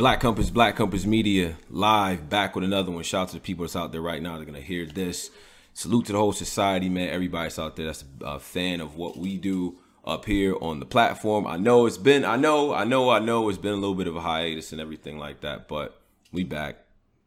Black 0.00 0.18
Compass, 0.18 0.48
Black 0.48 0.76
Compass 0.76 1.04
Media, 1.04 1.58
live 1.68 2.30
back 2.30 2.54
with 2.54 2.64
another 2.64 2.90
one. 2.90 3.02
Shout 3.02 3.24
out 3.24 3.28
to 3.28 3.34
the 3.34 3.40
people 3.40 3.66
that's 3.66 3.76
out 3.76 3.92
there 3.92 4.00
right 4.00 4.22
now. 4.22 4.36
They're 4.36 4.46
gonna 4.46 4.62
hear 4.62 4.86
this. 4.86 5.30
Salute 5.74 6.06
to 6.06 6.12
the 6.12 6.18
whole 6.18 6.32
society, 6.32 6.88
man. 6.88 7.10
Everybody's 7.10 7.58
out 7.58 7.76
there 7.76 7.84
that's 7.84 8.02
a 8.22 8.40
fan 8.40 8.80
of 8.80 8.96
what 8.96 9.18
we 9.18 9.36
do 9.36 9.78
up 10.02 10.24
here 10.24 10.56
on 10.62 10.80
the 10.80 10.86
platform. 10.86 11.46
I 11.46 11.58
know 11.58 11.84
it's 11.84 11.98
been, 11.98 12.24
I 12.24 12.36
know, 12.36 12.72
I 12.72 12.84
know, 12.84 13.10
I 13.10 13.18
know 13.18 13.46
it's 13.50 13.58
been 13.58 13.74
a 13.74 13.76
little 13.76 13.94
bit 13.94 14.06
of 14.06 14.16
a 14.16 14.22
hiatus 14.22 14.72
and 14.72 14.80
everything 14.80 15.18
like 15.18 15.42
that, 15.42 15.68
but 15.68 16.00
we 16.32 16.44
back. 16.44 16.78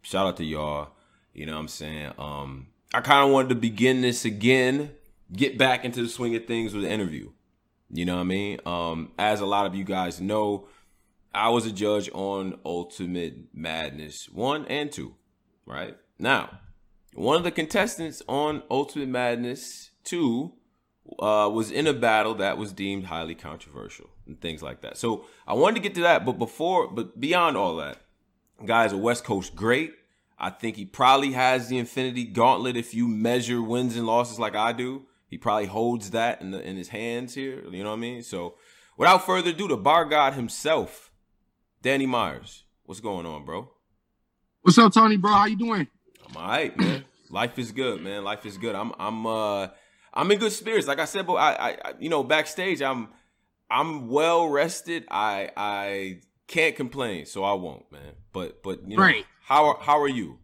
Shout 0.02 0.26
out 0.26 0.38
to 0.38 0.44
y'all. 0.44 0.88
You 1.36 1.46
know 1.46 1.54
what 1.54 1.60
I'm 1.60 1.68
saying? 1.68 2.14
Um, 2.18 2.70
I 2.92 3.02
kind 3.02 3.24
of 3.24 3.32
wanted 3.32 3.50
to 3.50 3.55
begin 3.55 4.02
this 4.02 4.26
again, 4.26 4.90
get 5.32 5.60
back 5.60 5.86
into 5.86 6.02
the 6.02 6.10
swing 6.10 6.36
of 6.36 6.48
things 6.48 6.74
with 6.74 6.86
an 6.86 6.90
interview. 6.90 7.30
You 7.92 8.05
know 8.05 8.16
what 8.16 8.21
I 8.21 8.24
mean? 8.24 8.60
Um, 8.66 9.12
as 9.20 9.42
a 9.42 9.46
lot 9.46 9.68
of 9.68 9.76
you 9.76 9.84
guys 9.84 10.20
know, 10.20 10.66
I 11.34 11.50
was 11.50 11.65
a 11.65 11.71
judge 11.71 12.09
on 12.13 12.59
Ultimate 12.63 13.54
Madness 13.54 14.29
1 14.29 14.66
and 14.66 14.91
2, 14.91 15.16
right? 15.66 15.98
Now, 16.20 16.59
one 17.13 17.38
of 17.38 17.44
the 17.44 17.52
contestants 17.52 18.21
on 18.27 18.63
Ultimate 18.70 19.09
Madness 19.09 19.91
2 20.05 20.53
uh, 21.20 21.49
was 21.52 21.72
in 21.72 21.88
a 21.88 21.94
battle 21.94 22.35
that 22.35 22.58
was 22.58 22.72
deemed 22.72 23.05
highly 23.05 23.35
controversial 23.35 24.09
and 24.25 24.39
things 24.39 24.61
like 24.61 24.81
that. 24.81 24.98
So 24.98 25.25
I 25.48 25.53
wanted 25.53 25.75
to 25.75 25.81
get 25.81 25.95
to 25.95 26.02
that, 26.02 26.25
but 26.25 26.34
before, 26.34 26.88
but 26.88 27.20
beyond 27.20 27.58
all 27.58 27.77
that, 27.77 27.97
guys, 28.66 28.94
a 28.94 28.97
West 28.97 29.23
Coast 29.23 29.55
great. 29.55 29.94
I 30.38 30.50
think 30.50 30.75
he 30.75 30.86
probably 30.86 31.31
has 31.31 31.67
the 31.67 31.77
Infinity 31.77 32.25
Gauntlet 32.25 32.75
if 32.75 32.94
you 32.94 33.08
measure 33.08 33.61
wins 33.61 33.95
and 33.95 34.05
losses 34.05 34.39
like 34.39 34.55
I 34.55 34.72
do. 34.72 35.03
He 35.27 35.38
probably 35.38 35.67
holds 35.67 36.11
that 36.11 36.41
in, 36.41 36.52
the, 36.52 36.61
in 36.61 36.75
his 36.75 36.89
hands 36.89 37.34
here. 37.34 37.63
You 37.72 37.84
know 37.84 37.89
what 37.89 37.97
I 37.97 38.02
mean? 38.02 38.23
So 38.23 38.55
without 38.97 39.25
further 39.25 39.50
ado, 39.52 39.67
the 39.67 39.77
bar 39.77 40.05
god 40.05 40.34
himself, 40.34 41.11
Danny 41.84 42.05
Myers. 42.05 42.64
What's 42.86 43.02
going 43.02 43.26
on, 43.26 43.44
bro? 43.44 43.70
What's 44.62 44.78
up, 44.78 44.94
Tony, 44.94 45.18
bro? 45.18 45.32
How 45.34 45.46
you 45.46 45.58
doing? 45.58 45.86
I'm 46.30 46.38
all 46.38 46.48
right, 46.48 46.78
man. 46.80 47.03
Life 47.30 47.59
is 47.59 47.73
good, 47.73 48.02
man. 48.02 48.23
Life 48.23 48.45
is 48.45 48.58
good. 48.58 48.73
I'm 48.73 48.94
I'm 48.98 49.28
uh 49.28 49.67
I'm 50.14 50.31
in 50.31 50.40
good 50.40 50.53
spirits. 50.53 50.88
Like 50.88 51.00
I 51.00 51.06
said, 51.06 51.28
but 51.28 51.34
I, 51.34 51.78
I 51.84 51.94
you 52.00 52.08
know, 52.09 52.23
backstage 52.23 52.81
I'm 52.81 53.09
I'm 53.70 54.08
well 54.08 54.48
rested. 54.48 55.03
I 55.12 55.50
I 55.58 56.22
can't 56.48 56.75
complain, 56.75 57.25
so 57.25 57.44
I 57.44 57.53
won't, 57.53 57.92
man. 57.92 58.14
But 58.31 58.64
but 58.64 58.88
you 58.90 58.95
know, 58.95 59.03
Right. 59.03 59.25
how 59.44 59.78
how 59.81 60.00
are 60.00 60.08
you? 60.08 60.40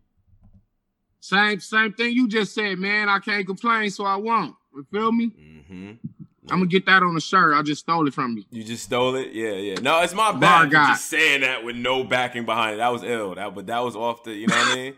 Same 1.22 1.62
same 1.62 1.94
thing 1.94 2.14
you 2.14 2.28
just 2.28 2.54
said, 2.54 2.78
man. 2.80 3.08
I 3.08 3.20
can't 3.20 3.46
complain, 3.46 3.90
so 3.92 4.04
I 4.04 4.18
won't. 4.18 4.56
You 4.76 4.86
feel 4.92 5.12
me? 5.14 5.28
Mm-hmm. 5.28 5.92
I'm 6.52 6.60
gonna 6.60 6.68
get 6.68 6.86
that 6.88 7.04
on 7.04 7.16
a 7.16 7.22
shirt. 7.22 7.54
I 7.56 7.62
just 7.62 7.82
stole 7.82 8.08
it 8.08 8.14
from 8.14 8.38
you. 8.38 8.44
You 8.52 8.64
just 8.64 8.84
stole 8.86 9.16
it? 9.16 9.32
Yeah, 9.34 9.52
yeah. 9.54 9.76
No, 9.82 10.02
it's 10.02 10.14
my 10.14 10.32
Bar 10.32 10.68
bad 10.68 10.72
just 10.72 11.06
saying 11.10 11.42
that 11.42 11.64
with 11.64 11.76
no 11.76 12.04
backing 12.04 12.46
behind 12.46 12.76
it. 12.76 12.78
That 12.78 12.92
was 12.92 13.04
ill. 13.04 13.36
That 13.36 13.54
but 13.56 13.68
that 13.68 13.80
was 13.80 13.96
off 13.96 14.24
the 14.24 14.34
you 14.34 14.48
know 14.48 14.58
what 14.58 14.68
I 14.68 14.70
mean? 14.70 14.94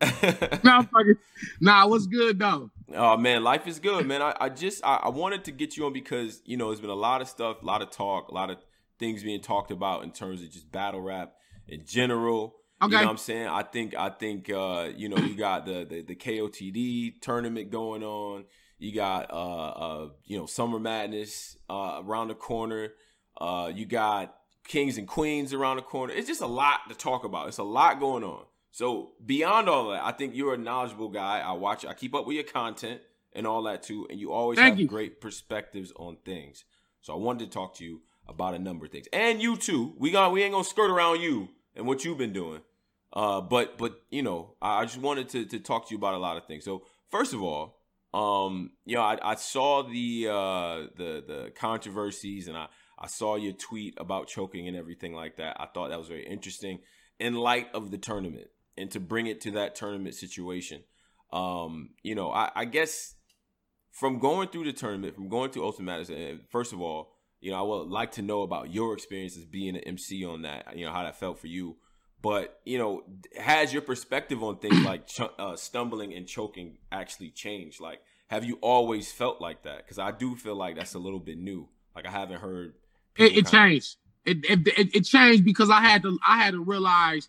Nah, 0.64 0.82
fucking, 0.92 1.14
nah, 1.60 1.86
what's 1.86 2.06
good 2.06 2.38
though? 2.38 2.70
Oh 2.94 3.16
man, 3.16 3.44
life 3.44 3.66
is 3.66 3.78
good, 3.78 4.06
man. 4.06 4.22
I, 4.22 4.34
I 4.40 4.48
just 4.48 4.84
I, 4.84 4.96
I 5.04 5.08
wanted 5.10 5.44
to 5.44 5.52
get 5.52 5.76
you 5.76 5.86
on 5.86 5.92
because 5.92 6.40
you 6.44 6.56
know 6.56 6.68
there's 6.68 6.80
been 6.80 6.90
a 6.90 6.94
lot 6.94 7.20
of 7.20 7.28
stuff, 7.28 7.62
a 7.62 7.66
lot 7.66 7.82
of 7.82 7.90
talk, 7.90 8.28
a 8.28 8.34
lot 8.34 8.50
of 8.50 8.58
things 8.98 9.22
being 9.22 9.40
talked 9.40 9.70
about 9.70 10.02
in 10.04 10.10
terms 10.12 10.42
of 10.42 10.50
just 10.50 10.70
battle 10.72 11.00
rap 11.00 11.34
in 11.68 11.84
general. 11.86 12.56
You 12.82 12.86
Okay. 12.86 12.96
know 12.96 13.02
what 13.04 13.10
I'm 13.10 13.16
saying? 13.18 13.46
I 13.46 13.62
think 13.62 13.94
I 13.94 14.08
think 14.08 14.48
uh, 14.50 14.88
you 14.96 15.08
know, 15.10 15.18
you 15.18 15.36
got 15.36 15.66
the, 15.66 15.84
the 15.88 16.00
the 16.02 16.14
KOTD 16.16 17.20
tournament 17.20 17.70
going 17.70 18.02
on. 18.02 18.44
You 18.80 18.92
got 18.92 19.30
uh 19.30 19.68
uh 19.68 20.08
you 20.24 20.36
know 20.36 20.46
Summer 20.46 20.80
Madness 20.80 21.56
uh 21.68 22.02
around 22.04 22.28
the 22.28 22.34
corner. 22.34 22.94
Uh 23.40 23.70
you 23.72 23.86
got 23.86 24.34
Kings 24.66 24.98
and 24.98 25.06
Queens 25.06 25.52
around 25.52 25.76
the 25.76 25.82
corner. 25.82 26.12
It's 26.12 26.26
just 26.26 26.40
a 26.40 26.46
lot 26.46 26.80
to 26.88 26.94
talk 26.94 27.24
about. 27.24 27.48
It's 27.48 27.58
a 27.58 27.62
lot 27.62 28.00
going 28.00 28.24
on. 28.24 28.44
So 28.70 29.12
beyond 29.24 29.68
all 29.68 29.90
that, 29.90 30.02
I 30.04 30.12
think 30.12 30.34
you're 30.34 30.54
a 30.54 30.58
knowledgeable 30.58 31.08
guy. 31.08 31.40
I 31.40 31.52
watch, 31.52 31.84
I 31.84 31.94
keep 31.94 32.14
up 32.14 32.26
with 32.26 32.36
your 32.36 32.44
content 32.44 33.00
and 33.32 33.46
all 33.46 33.64
that 33.64 33.82
too, 33.82 34.06
and 34.10 34.18
you 34.20 34.32
always 34.32 34.58
Thank 34.58 34.74
have 34.74 34.80
you. 34.80 34.86
great 34.86 35.20
perspectives 35.20 35.92
on 35.96 36.18
things. 36.24 36.64
So 37.00 37.12
I 37.12 37.16
wanted 37.16 37.46
to 37.46 37.50
talk 37.50 37.74
to 37.76 37.84
you 37.84 38.02
about 38.28 38.54
a 38.54 38.58
number 38.58 38.86
of 38.86 38.92
things, 38.92 39.06
and 39.12 39.42
you 39.42 39.56
too. 39.56 39.94
We 39.98 40.12
got, 40.12 40.32
we 40.32 40.42
ain't 40.42 40.52
gonna 40.52 40.64
skirt 40.64 40.90
around 40.90 41.20
you 41.20 41.48
and 41.74 41.86
what 41.86 42.04
you've 42.04 42.18
been 42.18 42.32
doing. 42.32 42.60
Uh, 43.12 43.40
but 43.40 43.76
but 43.76 44.02
you 44.10 44.22
know, 44.22 44.54
I, 44.62 44.82
I 44.82 44.84
just 44.84 44.98
wanted 44.98 45.28
to 45.30 45.46
to 45.46 45.58
talk 45.58 45.88
to 45.88 45.94
you 45.94 45.98
about 45.98 46.14
a 46.14 46.18
lot 46.18 46.36
of 46.36 46.46
things. 46.46 46.64
So 46.64 46.84
first 47.10 47.34
of 47.34 47.42
all, 47.42 47.79
um, 48.12 48.70
you 48.84 48.96
know, 48.96 49.02
I, 49.02 49.18
I 49.22 49.34
saw 49.36 49.82
the 49.82 50.28
uh 50.28 50.88
the 50.96 51.24
the 51.26 51.52
controversies, 51.56 52.48
and 52.48 52.56
I 52.56 52.66
I 52.98 53.06
saw 53.06 53.36
your 53.36 53.52
tweet 53.52 53.94
about 53.98 54.26
choking 54.26 54.68
and 54.68 54.76
everything 54.76 55.14
like 55.14 55.36
that. 55.36 55.56
I 55.60 55.66
thought 55.66 55.90
that 55.90 55.98
was 55.98 56.08
very 56.08 56.26
interesting 56.26 56.80
in 57.18 57.34
light 57.34 57.68
of 57.72 57.90
the 57.90 57.98
tournament 57.98 58.48
and 58.76 58.90
to 58.90 59.00
bring 59.00 59.26
it 59.26 59.40
to 59.42 59.52
that 59.52 59.74
tournament 59.74 60.14
situation. 60.14 60.82
Um, 61.32 61.90
you 62.02 62.14
know, 62.14 62.30
I, 62.30 62.50
I 62.54 62.64
guess 62.64 63.14
from 63.92 64.18
going 64.18 64.48
through 64.48 64.64
the 64.64 64.72
tournament, 64.72 65.14
from 65.14 65.28
going 65.28 65.50
through 65.50 65.64
Ultimate 65.64 65.86
Madness, 65.86 66.08
and 66.10 66.40
first 66.50 66.72
of 66.72 66.80
all, 66.80 67.12
you 67.40 67.50
know, 67.50 67.58
I 67.58 67.62
would 67.62 67.88
like 67.88 68.12
to 68.12 68.22
know 68.22 68.42
about 68.42 68.72
your 68.72 68.92
experiences 68.92 69.44
being 69.44 69.76
an 69.76 69.82
MC 69.82 70.24
on 70.24 70.42
that. 70.42 70.76
You 70.76 70.86
know, 70.86 70.92
how 70.92 71.04
that 71.04 71.18
felt 71.18 71.38
for 71.38 71.46
you. 71.46 71.76
But 72.22 72.60
you 72.64 72.78
know, 72.78 73.04
has 73.38 73.72
your 73.72 73.82
perspective 73.82 74.42
on 74.42 74.58
things 74.58 74.80
like 74.84 75.06
ch- 75.06 75.20
uh, 75.38 75.56
stumbling 75.56 76.12
and 76.14 76.26
choking 76.26 76.76
actually 76.92 77.30
changed? 77.30 77.80
Like, 77.80 78.00
have 78.28 78.44
you 78.44 78.58
always 78.60 79.10
felt 79.10 79.40
like 79.40 79.62
that? 79.62 79.78
Because 79.78 79.98
I 79.98 80.10
do 80.10 80.36
feel 80.36 80.54
like 80.54 80.76
that's 80.76 80.94
a 80.94 80.98
little 80.98 81.18
bit 81.20 81.38
new. 81.38 81.68
Like, 81.96 82.06
I 82.06 82.10
haven't 82.10 82.40
heard. 82.40 82.74
It, 83.16 83.38
it 83.38 83.46
changed. 83.46 83.96
It, 84.26 84.38
it 84.44 84.94
it 84.96 85.00
changed 85.04 85.44
because 85.44 85.70
I 85.70 85.80
had 85.80 86.02
to 86.02 86.18
I 86.26 86.42
had 86.42 86.52
to 86.52 86.60
realize 86.60 87.28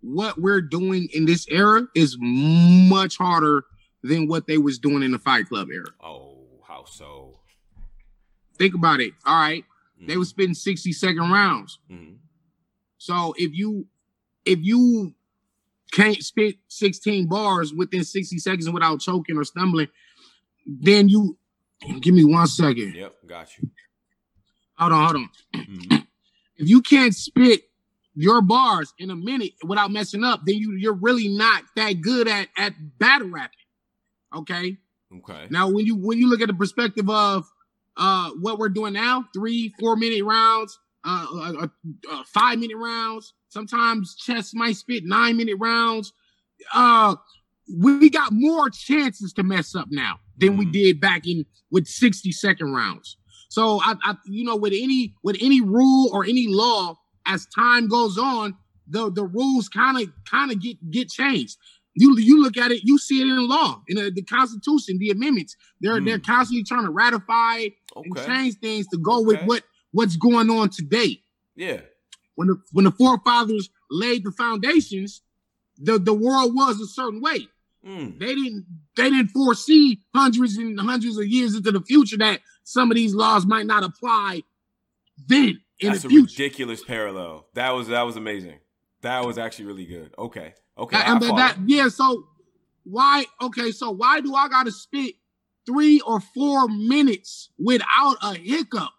what 0.00 0.40
we're 0.40 0.60
doing 0.60 1.08
in 1.12 1.26
this 1.26 1.46
era 1.48 1.86
is 1.94 2.16
much 2.20 3.16
harder 3.18 3.64
than 4.02 4.26
what 4.28 4.46
they 4.46 4.58
was 4.58 4.78
doing 4.78 5.02
in 5.02 5.12
the 5.12 5.18
Fight 5.18 5.48
Club 5.48 5.68
era. 5.72 5.86
Oh, 6.02 6.38
how 6.66 6.84
so? 6.84 7.38
Think 8.56 8.74
about 8.74 9.00
it. 9.00 9.12
All 9.24 9.34
right, 9.40 9.64
they 10.00 10.14
Mhm. 10.14 10.18
was 10.18 10.28
spitting 10.30 10.54
60 10.54 10.92
second 10.92 11.30
rounds. 11.30 11.78
Mhm. 11.90 12.16
So 12.98 13.34
if 13.38 13.54
you 13.54 13.86
if 14.44 14.58
you 14.62 15.14
can't 15.92 16.22
spit 16.22 16.56
16 16.68 17.26
bars 17.28 17.72
within 17.72 18.04
60 18.04 18.38
seconds 18.38 18.70
without 18.70 19.00
choking 19.00 19.36
or 19.36 19.44
stumbling, 19.44 19.88
then 20.66 21.08
you 21.08 21.38
give 22.00 22.14
me 22.14 22.24
one 22.24 22.46
second. 22.46 22.94
Yep, 22.94 23.14
got 23.26 23.48
you. 23.58 23.70
Hold 24.78 24.92
on, 24.92 25.04
hold 25.04 25.16
on. 25.16 25.30
Mhm. 25.54 26.06
If 26.56 26.68
you 26.68 26.82
can't 26.82 27.14
spit 27.14 27.62
your 28.14 28.42
bars 28.42 28.92
in 28.98 29.10
a 29.10 29.16
minute 29.16 29.52
without 29.64 29.90
messing 29.90 30.24
up, 30.24 30.42
then 30.44 30.56
you 30.56 30.72
you're 30.72 30.92
really 30.92 31.28
not 31.28 31.62
that 31.76 32.00
good 32.00 32.28
at 32.28 32.48
at 32.56 32.98
battle 32.98 33.28
rapping. 33.28 33.58
Okay. 34.34 34.76
Okay. 35.12 35.46
Now 35.50 35.70
when 35.70 35.86
you 35.86 35.96
when 35.96 36.18
you 36.18 36.28
look 36.28 36.40
at 36.40 36.48
the 36.48 36.54
perspective 36.54 37.08
of 37.08 37.46
uh 37.96 38.30
what 38.40 38.58
we're 38.58 38.68
doing 38.68 38.92
now, 38.92 39.24
three, 39.34 39.72
four 39.78 39.96
minute 39.96 40.24
rounds, 40.24 40.78
uh, 41.04 41.26
uh, 41.32 41.52
uh, 41.62 41.66
uh 42.10 42.22
five 42.26 42.58
minute 42.58 42.76
rounds, 42.76 43.34
sometimes 43.48 44.14
chess 44.16 44.52
might 44.54 44.76
spit 44.76 45.04
nine 45.04 45.36
minute 45.36 45.56
rounds. 45.58 46.12
Uh 46.72 47.16
we 47.80 48.08
got 48.08 48.32
more 48.32 48.70
chances 48.70 49.32
to 49.34 49.42
mess 49.42 49.74
up 49.74 49.88
now 49.90 50.18
than 50.38 50.56
we 50.56 50.64
Mhm. 50.66 50.72
did 50.72 51.00
back 51.00 51.26
in 51.26 51.44
with 51.70 51.86
60 51.86 52.32
second 52.32 52.72
rounds. 52.72 53.16
So 53.50 53.80
I, 53.82 53.94
I 54.02 54.16
you 54.26 54.44
know 54.44 54.56
with 54.56 54.72
any 54.72 55.14
with 55.22 55.36
any 55.40 55.60
rule 55.60 56.10
or 56.12 56.24
any 56.24 56.46
law 56.48 56.96
as 57.26 57.46
time 57.54 57.88
goes 57.88 58.16
on, 58.18 58.56
the 58.86 59.10
the 59.10 59.24
rules 59.24 59.68
kind 59.68 59.98
of 60.00 60.10
kind 60.30 60.50
of 60.50 60.60
get 60.60 60.90
get 60.90 61.08
changed. 61.10 61.56
You 61.94 62.16
you 62.18 62.42
look 62.42 62.56
at 62.56 62.70
it, 62.70 62.82
you 62.84 62.96
see 62.96 63.20
it 63.20 63.26
in 63.26 63.48
law, 63.48 63.82
in 63.88 63.96
the, 63.96 64.10
the 64.10 64.22
Constitution, 64.22 64.98
the 64.98 65.10
amendments. 65.10 65.56
They're 65.80 65.98
Hmm. 65.98 66.04
they're 66.06 66.18
constantly 66.18 66.64
trying 66.64 66.84
to 66.84 66.90
ratify 66.90 67.68
and 67.96 68.16
change 68.26 68.54
things 68.62 68.86
to 68.88 68.98
go 68.98 69.20
with 69.20 69.40
what 69.42 69.64
what's 69.92 70.16
going 70.16 70.48
on 70.48 70.70
today. 70.70 71.22
Yeah. 71.56 71.80
When 72.38 72.46
the 72.46 72.62
when 72.70 72.84
the 72.84 72.92
forefathers 72.92 73.68
laid 73.90 74.22
the 74.22 74.30
foundations, 74.30 75.22
the 75.76 75.98
the 75.98 76.14
world 76.14 76.54
was 76.54 76.80
a 76.80 76.86
certain 76.86 77.20
way. 77.20 77.48
Mm. 77.84 78.20
They 78.20 78.32
didn't 78.32 78.64
they 78.96 79.10
didn't 79.10 79.30
foresee 79.30 80.02
hundreds 80.14 80.56
and 80.56 80.78
hundreds 80.78 81.18
of 81.18 81.26
years 81.26 81.56
into 81.56 81.72
the 81.72 81.80
future 81.80 82.16
that 82.18 82.38
some 82.62 82.92
of 82.92 82.94
these 82.94 83.12
laws 83.12 83.44
might 83.44 83.66
not 83.66 83.82
apply 83.82 84.44
then 85.26 85.60
in 85.80 85.88
That's 85.90 86.02
the 86.02 86.06
a 86.06 86.10
future. 86.10 86.30
ridiculous 86.30 86.84
parallel. 86.84 87.48
That 87.54 87.70
was 87.70 87.88
that 87.88 88.02
was 88.02 88.14
amazing. 88.14 88.60
That 89.02 89.24
was 89.24 89.36
actually 89.36 89.64
really 89.64 89.86
good. 89.86 90.14
Okay. 90.16 90.54
Okay. 90.78 90.96
And 90.96 91.20
follow. 91.20 91.38
that 91.38 91.56
yeah, 91.66 91.88
so 91.88 92.24
why 92.84 93.24
okay, 93.42 93.72
so 93.72 93.90
why 93.90 94.20
do 94.20 94.32
I 94.36 94.48
gotta 94.48 94.70
spit 94.70 95.16
three 95.66 96.00
or 96.02 96.20
four 96.20 96.68
minutes 96.68 97.50
without 97.58 98.16
a 98.22 98.34
hiccup? 98.34 98.92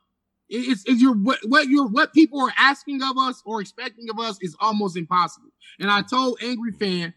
It- 0.49 0.67
It's, 0.67 0.83
it's 0.85 1.01
your 1.01 1.13
what, 1.13 1.39
what 1.45 1.67
your 1.67 1.87
what 1.87 2.13
people 2.13 2.41
are 2.41 2.53
asking 2.57 3.01
of 3.03 3.17
us 3.17 3.41
or 3.45 3.61
expecting 3.61 4.09
of 4.09 4.19
us 4.19 4.37
is 4.41 4.55
almost 4.59 4.97
impossible. 4.97 5.49
And 5.79 5.89
I 5.91 6.01
told 6.01 6.39
Angry 6.41 6.71
Fan, 6.71 7.13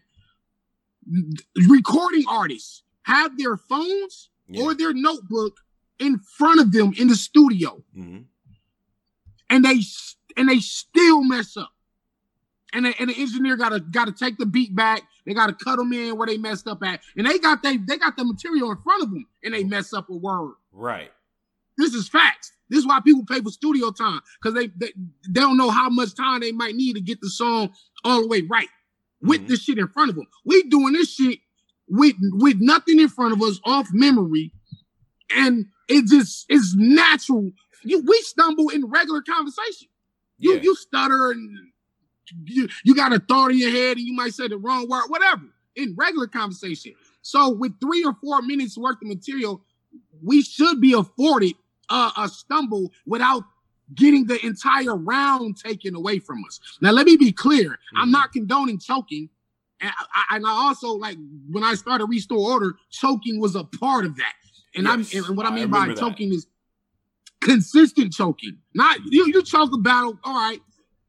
recording 1.67 2.25
artists 2.29 2.83
have 3.03 3.37
their 3.37 3.57
phones 3.57 4.29
Yeah. 4.47 4.63
or 4.63 4.73
their 4.73 4.93
notebook 4.93 5.57
in 5.99 6.19
front 6.19 6.59
of 6.61 6.71
them 6.71 6.93
in 6.97 7.07
the 7.07 7.15
studio, 7.15 7.83
Mhm. 7.95 8.25
and 9.49 9.65
they 9.65 9.79
and 10.35 10.49
they 10.49 10.59
still 10.59 11.23
mess 11.23 11.55
up. 11.57 11.69
and 12.75 12.85
the, 12.87 12.93
and 12.99 13.09
the 13.11 13.15
engineer 13.21 13.55
gotta 13.55 13.79
gotta 13.79 14.11
take 14.11 14.37
the 14.39 14.47
beat 14.47 14.75
back. 14.75 15.03
They 15.25 15.33
gotta 15.35 15.53
cut 15.53 15.75
them 15.77 15.93
in 15.93 16.17
where 16.17 16.25
they 16.25 16.37
messed 16.39 16.67
up 16.67 16.81
at, 16.83 17.01
and 17.15 17.27
they 17.27 17.37
got 17.37 17.61
they 17.61 17.77
they 17.77 17.97
got 17.97 18.17
the 18.17 18.23
material 18.25 18.71
in 18.71 18.77
front 18.77 19.03
of 19.03 19.11
them, 19.11 19.27
and 19.43 19.53
they 19.53 19.63
mess 19.63 19.93
up 19.93 20.09
a 20.09 20.15
word. 20.15 20.55
Right. 20.71 21.11
This 21.77 21.93
is 21.93 22.07
facts. 22.09 22.51
This 22.69 22.79
is 22.79 22.87
why 22.87 22.99
people 23.01 23.23
pay 23.25 23.41
for 23.41 23.49
studio 23.51 23.91
time 23.91 24.19
because 24.41 24.55
they, 24.55 24.67
they 24.67 24.93
they 25.29 25.41
don't 25.41 25.57
know 25.57 25.69
how 25.69 25.89
much 25.89 26.15
time 26.15 26.39
they 26.41 26.51
might 26.51 26.75
need 26.75 26.93
to 26.93 27.01
get 27.01 27.19
the 27.21 27.29
song 27.29 27.73
all 28.03 28.21
the 28.21 28.27
way 28.27 28.41
right 28.49 28.69
with 29.21 29.41
Mhm. 29.41 29.47
this 29.47 29.61
shit 29.63 29.77
in 29.77 29.87
front 29.87 30.09
of 30.09 30.15
them. 30.15 30.25
We 30.45 30.63
doing 30.63 30.93
this 30.93 31.13
shit 31.13 31.39
with 31.87 32.15
with 32.33 32.57
nothing 32.59 32.99
in 32.99 33.09
front 33.09 33.33
of 33.33 33.41
us 33.41 33.59
off 33.65 33.87
memory, 33.91 34.51
and 35.35 35.65
it 35.87 36.05
just 36.07 36.45
is 36.49 36.73
natural. 36.75 37.51
You 37.83 37.99
we 38.07 38.17
stumble 38.21 38.69
in 38.69 38.85
regular 38.85 39.21
conversation. 39.21 39.89
You 40.39 40.53
Yeah. 40.55 40.61
you 40.61 40.75
stutter 40.75 41.31
and 41.31 41.57
you, 42.45 42.69
you 42.85 42.95
got 42.95 43.13
a 43.13 43.19
thought 43.19 43.51
in 43.51 43.57
your 43.57 43.69
head 43.71 43.97
and 43.97 44.05
you 44.05 44.13
might 44.13 44.33
say 44.33 44.47
the 44.47 44.57
wrong 44.57 44.87
word, 44.87 45.07
whatever, 45.09 45.43
in 45.75 45.93
regular 45.97 46.25
conversation. 46.27 46.93
So 47.21 47.49
with 47.49 47.79
three 47.79 48.03
or 48.03 48.15
four 48.23 48.41
minutes 48.41 48.77
worth 48.77 48.95
of 49.01 49.07
material, 49.07 49.63
we 50.21 50.41
should 50.41 50.79
be 50.79 50.93
afforded 50.93 51.53
uh, 51.93 52.11
a 52.17 52.27
stumble 52.27 52.91
without 53.05 53.43
getting 53.93 54.25
the 54.25 54.43
entire 54.45 54.95
round 54.95 55.57
taken 55.57 55.93
away 55.95 56.17
from 56.19 56.43
us. 56.47 56.59
Now, 56.81 56.91
let 56.91 57.05
me 57.05 57.15
be 57.17 57.31
clear. 57.31 57.77
I'm 57.95 58.09
Mhm. 58.09 58.11
not 58.11 58.33
condoning 58.33 58.79
choking. 58.79 59.29
And 59.79 59.91
I, 60.15 60.35
and 60.37 60.47
I 60.47 60.49
also 60.51 60.89
like 61.05 61.17
when 61.51 61.63
I 61.63 61.73
started 61.75 62.05
Restore 62.05 62.51
Order, 62.53 62.75
choking 62.89 63.39
was 63.39 63.55
a 63.55 63.63
part 63.65 64.05
of 64.05 64.15
that. 64.17 64.33
And 64.75 64.87
Yes, 64.87 65.13
I'm 65.13 65.25
and 65.25 65.37
what 65.37 65.45
I 65.45 65.49
I 65.49 65.55
mean 65.55 65.69
by 65.69 65.87
that. 65.89 65.97
choking 65.97 66.33
is 66.33 66.47
consistent 67.41 68.13
choking. 68.13 68.57
Not 68.73 68.99
you, 69.05 69.27
you 69.27 69.43
choke 69.43 69.71
a 69.73 69.77
battle, 69.77 70.17
all 70.23 70.33
right. 70.33 70.61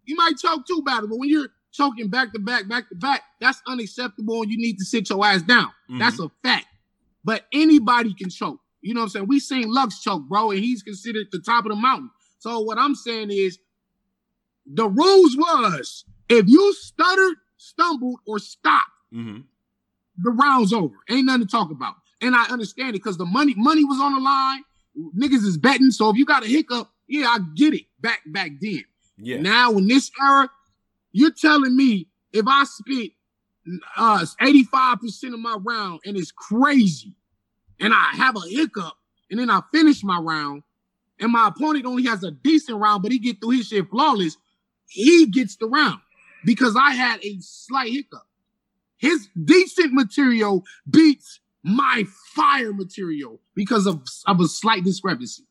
You 0.04 0.16
might 0.16 0.36
choke 0.36 0.66
two 0.66 0.82
battles, 0.82 1.08
but 1.08 1.19
when 1.19 1.28
you're 1.31 1.48
choking 1.72 2.08
back 2.08 2.32
to 2.34 2.38
back, 2.38 2.69
back 2.69 2.88
to 2.90 2.94
back, 2.96 3.22
that's 3.40 3.62
unacceptable, 3.66 4.42
and 4.42 4.50
you 4.50 4.58
need 4.58 4.76
to 4.78 4.84
sit 4.84 5.08
your 5.08 5.25
ass 5.25 5.42
down. 5.42 5.69
That's 5.98 6.19
a 6.19 6.28
fact. 6.42 6.66
But 7.25 7.46
anybody 7.52 8.12
can 8.14 8.28
choke. 8.28 8.60
You 8.84 8.94
know 8.94 9.00
what 9.00 9.04
I'm 9.04 9.10
saying? 9.10 9.26
We 9.28 9.40
seen 9.40 9.72
Lux 9.72 10.00
choke, 10.00 10.28
bro, 10.28 10.50
and 10.50 10.60
he's 10.60 10.82
considered 10.82 11.28
the 11.32 11.40
top 11.40 11.64
of 11.64 11.70
the 11.70 11.76
mountain. 11.76 12.10
So 12.38 12.60
what 12.60 12.78
I'm 12.78 12.94
saying 12.94 13.31
is 13.31 13.58
the 14.66 14.86
rules 14.88 15.36
was 15.36 16.04
if 16.28 16.46
you 16.48 16.75
stuttered, 16.75 17.36
stumbled, 17.56 18.20
or 18.26 18.38
stopped, 18.38 18.90
hmm 19.10 19.40
the 20.19 20.31
round's 20.31 20.72
over. 20.72 20.94
Ain't 21.10 21.26
nothing 21.26 21.42
to 21.42 21.50
talk 21.50 21.70
about. 21.72 21.94
And 22.20 22.36
I 22.36 22.44
understand 22.44 22.90
it 22.90 23.02
because 23.02 23.19
the 23.19 23.25
money 23.25 23.54
money 23.56 23.84
was 23.84 24.00
on 24.00 24.14
the 24.14 24.20
line. 24.20 24.62
Niggas 25.19 25.44
is 25.44 25.58
betting. 25.58 25.90
So 25.90 26.08
if 26.08 26.16
you 26.16 26.25
got 26.25 26.44
a 26.44 26.46
hiccup, 26.46 26.88
yeah, 27.08 27.26
I 27.26 27.38
get 27.56 27.75
it. 27.75 27.86
Back 28.00 28.20
back 28.26 28.52
then. 28.60 28.84
Yeah. 29.19 29.40
Now 29.40 29.72
in 29.72 29.88
this 29.88 30.10
era, 30.22 30.48
you're 31.12 31.32
telling 31.32 31.76
me 31.76 32.06
if 32.32 32.46
I 32.46 32.64
spit 32.64 33.12
uh 33.96 34.25
85% 34.40 35.34
of 35.34 35.40
my 35.40 35.56
round 35.60 36.00
and 36.04 36.16
it's 36.16 36.31
crazy, 36.31 37.14
and 37.84 37.94
I 37.94 38.16
have 38.16 38.36
a 38.36 38.48
hiccup, 38.48 38.94
and 39.31 39.38
then 39.38 39.50
I 39.50 39.60
finish 39.72 40.02
my 40.02 40.19
round, 40.19 40.62
and 41.20 41.31
my 41.32 41.48
opponent 41.48 41.86
only 41.86 42.04
has 42.04 42.25
a 42.25 42.31
decent 42.31 42.78
round, 42.78 43.02
but 43.02 43.12
he 43.12 43.19
get 43.19 43.40
through 43.40 43.50
his 43.50 43.69
shit 43.69 43.88
flawless, 43.90 44.36
he 44.86 45.26
gets 45.26 45.56
the 45.56 45.66
round 45.66 46.00
because 46.44 46.76
I 46.81 46.92
had 46.92 47.25
a 47.25 47.38
slight 47.40 47.92
hiccup. 47.92 48.26
His 48.96 49.28
decent 49.42 49.92
material 49.92 50.64
beats 50.88 51.40
my 51.62 52.04
fire 52.34 52.72
material 52.72 53.40
because 53.54 53.86
of, 53.86 54.02
of 54.26 54.40
a 54.40 54.48
slight 54.48 54.84
discrepancy. 54.84 55.44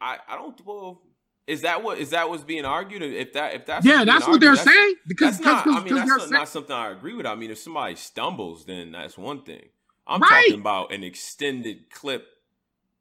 I, 0.00 0.18
I 0.28 0.36
don't 0.36 0.60
well 0.66 1.02
is 1.46 1.62
that 1.62 1.82
what 1.82 1.98
is 1.98 2.10
that 2.10 2.28
what's 2.28 2.44
being 2.44 2.64
argued? 2.64 3.02
If 3.02 3.32
that 3.32 3.54
if 3.54 3.66
that's 3.66 3.84
Yeah, 3.84 4.04
that's 4.04 4.26
what 4.26 4.40
they're 4.40 4.54
that's- 4.54 4.74
saying. 4.74 4.94
Because 5.06 5.38
That's 5.38 5.66
not. 5.66 5.80
I 5.82 5.84
mean, 5.84 5.94
that's 5.94 6.08
not, 6.08 6.20
saying- 6.20 6.32
not 6.32 6.48
something 6.48 6.74
I 6.74 6.90
agree 6.90 7.14
with. 7.14 7.26
I 7.26 7.34
mean, 7.34 7.50
if 7.50 7.58
somebody 7.58 7.96
stumbles, 7.96 8.64
then 8.64 8.92
that's 8.92 9.18
one 9.18 9.42
thing. 9.42 9.68
I'm 10.06 10.20
Right. 10.20 10.44
talking 10.46 10.60
about 10.60 10.92
an 10.92 11.04
extended 11.04 11.90
clip. 11.90 12.26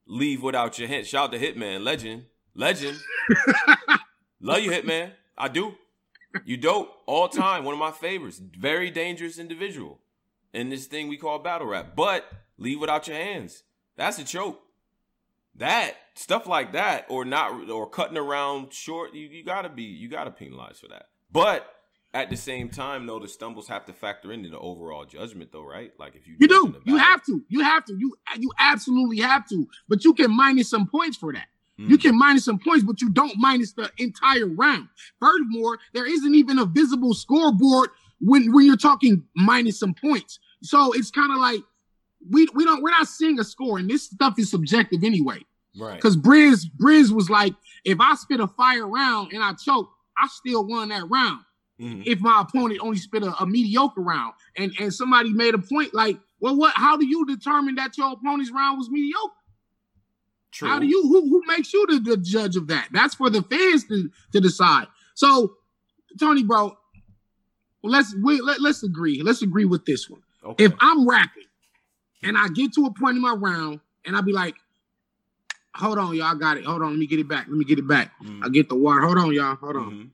Leave 0.08 0.42
without 0.44 0.78
your 0.80 0.88
hand. 0.88 1.08
Shout 1.08 1.26
out 1.26 1.32
to 1.32 1.40
Hitman, 1.40 1.84
legend, 1.84 2.26
legend. 2.56 2.98
Love 4.42 4.60
you, 4.62 4.72
Hitman. 4.72 5.12
I 5.38 5.48
do. 5.48 5.76
You 6.46 6.58
dope 6.58 6.90
all 7.06 7.28
time. 7.30 7.64
One 7.64 7.74
of 7.74 7.80
my 7.80 7.92
favorites. 7.92 8.40
Very 8.40 8.90
dangerous 8.90 9.38
individual 9.38 10.00
in 10.54 10.70
this 10.70 10.86
thing 10.88 11.08
we 11.08 11.18
call 11.18 11.40
battle 11.40 11.68
rap. 11.68 11.96
But 11.96 12.26
leave 12.58 12.80
without 12.80 13.08
your 13.08 13.18
hands. 13.18 13.64
That's 13.96 14.18
a 14.20 14.24
choke. 14.26 14.60
That 15.56 15.96
stuff 16.16 16.48
like 16.48 16.72
that, 16.74 17.06
or 17.10 17.26
not, 17.26 17.70
or 17.70 17.90
cutting 17.90 18.18
around 18.18 18.74
short. 18.74 19.14
You, 19.14 19.28
you 19.28 19.44
gotta 19.44 19.70
be, 19.70 19.84
you 19.84 20.08
gotta 20.10 20.32
penalize 20.32 20.80
for 20.80 20.88
that. 20.88 21.08
But 21.32 21.68
at 22.14 22.30
the 22.30 22.36
same 22.36 22.68
time, 22.70 23.06
though, 23.06 23.20
the 23.20 23.28
stumbles 23.28 23.68
have 23.70 23.86
to 23.86 23.94
factor 23.94 24.32
into 24.34 24.50
the 24.50 24.60
overall 24.60 25.06
judgment, 25.06 25.52
though, 25.52 25.64
right? 25.66 25.92
Like 25.98 26.16
if 26.16 26.28
you 26.28 26.36
You 26.40 26.48
do. 26.48 26.82
You 26.86 26.98
have 26.98 27.24
to. 27.26 27.42
You 27.48 27.62
have 27.62 27.86
to. 27.86 27.94
You 27.98 28.16
you 28.38 28.52
absolutely 28.60 29.20
have 29.20 29.48
to. 29.50 29.68
But 29.88 30.04
you 30.04 30.14
can 30.14 30.36
minus 30.36 30.70
some 30.70 30.88
points 30.88 31.18
for 31.18 31.32
that. 31.34 31.48
You 31.78 31.98
Mm. 31.98 32.02
can 32.02 32.18
minus 32.18 32.46
some 32.46 32.60
points, 32.60 32.84
but 32.84 33.02
you 33.02 33.10
don't 33.10 33.34
minus 33.38 33.72
the 33.74 33.90
entire 33.98 34.46
round. 34.48 34.88
Furthermore, 35.20 35.80
there 35.94 36.06
isn't 36.06 36.36
even 36.36 36.60
a 36.60 36.66
visible 36.66 37.14
scoreboard 37.14 37.90
when 38.20 38.52
when 38.52 38.66
you're 38.66 38.76
talking 38.78 39.24
minus 39.36 39.80
some 39.80 39.94
points. 39.94 40.38
So 40.62 40.92
it's 40.94 41.10
kind 41.12 41.32
of 41.32 41.40
like 41.40 41.62
we 42.30 42.48
we 42.54 42.66
don't 42.66 42.84
we're 42.84 42.92
not 42.92 43.08
seeing 43.08 43.40
a 43.40 43.44
score, 43.44 43.80
and 43.80 43.90
this 43.90 44.04
stuff 44.04 44.38
is 44.38 44.52
subjective 44.52 45.04
anyway. 45.04 45.40
right. 45.80 45.96
Because 45.96 46.18
Briz 46.18 46.66
Briz 46.78 47.12
was 47.12 47.30
like, 47.30 47.54
if 47.86 48.00
I 48.02 48.16
spit 48.16 48.42
a 48.42 48.48
fire 48.48 48.86
round 48.88 49.32
and 49.34 49.42
I 49.42 49.54
choke, 49.54 49.90
I 50.18 50.28
still 50.28 50.66
won 50.68 50.90
that 50.90 51.10
round 51.10 51.40
Mhm. 51.82 52.04
if 52.06 52.20
my 52.20 52.42
opponent 52.42 52.80
only 52.82 52.98
spit 52.98 53.24
a, 53.24 53.34
a 53.42 53.46
mediocre 53.48 54.02
round. 54.02 54.34
And 54.56 54.72
and 54.80 54.94
somebody 54.94 55.32
made 55.34 55.56
a 55.56 55.58
point 55.60 55.94
like, 55.94 56.18
well, 56.40 56.56
what? 56.56 56.74
How 56.76 56.96
do 56.98 57.06
you 57.06 57.26
determine 57.26 57.76
that 57.76 57.98
your 57.98 58.12
opponent's 58.14 58.52
round 58.52 58.78
was 58.78 58.90
mediocre? 58.90 59.34
True. 60.52 60.68
How 60.68 60.80
do 60.80 60.86
you? 60.86 61.02
Who 61.04 61.22
who 61.30 61.42
makes 61.48 61.74
you 61.74 61.86
the, 61.88 62.00
the 62.00 62.18
judge 62.18 62.56
of 62.56 62.68
that? 62.68 62.90
That's 62.92 63.16
for 63.16 63.30
the 63.30 63.42
fans 63.42 63.86
to 63.88 64.10
to 64.34 64.40
decide. 64.42 64.88
So, 65.16 65.56
Tony, 66.20 66.44
bro, 66.44 66.78
let's 67.84 68.14
we, 68.22 68.42
let, 68.42 68.62
let's 68.62 68.84
agree. 68.84 69.22
Let's 69.22 69.42
agree 69.42 69.66
with 69.66 69.86
this 69.86 70.10
one. 70.10 70.22
Okay. 70.44 70.66
If 70.66 70.74
I'm 70.80 71.08
rapping 71.08 71.44
and 72.24 72.38
I 72.38 72.48
get 72.50 72.74
to 72.74 72.86
a 72.86 72.94
point 72.94 73.16
in 73.16 73.22
my 73.22 73.34
round 73.34 73.80
and 74.06 74.16
I 74.16 74.22
be 74.22 74.34
like, 74.34 74.56
hold 75.76 75.98
on, 75.98 76.16
y'all, 76.16 76.26
I 76.28 76.36
got 76.36 76.58
it. 76.58 76.66
Hold 76.66 76.82
on, 76.82 76.90
let 76.92 77.00
me 77.00 77.08
get 77.08 77.20
it 77.20 77.28
back. 77.28 77.48
Let 77.48 77.58
me 77.58 77.66
get 77.66 77.80
it 77.80 77.88
back. 77.88 78.12
Mhm. 78.22 78.44
I 78.46 78.50
get 78.50 78.70
the 78.70 78.76
water. 78.76 79.02
Hold 79.02 79.18
on, 79.18 79.34
y'all. 79.34 79.56
Hold 79.56 79.76
on. 79.76 79.92
Mhm. 79.92 80.10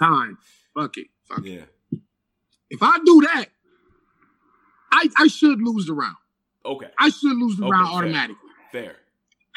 Time. 0.00 0.38
Fuck 0.74 0.96
it. 0.96 1.08
Fuck 1.28 1.44
it. 1.46 1.50
Yeah. 1.92 1.98
If 2.70 2.82
I 2.82 2.98
do 3.04 3.20
that, 3.22 3.46
I 4.92 5.08
I 5.18 5.26
should 5.28 5.60
lose 5.62 5.86
the 5.86 5.94
round. 5.94 6.16
Okay. 6.64 6.88
I 6.98 7.08
should 7.10 7.36
lose 7.36 7.56
the 7.56 7.64
Okay, 7.64 7.70
round 7.72 7.88
fair. 7.88 7.96
automatically. 7.98 8.50
Fair. 8.72 8.96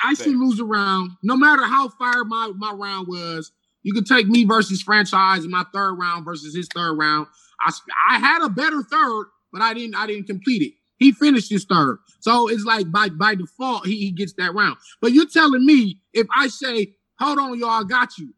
I 0.03 0.13
should 0.15 0.36
lose 0.36 0.60
a 0.60 0.65
round, 0.65 1.12
no 1.24 1.38
matter 1.38 1.63
how 1.65 1.88
fire 1.88 2.25
my, 2.25 2.51
my 2.58 2.72
round 2.74 3.08
was. 3.08 3.51
You 3.84 3.94
could 3.94 4.06
take 4.06 4.27
me 4.27 4.44
versus 4.44 4.82
franchise 4.82 5.46
in 5.46 5.51
my 5.51 5.65
third 5.74 5.94
round 5.96 6.25
versus 6.25 6.56
his 6.56 6.68
third 6.74 6.94
round. 6.96 7.27
I 7.65 7.72
I 8.10 8.20
had 8.20 8.44
a 8.44 8.50
better 8.50 8.82
third, 8.82 9.25
but 9.51 9.62
I 9.62 9.74
didn't 9.74 9.96
I 9.96 10.08
didn't 10.08 10.27
complete 10.27 10.62
it. 10.62 10.74
He 10.98 11.12
finished 11.12 11.50
his 11.50 11.65
third, 11.65 12.00
so 12.22 12.48
it's 12.50 12.63
like 12.63 12.91
by 12.91 13.10
by 13.10 13.36
default 13.36 13.86
he, 13.86 13.98
he 14.00 14.12
gets 14.12 14.34
that 14.38 14.53
round. 14.53 14.77
But 15.01 15.12
you're 15.12 15.27
telling 15.27 15.65
me 15.65 16.00
if 16.13 16.27
I 16.36 16.48
say, 16.48 16.96
"Hold 17.20 17.39
on, 17.39 17.60
y'all, 17.60 17.70
I 17.70 17.84
got 17.84 18.18
you," 18.18 18.34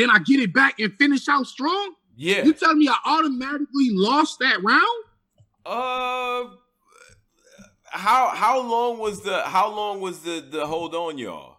then 0.00 0.10
I 0.10 0.18
get 0.18 0.40
it 0.40 0.52
back 0.54 0.78
and 0.80 0.92
finish 0.98 1.28
out 1.28 1.46
strong. 1.46 1.94
Yeah. 2.16 2.44
You 2.44 2.52
telling 2.52 2.78
me 2.78 2.88
I 2.88 2.96
automatically 3.04 3.88
lost 3.90 4.38
that 4.40 4.62
round? 4.62 5.04
Uh, 5.66 6.50
how 7.92 8.28
how 8.28 8.60
long 8.60 8.98
was 8.98 9.22
the 9.22 9.42
how 9.42 9.68
long 9.74 10.00
was 10.00 10.20
the 10.20 10.44
the 10.50 10.66
hold 10.66 10.94
on 10.94 11.18
y'all? 11.18 11.56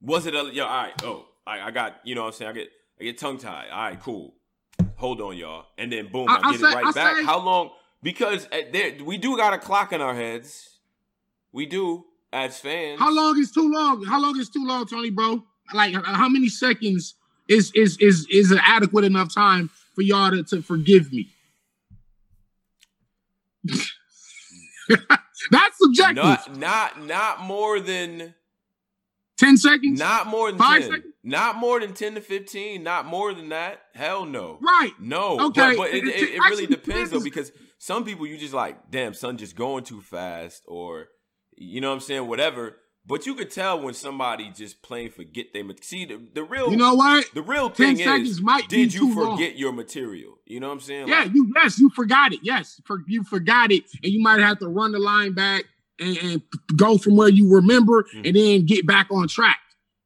Was 0.00 0.26
it 0.26 0.34
a 0.34 0.50
yeah? 0.52 0.62
All 0.64 0.68
right. 0.82 1.02
Oh, 1.04 1.26
I, 1.46 1.60
I 1.62 1.70
got 1.70 1.96
you 2.04 2.14
know 2.14 2.22
what 2.22 2.28
I'm 2.28 2.32
saying. 2.34 2.50
I 2.50 2.54
get 2.54 2.68
I 3.00 3.04
get 3.04 3.18
tongue 3.18 3.38
tied. 3.38 3.68
All 3.70 3.78
right, 3.82 4.00
cool. 4.00 4.34
Hold 4.96 5.20
on 5.20 5.36
y'all, 5.36 5.66
and 5.76 5.90
then 5.92 6.10
boom, 6.10 6.28
I, 6.28 6.34
I- 6.36 6.48
I 6.48 6.50
get 6.52 6.60
say- 6.60 6.66
it 6.70 6.74
right 6.74 6.86
I 6.86 6.92
back. 6.92 7.16
say- 7.16 7.24
how 7.24 7.38
long? 7.40 7.70
Because 8.02 8.46
there 8.72 8.92
we 9.04 9.16
do 9.18 9.36
got 9.36 9.52
a 9.54 9.58
clock 9.58 9.92
in 9.92 10.00
our 10.00 10.14
heads. 10.14 10.78
We 11.52 11.66
do 11.66 12.04
as 12.32 12.58
fans. 12.58 13.00
How 13.00 13.12
long 13.12 13.38
is 13.38 13.50
too 13.50 13.70
long? 13.72 14.04
How 14.04 14.20
long 14.20 14.38
is 14.38 14.48
too 14.50 14.64
long, 14.66 14.86
Tony, 14.86 15.10
bro? 15.10 15.42
Like 15.74 15.94
how 16.04 16.28
many 16.28 16.48
seconds 16.48 17.14
is 17.48 17.72
is 17.74 17.96
is 17.98 18.26
is 18.30 18.50
an 18.50 18.60
adequate 18.66 19.04
enough 19.04 19.32
time 19.34 19.70
for 19.94 20.02
y'all 20.02 20.30
to, 20.30 20.42
to 20.44 20.62
forgive 20.62 21.12
me? 21.12 21.28
That's 25.50 25.78
subjective. 25.78 26.16
Not 26.16 26.56
not 26.56 27.04
not 27.06 27.40
more 27.42 27.80
than 27.80 28.34
10 29.38 29.56
seconds? 29.56 29.98
not 29.98 30.26
more 30.26 30.50
than 30.50 30.58
Five 30.58 30.80
ten. 30.82 30.90
seconds? 30.90 31.14
Not 31.22 31.56
more 31.56 31.78
than 31.80 31.92
ten 31.94 32.14
to 32.14 32.20
fifteen. 32.20 32.82
Not 32.82 33.06
more 33.06 33.32
than 33.34 33.50
that. 33.50 33.82
Hell 33.94 34.24
no. 34.24 34.58
right. 34.62 34.92
No, 34.98 35.38
Okay, 35.48 35.76
but, 35.76 35.76
but 35.76 35.90
it, 35.90 36.04
it- 36.04 36.08
it, 36.08 36.22
it 36.22 36.34
it 36.36 36.40
really 36.40 36.66
depends 36.66 37.10
though 37.10 37.22
because 37.22 37.52
some 37.78 38.04
people 38.04 38.26
you 38.26 38.36
just 38.38 38.54
like, 38.54 38.90
damn, 38.90 39.14
son, 39.14 39.36
just 39.36 39.54
going 39.54 39.84
too 39.84 40.00
fast, 40.00 40.62
or 40.66 41.08
you 41.56 41.80
know 41.80 41.88
what 41.90 41.94
I'm 41.94 42.00
saying, 42.00 42.26
whatever. 42.26 42.76
But 43.08 43.24
you 43.24 43.34
could 43.34 43.50
tell 43.50 43.80
when 43.80 43.94
somebody 43.94 44.50
just 44.54 44.82
plain 44.82 45.10
forget 45.10 45.46
they 45.54 45.64
see 45.80 46.04
the, 46.04 46.20
the 46.34 46.44
real. 46.44 46.70
You 46.70 46.76
know 46.76 46.94
what? 46.94 47.24
The 47.34 47.40
real 47.42 47.70
thing 47.70 47.98
is, 47.98 48.42
might 48.42 48.68
did 48.68 48.92
you 48.92 49.14
forget 49.14 49.52
long. 49.52 49.56
your 49.58 49.72
material? 49.72 50.38
You 50.44 50.60
know 50.60 50.68
what 50.68 50.74
I'm 50.74 50.80
saying? 50.80 51.08
Yeah, 51.08 51.20
Like, 51.22 51.32
you 51.34 51.50
yes, 51.56 51.78
you 51.78 51.88
forgot 51.90 52.34
it. 52.34 52.40
Yes, 52.42 52.80
for, 52.84 52.98
you 53.08 53.24
forgot 53.24 53.72
it, 53.72 53.84
and 54.02 54.12
you 54.12 54.20
might 54.22 54.40
have 54.40 54.58
to 54.58 54.68
run 54.68 54.92
the 54.92 54.98
line 54.98 55.32
back 55.32 55.64
and, 55.98 56.16
and 56.18 56.42
go 56.76 56.98
from 56.98 57.16
where 57.16 57.28
you 57.30 57.50
remember, 57.52 58.04
Mhm. 58.14 58.26
and 58.26 58.36
then 58.36 58.66
get 58.66 58.86
back 58.86 59.08
on 59.10 59.26
track. 59.26 59.58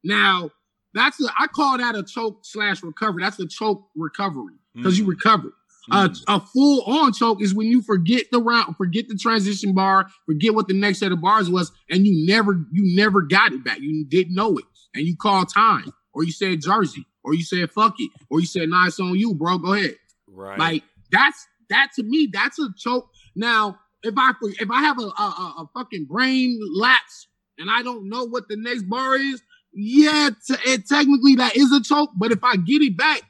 Now, 0.03 0.49
that's 0.93 1.19
a 1.21 1.27
I 1.37 1.47
call 1.47 1.77
that 1.79 1.95
a 1.95 2.03
choke 2.03 2.39
slash 2.45 2.81
recovery. 2.83 3.23
That's 3.23 3.39
a 3.39 3.47
choke 3.47 3.85
recovery 3.95 4.53
because 4.75 4.97
you 4.97 5.05
Mm. 5.05 5.09
recovered. 5.09 5.53
Uh, 5.91 6.09
a 6.27 6.39
full 6.39 6.81
on 6.83 7.11
choke 7.11 7.41
is 7.41 7.53
when 7.53 7.67
you 7.67 7.81
forget 7.81 8.25
the 8.31 8.41
round, 8.41 8.77
forget 8.77 9.07
the 9.07 9.15
transition 9.15 9.73
bar, 9.73 10.07
forget 10.25 10.53
what 10.55 10.67
the 10.67 10.73
next 10.73 10.99
set 10.99 11.11
of 11.11 11.21
bars 11.21 11.49
was, 11.49 11.71
and 11.89 12.05
you 12.05 12.25
never 12.25 12.53
you 12.71 12.95
never 12.95 13.21
got 13.21 13.51
it 13.51 13.63
back. 13.63 13.79
You 13.79 14.05
didn't 14.05 14.33
know 14.33 14.57
it, 14.57 14.65
and 14.95 15.05
you 15.05 15.15
called 15.15 15.53
time, 15.53 15.91
or 16.13 16.23
you 16.23 16.31
said 16.31 16.61
Jersey, 16.61 17.05
or 17.23 17.33
you 17.33 17.43
said 17.43 17.69
fuck 17.71 17.95
it, 17.99 18.11
or 18.29 18.39
you 18.39 18.45
said 18.45 18.69
nah, 18.69 18.87
it's 18.87 18.99
on 18.99 19.15
you, 19.15 19.33
bro. 19.33 19.57
Go 19.57 19.73
ahead. 19.73 19.95
right. 20.27 20.57
Like 20.57 20.83
that's 21.11 21.47
that 21.69 21.89
to 21.95 22.03
me, 22.03 22.29
that's 22.31 22.59
a 22.59 22.69
choke. 22.77 23.09
Now, 23.35 23.79
if 24.03 24.13
I 24.17 24.31
if 24.59 24.69
I 24.71 24.81
have 24.81 24.99
a 24.99 25.03
a, 25.03 25.55
a, 25.59 25.69
fucking 25.73 26.05
brain 26.05 26.59
lapse 26.75 27.27
and 27.57 27.69
I 27.69 27.81
don't 27.81 28.09
know 28.09 28.25
what 28.25 28.47
the 28.47 28.57
next 28.57 28.83
bar 28.83 29.15
is, 29.15 29.41
yeah, 29.73 30.29
t- 30.47 30.55
it, 30.65 30.87
technically 30.87 31.35
that 31.35 31.55
is 31.55 31.71
a 31.71 31.81
choke. 31.81 32.11
But 32.15 32.31
if 32.31 32.43
I 32.43 32.55
get 32.57 32.81
it 32.81 32.97
back, 32.97 33.21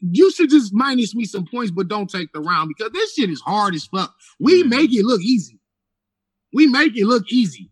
you 0.00 0.30
should 0.30 0.50
just 0.50 0.72
minus 0.72 1.14
me 1.14 1.24
some 1.24 1.46
points, 1.46 1.70
but 1.70 1.88
don't 1.88 2.08
take 2.08 2.32
the 2.32 2.40
round 2.40 2.72
because 2.76 2.92
this 2.92 3.14
shit 3.14 3.30
is 3.30 3.40
hard 3.40 3.74
as 3.74 3.86
fuck. 3.86 4.14
We 4.38 4.62
make 4.62 4.94
it 4.94 5.04
look 5.04 5.20
easy. 5.22 5.60
We 6.52 6.66
make 6.66 6.96
it 6.96 7.06
look 7.06 7.30
easy. 7.30 7.70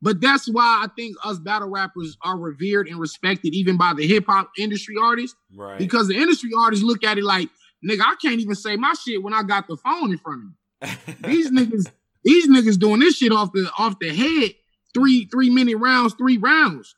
But 0.00 0.20
that's 0.20 0.48
why 0.48 0.82
I 0.84 0.88
think 0.94 1.16
us 1.24 1.38
battle 1.38 1.68
rappers 1.68 2.16
are 2.22 2.36
revered 2.36 2.88
and 2.88 2.98
respected 2.98 3.54
even 3.54 3.76
by 3.76 3.94
the 3.94 4.06
hip 4.06 4.26
hop 4.26 4.50
industry 4.58 4.96
artists 5.00 5.36
right. 5.56 5.78
because 5.78 6.08
the 6.08 6.14
industry 6.14 6.50
artists 6.56 6.84
look 6.84 7.02
at 7.04 7.16
it 7.16 7.24
like, 7.24 7.48
nigga, 7.84 8.02
I 8.02 8.14
can't 8.20 8.38
even 8.38 8.54
say 8.54 8.76
my 8.76 8.92
shit 8.92 9.22
when 9.22 9.32
I 9.32 9.42
got 9.42 9.66
the 9.66 9.76
phone 9.78 10.12
in 10.12 10.18
front 10.18 10.42
of 10.42 10.48
me. 10.48 11.14
These 11.28 11.50
niggas, 11.50 11.90
these 12.24 12.48
niggas 12.48 12.78
doing 12.78 13.00
this 13.00 13.16
shit 13.16 13.32
off 13.32 13.52
the 13.52 13.70
off 13.78 13.98
the 13.98 14.14
head, 14.14 14.52
three 14.92 15.26
three 15.26 15.48
minute 15.48 15.76
rounds, 15.76 16.14
three 16.14 16.36
rounds, 16.36 16.94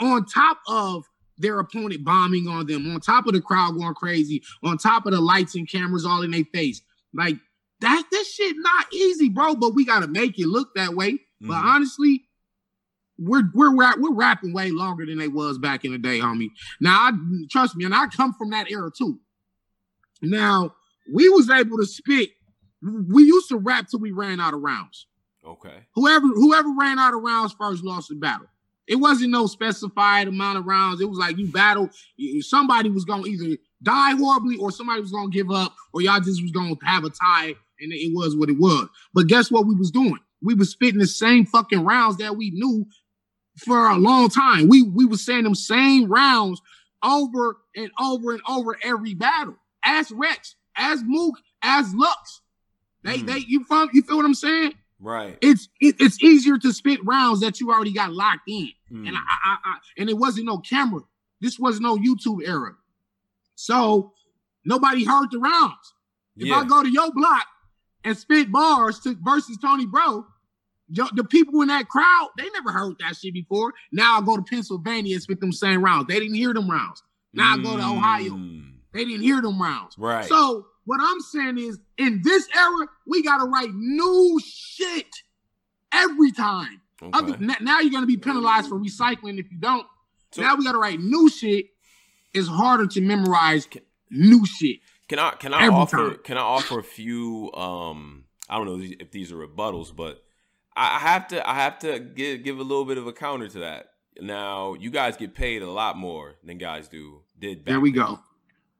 on 0.00 0.24
top 0.24 0.58
of 0.66 1.04
their 1.38 1.58
opponent 1.60 2.04
bombing 2.04 2.48
on 2.48 2.66
them, 2.66 2.90
on 2.92 3.00
top 3.00 3.26
of 3.26 3.32
the 3.32 3.40
crowd 3.40 3.76
going 3.78 3.94
crazy, 3.94 4.42
on 4.62 4.76
top 4.78 5.06
of 5.06 5.12
the 5.12 5.20
lights 5.20 5.54
and 5.54 5.68
cameras 5.70 6.04
all 6.04 6.22
in 6.22 6.30
their 6.32 6.44
face. 6.52 6.82
Like 7.14 7.36
that, 7.80 8.04
this 8.10 8.32
shit 8.34 8.56
not 8.58 8.92
easy, 8.92 9.28
bro. 9.28 9.54
But 9.54 9.74
we 9.74 9.84
gotta 9.84 10.08
make 10.08 10.38
it 10.38 10.46
look 10.46 10.74
that 10.74 10.94
way. 10.94 11.20
But 11.40 11.62
Mhm. 11.62 11.64
honestly, 11.64 12.24
we're 13.18 13.44
we're 13.54 13.72
we're 13.74 14.12
rapping 14.14 14.52
way 14.52 14.70
longer 14.70 15.06
than 15.06 15.18
they 15.18 15.28
was 15.28 15.58
back 15.58 15.84
in 15.84 15.92
the 15.92 15.98
day, 15.98 16.18
homie. 16.20 16.50
Now, 16.80 16.98
I 17.08 17.12
trust 17.50 17.76
me, 17.76 17.84
and 17.84 17.94
I 17.94 18.06
come 18.08 18.32
from 18.34 18.50
that 18.50 18.70
era 18.70 18.90
too. 18.96 19.20
Now, 20.22 20.74
we 21.12 21.28
was 21.28 21.48
able 21.50 21.78
to 21.78 21.86
spit. 21.86 22.30
We 22.82 23.24
used 23.24 23.48
to 23.48 23.56
rap 23.56 23.88
till 23.88 24.00
we 24.00 24.12
ran 24.12 24.40
out 24.40 24.54
of 24.54 24.60
rounds. 24.60 25.06
okay. 25.44 25.86
Whoever 25.94 26.26
whoever 26.26 26.68
ran 26.78 26.98
out 26.98 27.14
of 27.14 27.22
rounds 27.22 27.52
first 27.58 27.82
lost 27.82 28.08
the 28.08 28.14
battle. 28.16 28.46
It 28.88 28.96
wasn't 28.96 29.30
no 29.30 29.46
specified 29.46 30.28
amount 30.28 30.58
of 30.58 30.66
rounds. 30.66 31.00
It 31.00 31.08
was 31.08 31.18
like 31.18 31.36
you 31.36 31.46
battle. 31.46 31.90
Somebody 32.40 32.88
was 32.90 33.04
gonna 33.04 33.26
either 33.26 33.56
die 33.82 34.12
horribly 34.16 34.56
or 34.56 34.70
somebody 34.70 35.00
was 35.00 35.12
gonna 35.12 35.30
give 35.30 35.50
up, 35.50 35.74
or 35.92 36.00
y'all 36.00 36.20
just 36.20 36.42
was 36.42 36.50
gonna 36.52 36.74
have 36.82 37.04
a 37.04 37.10
tie, 37.10 37.54
and 37.80 37.92
it 37.92 38.12
was 38.14 38.34
what 38.36 38.48
it 38.48 38.58
was. 38.58 38.88
But 39.12 39.26
guess 39.26 39.50
what 39.50 39.66
we 39.66 39.74
was 39.74 39.90
doing? 39.90 40.18
We 40.42 40.54
was 40.54 40.70
spitting 40.70 41.00
the 41.00 41.06
same 41.06 41.44
fucking 41.46 41.84
rounds 41.84 42.16
that 42.18 42.36
we 42.36 42.50
knew 42.50 42.86
for 43.58 43.88
a 43.88 43.96
long 43.96 44.28
time. 44.30 44.68
We 44.68 44.82
we 44.82 45.04
was 45.04 45.24
saying 45.24 45.44
them 45.44 45.54
same 45.54 46.08
rounds 46.08 46.62
over 47.04 47.58
and 47.76 47.90
over 48.00 48.32
and 48.32 48.40
over 48.48 48.76
every 48.82 49.14
battle. 49.14 49.56
As 49.84 50.10
Rex, 50.10 50.56
as 50.76 51.02
Mook, 51.04 51.34
as 51.62 51.92
Lux. 51.94 52.40
They 53.04 53.18
Mhm. 53.18 53.26
they 53.26 53.38
you 53.46 53.64
from 53.64 53.90
you 53.92 54.02
feel 54.02 54.16
what 54.16 54.24
I'm 54.24 54.34
saying? 54.34 54.74
Right. 55.00 55.38
It's 55.40 55.68
it, 55.80 55.96
it's 56.00 56.20
easier 56.22 56.58
to 56.58 56.72
spit 56.72 57.04
rounds 57.04 57.40
that 57.40 57.60
you 57.60 57.70
already 57.70 57.92
got 57.92 58.12
locked 58.12 58.48
in. 58.48 58.70
Mm. 58.92 59.08
And 59.08 59.16
I, 59.16 59.20
I, 59.20 59.56
I 59.64 59.78
and 59.98 60.08
it 60.08 60.16
wasn't 60.16 60.46
no 60.46 60.58
camera. 60.58 61.00
This 61.40 61.58
was 61.58 61.80
no 61.80 61.96
YouTube 61.96 62.46
era. 62.46 62.74
So 63.54 64.12
nobody 64.64 65.04
heard 65.04 65.30
the 65.30 65.38
rounds. 65.38 65.94
If 66.36 66.46
yeah. 66.46 66.56
I 66.56 66.64
go 66.64 66.82
to 66.82 66.90
your 66.90 67.12
block 67.12 67.46
and 68.04 68.16
spit 68.16 68.50
bars 68.50 69.00
to 69.00 69.16
versus 69.22 69.58
Tony 69.60 69.86
Bro, 69.86 70.26
yo- 70.88 71.08
the 71.14 71.24
people 71.24 71.60
in 71.62 71.68
that 71.68 71.88
crowd, 71.88 72.28
they 72.36 72.48
never 72.50 72.70
heard 72.70 72.96
that 73.00 73.16
shit 73.16 73.34
before. 73.34 73.72
Now 73.92 74.18
I 74.18 74.24
go 74.24 74.36
to 74.36 74.42
Pennsylvania 74.42 75.14
and 75.14 75.22
spit 75.22 75.40
them 75.40 75.52
same 75.52 75.84
rounds. 75.84 76.06
They 76.08 76.18
didn't 76.18 76.36
hear 76.36 76.54
them 76.54 76.70
rounds. 76.70 77.02
Now 77.32 77.54
I 77.54 77.58
go 77.58 77.76
to 77.76 77.82
Ohio. 77.82 78.30
Mm. 78.30 78.72
They 78.92 79.04
didn't 79.04 79.22
hear 79.22 79.42
them 79.42 79.60
rounds. 79.60 79.96
Right. 79.98 80.24
So 80.24 80.66
what 80.84 81.00
I'm 81.02 81.20
saying 81.20 81.58
is, 81.58 81.78
in 81.98 82.22
this 82.24 82.48
era, 82.56 82.86
we 83.06 83.22
gotta 83.22 83.44
write 83.44 83.74
new 83.74 84.40
shit 84.44 85.14
every 85.92 86.32
time. 86.32 86.80
Okay. 87.02 87.32
Other, 87.32 87.36
now 87.60 87.80
you're 87.80 87.92
gonna 87.92 88.06
be 88.06 88.16
penalized 88.16 88.68
for 88.68 88.78
recycling 88.78 89.38
if 89.38 89.50
you 89.50 89.58
don't. 89.58 89.86
So- 90.32 90.42
now 90.42 90.56
we 90.56 90.64
gotta 90.64 90.78
write 90.78 91.00
new 91.00 91.28
shit. 91.30 91.66
It's 92.34 92.48
harder 92.48 92.86
to 92.86 93.00
memorize 93.00 93.66
Can- 93.66 93.82
new 94.10 94.44
shit. 94.46 94.80
Can 95.08 95.18
I 95.18 95.30
can 95.30 95.54
I 95.54 95.68
offer 95.68 95.96
time. 96.10 96.18
can 96.22 96.36
I 96.36 96.42
offer 96.42 96.78
a 96.78 96.82
few 96.84 97.50
um 97.54 98.24
I 98.50 98.56
don't 98.58 98.66
know 98.66 98.80
if 99.00 99.10
these 99.10 99.32
are 99.32 99.36
rebuttals, 99.36 99.94
but 99.94 100.22
I 100.76 100.96
I 100.96 100.98
have 100.98 101.28
to 101.28 101.48
I 101.48 101.54
have 101.54 101.78
to 101.80 101.98
give 101.98 102.42
give 102.44 102.58
a 102.58 102.62
little 102.62 102.84
bit 102.84 102.98
of 102.98 103.06
a 103.06 103.12
counter 103.12 103.48
to 103.48 103.58
that. 103.60 103.86
Now 104.20 104.74
you 104.74 104.90
guys 104.90 105.16
get 105.16 105.34
paid 105.34 105.62
a 105.62 105.70
lot 105.70 105.96
more 105.96 106.36
than 106.44 106.58
guys 106.58 106.88
do 106.88 107.22
did 107.38 107.64
back 107.64 107.72
There 107.72 107.80
we 107.80 107.90
then. 107.92 108.00
go. 108.04 108.20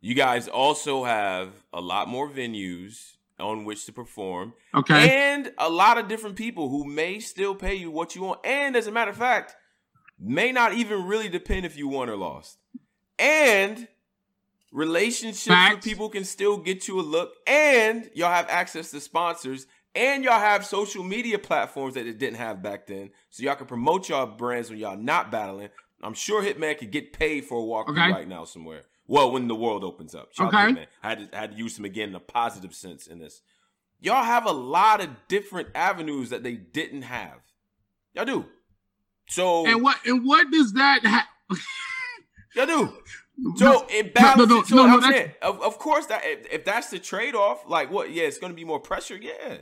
You 0.00 0.14
guys 0.14 0.48
also 0.48 1.04
have 1.04 1.50
a 1.72 1.80
lot 1.80 2.08
more 2.08 2.28
venues 2.28 3.14
on 3.40 3.64
which 3.64 3.86
to 3.86 3.92
perform. 3.92 4.52
Okay. 4.74 5.10
and 5.34 5.52
a 5.58 5.68
lot 5.68 5.98
of 5.98 6.08
different 6.08 6.36
people 6.36 6.68
who 6.68 6.84
may 6.84 7.20
still 7.20 7.54
pay 7.54 7.74
you 7.74 7.90
what 7.90 8.14
you 8.14 8.22
want. 8.22 8.40
And 8.44 8.76
as 8.76 8.86
a 8.86 8.92
matter 8.92 9.10
of 9.10 9.16
fact 9.16 9.54
may 10.20 10.50
not 10.50 10.72
even 10.74 11.04
really 11.06 11.28
depend 11.28 11.64
if 11.64 11.76
you 11.76 11.86
won 11.88 12.10
or 12.10 12.16
lost. 12.16 12.58
And 13.18 13.86
relationships 14.72 15.46
with 15.74 15.82
people 15.82 16.08
can 16.08 16.24
still 16.24 16.56
get 16.58 16.88
you 16.88 17.00
a 17.00 17.02
look. 17.02 17.34
And 17.46 18.10
y'all 18.14 18.30
have 18.32 18.48
access 18.48 18.90
to 18.90 19.00
sponsors. 19.00 19.66
And 19.94 20.22
y'all 20.22 20.38
have 20.38 20.64
social 20.66 21.02
media 21.02 21.38
platforms 21.38 21.94
that 21.94 22.06
it 22.06 22.18
didn't 22.18 22.36
have 22.36 22.62
back 22.62 22.86
then. 22.86 23.10
So 23.30 23.42
y'all 23.42 23.54
can 23.56 23.66
promote 23.66 24.08
y'all 24.08 24.26
brands 24.26 24.70
when 24.70 24.78
y'all 24.78 24.96
not 24.96 25.30
battling. 25.32 25.70
I'm 26.02 26.14
sure 26.14 26.42
hitman 26.42 26.78
could 26.78 26.92
get 26.92 27.12
paid 27.12 27.44
for 27.46 27.58
a 27.58 27.62
walkthrough 27.64 27.90
Okay. 28.04 28.12
right 28.12 28.28
now 28.28 28.44
somewhere 28.44 28.82
well 29.08 29.32
when 29.32 29.48
the 29.48 29.54
world 29.56 29.82
opens 29.82 30.14
up 30.14 30.32
Shout 30.32 30.54
out 30.54 30.66
to 30.66 30.72
Okay. 30.72 30.86
I 31.02 31.08
had 31.08 31.30
to, 31.30 31.36
I 31.36 31.40
had 31.40 31.52
to 31.52 31.58
use 31.58 31.76
him 31.76 31.84
again 31.84 32.10
in 32.10 32.14
a 32.14 32.20
positive 32.20 32.74
sense 32.74 33.06
in 33.08 33.18
this 33.18 33.42
y'all 34.00 34.22
have 34.22 34.46
a 34.46 34.52
lot 34.52 35.00
of 35.00 35.08
different 35.26 35.68
avenues 35.74 36.30
that 36.30 36.44
they 36.44 36.54
didn't 36.54 37.02
have. 37.02 37.40
Y'all 38.14 38.24
do. 38.24 38.44
So 39.28 39.66
and 39.66 39.82
what 39.82 39.96
and 40.06 40.24
what 40.24 40.50
does 40.52 40.72
that 40.74 41.00
ha- 41.04 41.28
y'all 42.54 42.66
do. 42.66 42.94
So 43.56 43.86
in 43.88 44.10
balance, 44.12 44.38
no, 44.38 44.56
no, 44.56 44.62
so 44.62 44.76
no, 44.76 44.86
no, 44.86 44.94
I'm 44.94 45.00
that's- 45.00 45.20
saying, 45.20 45.32
of, 45.42 45.60
of 45.62 45.78
course 45.78 46.06
that 46.06 46.22
if, 46.24 46.52
if 46.52 46.64
that's 46.64 46.90
the 46.90 46.98
trade 46.98 47.34
off, 47.34 47.68
like 47.68 47.90
what? 47.90 48.10
Yeah, 48.10 48.24
it's 48.24 48.38
gonna 48.38 48.54
be 48.54 48.64
more 48.64 48.80
pressure. 48.80 49.16
Yeah, 49.16 49.58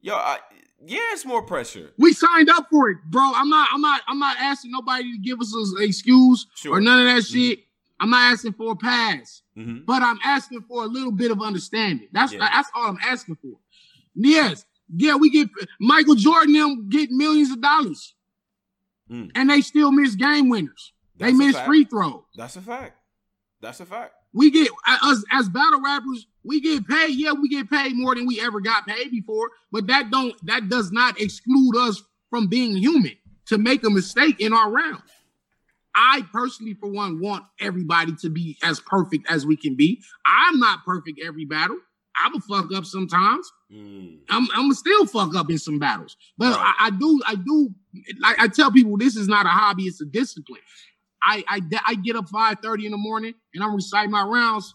yo, 0.00 0.14
I, 0.14 0.38
yeah, 0.84 0.98
it's 1.12 1.24
more 1.24 1.42
pressure. 1.42 1.92
we 1.98 2.12
signed 2.12 2.50
up 2.50 2.66
for 2.70 2.90
it, 2.90 2.98
bro. 3.08 3.32
I'm 3.34 3.48
not 3.48 3.68
I'm 3.72 3.80
not 3.80 4.00
I'm 4.08 4.18
not 4.18 4.36
asking 4.38 4.72
nobody 4.72 5.12
to 5.12 5.18
give 5.18 5.40
us 5.40 5.54
an 5.54 5.84
excuse 5.84 6.46
Sure. 6.56 6.74
or 6.76 6.80
none 6.80 7.06
of 7.06 7.14
that 7.14 7.22
shit. 7.24 7.58
Mm-hmm. 7.58 7.66
I'm 8.00 8.10
not 8.10 8.32
asking 8.32 8.54
for 8.54 8.72
a 8.72 8.76
pass. 8.76 9.42
Mhm. 9.56 9.84
but 9.84 10.02
I'm 10.02 10.18
asking 10.24 10.62
for 10.62 10.84
a 10.84 10.86
little 10.86 11.12
bit 11.12 11.30
of 11.30 11.42
understanding. 11.42 12.08
That's 12.12 12.32
Yeah. 12.32 12.38
that's 12.38 12.70
all 12.74 12.86
I'm 12.88 12.98
asking 13.06 13.36
for. 13.42 13.58
Yes, 14.14 14.64
yeah, 14.94 15.16
we 15.16 15.28
get 15.28 15.48
Michael 15.78 16.14
Jordan 16.14 16.54
them 16.54 16.88
get 16.88 17.10
millions 17.10 17.50
of 17.50 17.60
dollars, 17.60 18.14
Mm. 19.10 19.30
and 19.34 19.50
they 19.50 19.60
still 19.60 19.92
miss 19.92 20.14
game 20.14 20.48
winners. 20.48 20.92
That's 21.18 21.32
they 21.32 21.36
miss 21.36 21.56
fact. 21.56 21.66
free 21.66 21.84
throws. 21.84 22.22
That's 22.36 22.56
a 22.56 22.62
fact. 22.62 22.96
That's 23.60 23.80
a 23.80 23.86
fact. 23.86 24.14
We 24.32 24.50
get 24.50 24.70
us 24.86 25.22
as 25.32 25.48
battle 25.50 25.80
rappers, 25.82 26.26
we 26.44 26.60
get 26.60 26.86
paid. 26.86 27.16
Yeah, 27.16 27.32
we 27.32 27.48
get 27.48 27.68
paid 27.68 27.94
more 27.96 28.14
than 28.14 28.26
we 28.26 28.40
ever 28.40 28.60
got 28.60 28.86
paid 28.86 29.10
before, 29.10 29.50
but 29.72 29.88
that 29.88 30.10
don't 30.10 30.34
that 30.46 30.68
does 30.68 30.90
not 30.92 31.20
exclude 31.20 31.76
us 31.76 32.02
from 32.30 32.46
being 32.46 32.76
human 32.76 33.16
to 33.46 33.58
make 33.58 33.84
a 33.84 33.90
mistake 33.90 34.40
in 34.40 34.52
our 34.54 34.70
round. 34.70 35.02
I 35.94 36.22
personally, 36.32 36.74
for 36.74 36.88
one, 36.90 37.20
want 37.20 37.44
everybody 37.60 38.14
to 38.22 38.30
be 38.30 38.56
as 38.62 38.80
perfect 38.80 39.30
as 39.30 39.44
we 39.44 39.56
can 39.56 39.76
be. 39.76 40.00
I'm 40.26 40.58
not 40.58 40.84
perfect 40.84 41.20
every 41.24 41.44
battle. 41.44 41.76
I'm 42.22 42.34
a 42.36 42.40
fuck 42.40 42.72
up 42.74 42.84
sometimes. 42.84 43.50
Mm. 43.72 44.18
I'm 44.28 44.46
I'm 44.54 44.72
still 44.74 45.06
fuck 45.06 45.34
up 45.34 45.50
in 45.50 45.58
some 45.58 45.78
battles. 45.78 46.16
But 46.38 46.52
Right. 46.56 46.74
I, 46.78 46.86
I 46.86 46.90
do 46.90 47.20
I 47.26 47.34
do 47.34 47.70
like 48.20 48.38
I 48.38 48.48
tell 48.48 48.70
people 48.70 48.96
this 48.96 49.16
is 49.16 49.28
not 49.28 49.46
a 49.46 49.50
hobby, 49.50 49.84
it's 49.84 50.00
a 50.00 50.06
discipline. 50.06 50.60
I 51.22 51.44
I, 51.48 51.60
I 51.86 51.94
get 51.94 52.16
up 52.16 52.26
5:30 52.28 52.84
in 52.86 52.90
the 52.92 52.96
morning 52.98 53.34
and 53.54 53.62
I'm 53.64 53.74
reciting 53.74 54.10
my 54.10 54.22
rounds 54.22 54.74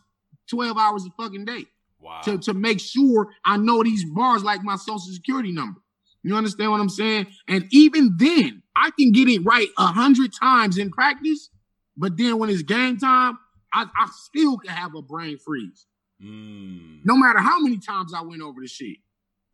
12 0.49 0.77
hours 0.77 1.05
a 1.05 1.09
fucking 1.21 1.45
day 1.45 1.65
Wow. 1.99 2.21
to, 2.23 2.37
to 2.37 2.53
make 2.53 2.79
sure 2.79 3.29
I 3.43 3.57
know 3.57 3.83
these 3.83 4.05
bars 4.05 4.43
like 4.43 4.63
my 4.63 4.75
social 4.75 5.11
security 5.11 5.51
number. 5.51 5.81
You 6.25 6.35
understand 6.35 6.71
what 6.71 6.81
I'm 6.81 6.89
saying? 6.89 7.27
And 7.47 7.65
even 7.71 8.15
then, 8.17 8.63
I 8.75 8.89
can 8.97 9.11
get 9.11 9.27
it 9.29 9.45
right 9.45 9.67
a 9.77 9.85
hundred 9.87 10.31
times 10.33 10.77
in 10.77 10.89
practice, 10.89 11.49
but 11.95 12.17
then 12.17 12.39
when 12.39 12.49
it's 12.49 12.63
game 12.63 12.97
time, 12.97 13.37
I, 13.71 13.83
I 13.83 14.07
still 14.23 14.57
can 14.57 14.71
have 14.71 14.95
a 14.95 15.01
brain 15.01 15.37
freeze. 15.37 15.85
Mm, 16.23 17.01
No 17.05 17.15
matter 17.15 17.39
how 17.39 17.59
many 17.59 17.77
times 17.77 18.13
I 18.13 18.21
went 18.21 18.41
over 18.41 18.59
the 18.61 18.67
shit. 18.67 18.97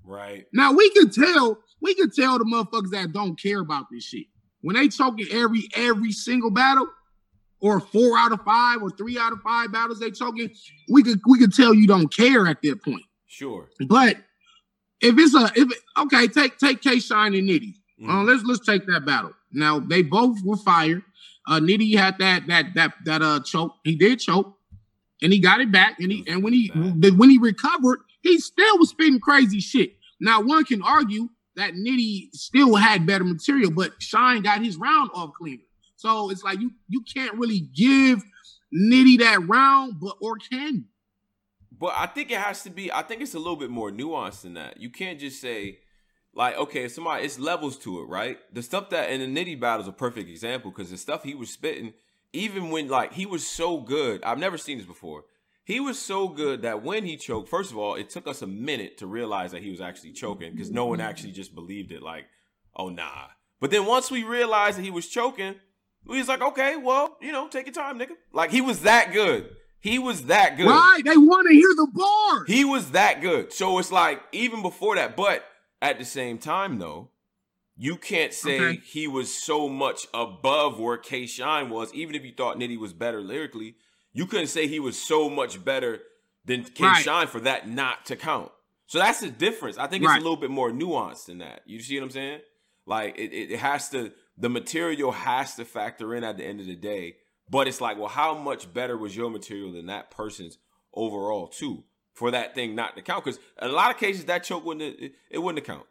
right. 0.05 0.45
Now 0.53 0.71
we 0.73 0.89
can 0.91 1.09
tell, 1.09 1.59
we 1.81 1.93
can 1.95 2.09
tell 2.09 2.37
the 2.37 2.45
motherfuckers 2.45 2.91
that 2.91 3.11
don't 3.11 3.39
care 3.39 3.59
about 3.59 3.85
this 3.91 4.03
shit. 4.03 4.27
When 4.61 4.75
they 4.75 4.87
choking 4.87 5.25
every 5.31 5.67
every 5.75 6.11
single 6.11 6.51
battle, 6.51 6.87
or 7.59 7.79
four 7.79 8.17
out 8.17 8.31
of 8.31 8.41
five, 8.43 8.81
or 8.81 8.89
three 8.91 9.17
out 9.19 9.33
of 9.33 9.41
five 9.41 9.71
battles 9.71 9.99
they 9.99 10.11
choking, 10.11 10.51
we 10.89 11.03
could 11.03 11.19
we 11.27 11.37
could 11.39 11.53
tell 11.53 11.73
you 11.73 11.87
don't 11.87 12.15
care 12.15 12.47
at 12.47 12.61
that 12.61 12.83
point. 12.83 13.03
Sure. 13.27 13.69
But 13.87 14.17
if 15.01 15.17
it's 15.17 15.36
a 15.36 15.51
if 15.55 15.70
okay, 15.98 16.27
take 16.27 16.58
take 16.58 16.81
K 16.81 17.00
Shine 17.00 17.34
and 17.36 17.48
Nitty. 17.48 17.74
Mm, 18.01 18.10
Uh, 18.10 18.24
let's 18.24 18.43
let's 18.43 18.65
take 18.65 18.86
that 18.88 19.05
battle. 19.05 19.34
Now 19.51 19.79
they 19.79 20.01
both 20.01 20.41
were 20.43 20.58
fired. 20.58 21.03
Uh, 21.48 21.60
Nitty 21.60 21.98
had 21.98 22.17
that 22.20 22.48
that 22.48 22.74
that 22.75 22.93
that 23.05 23.22
uh 23.22 23.39
choke. 23.41 23.74
He 23.84 23.96
did 23.96 24.20
choke, 24.20 24.55
and 25.22 25.34
he 25.34 25.39
got 25.39 25.60
it 25.62 25.72
back. 25.72 26.00
And 26.00 26.12
he 26.12 26.24
and 26.27 26.43
when 26.43 26.53
he 26.53 26.70
Bad. 26.74 27.17
when 27.17 27.29
he 27.29 27.38
recovered, 27.38 28.00
he 28.22 28.38
still 28.39 28.77
was 28.79 28.89
spitting 28.89 29.20
crazy 29.20 29.60
shit. 29.60 29.96
Now 30.20 30.41
one 30.41 30.63
can 30.65 30.81
argue 30.81 31.29
that 31.55 31.74
Nitty 31.74 32.29
still 32.34 32.75
had 32.75 33.05
better 33.05 33.24
material, 33.25 33.72
but 33.72 33.91
Shine 34.00 34.41
got 34.41 34.63
his 34.63 34.77
round 34.77 35.10
off 35.13 35.31
cleaner. 35.34 35.63
So 35.96 36.29
it's 36.31 36.43
like 36.43 36.60
you 36.60 36.72
you 36.88 37.03
can't 37.13 37.36
really 37.36 37.60
give 37.60 38.24
Nitty 38.74 39.20
that 39.20 39.48
round, 39.48 40.00
but 40.00 40.15
or 40.22 40.38
can 40.38 40.75
you? 40.75 40.84
But 41.81 41.95
I 41.97 42.05
think 42.05 42.29
it 42.29 42.38
has 42.38 42.61
to 42.63 42.69
be. 42.69 42.91
I 42.93 43.01
think 43.01 43.23
it's 43.23 43.33
a 43.33 43.39
little 43.39 43.55
bit 43.55 43.71
more 43.71 43.89
nuanced 43.89 44.43
than 44.43 44.53
that. 44.53 44.79
You 44.79 44.91
can't 44.91 45.19
just 45.19 45.41
say, 45.41 45.79
like, 46.31 46.55
okay, 46.55 46.88
somebody. 46.88 47.25
It's 47.25 47.39
levels 47.39 47.75
to 47.79 48.01
it, 48.01 48.03
right? 48.03 48.38
The 48.53 48.61
stuff 48.61 48.91
that 48.91 49.09
in 49.09 49.19
the 49.19 49.43
Nitty 49.45 49.59
battle 49.59 49.81
is 49.81 49.88
a 49.88 49.91
perfect 49.91 50.29
example 50.29 50.69
because 50.69 50.91
the 50.91 50.97
stuff 50.97 51.23
he 51.23 51.33
was 51.33 51.50
spitting, 51.50 51.93
even 52.33 52.69
when 52.69 52.88
like 52.88 53.13
he 53.13 53.25
was 53.25 53.47
so 53.47 53.79
good. 53.79 54.23
I've 54.23 54.38
never 54.38 54.59
seen 54.59 54.77
this 54.77 54.85
before. 54.85 55.23
He 55.63 55.79
was 55.79 55.97
so 55.97 56.27
good 56.27 56.61
that 56.61 56.83
when 56.83 57.03
he 57.03 57.17
choked, 57.17 57.50
first 57.50 57.71
of 57.71 57.77
all, 57.79 57.95
it 57.95 58.11
took 58.11 58.27
us 58.27 58.43
a 58.43 58.47
minute 58.47 59.00
to 59.00 59.07
realize 59.07 59.51
that 59.51 59.63
he 59.63 59.71
was 59.71 59.81
actually 59.81 60.11
choking 60.11 60.51
because 60.51 60.69
no 60.69 60.85
one 60.85 61.01
actually 61.01 61.31
just 61.31 61.55
believed 61.55 61.91
it. 61.91 62.03
Like, 62.03 62.25
oh 62.75 62.89
nah. 62.89 63.29
But 63.59 63.71
then 63.71 63.88
once 63.88 64.11
we 64.11 64.23
realized 64.23 64.77
that 64.77 64.83
he 64.83 64.91
was 64.91 65.07
choking, 65.07 65.55
we 66.05 66.19
was 66.19 66.27
like, 66.27 66.43
okay, 66.43 66.75
well, 66.75 67.17
you 67.21 67.31
know, 67.31 67.47
take 67.47 67.65
your 67.65 67.73
time, 67.73 67.97
nigga. 67.97 68.13
Like 68.31 68.51
he 68.51 68.61
was 68.61 68.81
that 68.81 69.13
good. 69.13 69.50
He 69.81 69.97
was 70.00 70.23
that 70.27 70.57
good. 70.57 70.67
Right? 70.67 71.01
They 71.03 71.17
want 71.17 71.47
to 71.50 71.53
hear 71.53 71.69
the 71.75 71.88
bars. 71.91 72.43
He 72.47 72.63
was 72.63 72.91
that 72.91 73.19
good. 73.21 73.51
So 73.51 73.77
it's 73.79 73.91
like 73.91 74.21
even 74.31 74.61
before 74.61 74.95
that, 74.95 75.15
but 75.15 75.43
at 75.81 75.97
the 76.00 76.05
same 76.05 76.38
time 76.38 76.77
though, 76.79 77.09
you 77.75 77.97
can't 77.97 78.33
say 78.33 78.59
Okay. 78.59 78.81
he 78.85 79.07
was 79.07 79.33
so 79.33 79.67
much 79.67 80.05
above 80.13 80.79
where 80.79 80.97
K 80.97 81.25
Shine 81.25 81.69
was, 81.69 81.91
even 81.93 82.13
if 82.15 82.23
you 82.23 82.31
thought 82.38 82.57
Nitty 82.57 82.77
was 82.77 82.93
better 82.93 83.21
lyrically, 83.21 83.75
you 84.13 84.27
couldn't 84.27 84.47
say 84.47 84.67
he 84.67 84.79
was 84.79 85.01
so 85.01 85.29
much 85.29 85.63
better 85.65 86.00
than 86.45 86.63
K 86.63 86.83
Right. 86.85 87.03
Shine 87.03 87.27
for 87.27 87.39
that 87.41 87.67
not 87.67 88.05
to 88.05 88.15
count. 88.15 88.51
So 88.85 89.00
that's 89.00 89.21
the 89.21 89.29
difference. 89.31 89.77
I 89.77 89.88
think 89.88 90.03
it's 90.03 90.09
Right. 90.09 90.19
a 90.19 90.23
little 90.23 90.38
bit 90.38 90.51
more 90.51 90.69
nuanced 90.69 91.25
than 91.25 91.39
that. 91.39 91.61
You 91.65 91.79
see 91.79 91.97
what 91.97 92.03
I'm 92.05 92.09
saying? 92.11 92.41
Like 92.85 93.17
it, 93.17 93.31
it, 93.33 93.51
it 93.51 93.59
has 93.59 93.89
to 93.89 94.11
the 94.38 94.50
material 94.50 95.11
has 95.11 95.55
to 95.55 95.65
factor 95.65 96.13
in 96.13 96.23
at 96.23 96.38
the 96.38 96.45
end 96.45 96.59
of 96.59 96.65
the 96.67 96.75
day. 96.75 97.15
But 97.50 97.67
it's 97.67 97.81
like, 97.81 97.98
well, 97.98 98.07
how 98.07 98.33
much 98.38 98.74
better 98.74 98.98
was 98.98 99.15
your 99.15 99.29
material 99.29 99.74
than 99.74 99.88
that 99.88 100.10
person's 100.12 100.57
overall 100.93 101.48
too 101.48 101.83
for 102.13 102.31
that 102.31 102.55
thing 102.55 102.75
not 102.75 102.95
to 102.95 103.01
count? 103.01 103.25
Because 103.25 103.39
in 103.62 103.69
a 103.69 103.74
lot 103.74 103.91
of 103.91 103.98
cases, 103.98 104.25
that 104.25 104.43
choke 104.43 104.65
wouldn't 104.65 105.00
it, 105.00 105.13
it 105.29 105.39
wouldn't 105.39 105.65
count. 105.65 105.86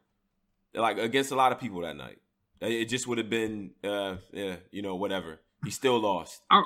Like 0.74 0.98
against 0.98 1.32
a 1.32 1.36
lot 1.36 1.52
of 1.52 1.60
people 1.60 1.80
that 1.82 1.96
night, 1.96 2.18
it 2.60 2.86
just 2.86 3.06
would 3.06 3.18
have 3.18 3.28
been, 3.28 3.72
uh, 3.82 4.16
yeah, 4.32 4.56
you 4.70 4.82
know, 4.82 4.94
whatever. 4.94 5.40
He 5.64 5.70
still 5.70 5.98
lost. 5.98 6.40
All 6.50 6.64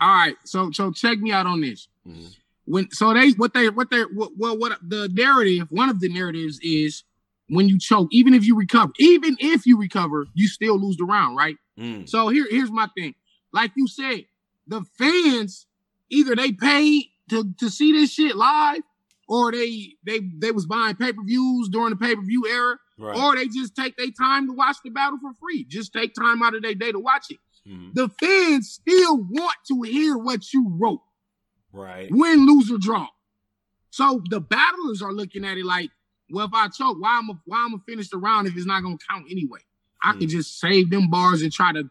right, 0.00 0.36
so 0.44 0.70
so 0.70 0.90
check 0.92 1.18
me 1.18 1.32
out 1.32 1.46
on 1.46 1.60
this. 1.60 1.88
Mhm. 2.06 2.34
When 2.64 2.90
so 2.90 3.12
they 3.12 3.30
what 3.32 3.52
they 3.52 3.68
what 3.68 3.90
they 3.90 4.02
what, 4.02 4.32
well 4.38 4.56
what 4.56 4.78
the 4.82 5.08
narrative 5.12 5.66
one 5.70 5.90
of 5.90 6.00
the 6.00 6.08
narratives 6.08 6.58
is 6.62 7.04
when 7.48 7.68
you 7.68 7.78
choke, 7.78 8.08
even 8.12 8.32
if 8.32 8.44
you 8.46 8.56
recover, 8.56 8.92
even 8.98 9.36
if 9.40 9.66
you 9.66 9.76
recover, 9.76 10.26
you 10.34 10.46
still 10.48 10.78
lose 10.78 10.96
the 10.96 11.04
round, 11.04 11.36
right? 11.36 11.56
Mm. 11.78 12.08
So 12.08 12.28
here 12.28 12.46
here's 12.48 12.70
my 12.70 12.88
thing. 12.96 13.14
Like 13.52 13.72
you 13.76 13.86
said, 13.88 14.26
the 14.66 14.82
fans 14.98 15.66
either 16.08 16.34
they 16.36 16.52
paid 16.52 17.04
to 17.30 17.52
to 17.58 17.70
see 17.70 17.92
this 17.92 18.12
shit 18.12 18.36
live, 18.36 18.82
or 19.28 19.52
they 19.52 19.94
they 20.04 20.20
they 20.38 20.50
was 20.52 20.66
buying 20.66 20.96
pay 20.96 21.12
per 21.12 21.22
views 21.24 21.68
during 21.68 21.90
the 21.90 21.96
pay 21.96 22.14
per 22.16 22.22
view 22.22 22.46
era, 22.48 22.76
Right. 22.98 23.16
or 23.16 23.34
they 23.36 23.48
just 23.48 23.74
take 23.74 23.96
their 23.96 24.10
time 24.10 24.46
to 24.46 24.52
watch 24.52 24.76
the 24.84 24.90
battle 24.90 25.18
for 25.20 25.32
free. 25.34 25.64
Just 25.64 25.92
take 25.92 26.14
time 26.14 26.42
out 26.42 26.54
of 26.54 26.62
their 26.62 26.74
day 26.74 26.92
to 26.92 26.98
watch 27.00 27.26
it. 27.30 27.38
Mhm. 27.68 27.94
The 27.94 28.08
fans 28.08 28.70
still 28.70 29.16
want 29.22 29.56
to 29.68 29.82
hear 29.82 30.16
what 30.16 30.52
you 30.52 30.66
wrote, 30.68 31.02
Right. 31.72 32.08
win, 32.10 32.46
lose, 32.46 32.70
or 32.70 32.78
draw. 32.78 33.08
So 33.90 34.22
the 34.30 34.40
battlers 34.40 35.02
are 35.02 35.12
looking 35.12 35.44
at 35.44 35.58
it 35.58 35.64
like, 35.64 35.90
well, 36.30 36.46
if 36.46 36.54
I 36.54 36.68
choke, 36.68 37.00
why 37.00 37.18
am 37.18 37.30
I 37.30 37.34
why 37.44 37.64
am 37.64 37.74
I 37.74 37.78
finish 37.88 38.08
the 38.08 38.18
round 38.18 38.46
if 38.46 38.56
it's 38.56 38.66
not 38.66 38.82
gonna 38.82 38.98
count 39.10 39.26
anyway? 39.30 39.60
I 40.02 40.12
can 40.12 40.28
Mm. 40.28 40.30
just 40.30 40.58
save 40.58 40.90
them 40.90 41.10
bars 41.10 41.42
and 41.42 41.52
try 41.52 41.72
to 41.72 41.90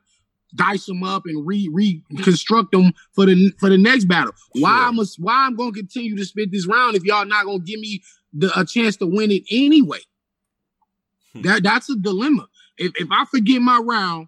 dice 0.55 0.85
them 0.85 1.03
up 1.03 1.23
and 1.25 1.45
re 1.45 1.69
reconstruct 1.71 2.71
them 2.71 2.93
for 3.13 3.25
the 3.25 3.51
for 3.59 3.69
the 3.69 3.77
next 3.77 4.05
battle. 4.05 4.33
Why 4.53 4.69
Sure. 4.69 4.87
I'm 4.87 4.99
a, 4.99 5.05
why 5.17 5.45
I'm 5.45 5.55
gonna 5.55 5.71
continue 5.71 6.15
to 6.17 6.25
spit 6.25 6.51
this 6.51 6.67
round 6.67 6.95
if 6.95 7.03
y'all 7.03 7.25
not 7.25 7.45
gonna 7.45 7.59
give 7.59 7.79
me 7.79 8.01
the 8.33 8.51
a 8.59 8.65
chance 8.65 8.97
to 8.97 9.05
win 9.07 9.31
it 9.31 9.43
anyway? 9.51 9.99
Hmm. 11.33 11.41
that 11.41 11.63
that's 11.63 11.89
a 11.89 11.95
dilemma. 11.95 12.47
If 12.77 12.93
if 12.95 13.07
I 13.11 13.25
forget 13.25 13.61
my 13.61 13.77
round, 13.77 14.27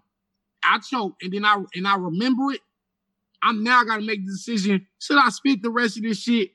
I 0.62 0.78
choke 0.78 1.14
and 1.22 1.32
then 1.32 1.44
I 1.44 1.62
and 1.74 1.88
I 1.88 1.96
remember 1.96 2.52
it, 2.52 2.60
I'm 3.42 3.64
now 3.64 3.82
gotta 3.84 4.02
make 4.02 4.24
the 4.24 4.32
decision: 4.32 4.86
should 4.98 5.18
I 5.18 5.28
spit 5.30 5.62
the 5.62 5.70
rest 5.70 5.96
of 5.96 6.04
this 6.04 6.20
shit, 6.20 6.50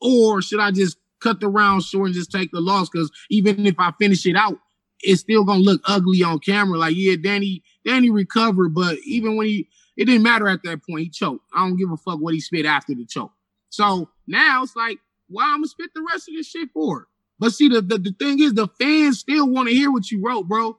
or 0.00 0.42
should 0.42 0.60
I 0.60 0.70
just 0.70 0.98
cut 1.20 1.40
the 1.40 1.48
round 1.48 1.82
short 1.82 2.06
and 2.06 2.14
just 2.14 2.32
take 2.32 2.50
the 2.52 2.60
loss? 2.60 2.88
Because 2.88 3.10
even 3.30 3.66
if 3.66 3.74
I 3.78 3.92
finish 3.98 4.26
it 4.26 4.36
out, 4.36 4.58
it's 5.02 5.20
still 5.20 5.44
gonna 5.44 5.60
look 5.60 5.80
ugly 5.86 6.22
on 6.22 6.38
camera. 6.40 6.78
Like, 6.78 6.94
yeah, 6.96 7.16
Danny, 7.22 7.62
Danny 7.84 8.10
recovered, 8.10 8.74
but 8.74 8.96
even 9.04 9.36
when 9.36 9.46
he, 9.46 9.68
it 9.96 10.04
didn't 10.06 10.22
matter 10.22 10.48
at 10.48 10.62
that 10.64 10.80
point. 10.86 11.02
He 11.04 11.08
choked. 11.10 11.44
I 11.54 11.60
don't 11.66 11.76
give 11.76 11.90
a 11.90 11.96
fuck 11.96 12.20
what 12.20 12.34
he 12.34 12.40
spit 12.40 12.66
after 12.66 12.94
the 12.94 13.04
choke. 13.04 13.32
So 13.70 14.08
now 14.26 14.62
it's 14.62 14.76
like, 14.76 14.98
why 15.28 15.44
I'm 15.44 15.58
gonna 15.58 15.68
spit 15.68 15.90
the 15.94 16.06
rest 16.12 16.28
of 16.28 16.34
this 16.34 16.46
shit 16.48 16.70
for? 16.72 17.06
But 17.38 17.52
see, 17.52 17.68
the, 17.68 17.80
the, 17.82 17.98
the 17.98 18.14
thing 18.18 18.40
is, 18.40 18.54
the 18.54 18.68
fans 18.80 19.20
still 19.20 19.48
want 19.48 19.68
to 19.68 19.74
hear 19.74 19.90
what 19.92 20.10
you 20.10 20.20
wrote, 20.24 20.48
bro. 20.48 20.76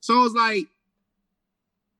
So 0.00 0.24
it's 0.24 0.34
like, 0.34 0.66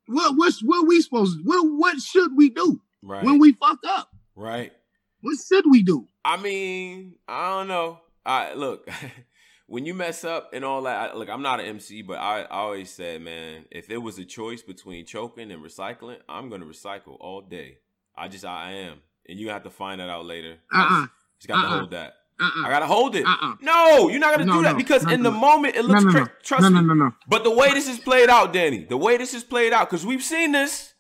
what 0.07 0.37
what's 0.37 0.61
what 0.63 0.87
we 0.87 1.01
supposed 1.01 1.39
to 1.39 1.43
what 1.45 1.63
what 1.65 1.99
should 2.01 2.37
we 2.37 2.51
do 2.51 2.81
Right. 3.03 3.25
when 3.25 3.39
we 3.39 3.53
fuck 3.53 3.79
up? 3.87 4.09
right. 4.35 4.73
What 5.21 5.37
should 5.47 5.65
we 5.69 5.83
do? 5.83 6.07
I 6.25 6.37
mean, 6.37 7.15
I 7.27 7.51
don't 7.59 7.69
know. 7.69 7.99
I 8.25 8.55
look 8.55 8.89
when 9.69 9.85
you 9.87 9.95
mess 9.95 10.25
up 10.25 10.51
and 10.55 10.65
all 10.65 10.83
that. 10.83 11.13
I, 11.13 11.15
look, 11.15 11.29
I'm 11.29 11.43
not 11.43 11.61
an 11.61 11.67
MC, 11.67 12.03
but 12.03 12.19
I, 12.19 12.41
I 12.43 12.47
always 12.59 12.91
said, 12.91 13.21
man, 13.23 13.67
if 13.71 13.91
it 13.91 13.99
was 13.99 14.19
a 14.19 14.25
choice 14.25 14.63
between 14.63 15.05
choking 15.07 15.53
and 15.53 15.63
recycling, 15.63 16.17
I'm 16.29 16.49
gonna 16.49 16.65
recycle 16.67 17.17
all 17.21 17.43
day. 17.43 17.79
I 18.17 18.29
just 18.29 18.45
I 18.45 18.73
am, 18.73 18.99
and 19.29 19.39
you 19.39 19.51
have 19.51 19.63
to 19.65 19.71
find 19.71 20.01
that 20.01 20.09
out 20.09 20.25
later. 20.25 20.57
I 20.73 20.81
Uh-uh. 20.81 21.01
just, 21.03 21.13
just 21.41 21.49
got 21.49 21.63
to 21.63 21.69
Uh-uh. 21.69 21.79
hold 21.79 21.91
that. 21.93 22.15
Uh-uh. 22.41 22.67
I 22.67 22.71
gotta 22.71 22.87
hold 22.87 23.15
it. 23.15 23.27
Uh-uh. 23.27 23.55
No, 23.61 24.09
you're 24.09 24.19
not 24.21 24.33
gonna 24.33 24.47
No, 24.47 24.55
do 24.59 24.63
that 24.63 24.73
no, 24.73 24.79
because 24.79 25.05
no, 25.05 25.13
in 25.13 25.23
the 25.23 25.31
moment 25.31 25.77
it 25.77 25.85
looks 25.85 26.05
no, 26.05 26.11
no. 26.11 26.27
trust 26.43 26.63
No, 26.63 26.71
me. 26.71 26.75
no, 26.87 26.95
no, 26.95 27.05
no. 27.07 27.13
But 27.29 27.45
the 27.45 27.51
way 27.51 27.69
this 27.75 27.89
is 27.89 27.99
played 27.99 28.31
out, 28.31 28.53
Danny, 28.53 28.85
the 28.85 28.97
way 28.97 29.17
this 29.19 29.35
is 29.35 29.45
played 29.45 29.73
out, 29.73 29.89
because 29.91 30.05
we've 30.07 30.23
seen 30.23 30.53
this. 30.53 30.95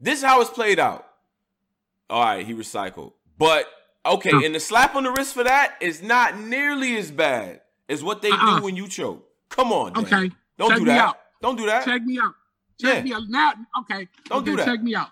This 0.00 0.18
is 0.20 0.24
how 0.24 0.40
it's 0.40 0.50
played 0.50 0.78
out. 0.78 1.06
All 2.10 2.22
right, 2.24 2.44
he 2.46 2.54
recycled. 2.54 3.12
But 3.38 3.66
okay, 4.04 4.32
and 4.44 4.54
the 4.54 4.60
slap 4.60 4.94
on 4.96 5.04
the 5.04 5.10
wrist 5.12 5.34
for 5.34 5.44
that 5.44 5.74
is 5.80 6.02
not 6.02 6.38
nearly 6.40 6.96
as 6.96 7.10
bad 7.10 7.60
as 7.88 8.02
what 8.02 8.22
they 8.22 8.30
Uh-uh. 8.30 8.58
do 8.58 8.64
when 8.64 8.76
you 8.76 8.88
choke. 8.88 9.26
Come 9.48 9.72
on, 9.72 9.92
Danny. 9.92 10.06
Okay. 10.06 10.30
Don't 10.58 10.68
Check 10.70 10.78
do 10.78 10.84
me 10.84 10.90
that. 10.90 11.00
out. 11.08 11.16
Don't 11.40 11.56
do 11.56 11.66
that. 11.66 11.84
Check 11.84 12.02
me 12.02 12.18
out. 12.18 12.34
Check 12.80 12.96
Yeah. 12.96 13.02
me 13.02 13.12
out. 13.14 13.22
Now, 13.28 13.52
okay. 13.80 14.08
Don't 14.28 14.38
okay, 14.42 14.50
do 14.50 14.56
that. 14.56 14.66
Check 14.66 14.82
me 14.82 14.94
out. 14.94 15.08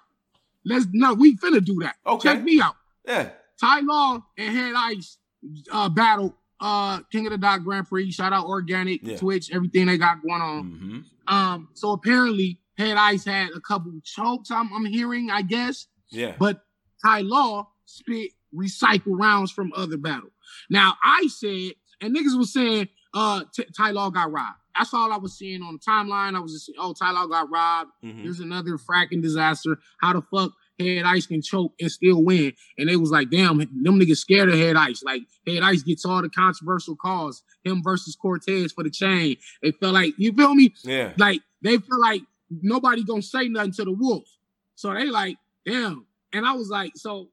Let's 0.64 0.86
no, 0.92 1.14
we 1.14 1.36
finna 1.36 1.64
do 1.64 1.78
that. 1.80 1.96
Okay. 2.06 2.28
Check 2.28 2.42
me 2.42 2.60
out. 2.60 2.74
Yeah. 3.06 3.30
Ty 3.60 3.80
Law 3.80 4.20
and 4.36 4.56
Head 4.56 4.74
Ice 4.76 5.18
uh 5.72 5.88
battle 5.88 6.34
uh 6.60 7.00
King 7.12 7.26
of 7.26 7.32
the 7.32 7.38
Dot 7.38 7.62
Grand 7.64 7.88
Prix. 7.88 8.10
Shout 8.10 8.32
out 8.32 8.46
Organik, 8.46 9.00
Yeah. 9.02 9.16
Twitch, 9.16 9.50
everything 9.52 9.86
they 9.86 9.96
got 9.98 10.22
going 10.22 10.42
on. 10.42 10.64
Mm-hmm. 10.64 11.34
Um, 11.34 11.68
so 11.74 11.92
apparently 11.92 12.60
Head 12.76 12.96
Ice 12.96 13.24
had 13.24 13.50
a 13.52 13.60
couple 13.60 13.92
chokes, 14.04 14.50
I'm, 14.50 14.72
I'm 14.72 14.84
hearing, 14.84 15.30
I 15.30 15.42
guess. 15.42 15.86
Yeah. 16.10 16.34
But 16.38 16.62
Ty 17.04 17.20
Law 17.22 17.68
spit 17.84 18.32
recycle 18.54 19.18
rounds 19.18 19.50
from 19.52 19.72
other 19.76 19.96
battle. 19.96 20.30
Now 20.70 20.94
I 21.02 21.28
said, 21.28 21.72
and 22.00 22.14
niggas 22.14 22.36
was 22.36 22.52
saying, 22.52 22.88
uh, 23.14 23.42
T- 23.54 23.66
Ty 23.76 23.90
Law 23.92 24.10
got 24.10 24.30
robbed. 24.32 24.58
That's 24.76 24.92
all 24.92 25.10
I 25.12 25.16
was 25.16 25.36
seeing 25.38 25.62
on 25.62 25.74
the 25.74 25.78
timeline. 25.78 26.36
I 26.36 26.40
was 26.40 26.52
just 26.52 26.66
saying, 26.66 26.76
oh, 26.78 26.92
Ty 26.92 27.12
Law 27.12 27.26
got 27.26 27.50
robbed. 27.50 27.92
Mhm. 28.04 28.24
There's 28.24 28.40
another 28.40 28.76
fracking 28.76 29.22
disaster. 29.22 29.78
How 30.00 30.12
the 30.12 30.22
fuck 30.30 30.52
Head 30.78 31.04
Ice 31.06 31.26
can 31.26 31.40
choke 31.40 31.72
and 31.80 31.90
still 31.90 32.22
win. 32.22 32.52
And 32.76 32.86
they 32.86 32.96
was 32.96 33.10
like, 33.10 33.30
damn, 33.30 33.56
them 33.56 33.68
niggas 33.98 34.18
scared 34.18 34.50
of 34.50 34.56
Head 34.58 34.76
Ice. 34.76 35.02
Like 35.02 35.22
Head 35.46 35.62
Ice 35.62 35.82
gets 35.82 36.04
all 36.04 36.20
the 36.20 36.28
controversial 36.28 36.94
calls. 36.96 37.42
Him 37.64 37.82
versus 37.82 38.14
Cortez 38.16 38.72
for 38.72 38.84
the 38.84 38.90
chain. 38.90 39.36
They 39.62 39.70
felt 39.72 39.94
like 39.94 40.12
you 40.18 40.32
feel 40.34 40.54
me? 40.54 40.74
Yeah. 40.84 41.12
Like 41.16 41.40
they 41.62 41.78
feel 41.78 41.98
like 42.00 42.20
nobody 42.50 43.02
gonna 43.02 43.22
say 43.22 43.48
nothing 43.48 43.72
to 43.72 43.84
the 43.84 43.92
wolf. 43.92 44.24
So 44.74 44.92
they 44.92 45.06
like, 45.06 45.38
damn. 45.64 46.04
And 46.34 46.44
I 46.44 46.52
was 46.52 46.68
like, 46.68 46.92
so, 46.96 47.30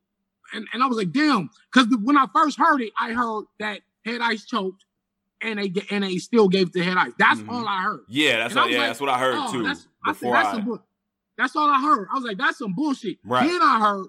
and, 0.54 0.65
and 0.73 0.82
I 0.82 0.86
was 0.86 0.97
like, 0.97 1.12
damn, 1.12 1.49
because 1.73 1.88
when 2.04 2.15
I 2.15 2.28
first 2.34 2.58
heard 2.58 2.80
it, 2.82 2.93
I 2.97 3.12
heard 3.12 3.43
that 3.60 3.82
Head 4.06 4.22
Ice 4.22 4.46
choked, 4.46 4.86
and 5.42 5.60
they 5.60 5.72
and 5.92 6.04
they 6.04 6.18
still 6.18 6.48
gave 6.50 6.68
it 6.68 6.74
to 6.74 6.84
Head 6.84 6.98
Ice. 6.98 7.13
That's 7.18 7.39
Mhm. 7.42 7.50
all 7.50 7.68
I 7.68 7.82
heard. 7.84 8.02
Yeah, 8.08 8.38
that's 8.38 8.56
what, 8.56 8.70
yeah, 8.72 8.78
like, 8.80 8.88
that's 8.89 9.00
what 9.02 9.10
I 9.10 9.20
heard 9.20 9.36
Oh, 9.38 9.52
too. 9.52 9.63
that's, 9.63 9.88
I 10.06 10.13
said, 10.13 10.34
that's 10.34 10.48
I, 10.50 10.52
some 10.54 10.80
That's 11.38 11.56
all 11.56 11.70
I 11.70 11.82
heard. 11.82 12.08
I 12.12 12.16
was 12.16 12.24
like, 12.24 12.38
that's 12.38 12.58
some 12.60 12.74
bullshit. 12.74 13.18
Right. 13.26 13.48
Then 13.48 13.62
I 13.62 13.80
heard, 13.80 14.08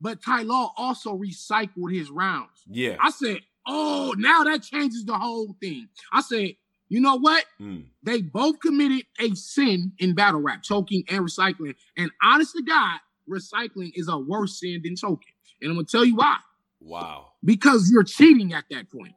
but 0.00 0.22
Ty 0.22 0.42
Law 0.42 0.72
also 0.76 1.16
recycled 1.16 1.92
his 1.94 2.10
rounds. 2.10 2.62
yeah. 2.68 2.96
I 3.00 3.10
said, 3.10 3.38
oh, 3.66 4.14
now 4.18 4.44
that 4.44 4.62
changes 4.62 5.04
the 5.04 5.14
whole 5.18 5.56
thing. 5.60 5.88
I 6.12 6.20
said, 6.20 6.56
you 6.88 7.00
know 7.00 7.16
what? 7.16 7.44
Mm. 7.60 7.86
They 8.04 8.20
both 8.22 8.60
committed 8.60 9.06
a 9.18 9.34
sin 9.34 9.92
in 9.98 10.14
battle 10.14 10.40
rap, 10.40 10.62
choking 10.62 11.02
and 11.08 11.24
recycling. 11.24 11.74
And 11.96 12.10
honest 12.22 12.54
to 12.56 12.62
God, 12.62 13.00
recycling 13.28 13.90
is 13.94 14.08
a 14.08 14.16
worse 14.18 14.60
sin 14.60 14.82
than 14.84 14.94
choking. 14.96 15.32
And 15.60 15.70
I'm 15.70 15.76
gonna 15.76 15.86
tell 15.86 16.04
you 16.04 16.14
why. 16.16 16.36
Wow. 16.80 17.32
Because 17.44 17.90
you're 17.90 18.04
cheating 18.04 18.52
at 18.52 18.64
that 18.70 18.88
point. 18.90 19.14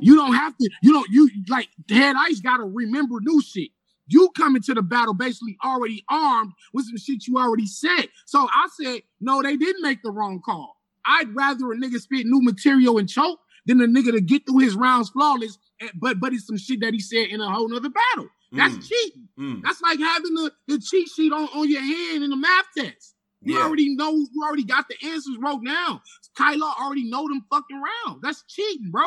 You 0.00 0.14
don't 0.14 0.34
have 0.34 0.56
to, 0.56 0.70
you 0.82 0.92
don't, 0.92 1.08
you 1.10 1.30
like 1.48 1.68
Head 1.90 2.16
Ice 2.18 2.40
gotta 2.40 2.64
remember 2.64 3.16
new 3.20 3.40
shit. 3.42 3.70
You 4.08 4.30
come 4.36 4.56
into 4.56 4.74
the 4.74 4.82
battle 4.82 5.14
basically 5.14 5.56
already 5.64 6.04
armed 6.10 6.52
with 6.74 6.86
some 6.86 6.96
shit 6.98 7.26
you 7.26 7.38
already 7.38 7.66
said. 7.66 8.08
So 8.26 8.40
I 8.52 8.68
said, 8.80 9.02
no, 9.20 9.42
they 9.42 9.56
didn't 9.56 9.82
make 9.82 10.02
the 10.02 10.10
wrong 10.10 10.40
call. 10.44 10.76
I'd 11.06 11.34
rather 11.34 11.72
a 11.72 11.76
nigga 11.76 11.98
spit 12.00 12.26
new 12.26 12.40
material 12.42 12.98
and 12.98 13.08
choke 13.08 13.40
than 13.66 13.80
a 13.80 13.86
nigga 13.86 14.12
to 14.12 14.20
get 14.20 14.44
through 14.46 14.58
his 14.58 14.74
rounds 14.74 15.10
flawless, 15.10 15.56
and- 15.80 15.90
but 15.94 16.20
but 16.20 16.32
it's 16.32 16.46
some 16.46 16.56
shit 16.58 16.80
that 16.80 16.92
he 16.94 17.00
said 17.00 17.28
in 17.28 17.40
a 17.40 17.50
whole 17.50 17.68
nother 17.68 17.90
battle. 17.90 18.28
That's 18.52 18.74
Mm. 18.74 18.88
cheating. 18.88 19.28
Mm. 19.38 19.62
That's 19.62 19.80
like 19.80 19.98
having 19.98 20.34
the, 20.34 20.52
the 20.68 20.78
cheat 20.78 21.08
sheet 21.08 21.32
on, 21.32 21.44
on 21.54 21.70
your 21.70 21.80
hand 21.80 22.22
in 22.22 22.30
the 22.30 22.36
math 22.36 22.66
test. 22.76 23.14
You 23.40 23.54
Yeah. 23.56 23.64
already 23.64 23.94
know, 23.96 24.12
you 24.12 24.42
already 24.46 24.64
got 24.64 24.86
the 24.88 24.96
answers 25.08 25.36
wrote 25.40 25.64
down. 25.64 26.00
Ty 26.36 26.54
Law 26.56 26.74
already 26.80 27.08
know 27.08 27.26
them 27.28 27.44
fucking 27.50 27.80
rounds. 27.80 28.20
That's 28.22 28.44
cheating, 28.48 28.90
bro. 28.90 29.04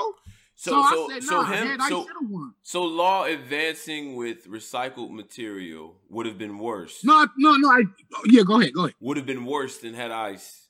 So, 0.66 0.72
So, 0.72 0.82
I 0.82 0.90
so, 0.92 1.10
said, 1.10 1.24
so 1.24 1.44
him, 1.44 1.68
man, 1.68 1.82
I 1.82 1.90
so, 1.90 2.02
should 2.06 2.14
have 2.22 2.30
won. 2.30 2.54
so 2.64 2.84
law 2.84 3.26
advancing 3.26 4.16
with 4.16 4.48
recycled 4.48 5.12
material 5.12 5.96
would 6.10 6.26
have 6.26 6.40
been 6.40 6.58
worse. 6.58 7.04
No, 7.04 7.28
no, 7.38 7.56
no. 7.56 7.70
I 7.70 7.84
yeah, 8.26 8.42
go 8.42 8.60
ahead, 8.60 8.74
go 8.74 8.86
ahead. 8.86 8.96
Would 9.00 9.18
have 9.18 9.28
been 9.28 9.46
worse 9.46 9.78
than 9.78 9.94
Head 9.94 10.10
Ice. 10.12 10.68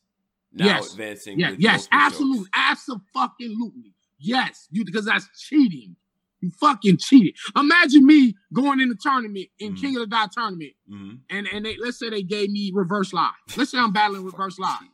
Now 0.51 0.65
Yes. 0.65 0.91
advancing. 0.91 1.39
Yeah, 1.39 1.51
with 1.51 1.59
yes, 1.61 1.87
absolutely, 1.93 2.49
absolutely. 2.53 3.93
Yes, 4.19 4.67
you 4.71 4.83
because 4.85 5.05
that's 5.05 5.27
cheating. 5.47 5.95
You 6.41 6.51
fucking 6.59 6.97
cheated. 6.97 7.35
Imagine 7.55 8.05
me 8.05 8.35
going 8.53 8.79
in 8.81 8.89
the 8.89 8.95
tournament 9.01 9.47
in 9.59 9.73
Mhm. 9.75 9.81
King 9.81 9.95
of 9.95 10.01
the 10.01 10.07
Dot 10.07 10.31
tournament. 10.33 10.73
Mhm. 10.89 11.19
and 11.29 11.47
and 11.47 11.65
they, 11.65 11.77
let's 11.77 11.97
say 11.99 12.09
they 12.09 12.21
gave 12.23 12.49
me 12.51 12.71
reverse 12.73 13.13
live. 13.13 13.31
Let's 13.57 13.71
say 13.71 13.79
I'm 13.79 13.93
battling 13.93 14.23
reverse 14.25 14.59
live. 14.59 14.89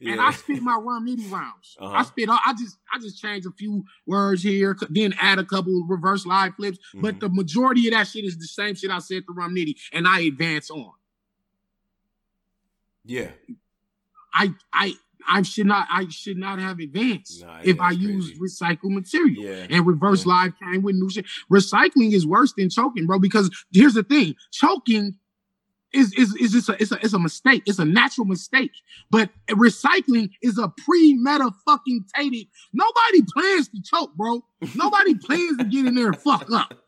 Yeah. 0.00 0.12
and 0.12 0.20
I 0.20 0.32
spit 0.32 0.62
my 0.62 0.74
Rum 0.74 1.06
Nitty 1.06 1.30
rounds. 1.30 1.76
Uh-huh. 1.78 1.92
I 1.94 2.02
spit. 2.02 2.28
all- 2.28 2.40
I 2.44 2.52
just 2.54 2.76
I 2.92 2.98
just 2.98 3.20
change 3.20 3.46
a 3.46 3.50
few 3.52 3.84
words 4.06 4.42
here, 4.42 4.76
then 4.90 5.14
add 5.20 5.38
a 5.38 5.44
couple 5.44 5.86
reverse 5.86 6.26
live 6.26 6.54
flips. 6.56 6.78
But 6.94 7.16
Mhm. 7.16 7.20
the 7.20 7.28
majority 7.28 7.86
of 7.88 7.94
that 7.94 8.08
shit 8.08 8.24
is 8.24 8.36
the 8.36 8.46
same 8.46 8.74
shit 8.74 8.90
I 8.90 8.98
said 8.98 9.24
to 9.26 9.32
Rum 9.32 9.54
Nitty, 9.54 9.74
and 9.92 10.08
I 10.08 10.20
advance 10.20 10.70
on. 10.70 10.92
yeah. 13.04 13.30
I 14.34 14.54
I 14.72 14.94
I 15.26 15.42
should 15.42 15.66
not 15.66 15.86
I 15.90 16.06
should 16.08 16.36
not 16.38 16.58
have 16.58 16.78
advanced 16.78 17.42
Nah, 17.42 17.60
if 17.64 17.80
I 17.80 17.90
that's 17.90 18.02
use 18.02 18.26
crazy. 18.38 18.40
recycled 18.40 18.94
material. 18.94 19.44
Yeah. 19.44 19.66
And 19.70 19.86
reverse 19.86 20.24
Yeah. 20.26 20.32
live 20.32 20.52
came 20.58 20.82
with 20.82 20.96
new 20.96 21.10
shit. 21.10 21.26
Recycling 21.50 22.12
is 22.12 22.26
worse 22.26 22.52
than 22.56 22.70
choking, 22.70 23.06
bro. 23.06 23.18
Because 23.18 23.50
here's 23.72 23.94
the 23.94 24.02
thing: 24.04 24.34
choking 24.52 25.18
is 25.92 26.12
is 26.14 26.34
is 26.36 26.52
just 26.52 26.68
a 26.68 26.76
it's 26.80 26.92
a 26.92 26.98
it's 27.02 27.14
a 27.14 27.18
mistake. 27.18 27.62
It's 27.66 27.78
a 27.78 27.84
natural 27.84 28.26
mistake. 28.26 28.70
But 29.10 29.30
recycling 29.50 30.30
is 30.42 30.58
a 30.58 30.68
pre-meta 30.84 31.50
fucking 31.66 32.04
tated. 32.14 32.46
Nobody 32.72 33.22
plans 33.34 33.68
to 33.68 33.82
choke, 33.82 34.14
bro. 34.14 34.44
Nobody 34.74 35.14
plans 35.26 35.56
to 35.58 35.64
get 35.64 35.86
in 35.86 35.94
there 35.94 36.08
and 36.08 36.18
fuck 36.18 36.50
up. 36.52 36.84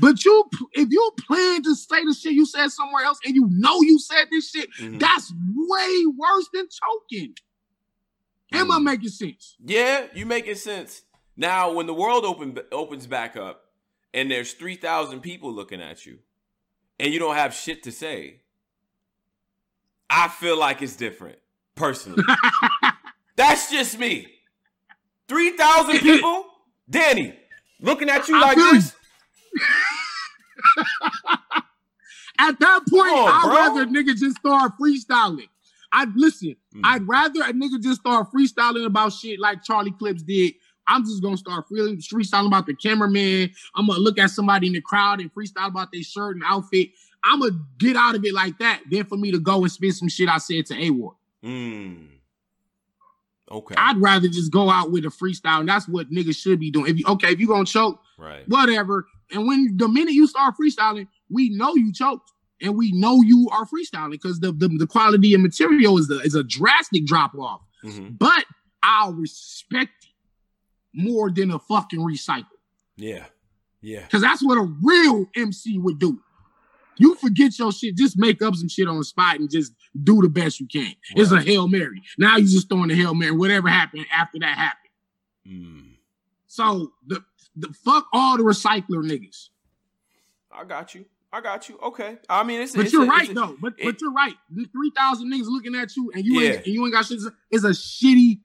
But 0.00 0.24
you, 0.24 0.44
if 0.72 0.88
you 0.90 1.10
plan 1.26 1.62
to 1.64 1.74
say 1.74 2.04
the 2.04 2.14
shit 2.14 2.32
you 2.32 2.46
said 2.46 2.68
somewhere 2.70 3.04
else, 3.04 3.18
and 3.24 3.34
you 3.34 3.48
know 3.50 3.80
you 3.82 3.98
said 3.98 4.26
this 4.30 4.50
shit, 4.50 4.68
Mhm. 4.80 4.98
that's 5.00 5.32
way 5.54 6.04
worse 6.16 6.48
than 6.54 6.66
choking. 6.70 7.34
Am 8.52 8.70
I 8.70 8.78
Mm. 8.78 8.84
making 8.84 9.08
sense? 9.08 9.56
Yeah, 9.64 10.06
you 10.14 10.26
making 10.26 10.56
sense. 10.56 11.02
Now, 11.36 11.72
when 11.72 11.86
the 11.86 11.94
world 11.94 12.24
open 12.24 12.58
opens 12.70 13.06
back 13.06 13.36
up 13.36 13.72
and 14.12 14.30
there's 14.30 14.52
3,000 14.52 15.20
people 15.20 15.52
looking 15.52 15.80
at 15.80 16.04
you 16.04 16.18
and 16.98 17.12
you 17.12 17.18
don't 17.18 17.34
have 17.36 17.54
shit 17.54 17.82
to 17.84 17.92
say, 17.92 18.41
I 20.14 20.28
feel 20.28 20.58
like 20.58 20.82
it's 20.82 20.94
different, 20.94 21.38
personally. 21.74 22.22
That's 23.36 23.70
just 23.70 23.98
me. 23.98 24.26
3,000 25.28 25.98
people? 26.00 26.44
Danny, 26.90 27.34
looking 27.80 28.10
at 28.10 28.28
you 28.28 28.36
I 28.36 28.40
like 28.40 28.56
this? 28.58 28.94
At 32.38 32.58
that 32.58 32.80
point, 32.90 33.12
on, 33.12 33.28
I'd 33.28 33.42
bro. 33.44 33.54
rather 33.54 33.82
a 33.82 33.86
nigga 33.86 34.16
just 34.16 34.36
start 34.38 34.72
freestyling. 34.80 35.48
I'd 35.92 36.14
listen. 36.16 36.56
Mm. 36.74 36.80
I'd 36.84 37.06
rather 37.06 37.42
a 37.42 37.52
nigga 37.52 37.80
just 37.80 38.00
start 38.00 38.28
freestyling 38.32 38.84
about 38.86 39.12
shit 39.12 39.38
like 39.38 39.62
Charlie 39.62 39.92
Clips 39.92 40.22
did. 40.22 40.54
I'm 40.88 41.04
just 41.04 41.22
gonna 41.22 41.36
start 41.36 41.68
free- 41.68 41.96
freestyling 41.98 42.46
about 42.48 42.66
the 42.66 42.74
cameraman. 42.74 43.50
I'm 43.76 43.86
gonna 43.86 44.00
look 44.00 44.18
at 44.18 44.30
somebody 44.30 44.66
in 44.66 44.72
the 44.72 44.80
crowd 44.80 45.20
and 45.20 45.32
freestyle 45.32 45.68
about 45.68 45.92
their 45.92 46.02
shirt 46.02 46.34
and 46.34 46.42
outfit. 46.44 46.88
I'm 47.24 47.40
gonna 47.40 47.58
get 47.78 47.96
out 47.96 48.14
of 48.14 48.24
it 48.24 48.34
like 48.34 48.58
that. 48.58 48.82
Then 48.90 49.04
for 49.04 49.16
me 49.16 49.30
to 49.32 49.38
go 49.38 49.62
and 49.62 49.70
spit 49.70 49.94
some 49.94 50.08
shit 50.08 50.28
I 50.28 50.38
said 50.38 50.66
to 50.66 50.82
A 50.82 50.90
Ward. 50.90 51.16
Mm. 51.44 52.08
Okay. 53.50 53.74
I'd 53.76 53.98
rather 53.98 54.28
just 54.28 54.50
go 54.50 54.70
out 54.70 54.90
with 54.90 55.04
a 55.04 55.08
freestyle. 55.08 55.60
And 55.60 55.68
that's 55.68 55.86
what 55.86 56.10
niggas 56.10 56.36
should 56.36 56.58
be 56.58 56.70
doing. 56.70 56.90
If 56.90 56.98
you 56.98 57.04
okay, 57.06 57.28
if 57.32 57.38
you 57.38 57.46
gonna 57.46 57.64
choke, 57.64 58.00
right. 58.18 58.48
whatever. 58.48 59.06
And 59.30 59.46
when 59.46 59.76
the 59.76 59.88
minute 59.88 60.14
you 60.14 60.26
start 60.26 60.54
freestyling, 60.60 61.06
we 61.30 61.50
know 61.50 61.74
you 61.74 61.92
choked. 61.92 62.30
And 62.60 62.76
we 62.76 62.92
know 62.92 63.22
you 63.22 63.48
are 63.50 63.66
freestyling 63.66 64.12
because 64.12 64.38
the, 64.38 64.52
the, 64.52 64.68
the 64.68 64.86
quality 64.86 65.34
of 65.34 65.40
material 65.40 65.98
is, 65.98 66.06
the, 66.06 66.20
is 66.20 66.36
a 66.36 66.44
drastic 66.44 67.06
drop 67.06 67.34
off. 67.34 67.60
Mhm. 67.84 68.16
But 68.16 68.44
I'll 68.84 69.12
respect 69.12 70.04
it 70.04 71.02
more 71.02 71.28
than 71.30 71.50
a 71.50 71.58
fucking 71.58 71.98
recycle. 71.98 72.46
Yeah. 72.96 73.24
Yeah. 73.80 74.02
Because 74.02 74.22
that's 74.22 74.44
what 74.44 74.58
a 74.58 74.72
real 74.80 75.26
MC 75.34 75.78
would 75.78 75.98
do. 75.98 76.20
You 76.98 77.14
forget 77.16 77.58
your 77.58 77.72
shit, 77.72 77.96
just 77.96 78.18
make 78.18 78.42
up 78.42 78.54
some 78.54 78.68
shit 78.68 78.86
on 78.88 78.98
the 78.98 79.04
spot 79.04 79.38
and 79.38 79.50
just 79.50 79.72
do 80.02 80.20
the 80.22 80.28
best 80.28 80.60
you 80.60 80.66
can. 80.66 80.92
It's 81.16 81.32
a. 81.32 81.40
Hail 81.40 81.68
Mary. 81.68 82.02
Now 82.18 82.36
you 82.36 82.44
just 82.46 82.68
throwing 82.68 82.88
the 82.88 82.94
Hail 82.94 83.14
Mary. 83.14 83.32
Whatever 83.32 83.68
happened 83.68 84.06
after 84.12 84.38
that 84.40 84.56
happened. 84.58 84.78
Mm. 85.48 85.88
So 86.46 86.92
the, 87.06 87.24
the 87.56 87.72
fuck 87.84 88.06
all 88.12 88.36
the 88.36 88.42
recycler 88.42 89.02
niggas. 89.02 89.48
I 90.52 90.64
got 90.64 90.94
you. 90.94 91.06
I 91.32 91.40
got 91.40 91.66
you. 91.70 91.78
Okay. 91.82 92.18
I 92.28 92.44
mean, 92.44 92.60
it's 92.60 92.76
But 92.76 92.84
it's 92.84 92.92
you're 92.92 93.04
a- 93.04 93.08
right 93.08 93.30
a- 93.30 93.34
though. 93.34 93.56
But 93.60 93.72
it- 93.78 93.84
but 93.86 94.00
you're 94.02 94.12
right. 94.12 94.34
Three 94.70 94.92
thousand 94.94 95.32
niggas 95.32 95.46
looking 95.46 95.74
at 95.74 95.96
you 95.96 96.12
and 96.14 96.24
you 96.26 96.40
Yeah. 96.40 96.48
ain't 96.52 96.66
and 96.66 96.74
you 96.74 96.84
ain't 96.84 96.92
got 96.92 97.06
shit. 97.06 97.20
It's 97.50 97.64
a 97.64 97.70
shitty 97.70 98.40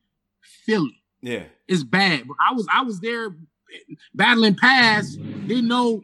feeling. 0.66 0.96
Yeah. 1.22 1.44
It's 1.68 1.84
bad. 1.84 2.28
But 2.28 2.38
I 2.40 2.54
was 2.54 2.66
I 2.72 2.84
was 2.84 3.02
there 3.02 3.36
battling 4.14 4.56
past. 4.56 5.20
Didn't 5.48 5.68
know 5.68 6.02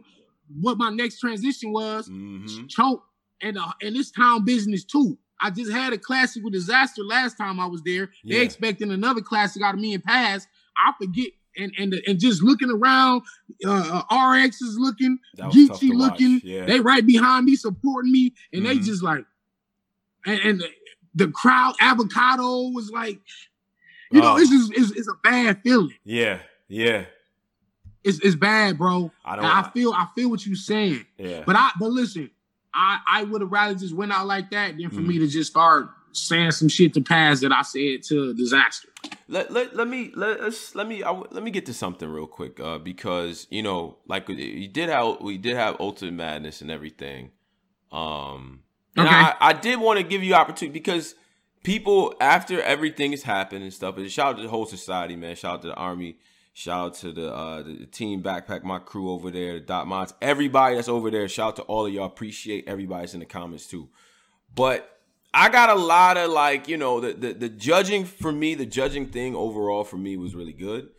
what 0.61 0.77
my 0.77 0.89
next 0.89 1.19
transition 1.19 1.71
was. 1.71 2.07
hmm 2.07 2.45
Choke 2.67 3.03
and 3.41 3.57
uh, 3.57 3.71
and 3.81 3.95
this 3.95 4.11
town 4.11 4.45
business 4.45 4.83
too. 4.83 5.17
I 5.41 5.49
just 5.49 5.71
had 5.71 5.91
a 5.93 5.97
classic 5.97 6.43
with 6.43 6.53
Dizaster 6.53 6.99
last 7.05 7.37
time 7.37 7.59
I 7.59 7.65
was 7.65 7.81
there. 7.83 8.09
Yeah. 8.23 8.37
They 8.39 8.45
expecting 8.45 8.91
another 8.91 9.21
classic 9.21 9.61
out 9.61 9.73
of 9.73 9.79
me 9.79 9.93
and 9.93 10.03
pass. 10.03 10.47
I 10.77 10.93
forget. 10.97 11.31
And 11.55 11.71
and 11.77 11.93
and 12.07 12.19
just 12.19 12.41
looking 12.41 12.71
around, 12.71 13.21
uh, 13.65 14.03
uh, 14.09 14.31
RX 14.31 14.59
is 14.61 14.75
looking, 14.79 15.19
Geechee 15.37 15.93
looking. 15.93 16.41
Yeah. 16.43 16.65
They 16.65 16.79
right 16.79 17.05
behind 17.05 17.45
me, 17.45 17.55
supporting 17.55 18.11
me, 18.11 18.33
and 18.51 18.65
they 18.65 18.77
Mhm. 18.77 18.83
just 18.85 19.03
like, 19.03 19.23
and, 20.25 20.39
and 20.39 20.59
the, 20.61 20.67
the 21.13 21.27
crowd, 21.27 21.75
avocado 21.79 22.69
was 22.69 22.89
like, 22.89 23.19
you 24.11 24.19
know, 24.21 24.33
Oh. 24.33 24.37
it's 24.37 24.49
just 24.49 24.71
it's, 24.73 24.91
it's 24.97 25.07
a 25.07 25.13
bad 25.23 25.61
feeling. 25.61 25.93
yeah. 26.03 26.39
Yeah. 26.69 27.05
It's 28.03 28.19
it's 28.19 28.35
bad, 28.35 28.77
bro. 28.77 29.11
I 29.25 29.35
don't. 29.35 29.45
I 29.45 29.69
feel 29.73 29.91
I 29.93 30.07
feel 30.15 30.29
what 30.29 30.45
you're 30.45 30.55
saying, 30.55 31.05
yeah. 31.17 31.43
but 31.45 31.55
I 31.55 31.71
but 31.79 31.89
listen, 31.91 32.29
I 32.73 32.99
I 33.07 33.23
would 33.23 33.41
have 33.41 33.51
rather 33.51 33.75
just 33.75 33.93
went 33.95 34.11
out 34.11 34.27
like 34.27 34.51
that 34.51 34.77
than 34.77 34.89
for 34.89 35.01
Mhm. 35.01 35.07
me 35.07 35.19
to 35.19 35.27
just 35.27 35.51
start 35.51 35.89
saying 36.11 36.51
some 36.51 36.67
shit 36.69 36.93
to 36.93 37.01
pass 37.01 37.39
that 37.39 37.51
I 37.51 37.63
said 37.63 38.03
to 38.03 38.35
Dizaster. 38.35 38.85
let, 39.27 39.51
let, 39.51 39.75
let 39.75 39.87
me 39.87 40.11
let 40.15 40.39
us 40.41 40.75
let 40.75 40.87
me 40.87 41.01
I, 41.03 41.11
let 41.11 41.41
me 41.43 41.49
get 41.49 41.65
to 41.67 41.73
something 41.73 42.07
real 42.07 42.27
quick 42.27 42.59
uh, 42.59 42.77
because 42.77 43.47
you 43.49 43.63
know 43.63 43.97
like 44.07 44.27
we 44.27 44.67
did 44.67 44.89
have 44.89 45.21
we 45.21 45.37
did 45.39 45.55
have 45.55 45.77
ultimate 45.79 46.13
madness 46.13 46.61
and 46.61 46.69
everything 46.69 47.31
um 47.91 48.59
and 48.95 49.07
Okay. 49.07 49.15
I, 49.15 49.35
I 49.39 49.53
did 49.53 49.79
want 49.79 49.97
to 49.97 50.03
give 50.03 50.23
you 50.23 50.35
opportunity 50.35 50.71
because 50.77 51.15
people 51.63 52.13
after 52.21 52.61
everything 52.61 53.09
has 53.11 53.23
happened 53.23 53.63
and 53.63 53.73
stuff. 53.73 53.97
And 53.97 54.11
shout 54.11 54.33
out 54.33 54.37
to 54.37 54.43
the 54.43 54.49
whole 54.49 54.67
society, 54.67 55.15
man. 55.15 55.35
Shout 55.35 55.55
out 55.55 55.61
to 55.63 55.69
the 55.69 55.73
army. 55.73 56.17
Shout 56.55 56.85
out 56.85 56.93
to 56.95 57.11
the 57.11 57.33
uh, 57.33 57.63
the, 57.63 57.87
team 57.87 58.21
backpack, 58.21 58.63
my 58.63 58.77
crew 58.77 59.11
over 59.11 59.31
there, 59.31 59.55
the 59.55 59.59
dot 59.59 59.87
mods, 59.87 60.13
everybody 60.21 60.75
that's 60.75 60.87
over 60.87 61.09
there. 61.09 61.27
Shout 61.27 61.47
out 61.47 61.55
to 61.55 61.61
all 61.63 61.87
of 61.87 61.93
y'all. 61.93 62.05
Appreciate 62.05 62.65
everybody's 62.67 63.15
in 63.15 63.21
the 63.21 63.25
comments 63.25 63.65
too. 63.65 63.89
But 64.53 64.99
I 65.33 65.49
got 65.49 65.71
a 65.71 65.75
lot 65.75 66.15
of 66.15 66.29
like, 66.29 66.67
you 66.67 66.77
know, 66.77 66.99
the, 66.99 67.13
the 67.13 67.33
the 67.33 67.49
judging 67.49 68.05
for 68.05 68.31
me, 68.31 68.53
the 68.53 68.67
judging 68.67 69.07
thing 69.07 69.35
overall 69.35 69.83
for 69.83 69.97
me 69.97 70.15
was 70.15 70.35
really 70.35 70.53
good. 70.53 70.89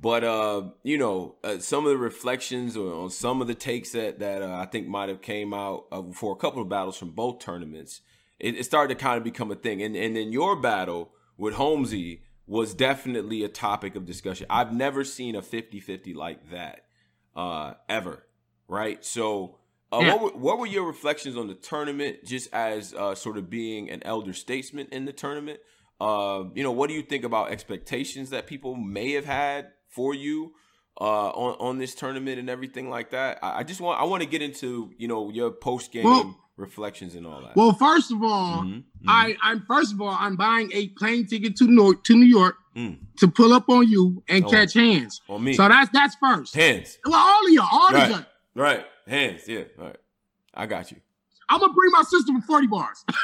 But 0.00 0.24
uh, 0.24 0.70
you 0.82 0.98
know, 0.98 1.36
uh, 1.44 1.58
some 1.58 1.84
of 1.86 1.90
the 1.90 1.96
reflections 1.96 2.76
on 2.76 3.08
some 3.10 3.40
of 3.40 3.46
the 3.46 3.54
takes 3.54 3.92
that 3.92 4.18
that 4.18 4.42
uh, 4.42 4.56
I 4.56 4.66
think 4.66 4.88
might 4.88 5.08
have 5.08 5.22
came 5.22 5.54
out 5.54 5.84
uh, 5.92 6.02
for 6.12 6.32
a 6.32 6.36
couple 6.36 6.60
of 6.60 6.68
battles 6.68 6.96
from 6.96 7.12
both 7.12 7.38
tournaments, 7.38 8.00
it, 8.40 8.56
it, 8.56 8.64
started 8.64 8.98
to 8.98 9.00
kind 9.00 9.16
of 9.16 9.22
become 9.22 9.52
a 9.52 9.54
thing. 9.54 9.80
And 9.80 9.94
and 9.94 10.18
in 10.18 10.32
your 10.32 10.56
battle 10.56 11.12
with 11.38 11.54
Holmesy 11.54 12.22
was 12.46 12.74
definitely 12.74 13.42
a 13.42 13.48
topic 13.48 13.96
of 13.96 14.04
discussion. 14.04 14.46
I've 14.50 14.72
never 14.72 15.04
seen 15.04 15.34
a 15.34 15.42
50-50 15.42 16.14
like 16.14 16.50
that 16.50 16.84
uh, 17.34 17.74
ever, 17.88 18.26
right? 18.68 19.04
So 19.04 19.56
uh, 19.92 20.00
yeah. 20.00 20.14
what, 20.14 20.20
were, 20.22 20.40
what 20.40 20.58
were 20.58 20.66
your 20.66 20.84
reflections 20.84 21.36
on 21.36 21.48
the 21.48 21.54
tournament, 21.54 22.24
just 22.24 22.52
as 22.52 22.94
uh, 22.94 23.14
sort 23.14 23.38
of 23.38 23.48
being 23.48 23.90
an 23.90 24.02
elder 24.02 24.32
statesman 24.32 24.88
in 24.90 25.04
the 25.04 25.12
tournament? 25.12 25.60
Uh, 26.00 26.44
you 26.54 26.62
know, 26.62 26.72
what 26.72 26.88
do 26.88 26.94
you 26.94 27.02
think 27.02 27.24
about 27.24 27.50
expectations 27.50 28.30
that 28.30 28.46
people 28.46 28.74
may 28.74 29.12
have 29.12 29.24
had 29.24 29.68
for 29.88 30.14
you 30.14 30.52
uh, 31.00 31.28
on 31.30 31.56
on 31.60 31.78
this 31.78 31.94
tournament 31.94 32.38
and 32.38 32.50
everything 32.50 32.90
like 32.90 33.10
that? 33.10 33.38
I, 33.42 33.60
I 33.60 33.62
just 33.62 33.80
want 33.80 34.00
I 34.00 34.04
want 34.04 34.22
to 34.22 34.28
get 34.28 34.42
into 34.42 34.90
you 34.98 35.06
know 35.06 35.30
your 35.30 35.50
post 35.50 35.92
game 35.92 36.04
well, 36.04 36.36
reflections 36.56 37.14
and 37.14 37.26
all 37.26 37.42
that. 37.42 37.56
Well, 37.56 37.72
first 37.72 38.12
of 38.12 38.22
all, 38.22 38.62
mm-hmm, 38.62 38.76
mm-hmm. 38.76 39.08
I 39.08 39.36
I'm 39.42 39.64
first 39.66 39.92
of 39.92 40.00
all 40.00 40.16
I'm 40.18 40.36
buying 40.36 40.70
a 40.72 40.88
plane 40.88 41.26
ticket 41.26 41.56
to 41.56 41.64
New 41.64 41.94
to 42.04 42.14
New 42.14 42.26
York 42.26 42.56
mm. 42.76 42.98
to 43.18 43.28
pull 43.28 43.52
up 43.52 43.68
on 43.68 43.88
you 43.88 44.22
and 44.28 44.44
oh, 44.44 44.50
catch 44.50 44.74
hands 44.74 45.20
on 45.28 45.44
me. 45.44 45.54
So 45.54 45.68
that's 45.68 45.90
that's 45.92 46.16
first 46.16 46.54
hands. 46.54 46.98
Well, 47.04 47.14
all 47.14 47.46
of 47.46 47.52
y'all, 47.52 47.68
all 47.70 47.90
right. 47.90 48.10
of 48.10 48.18
you. 48.18 48.24
Right. 48.54 48.84
Hands, 49.06 49.42
yeah. 49.46 49.64
All 49.78 49.86
right. 49.86 49.96
I 50.54 50.66
got 50.66 50.90
you. 50.90 50.98
I'm 51.48 51.60
gonna 51.60 51.72
bring 51.72 51.90
my 51.90 52.02
sister 52.02 52.32
with 52.32 52.44
40 52.44 52.66
bars. 52.68 53.04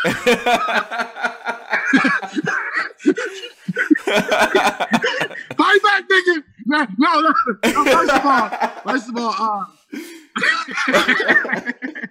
Fight 5.57 5.83
back, 5.83 6.09
nigga. 6.09 6.45
No, 6.67 6.87
no, 6.99 7.21
no. 7.21 7.33
no 7.65 7.85
first 7.85 8.13
of 8.13 8.27
all, 8.27 8.49
first 8.85 9.09
of 9.09 9.17
all, 9.17 9.35
uh, 9.39 9.65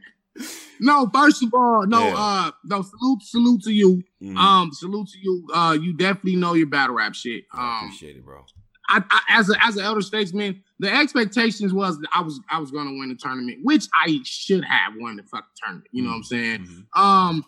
no, 0.79 1.09
first 1.13 1.43
of 1.43 1.53
all, 1.53 1.85
no, 1.85 2.07
yeah. 2.07 2.15
uh, 2.17 2.51
no, 2.65 2.81
salute, 2.81 3.23
salute 3.23 3.61
to 3.63 3.71
you. 3.71 4.03
Mm-hmm. 4.21 4.37
Um, 4.37 4.71
salute 4.73 5.09
to 5.09 5.19
you. 5.19 5.47
Uh, 5.53 5.77
you 5.79 5.93
definitely 5.93 6.35
know 6.35 6.53
your 6.53 6.67
battle 6.67 6.95
rap 6.95 7.15
shit. 7.15 7.43
Um, 7.53 7.59
I 7.59 7.79
appreciate 7.85 8.17
it, 8.17 8.25
bro. 8.25 8.45
I, 8.89 9.03
I, 9.11 9.21
as 9.37 9.49
a 9.49 9.53
as 9.63 9.77
an 9.77 9.85
elder 9.85 10.01
statesman, 10.01 10.63
the 10.79 10.91
expectations 10.91 11.73
was 11.73 11.99
I 12.13 12.21
was 12.21 12.39
I 12.49 12.59
was 12.59 12.71
going 12.71 12.87
to 12.87 12.99
win 12.99 13.09
the 13.09 13.15
tournament, 13.15 13.59
which 13.63 13.85
I 13.93 14.19
should 14.23 14.65
have 14.65 14.93
won 14.97 15.17
the 15.17 15.23
fucking 15.23 15.45
tournament. 15.63 15.87
You 15.91 16.03
know 16.03 16.09
what 16.09 16.15
I'm 16.15 16.23
saying? 16.23 16.59
Mm-hmm. 16.61 17.01
Um, 17.01 17.45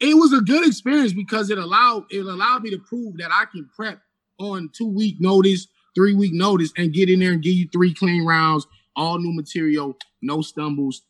it 0.00 0.14
was 0.14 0.32
a 0.32 0.40
good 0.40 0.66
experience 0.66 1.14
because 1.14 1.50
it 1.50 1.58
allowed 1.58 2.04
it 2.10 2.20
allowed 2.20 2.62
me 2.62 2.70
to 2.70 2.78
prove 2.78 3.16
that 3.16 3.30
I 3.32 3.46
can 3.46 3.68
prep 3.74 4.00
on 4.38 4.70
two 4.74 4.88
week 4.88 5.16
notice, 5.20 5.68
three 5.94 6.14
week 6.14 6.34
notice, 6.34 6.72
and 6.76 6.92
get 6.92 7.08
in 7.08 7.20
there 7.20 7.32
and 7.32 7.42
give 7.42 7.54
you 7.54 7.68
three 7.72 7.94
clean 7.94 8.26
rounds, 8.26 8.66
all 8.96 9.18
new 9.18 9.32
material, 9.32 9.96
no 10.20 10.42
stumbles, 10.42 11.02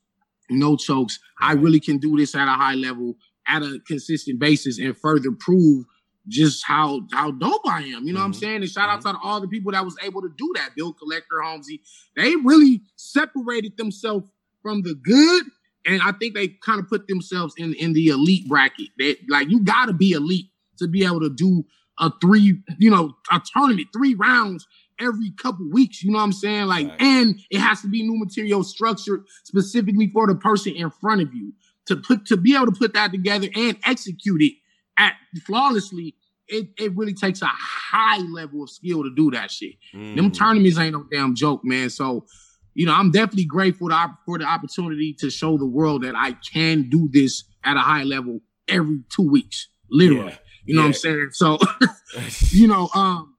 no 0.51 0.77
chokes. 0.77 1.19
I 1.41 1.53
really 1.55 1.81
can 1.81 1.99
do 1.99 2.17
this 2.17 2.35
at 2.35 2.49
a 2.49 2.53
high 2.53 2.75
level 2.75 3.17
at 3.47 3.63
a 3.63 3.79
consistent 3.87 4.39
basis 4.39 4.79
and 4.79 4.97
further 4.97 5.31
prove 5.39 5.85
just 6.29 6.65
how 6.67 7.03
how 7.13 7.31
dope 7.31 7.63
I 7.67 7.81
am. 7.81 7.85
You 7.85 7.91
know 7.91 7.99
mm-hmm. 7.99 8.15
what 8.15 8.25
I'm 8.25 8.33
mm-hmm. 8.33 8.41
saying? 8.41 8.57
And 8.57 8.71
shout 8.71 8.89
mm-hmm. 8.89 9.07
out 9.07 9.13
to 9.13 9.19
all 9.23 9.41
the 9.41 9.49
people 9.49 9.73
that 9.73 9.85
was 9.85 9.97
able 10.03 10.23
to 10.23 10.31
do 10.37 10.53
that. 10.57 10.71
Bill 10.77 10.93
Collector, 10.93 11.43
Holmesy, 11.43 11.83
they 12.17 12.37
really 12.37 12.81
separated 12.97 13.77
themselves 13.77 14.31
from 14.63 14.83
the 14.83 14.95
good. 14.95 15.45
And 15.87 16.01
I 16.03 16.13
think 16.13 16.35
they 16.35 16.49
kind 16.49 16.81
of 16.81 16.89
put 16.89 17.09
themselves 17.09 17.55
in, 17.59 17.75
in 17.75 17.93
the 17.93 18.09
elite 18.09 18.49
bracket. 18.49 18.89
That 18.99 19.17
like 19.29 19.51
you 19.51 19.63
gotta 19.63 19.93
be 19.93 20.13
elite 20.13 20.47
to 20.79 20.89
be 20.89 21.05
able 21.05 21.21
to 21.21 21.31
do 21.31 21.65
a 21.99 22.11
three, 22.21 22.59
you 22.79 22.91
know, 22.91 23.15
a 23.31 23.41
tournament, 23.55 23.89
three 23.93 24.15
rounds 24.15 24.67
every 25.01 25.31
couple 25.41 25.69
weeks. 25.71 26.03
You 26.03 26.13
know 26.13 26.19
what 26.19 26.25
I'm 26.25 26.33
saying? 26.33 26.67
Like, 26.67 26.89
right. 26.89 27.01
and 27.01 27.41
it 27.51 27.61
has 27.61 27.81
to 27.83 27.89
be 27.89 28.03
new 28.03 28.19
material 28.19 28.63
structured 28.65 29.25
specifically 29.45 30.11
for 30.13 30.27
the 30.27 30.35
person 30.35 30.75
in 30.75 30.91
front 30.91 31.23
of 31.23 31.33
you 31.35 31.53
to 31.87 31.97
put 31.97 32.27
to 32.27 32.37
be 32.37 32.55
able 32.55 32.67
to 32.67 32.73
put 32.73 32.95
that 32.95 33.11
together 33.11 33.49
and 33.55 33.77
execute 33.85 34.43
it 34.43 34.55
at 34.97 35.15
flawlessly, 35.45 36.15
it, 36.49 36.69
it 36.79 36.97
really 36.97 37.15
takes 37.15 37.43
a 37.43 37.47
high 37.51 38.19
level 38.19 38.63
of 38.63 38.71
skill 38.71 39.03
to 39.03 39.15
do 39.15 39.31
that 39.33 39.51
shit. 39.51 39.75
Mm. 39.95 40.17
Them 40.17 40.31
tournaments 40.31 40.79
ain't 40.79 40.93
no 40.93 41.05
damn 41.11 41.35
joke, 41.35 41.63
man. 41.65 41.91
So, 41.91 42.27
you 42.75 42.87
know, 42.87 42.95
I'm 42.95 43.11
definitely 43.11 43.47
grateful 43.47 43.89
to, 43.89 44.19
for 44.27 44.39
the 44.39 44.45
opportunity 44.45 45.15
to 45.21 45.31
show 45.31 45.57
the 45.57 45.67
world 45.67 46.03
that 46.03 46.15
I 46.17 46.33
can 46.53 46.89
do 46.89 47.09
this 47.13 47.45
at 47.65 47.77
a 47.77 47.81
high 47.81 48.03
level 48.03 48.41
every 48.69 49.01
two 49.15 49.29
weeks, 49.29 49.69
literally. 49.91 50.33
Yeah. 50.33 50.39
You 50.67 50.75
know 50.75 50.81
yeah. 50.81 50.87
what 50.87 50.89
I'm 50.89 50.95
saying? 50.95 51.29
So, 51.33 51.59
you 52.51 52.67
know, 52.67 52.89
um, 52.95 53.34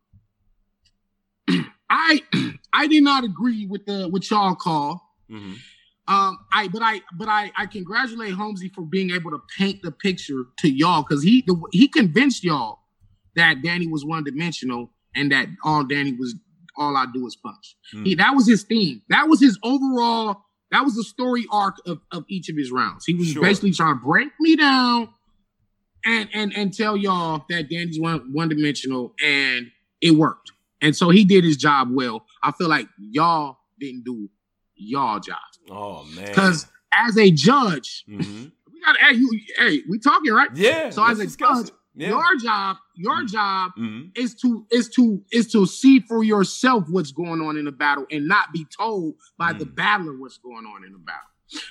I 1.90 2.22
I 2.74 2.88
did 2.88 3.04
not 3.04 3.24
agree 3.24 3.66
with 3.66 3.86
the 3.86 4.08
what 4.10 4.30
y'all 4.30 4.56
call. 4.56 5.02
Mm-hmm. 5.30 5.54
Um, 6.08 6.38
I 6.54 6.68
but 6.68 6.82
I 6.84 7.02
but 7.18 7.28
I 7.28 7.52
I 7.58 7.66
congratulate 7.66 8.34
Holmesy 8.34 8.70
for 8.70 8.82
being 8.84 9.12
able 9.12 9.32
to 9.32 9.42
paint 9.58 9.82
the 9.82 9.92
picture 9.92 10.44
to 10.60 10.70
y'all 10.70 11.04
because 11.04 11.24
he 11.24 11.44
the, 11.48 11.60
he 11.72 11.88
convinced 11.88 12.44
y'all 12.44 12.80
that 13.36 13.62
Danny 13.64 13.88
was 13.88 14.06
one 14.06 14.24
dimensional 14.24 14.92
and 15.16 15.32
that 15.32 15.48
all 15.64 15.84
Danny 15.84 16.14
was 16.14 16.36
all 16.78 16.96
I 16.96 17.06
do 17.14 17.26
is 17.26 17.36
punch. 17.36 17.76
Mm. 17.94 18.06
He 18.06 18.16
that 18.16 18.36
was 18.36 18.48
his 18.48 18.64
theme. 18.64 19.02
That 19.10 19.28
was 19.28 19.40
his 19.40 19.58
overall. 19.64 20.42
That 20.72 20.84
was 20.84 20.96
the 20.96 21.04
story 21.04 21.46
arc 21.52 21.76
of, 21.86 22.00
of 22.12 22.26
each 22.28 22.50
of 22.50 22.58
his 22.58 22.72
rounds. 22.72 23.06
He 23.06 23.14
was 23.14 23.30
sure. 23.30 23.42
basically 23.42 23.72
trying 23.72 23.98
to 23.98 24.04
break 24.04 24.30
me 24.40 24.56
down 24.56 25.10
and 26.06 26.30
and 26.34 26.56
and 26.56 26.74
tell 26.74 26.96
y'all 26.96 27.46
that 27.50 27.70
Danny's 27.70 28.00
one 28.00 28.32
one 28.32 28.50
dimensional 28.50 29.14
and 29.24 29.72
it 30.02 30.12
worked. 30.12 30.52
And 30.82 30.96
so 30.96 31.10
he 31.10 31.26
did 31.26 31.44
his 31.44 31.58
job 31.58 31.90
well. 31.92 32.26
I 32.44 32.52
feel 32.52 32.68
like 32.68 32.88
y'all 32.98 33.58
didn't 33.80 34.04
do 34.04 34.30
y'all 34.76 35.20
job. 35.20 35.38
Oh 35.70 36.04
man. 36.16 36.28
Because 36.28 36.68
as 36.94 37.18
a 37.18 37.32
judge, 37.32 38.04
mm-hmm. 38.10 38.46
we 38.72 38.82
gotta 38.82 39.00
hey, 39.00 39.14
you 39.16 39.40
hey, 39.58 39.82
we 39.90 40.00
talking, 40.00 40.32
right? 40.34 40.50
Yeah. 40.54 40.90
So 40.90 41.04
as 41.04 41.20
a 41.20 41.28
judge, 41.28 41.72
yeah. 41.96 42.10
your 42.10 42.36
job, 42.38 42.78
your 42.96 43.18
mm-hmm. 43.18 43.28
job 43.28 43.72
mm-hmm. 43.78 44.10
is 44.16 44.36
to 44.36 44.66
is 44.72 44.90
to 44.90 45.22
is 45.32 45.52
to 45.52 45.66
see 45.66 46.00
for 46.02 46.24
yourself 46.24 46.86
what's 46.90 47.12
going 47.12 47.42
on 47.42 47.58
in 47.58 47.66
the 47.66 47.72
battle 47.72 48.06
and 48.12 48.28
not 48.28 48.52
be 48.54 48.66
told 48.78 49.16
by 49.38 49.54
mm. 49.54 49.60
the 49.60 49.66
battler 49.66 50.18
what's 50.18 50.38
going 50.38 50.66
on 50.66 50.86
in 50.86 50.92
the 50.92 51.00
battle. 51.00 51.22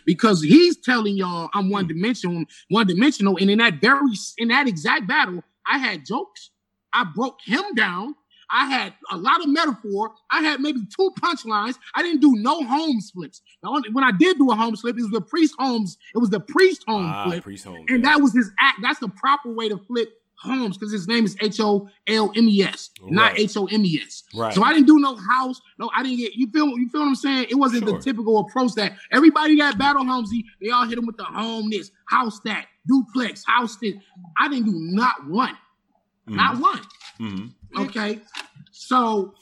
Because 0.07 0.43
he's 0.43 0.77
telling 0.77 1.17
y'all 1.17 1.51
I'm 1.53 1.71
one 1.71 1.85
mm. 1.85 1.89
dimensional, 1.89 2.45
one 2.69 2.87
dimensional, 2.87 3.37
and 3.37 3.51
in 3.51 3.59
that 3.59 3.81
very 3.81 4.13
in 4.39 4.49
that 4.49 4.67
exact 4.67 5.07
battle, 5.07 5.43
I 5.67 5.79
had 5.79 6.07
jokes. 6.07 6.51
I 6.93 7.05
broke 7.13 7.39
him 7.45 7.75
down 7.75 8.15
I 8.55 8.67
had 8.67 8.95
a 9.11 9.17
lot 9.17 9.41
of 9.41 9.49
metaphor. 9.49 10.13
I 10.31 10.41
had 10.43 10.61
maybe 10.61 10.81
two 10.97 11.13
punchlines. 11.21 11.75
I 11.95 12.03
didn't 12.03 12.21
do 12.21 12.37
no 12.37 12.63
Holmes 12.63 13.11
flips. 13.11 13.43
Only, 13.65 13.91
when 13.91 14.05
I 14.05 14.13
did 14.13 14.39
do 14.39 14.51
a 14.53 14.55
home 14.55 14.77
flip, 14.77 14.97
it 14.97 15.03
was 15.03 15.11
the 15.11 15.21
Priest 15.21 15.55
Holmes. 15.59 15.99
It 16.15 16.19
was 16.19 16.31
the 16.31 16.41
Priest 16.41 16.85
Holmes 16.87 17.13
ah, 17.13 17.25
flip. 17.27 17.43
Priest 17.43 17.65
Holmes, 17.65 17.87
and 17.89 18.05
yeah. 18.05 18.11
that 18.11 18.23
was 18.23 18.33
his 18.33 18.51
act. 18.61 18.79
That's 18.81 19.01
the 19.01 19.09
proper 19.09 19.53
way 19.53 19.69
to 19.69 19.77
flip 19.77 20.09
Holmes 20.37 20.79
because 20.79 20.93
his 20.93 21.09
name 21.09 21.25
is 21.25 21.37
H 21.41 21.59
O 21.59 21.89
L 22.07 22.31
M 22.37 22.49
E 22.49 22.63
S, 22.63 22.91
not 23.03 23.39
H 23.39 23.57
O 23.57 23.67
M 23.67 23.85
E 23.85 24.01
S. 24.05 24.23
Right. 24.35 24.55
So 24.55 24.63
I 24.63 24.73
didn't 24.73 24.87
do 24.87 25.01
no 25.01 25.17
house. 25.17 25.61
No, 25.79 25.91
I 25.95 26.05
didn't 26.05 26.19
get. 26.19 26.35
You 26.35 26.49
feel? 26.51 26.67
You 26.79 26.89
feel 26.91 27.01
what 27.01 27.09
I'm 27.09 27.15
saying? 27.17 27.47
It 27.51 27.57
wasn't 27.57 27.85
sure. 27.85 27.99
the 27.99 28.05
typical 28.05 28.39
approach 28.39 28.75
that 28.75 28.93
everybody 29.11 29.57
got 29.57 29.79
battle 29.79 30.05
Holmesy, 30.05 30.45
they 30.61 30.71
all 30.71 30.87
hit 30.87 30.99
him 30.99 31.07
with 31.07 31.17
the 31.17 31.25
home 31.25 31.71
this, 31.71 31.91
house 32.09 32.39
that, 32.45 32.67
duplex, 32.87 33.45
house 33.47 33.77
this. 33.77 33.95
I 34.39 34.49
didn't 34.49 34.67
do 34.67 34.75
not 34.75 35.27
one, 35.29 35.55
mm-hmm. 36.29 36.37
not 36.37 36.61
one. 36.61 36.81
Mm-hmm. 37.21 37.47
Okay. 37.77 38.21
So 38.73 39.35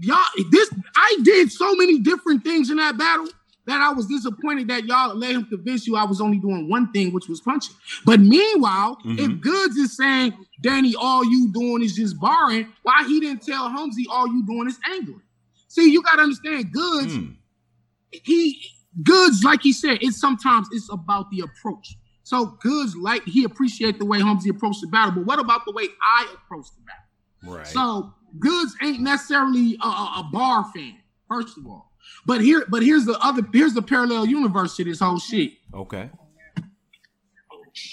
y'all, 0.00 0.24
this 0.50 0.70
I 0.94 1.18
did 1.22 1.50
so 1.50 1.74
many 1.74 1.98
different 2.00 2.44
things 2.44 2.70
in 2.70 2.76
that 2.76 2.98
battle 2.98 3.28
that 3.66 3.80
I 3.80 3.92
was 3.92 4.06
disappointed 4.06 4.68
that 4.68 4.84
y'all 4.84 5.16
let 5.16 5.32
him 5.32 5.44
convince 5.44 5.86
you 5.86 5.96
I 5.96 6.04
was 6.04 6.20
only 6.20 6.38
doing 6.38 6.68
one 6.68 6.92
thing, 6.92 7.12
which 7.12 7.28
was 7.28 7.40
punching. 7.40 7.74
But 8.04 8.20
meanwhile, 8.20 8.96
mm-hmm. 9.04 9.18
if 9.18 9.40
Goodz 9.40 9.76
is 9.76 9.96
saying, 9.96 10.34
Danny, 10.62 10.94
all 10.98 11.24
you 11.24 11.52
doing 11.52 11.82
is 11.82 11.96
just 11.96 12.18
barring, 12.20 12.72
why 12.82 13.04
he 13.06 13.18
didn't 13.20 13.42
tell 13.42 13.68
Holmesy 13.68 14.06
all 14.08 14.28
you 14.28 14.46
doing 14.46 14.68
is 14.68 14.78
angling? 14.88 15.22
See, 15.68 15.90
you 15.90 16.02
gotta 16.02 16.22
understand, 16.22 16.72
Goodz, 16.72 17.16
mm. 17.16 17.34
he 18.10 18.60
Goodz, 19.02 19.42
like 19.42 19.62
he 19.62 19.72
said, 19.72 19.98
it's 20.00 20.18
sometimes 20.18 20.68
it's 20.70 20.88
about 20.90 21.30
the 21.30 21.40
approach. 21.40 21.96
So 22.22 22.56
Goodz 22.60 22.96
like 22.96 23.24
he 23.24 23.44
appreciate 23.44 23.98
the 23.98 24.06
way 24.06 24.20
Holmesy 24.20 24.50
approached 24.50 24.80
the 24.80 24.88
battle, 24.88 25.12
but 25.12 25.26
what 25.26 25.38
about 25.38 25.64
the 25.66 25.72
way 25.72 25.88
I 26.02 26.26
approached 26.34 26.74
the 26.76 26.82
battle? 26.82 27.05
Right. 27.44 27.66
So 27.66 28.12
Goodz 28.38 28.74
ain't 28.82 29.00
necessarily 29.00 29.78
a, 29.82 29.86
a, 29.86 30.28
bar 30.32 30.64
fan, 30.74 30.98
first 31.28 31.56
of 31.58 31.66
all. 31.66 31.92
But 32.24 32.40
here, 32.40 32.64
but 32.68 32.82
here's 32.82 33.04
the 33.04 33.18
other 33.20 33.42
here's 33.52 33.74
the 33.74 33.82
parallel 33.82 34.26
universe 34.26 34.76
to 34.76 34.84
this 34.84 35.00
whole 35.00 35.18
shit. 35.18 35.52
Okay. 35.74 36.10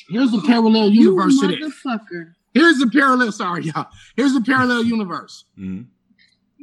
Here's 0.09 0.31
the 0.31 0.41
parallel 0.41 0.89
You 0.89 1.11
universe 1.11 1.39
to 1.39 1.47
this. 1.47 1.59
motherfucker. 1.85 2.33
Here's 2.53 2.77
the 2.77 2.87
parallel. 2.87 3.31
Sorry, 3.31 3.63
y'all. 3.63 3.87
Here's 4.15 4.33
the 4.33 4.41
parallel 4.41 4.83
universe. 4.83 5.45
Mhm. 5.57 5.87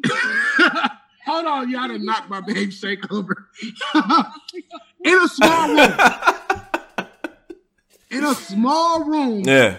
Hold 1.27 1.47
on, 1.47 1.71
y'all 1.71 1.89
done 1.89 2.05
knocked 2.05 2.31
my 2.31 2.41
babe 2.41 2.71
shake 2.73 3.13
over. 3.13 3.49
in 5.05 5.19
a 5.19 5.29
small 5.29 5.69
room. 5.69 5.91
In 8.11 8.25
a 8.25 8.35
small 8.35 9.05
room. 9.05 9.45
yeah. 9.45 9.77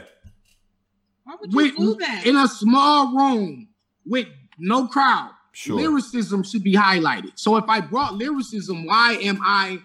Why 1.50 1.64
would 1.64 1.72
you 1.74 1.78
do 1.78 1.96
that? 2.00 2.26
in 2.26 2.36
a 2.36 2.48
small 2.48 3.16
room 3.16 3.68
with 4.06 4.28
no 4.58 4.88
crowd. 4.88 5.32
Sure. 5.54 5.76
Lyricism 5.78 6.44
should 6.44 6.64
be 6.64 6.74
highlighted. 6.76 7.32
So 7.36 7.58
if 7.58 7.66
I 7.68 7.82
brought 7.82 8.16
lyricism, 8.16 8.86
why 8.86 9.14
am 9.22 9.40
I? 9.44 9.80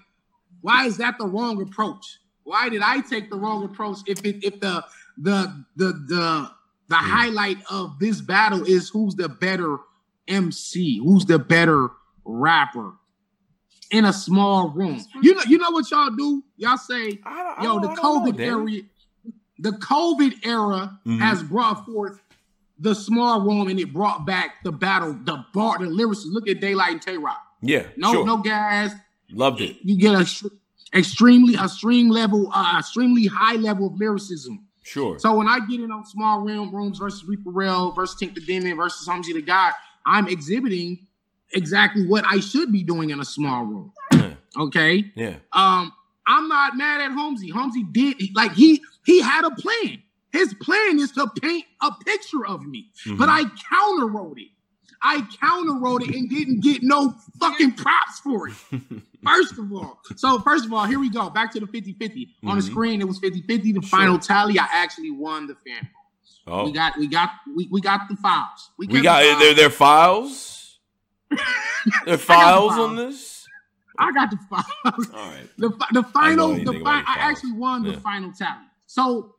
Why 0.61 0.87
is 0.87 0.97
that 0.99 1.19
the 1.19 1.27
wrong 1.27 1.61
approach? 1.61 2.19
Why 2.45 2.69
did 2.69 2.83
I 2.83 3.01
take 3.01 3.31
the 3.31 3.37
wrong 3.37 3.65
approach? 3.65 3.99
If 4.07 4.25
it, 4.25 4.45
if 4.45 4.61
the 4.61 4.85
the 5.19 5.65
the 5.77 5.87
the 5.93 6.51
the 6.89 6.97
Hmm. 6.97 7.05
highlight 7.11 7.59
of 7.69 7.99
this 7.99 8.21
battle 8.21 8.65
is 8.65 8.89
who's 8.91 9.17
the 9.17 9.29
better 9.29 9.79
MC, 10.29 10.99
who's 10.99 11.25
the 11.25 11.39
better 11.39 11.91
rapper 12.25 12.93
in 13.91 14.05
a 14.05 14.13
small 14.13 14.71
room. 14.71 15.01
You 15.23 15.35
know, 15.35 15.43
you 15.49 15.59
know 15.59 15.71
what 15.71 15.91
y'all 15.91 16.11
do? 16.11 16.43
Y'all 16.57 16.77
say, 16.77 17.19
I 17.25 17.55
I 17.59 17.63
yo, 17.65 17.81
don't- 17.81 17.83
the 17.83 17.89
I 17.91 17.95
COVID 18.05 18.37
Danny. 18.37 18.89
The 19.59 19.71
COVID 19.71 20.45
era 20.45 20.99
Mhm. 21.07 21.19
has 21.19 21.43
brought 21.43 21.87
forth 21.87 22.21
the 22.79 22.95
small 22.95 23.41
room 23.41 23.69
and 23.69 23.81
it 23.81 23.93
brought 23.93 24.27
back 24.27 24.63
the 24.63 24.73
battle, 24.73 25.17
the 25.25 25.45
bar, 25.55 25.79
the 25.79 25.87
lyricists. 25.87 26.27
Look 26.27 26.49
at 26.49 26.61
Daylight 26.61 26.93
and 26.93 27.03
Tay 27.03 27.17
Rock. 27.17 27.41
Yeah. 27.63 27.87
No, 27.97 28.13
sure. 28.13 28.27
no 28.27 28.37
gas. 28.39 28.93
Loved 29.33 29.61
it. 29.63 29.77
You 29.83 29.97
get 29.97 30.15
a 30.15 30.27
extremely, 30.95 31.55
a 31.55 31.69
stream 31.69 32.09
level, 32.11 32.51
uh, 32.55 32.77
extremely 32.79 33.27
high 33.27 33.55
level 33.57 33.87
of 33.89 33.99
lyricism. 33.99 34.61
Sure. 34.83 35.19
So 35.19 35.35
when 35.37 35.49
I 35.49 35.59
get 35.61 35.81
in 35.81 35.91
on 35.91 36.05
small 36.07 36.43
realm 36.43 36.73
rooms 36.75 36.99
versus 36.99 37.25
Reaper 37.25 37.51
Rail 37.51 37.91
versus 37.93 38.21
Tink 38.21 38.35
the 38.35 38.41
Demon 38.41 38.77
versus 38.77 39.09
Humsy 39.09 39.33
the 39.35 39.43
God, 39.43 39.73
I'm 40.05 40.29
exhibiting 40.29 40.99
exactly 41.53 42.07
what 42.07 42.25
I 42.29 42.39
should 42.41 42.71
be 42.71 42.83
doing 42.85 43.11
in 43.11 43.19
a 43.21 43.25
small 43.25 43.65
room. 43.65 43.93
Yeah. 44.13 44.35
Okay. 44.57 45.11
Yeah. 45.17 45.37
Um, 45.53 45.93
I'm 46.27 46.47
not 46.49 46.77
mad 46.77 47.01
at 47.01 47.11
Holmesy. 47.13 47.49
Holmesy 47.51 47.85
did 47.85 48.17
like 48.37 48.53
he 48.53 48.81
he 49.07 49.23
had 49.23 49.45
a 49.47 49.51
plan. 49.53 50.03
His 50.33 50.53
plan 50.61 50.99
is 50.99 51.13
to 51.13 51.27
paint 51.41 51.65
a 51.81 51.91
picture 52.05 52.47
of 52.47 52.67
me, 52.67 52.91
but 53.17 53.29
Mhm. 53.29 53.33
I 53.33 53.45
counter 53.71 54.07
wrote 54.07 54.39
it. 54.39 54.49
I 55.03 55.27
counter 55.41 55.75
wrote 55.75 56.03
it 56.03 56.15
and 56.15 56.29
didn't 56.29 56.61
get 56.61 56.83
no 56.83 57.15
fucking 57.41 57.73
props 57.75 58.19
for 58.21 58.49
it. 58.49 58.55
First 59.25 59.59
of 59.59 59.73
all, 59.73 60.01
so 60.17 60.39
first 60.41 60.65
of 60.67 60.73
all, 60.73 60.85
here 60.85 60.99
we 61.01 61.11
go. 61.11 61.31
Back 61.31 61.53
to 61.53 61.61
the 61.61 61.67
50 61.67 61.95
50. 61.95 62.35
On 62.45 62.57
the 62.57 62.63
Mhm. 62.63 62.71
screen, 62.71 63.01
it 63.01 63.09
was 63.09 63.19
50 63.19 63.43
50. 63.43 63.73
The 63.73 63.81
Sure. 63.83 63.89
final 63.99 64.19
tally, 64.19 64.59
I 64.59 64.67
actually 64.73 65.11
won 65.11 65.47
the 65.49 65.55
fan. 65.67 65.89
oh. 66.47 66.65
We 66.65 66.73
got, 66.73 66.97
we 66.99 67.09
got, 67.09 67.31
we, 67.57 67.69
we 67.73 67.81
got 67.81 68.09
the 68.09 68.17
files. 68.17 68.71
We 68.79 68.87
kept 68.87 69.03
got 69.03 69.23
the 69.23 69.45
there. 69.45 69.55
There 69.55 69.71
files. 69.71 70.79
There 72.05 72.19
files 72.19 72.73
files. 72.77 72.79
on 72.79 72.97
this. 72.97 73.47
I 73.99 74.13
got 74.13 74.31
the 74.31 74.39
files. 74.51 75.11
All 75.15 75.31
right. 75.31 75.51
the 75.59 75.71
the 75.93 76.03
final 76.05 76.55
the 76.55 76.73
fi- 76.73 77.03
the 77.03 77.09
I 77.11 77.15
actually 77.19 77.53
won 77.53 77.83
the 77.83 77.95
final 78.01 78.31
tally. 78.33 78.67
So 78.97 79.35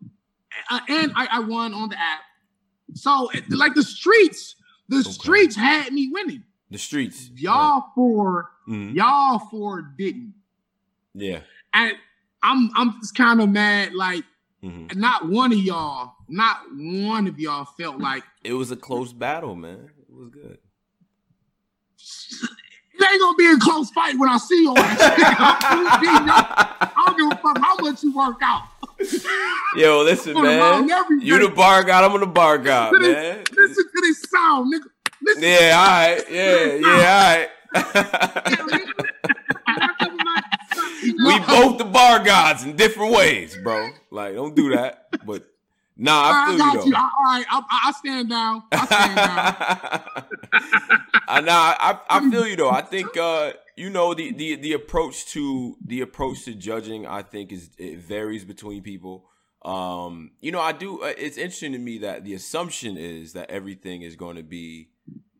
uh, 0.69 0.79
and 0.87 1.11
I, 1.15 1.27
I 1.31 1.39
won 1.39 1.73
on 1.73 1.89
the 1.89 1.97
app. 1.99 2.21
So 2.93 3.27
like 3.49 3.73
the 3.73 3.81
streets, 3.81 4.55
the 4.87 4.97
Okay. 4.99 5.09
streets 5.11 5.55
had 5.55 5.91
me 5.91 6.09
winning. 6.13 6.43
The 6.69 6.77
streets. 6.77 7.31
Y'all 7.35 7.85
four, 7.95 8.51
Mhm. 8.69 8.93
y'all 8.93 9.39
four 9.39 9.81
didn't. 9.97 10.35
Yeah. 11.15 11.41
And 11.73 11.93
I'm 12.43 12.69
I'm 12.75 12.99
just 13.01 13.15
kind 13.15 13.41
of 13.41 13.49
mad. 13.49 13.95
Like 13.95 14.23
Mhm. 14.63 14.95
not 14.95 15.27
one 15.27 15.51
of 15.51 15.57
y'all, 15.59 16.13
not 16.29 16.59
one 16.75 17.25
of 17.25 17.39
y'all 17.39 17.65
felt 17.65 17.97
like 17.97 18.23
It 18.43 18.53
was 18.53 18.69
a 18.69 18.75
close 18.77 19.11
battle, 19.11 19.55
man. 19.55 19.89
It 20.07 20.13
was 20.13 20.29
good. 20.29 20.59
it 22.99 23.11
ain't 23.11 23.21
gonna 23.21 23.35
be 23.37 23.47
a 23.47 23.57
close 23.57 23.89
fight 23.91 24.17
when 24.17 24.29
I 24.29 24.37
see 24.37 24.63
you 24.63 24.69
on 24.71 24.75
I 24.79 25.03
don't 27.05 27.17
give 27.17 27.31
a 27.31 27.41
fuck 27.41 27.57
how 27.59 27.75
much 27.77 28.03
you 28.03 28.15
work 28.15 28.37
out. 28.41 28.63
Yo, 29.75 30.01
listen, 30.03 30.33
man. 30.41 30.87
You 31.21 31.39
the 31.39 31.49
bar 31.49 31.83
god. 31.83 32.03
I'm 32.03 32.19
the 32.19 32.25
bar 32.25 32.57
god, 32.57 32.93
Listen- 32.93 33.13
man. 33.13 33.43
Listen 33.55 33.83
to 33.83 34.01
this 34.01 34.21
sound, 34.23 34.73
nigga. 34.73 34.89
Listen 35.21 35.43
Yeah, 35.43 35.77
all 35.77 35.87
right. 35.87 36.23
Yeah, 36.31 36.73
yeah, 36.73 36.87
all 36.87 37.01
right. 37.03 37.49
we 41.03 41.39
both 41.39 41.77
the 41.77 41.85
bar 41.85 42.23
gods 42.23 42.63
in 42.63 42.75
different 42.75 43.13
ways, 43.13 43.57
bro. 43.63 43.89
Like, 44.09 44.33
don't 44.35 44.55
do 44.55 44.75
that. 44.75 45.07
But 45.25 45.43
nah, 45.97 46.21
I 46.23 46.33
I 46.33 46.45
feel 46.45 46.57
got 46.57 46.73
you 46.73 46.85
you. 46.85 46.91
though. 46.91 46.97
I, 46.97 47.09
all 47.17 47.25
right, 47.25 47.45
I, 47.49 47.79
I 47.87 47.91
stand 47.93 48.29
down. 48.29 48.63
I 48.71 48.85
stand 48.85 49.15
down. 49.15 50.03
I 51.27 51.41
nah, 51.41 51.75
I 51.79 51.99
I 52.09 52.29
feel 52.29 52.47
you 52.47 52.55
though. 52.55 52.69
I 52.69 52.81
think 52.93 53.17
uh 53.17 53.53
you 53.75 53.89
know 53.89 54.13
the 54.13 54.31
the 54.33 54.55
the 54.55 54.73
approach 54.73 55.25
to 55.27 55.77
the 55.85 56.01
approach 56.01 56.45
to 56.45 56.53
judging 56.55 57.05
I 57.05 57.21
think 57.21 57.51
is 57.51 57.69
it 57.77 57.99
varies 57.99 58.45
between 58.45 58.81
people. 58.83 59.25
Um 59.63 60.31
you 60.39 60.51
know 60.51 60.61
I 60.61 60.71
do 60.71 61.01
uh, 61.03 61.13
it's 61.17 61.37
interesting 61.37 61.73
to 61.73 61.79
me 61.79 61.97
that 61.99 62.23
the 62.23 62.33
assumption 62.33 62.97
is 62.97 63.33
that 63.33 63.49
everything 63.49 64.01
is 64.03 64.15
going 64.15 64.35
to 64.37 64.43
be 64.43 64.89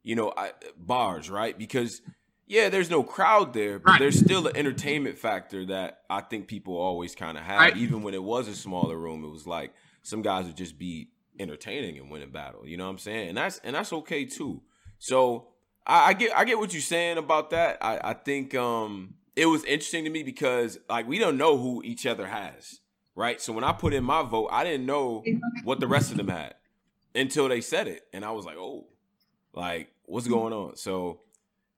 you 0.04 0.15
know 0.15 0.34
I, 0.36 0.52
bars, 0.78 1.30
right? 1.30 1.58
Because 1.58 2.02
yeah, 2.50 2.70
there's 2.70 2.89
no 2.89 3.04
crowd 3.04 3.54
there, 3.54 3.78
but 3.78 3.91
Right. 3.91 4.00
there's 4.00 4.17
still 4.17 4.48
an 4.48 4.56
entertainment 4.56 5.17
factor 5.17 5.65
that 5.65 6.00
I 6.10 6.22
think 6.22 6.48
people 6.48 6.78
always 6.78 7.13
kind 7.13 7.38
of 7.38 7.43
have. 7.43 7.60
Right. 7.60 7.78
Even 7.78 8.04
when 8.04 8.13
it 8.13 8.24
was 8.24 8.48
a 8.48 8.56
smaller 8.56 8.98
room, 8.98 9.26
it 9.26 9.30
was 9.30 9.46
like 9.46 9.74
some 10.08 10.22
guys 10.22 10.46
would 10.46 10.56
just 10.56 10.80
be 10.80 11.10
entertaining 11.38 12.00
and 12.00 12.10
win 12.10 12.22
a 12.22 12.28
battle. 12.28 12.65
You 12.65 12.78
know 12.78 12.86
what 12.86 12.91
I'm 12.91 12.98
saying? 12.98 13.30
And 13.30 13.38
that's 13.38 13.60
and 13.60 13.76
that's 13.76 13.91
okay 13.91 14.24
too. 14.24 14.62
So 15.00 15.50
I, 15.86 16.10
I 16.10 16.13
get 16.13 16.34
I 16.34 16.46
get 16.46 16.58
what 16.58 16.72
you're 16.72 16.82
saying 16.82 17.17
about 17.17 17.50
that. 17.50 17.78
I, 17.82 18.00
I 18.02 18.13
think 18.13 18.56
um 18.56 19.15
it 19.36 19.48
was 19.48 19.65
interesting 19.65 20.06
to 20.06 20.10
me 20.10 20.24
because 20.24 20.80
like 20.89 21.10
we 21.10 21.20
don't 21.20 21.38
know 21.38 21.58
who 21.58 21.84
each 21.84 22.06
other 22.06 22.26
has, 22.26 22.80
right? 23.15 23.41
So 23.41 23.52
when 23.52 23.65
I 23.65 23.74
put 23.74 23.93
in 23.93 24.06
my 24.06 24.24
vote, 24.24 24.48
I 24.50 24.63
didn't 24.63 24.86
know 24.86 25.26
what 25.65 25.82
the 25.82 25.88
rest 25.88 26.12
of 26.12 26.17
them 26.17 26.30
had 26.30 26.56
until 27.13 27.50
they 27.50 27.60
said 27.60 27.89
it, 27.89 28.04
and 28.13 28.24
I 28.24 28.32
was 28.32 28.46
like, 28.46 28.58
oh, 28.58 28.88
like 29.54 29.89
what's 30.06 30.28
going 30.28 30.54
on? 30.54 30.78
So 30.78 31.20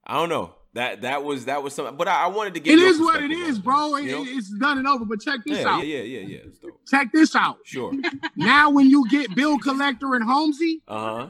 I 0.05 0.13
don't 0.13 0.29
know. 0.29 0.53
That 0.73 1.01
that 1.01 1.23
was 1.23 1.45
that 1.45 1.63
was 1.63 1.73
something, 1.73 1.95
but 1.97 2.07
I, 2.07 2.25
I 2.25 2.27
wanted 2.27 2.53
to 2.53 2.59
get. 2.59 2.73
It 2.77 2.79
is 2.79 2.99
what 2.99 3.15
it 3.23 3.29
perspective 3.29 3.43
on 3.43 3.49
is, 3.49 3.59
bro. 3.59 3.95
It- 3.95 4.03
You? 4.05 4.37
It's 4.37 4.49
done 4.51 4.77
and 4.77 4.87
over. 4.87 5.03
But 5.03 5.19
check 5.19 5.39
this 5.45 5.57
Yeah, 5.59 5.67
out. 5.75 5.87
yeah, 5.87 5.97
yeah, 6.03 6.19
yeah, 6.19 6.37
yeah. 6.63 6.69
Check 6.87 7.11
this 7.11 7.35
out. 7.35 7.57
Sure. 7.63 7.91
Now, 8.35 8.69
when 8.69 8.89
you 8.89 9.09
get 9.09 9.33
Bill 9.35 9.57
Collector 9.57 10.13
and 10.13 10.23
Holmesy, 10.23 10.81
Uh 10.87 10.99
huh. 11.25 11.27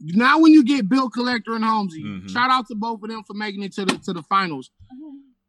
now 0.00 0.38
when 0.40 0.52
you 0.52 0.64
get 0.64 0.88
Bill 0.88 1.10
Collector 1.10 1.54
and 1.54 1.64
Holmesy, 1.64 2.02
Mhm. 2.02 2.30
shout 2.30 2.50
out 2.50 2.66
to 2.68 2.74
both 2.74 3.02
of 3.02 3.08
them 3.10 3.22
for 3.24 3.34
making 3.34 3.62
it 3.62 3.72
to 3.74 3.84
the 3.84 3.98
to 3.98 4.12
the 4.12 4.22
finals. 4.22 4.70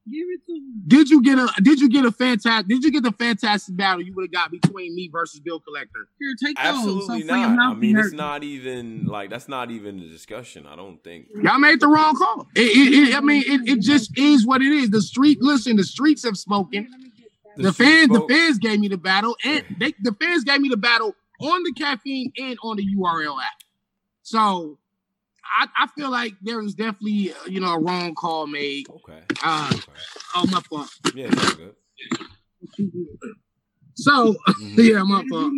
Give 0.05 0.27
it 0.29 0.45
to 0.47 0.53
him. 0.53 0.83
Did 0.85 1.09
you 1.09 1.23
get 1.23 1.37
a 1.39 1.47
Did 1.61 1.79
you 1.79 1.89
get 1.89 2.03
a 2.03 2.11
fantastic 2.11 2.67
Did 2.67 2.83
you 2.83 2.91
get 2.91 3.03
the 3.03 3.13
fantastic 3.13 3.75
battle 3.77 4.01
you 4.01 4.13
would 4.15 4.23
have 4.23 4.31
got 4.33 4.51
between 4.51 4.93
me 4.95 5.09
versus 5.09 5.39
Bill 5.39 5.61
Collector? 5.61 6.07
Here, 6.19 6.35
take 6.43 6.57
those. 6.57 6.65
Absolutely 6.65 7.21
so 7.21 7.35
not. 7.35 7.59
I 7.59 7.73
mean, 7.73 7.79
be 7.95 7.99
it's 8.01 8.11
not 8.11 8.43
even 8.43 9.05
like 9.05 9.29
that's 9.29 9.47
not 9.47 9.71
even 9.71 9.99
a 9.99 10.09
discussion. 10.09 10.67
I 10.67 10.75
don't 10.75 11.01
think. 11.03 11.27
Y'all 11.41 11.57
made 11.57 11.79
the 11.79 11.87
wrong 11.87 12.15
call. 12.17 12.47
It, 12.55 12.61
it, 12.61 13.09
it- 13.09 13.15
I 13.15 13.21
mean, 13.21 13.43
it, 13.45 13.69
it 13.77 13.81
just 13.81 14.17
is 14.17 14.45
what 14.45 14.61
it 14.61 14.71
is. 14.73 14.89
The 14.89 15.01
street, 15.01 15.41
listen, 15.41 15.77
the 15.77 15.83
streets 15.85 16.23
have 16.25 16.37
spoken. 16.37 16.89
The, 17.55 17.71
street 17.71 17.85
fans, 17.87 18.09
the 18.09 18.25
fans 18.27 18.57
gave 18.57 18.79
me 18.81 18.87
the 18.89 18.97
battle, 18.97 19.37
and 19.45 19.63
they, 19.79 19.93
the 20.01 20.13
fans 20.19 20.43
gave 20.43 20.59
me 20.59 20.67
the 20.69 20.75
battle 20.77 21.15
on 21.39 21.63
the 21.63 21.71
caffeine 21.73 22.31
and 22.37 22.57
on 22.63 22.75
the 22.77 22.85
URL 22.97 23.37
app. 23.41 23.47
So, 24.23 24.79
I, 25.45 25.67
I 25.77 25.87
feel 25.87 26.09
like 26.09 26.33
there 26.41 26.59
was 26.61 26.73
definitely 26.73 27.31
uh, 27.33 27.45
you 27.47 27.59
know 27.59 27.73
a 27.73 27.79
wrong 27.79 28.15
call 28.15 28.47
made. 28.47 28.87
Okay. 28.89 29.21
Uh, 29.43 29.69
okay. 29.73 29.91
oh 30.35 30.45
my 30.51 30.59
fault. 30.61 30.89
Yeah, 31.13 31.27
it's 31.31 31.43
all 31.43 31.55
good. 31.57 31.75
So 33.95 34.33
Mhm. 34.49 34.77
yeah, 34.77 35.03
my 35.03 35.23
fault. 35.29 35.53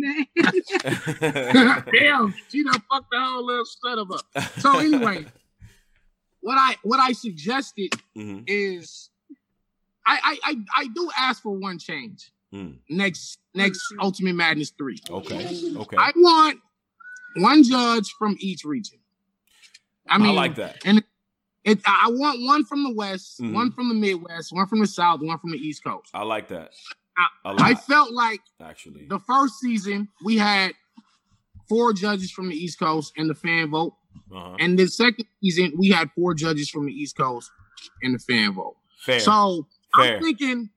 Damn, 1.92 2.34
she 2.50 2.62
done 2.64 2.82
fucked 2.90 3.10
the 3.10 3.20
whole 3.20 3.44
little 3.46 3.64
setup 3.64 4.10
up. 4.10 4.42
So 4.58 4.78
anyway, 4.78 5.24
what 6.40 6.56
I 6.58 6.76
what 6.82 7.00
I 7.00 7.12
suggested 7.12 7.92
Mhm. 8.16 8.44
is 8.46 9.10
I 10.06 10.18
I 10.22 10.38
I, 10.50 10.82
I 10.82 10.86
do 10.94 11.10
ask 11.16 11.42
for 11.42 11.56
one 11.56 11.78
change. 11.78 12.30
Mm. 12.54 12.78
Next 12.88 13.38
next 13.54 13.82
Ultimate 14.00 14.34
Madness 14.34 14.70
3. 14.78 14.98
Okay. 15.10 15.60
Okay. 15.76 15.96
I 15.98 16.12
want 16.14 16.60
one 17.36 17.62
judge 17.64 18.12
from 18.18 18.36
each 18.38 18.64
region. 18.64 18.98
I 20.08 20.18
mean 20.18 20.30
I 20.30 20.32
like 20.34 20.54
that. 20.56 20.82
and 20.84 21.02
it 21.64 21.80
I 21.86 22.08
want 22.10 22.42
one 22.42 22.64
from 22.64 22.84
the 22.84 22.92
West, 22.92 23.40
Mhm. 23.40 23.52
one 23.52 23.72
from 23.72 23.88
the 23.88 23.94
Midwest, 23.94 24.52
one 24.52 24.66
from 24.66 24.80
the 24.80 24.86
South, 24.86 25.20
one 25.20 25.38
from 25.38 25.50
the 25.50 25.58
East 25.58 25.82
Coast. 25.84 26.10
I 26.14 26.22
like 26.22 26.48
that. 26.48 26.72
I- 27.18 27.54
I 27.70 27.74
felt 27.74 28.12
like 28.12 28.40
actually. 28.60 29.06
the 29.06 29.18
first 29.20 29.58
season 29.58 30.08
we 30.24 30.36
had 30.36 30.72
four 31.68 31.92
judges 31.92 32.30
from 32.30 32.48
the 32.50 32.54
East 32.54 32.78
Coast 32.78 33.12
and 33.16 33.28
the 33.30 33.34
fan 33.34 33.70
vote. 33.70 33.94
Uh-huh. 34.32 34.56
And 34.60 34.78
the 34.78 34.86
second 34.86 35.26
season 35.42 35.72
we 35.76 35.88
had 35.88 36.10
four 36.12 36.34
judges 36.34 36.68
from 36.70 36.86
the 36.86 36.92
East 36.92 37.16
Coast 37.16 37.50
and 38.02 38.14
the 38.14 38.18
fan 38.18 38.52
vote. 38.52 38.76
Fair. 39.00 39.20
So 39.20 39.66
Fair. 39.96 40.16
I'm 40.16 40.22
thinking 40.22 40.70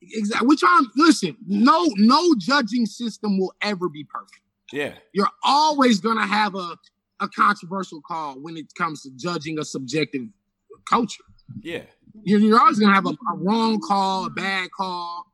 exactly. 0.00 0.48
We're 0.48 0.56
trying. 0.56 0.86
Listen, 0.96 1.36
no, 1.46 1.86
no 1.96 2.34
judging 2.36 2.86
system 2.86 3.38
will 3.38 3.54
ever 3.62 3.88
be 3.88 4.04
perfect. 4.04 4.40
Yeah. 4.72 4.94
You're 5.12 5.30
always 5.42 6.00
gonna 6.00 6.26
have 6.26 6.54
a 6.54 6.76
a 7.20 7.28
controversial 7.28 8.00
call 8.06 8.40
when 8.40 8.56
it 8.56 8.66
comes 8.76 9.02
to 9.02 9.10
judging 9.16 9.58
a 9.58 9.64
subjective 9.64 10.26
culture. 10.88 11.24
Yeah. 11.60 11.82
You're, 12.22 12.40
you're 12.40 12.60
always 12.60 12.78
gonna 12.78 12.94
have 12.94 13.06
a, 13.06 13.10
a 13.10 13.36
wrong 13.36 13.80
call, 13.80 14.26
a 14.26 14.30
bad 14.30 14.70
call, 14.76 15.26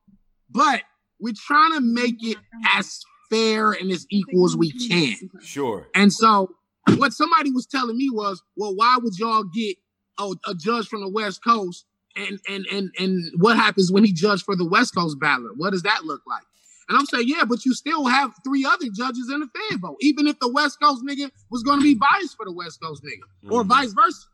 but 0.51 0.83
we're 1.20 1.35
trying 1.37 1.72
to 1.72 1.81
make 1.81 2.16
it 2.22 2.39
as 2.74 3.01
fair 3.31 3.72
and 3.72 3.91
as 3.91 4.07
equal 4.11 4.47
as 4.47 4.57
we 4.57 4.72
can. 4.72 5.31
Sure. 5.41 5.89
And 5.95 6.12
so, 6.12 6.51
what 6.97 7.12
somebody 7.12 7.51
was 7.51 7.66
telling 7.66 7.97
me 7.97 8.09
was, 8.11 8.43
well, 8.57 8.74
why 8.74 8.99
would 9.01 9.18
y'all 9.18 9.45
get 9.45 9.76
a, 10.18 10.33
a 10.47 10.55
judge 10.55 10.89
from 10.89 11.03
the 11.03 11.09
West 11.09 11.45
Coast? 11.45 11.87
And 12.16 12.41
and 12.49 12.66
and 12.72 12.91
and 12.99 13.22
what 13.37 13.57
happens 13.57 13.93
when 13.93 14.05
he 14.05 14.12
judged 14.12 14.45
for 14.45 14.57
the 14.57 14.66
West 14.66 14.95
Coast 14.95 15.20
ballot? 15.20 15.53
What 15.57 15.70
does 15.70 15.83
that 15.83 16.05
look 16.05 16.22
like? 16.26 16.43
And 16.91 16.99
I'm 16.99 17.07
saying, 17.07 17.26
yeah, 17.28 17.45
but 17.45 17.64
you 17.64 17.72
still 17.72 18.05
have 18.07 18.34
three 18.45 18.64
other 18.66 18.86
judges 18.93 19.30
in 19.32 19.38
the 19.41 19.47
fan 19.70 19.78
vote, 19.80 19.97
even 20.01 20.26
if 20.26 20.38
the 20.41 20.49
West 20.49 20.78
Coast 20.82 21.05
nigga 21.09 21.30
was 21.49 21.62
going 21.62 21.78
to 21.78 21.84
be 21.84 21.95
biased 21.95 22.36
for 22.36 22.45
the 22.45 22.53
West 22.53 22.80
Coast 22.82 23.05
nigga, 23.05 23.51
or 23.53 23.62
Mhm. 23.62 23.68
vice 23.68 23.93
versa. 23.93 24.26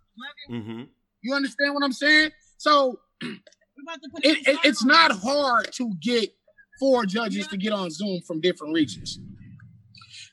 Mm-hmm. 0.51 0.83
You 1.21 1.35
understand 1.35 1.75
what 1.75 1.85
I'm 1.85 1.93
saying? 1.93 2.31
So 2.57 2.99
We 3.23 3.29
about 3.83 4.03
to 4.03 4.09
put 4.09 4.25
it, 4.25 4.49
it, 4.49 4.59
it's 4.65 4.85
not 4.85 5.13
hard 5.13 5.71
to 5.75 5.93
get 6.01 6.35
four 6.81 7.05
judges 7.05 7.47
to 7.49 7.59
get 7.59 7.73
on 7.75 7.91
Zoom 7.91 8.23
from 8.27 8.41
different 8.41 8.73
regions. 8.75 9.19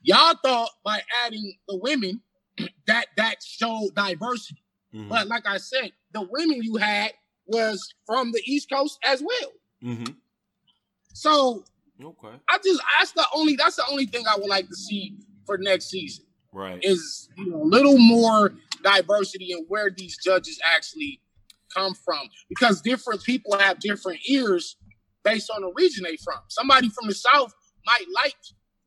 Y'all 0.01 0.35
thought 0.43 0.69
by 0.85 1.01
adding 1.25 1.55
the 1.67 1.75
women 1.77 2.21
that 2.87 3.07
that 3.17 3.43
showed 3.43 3.89
diversity, 3.95 4.61
Mm-hmm. 4.95 5.09
but 5.09 5.27
like 5.27 5.45
I 5.47 5.57
said, 5.57 5.91
the 6.13 6.21
women 6.31 6.61
you 6.63 6.75
had 6.77 7.11
was 7.47 7.93
from 8.05 8.31
the 8.31 8.41
East 8.45 8.69
Coast 8.71 8.97
as 9.03 9.21
well. 9.23 9.51
Mm-hmm. 9.83 10.13
So 11.13 11.63
Okay. 12.03 12.35
I 12.49 12.57
just 12.63 12.81
that's 12.99 13.11
the 13.13 13.25
only 13.35 13.55
that's 13.55 13.75
the 13.77 13.85
only 13.89 14.05
thing 14.05 14.25
I 14.27 14.35
would 14.37 14.49
like 14.49 14.67
to 14.67 14.75
see 14.75 15.17
for 15.45 15.57
next 15.57 15.89
season 15.89 16.25
Right. 16.51 16.79
is 16.83 17.29
you 17.37 17.49
know 17.49 17.63
a 17.63 17.65
little 17.65 17.97
more 17.97 18.53
diversity 18.83 19.51
in 19.51 19.65
where 19.67 19.89
these 19.95 20.17
judges 20.17 20.59
actually 20.75 21.21
come 21.73 21.93
from 21.93 22.19
because 22.49 22.81
different 22.81 23.23
people 23.23 23.57
have 23.57 23.79
different 23.79 24.19
ears 24.29 24.77
based 25.23 25.49
on 25.49 25.61
the 25.61 25.71
region 25.75 26.03
they 26.03 26.17
from. 26.17 26.39
Somebody 26.49 26.89
from 26.89 27.07
the 27.07 27.15
south 27.15 27.53
might 27.85 28.05
like 28.13 28.35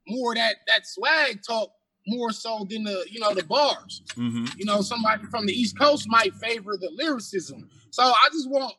more 0.06 0.34
that 0.34 0.56
that 0.68 0.86
swag 0.86 1.40
talk 1.46 1.70
more 2.06 2.30
so 2.30 2.66
than 2.70 2.84
the 2.84 3.04
you 3.10 3.18
know 3.18 3.34
the 3.34 3.44
bars. 3.44 4.02
mm-hmm. 4.14 4.46
You 4.56 4.64
know, 4.64 4.80
somebody 4.82 5.24
from 5.24 5.46
the 5.46 5.52
east 5.52 5.78
coast 5.78 6.06
might 6.08 6.34
favor 6.34 6.76
the 6.80 6.90
lyricism. 6.92 7.68
So 7.90 8.04
I 8.04 8.28
just 8.32 8.48
want 8.48 8.74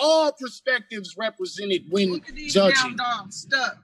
all 0.00 0.32
perspectives 0.32 1.16
represented 1.16 1.82
when 1.90 2.12
Look 2.12 2.28
at 2.28 2.34
these 2.34 2.54
judging. 2.54 2.76
hound 2.76 2.98
dogs 2.98 3.36
stuck. 3.36 3.78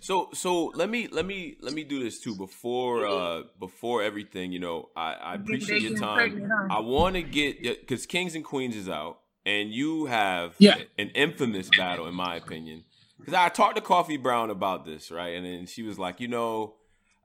So 0.00 0.28
so 0.32 0.66
let 0.74 0.88
me 0.88 1.08
let 1.08 1.26
me 1.26 1.56
let 1.60 1.74
me 1.74 1.82
do 1.84 2.02
this 2.02 2.20
too 2.20 2.34
before 2.36 3.04
uh 3.06 3.42
before 3.58 4.02
everything. 4.02 4.52
You 4.52 4.60
know, 4.60 4.88
I 4.96 5.12
I 5.14 5.34
appreciate 5.34 5.82
your 5.82 5.96
time. 5.98 6.50
I 6.70 6.80
want 6.80 7.16
to 7.16 7.22
get 7.22 7.62
because 7.62 8.06
Kings 8.06 8.34
and 8.34 8.44
Queens 8.44 8.76
is 8.76 8.88
out, 8.88 9.18
and 9.44 9.70
you 9.72 10.06
have 10.06 10.54
Yeah. 10.58 10.76
an 10.98 11.08
infamous 11.10 11.68
battle, 11.70 12.06
in 12.06 12.14
my 12.14 12.36
opinion. 12.36 12.84
Because 13.18 13.34
I 13.34 13.48
talked 13.48 13.74
to 13.76 13.82
Coffee 13.82 14.16
Brown 14.16 14.50
about 14.50 14.86
this, 14.86 15.10
right? 15.10 15.34
And 15.34 15.44
then 15.44 15.66
she 15.66 15.82
was 15.82 15.98
like, 15.98 16.20
you 16.20 16.28
know, 16.28 16.76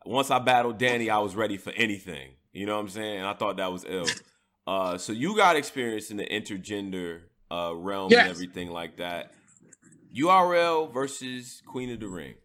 once 0.05 0.31
I 0.31 0.39
battled 0.39 0.79
Danny, 0.79 1.09
I 1.09 1.19
was 1.19 1.35
ready 1.35 1.55
for 1.57 1.71
anything. 1.73 2.31
You 2.51 2.65
know 2.65 2.73
what 2.75 2.81
I'm 2.81 2.89
saying? 2.89 3.19
And 3.19 3.27
I 3.27 3.33
thought 3.33 3.57
that 3.57 3.71
was 3.71 3.85
ill. 3.87 4.07
Uh, 4.65 4.97
so 4.97 5.13
you 5.13 5.37
got 5.37 5.55
experience 5.55 6.09
in 6.11 6.17
the 6.17 6.25
intergender 6.25 7.21
uh, 7.51 7.73
realm 7.75 8.11
Yes. 8.11 8.21
and 8.21 8.29
everything 8.31 8.69
like 8.69 8.97
that. 8.97 9.31
URL 10.15 10.93
versus 10.93 11.61
Queen 11.65 11.91
of 11.91 11.99
the 11.99 12.07
Ring. 12.07 12.35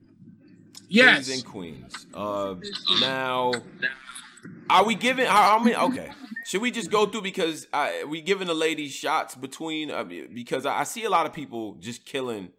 Yes. 0.89 1.29
Kings 1.29 1.41
and 1.41 1.45
queens. 1.45 2.07
Uh, 2.15 2.55
now, 3.01 3.53
are 4.71 4.85
we 4.85 4.95
giving 4.95 5.27
how, 5.27 5.43
how 5.43 5.59
many? 5.59 5.77
Okay, 5.77 6.11
should 6.47 6.63
we 6.63 6.71
just 6.71 6.91
go 6.91 7.05
through 7.07 7.23
because 7.23 7.67
I, 7.73 8.05
we 8.09 8.23
giving 8.23 8.47
the 8.47 8.55
ladies 8.55 8.93
shots 8.93 9.35
between? 9.35 9.89
Mean, 10.09 10.31
because 10.33 10.65
I, 10.65 10.81
I 10.81 10.85
see 10.85 11.05
a 11.05 11.11
lot 11.11 11.27
of 11.27 11.35
people 11.35 11.75
just 11.75 12.07
killing 12.07 12.51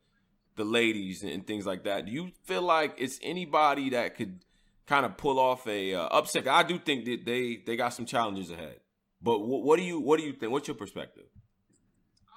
the 0.56 0.64
ladies 0.64 1.24
and, 1.24 1.48
things 1.48 1.66
like 1.66 1.86
that. 1.86 2.06
Do 2.06 2.12
you 2.12 2.32
feel 2.44 2.62
like 2.62 2.94
it's 2.98 3.20
anybody 3.24 3.90
that 3.92 4.16
could 4.16 4.44
kind 4.86 5.06
of 5.06 5.18
pull 5.18 5.40
off 5.40 5.66
a 5.68 5.96
uh, 5.96 6.02
upset? 6.08 6.48
I 6.48 6.62
do 6.64 6.78
think 6.78 7.06
that 7.06 7.26
they 7.26 7.62
they 7.66 7.76
got 7.76 7.90
some 7.90 8.06
challenges 8.06 8.52
ahead. 8.52 8.76
But 9.22 9.40
what, 9.40 9.64
what 9.64 9.80
do 9.80 9.84
you 9.86 10.00
what 10.00 10.20
do 10.20 10.26
you 10.26 10.34
think? 10.34 10.52
What's 10.52 10.68
your 10.68 10.76
perspective? 10.78 11.26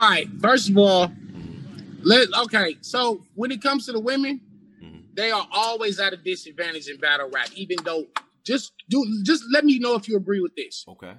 All 0.03 0.09
right. 0.11 0.29
First 0.41 0.69
of 0.69 0.77
all, 0.77 1.13
let 2.03 2.29
okay. 2.37 2.77
So 2.81 3.23
when 3.37 3.53
it 3.53 3.63
comes 3.63 3.87
to 3.87 3.93
the 3.93 4.01
women, 4.01 4.41
Mhm. 4.83 5.15
they 5.15 5.31
are 5.31 5.47
always 5.53 6.01
at 6.01 6.13
a 6.13 6.17
disadvantage 6.17 6.89
in 6.89 6.97
battle 6.97 7.31
rap. 7.31 7.51
Even 7.55 7.77
though, 7.85 8.09
just 8.43 8.73
do 8.91 9.23
just 9.23 9.45
let 9.53 9.65
me 9.65 9.79
know 9.79 9.95
if 9.95 10.09
you 10.09 10.17
agree 10.17 10.41
with 10.41 10.57
this. 10.57 10.85
Okay. 10.89 11.15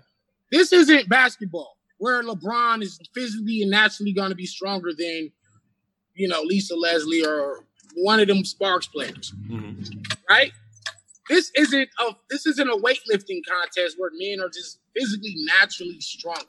This 0.51 0.73
isn't 0.73 1.07
basketball 1.07 1.77
where 1.97 2.21
LeBron 2.23 2.83
is 2.83 2.99
physically 3.13 3.61
and 3.61 3.71
naturally 3.71 4.11
going 4.11 4.29
to 4.29 4.35
be 4.35 4.45
stronger 4.45 4.91
than, 4.93 5.31
you 6.13 6.27
know, 6.27 6.41
Lisa 6.41 6.75
Leslie 6.75 7.25
or 7.25 7.63
one 7.95 8.19
of 8.19 8.27
them 8.27 8.43
Sparks 8.43 8.87
players, 8.87 9.29
hmm 9.47 9.81
right? 10.29 10.51
This 11.29 11.51
isn't 11.55 11.89
a 12.01 12.15
this 12.29 12.45
isn't 12.45 12.67
a 12.69 12.75
weightlifting 12.75 13.45
contest 13.47 13.97
where 13.97 14.11
men 14.15 14.41
are 14.41 14.49
just 14.49 14.79
physically 14.93 15.35
naturally 15.37 16.01
strong. 16.01 16.43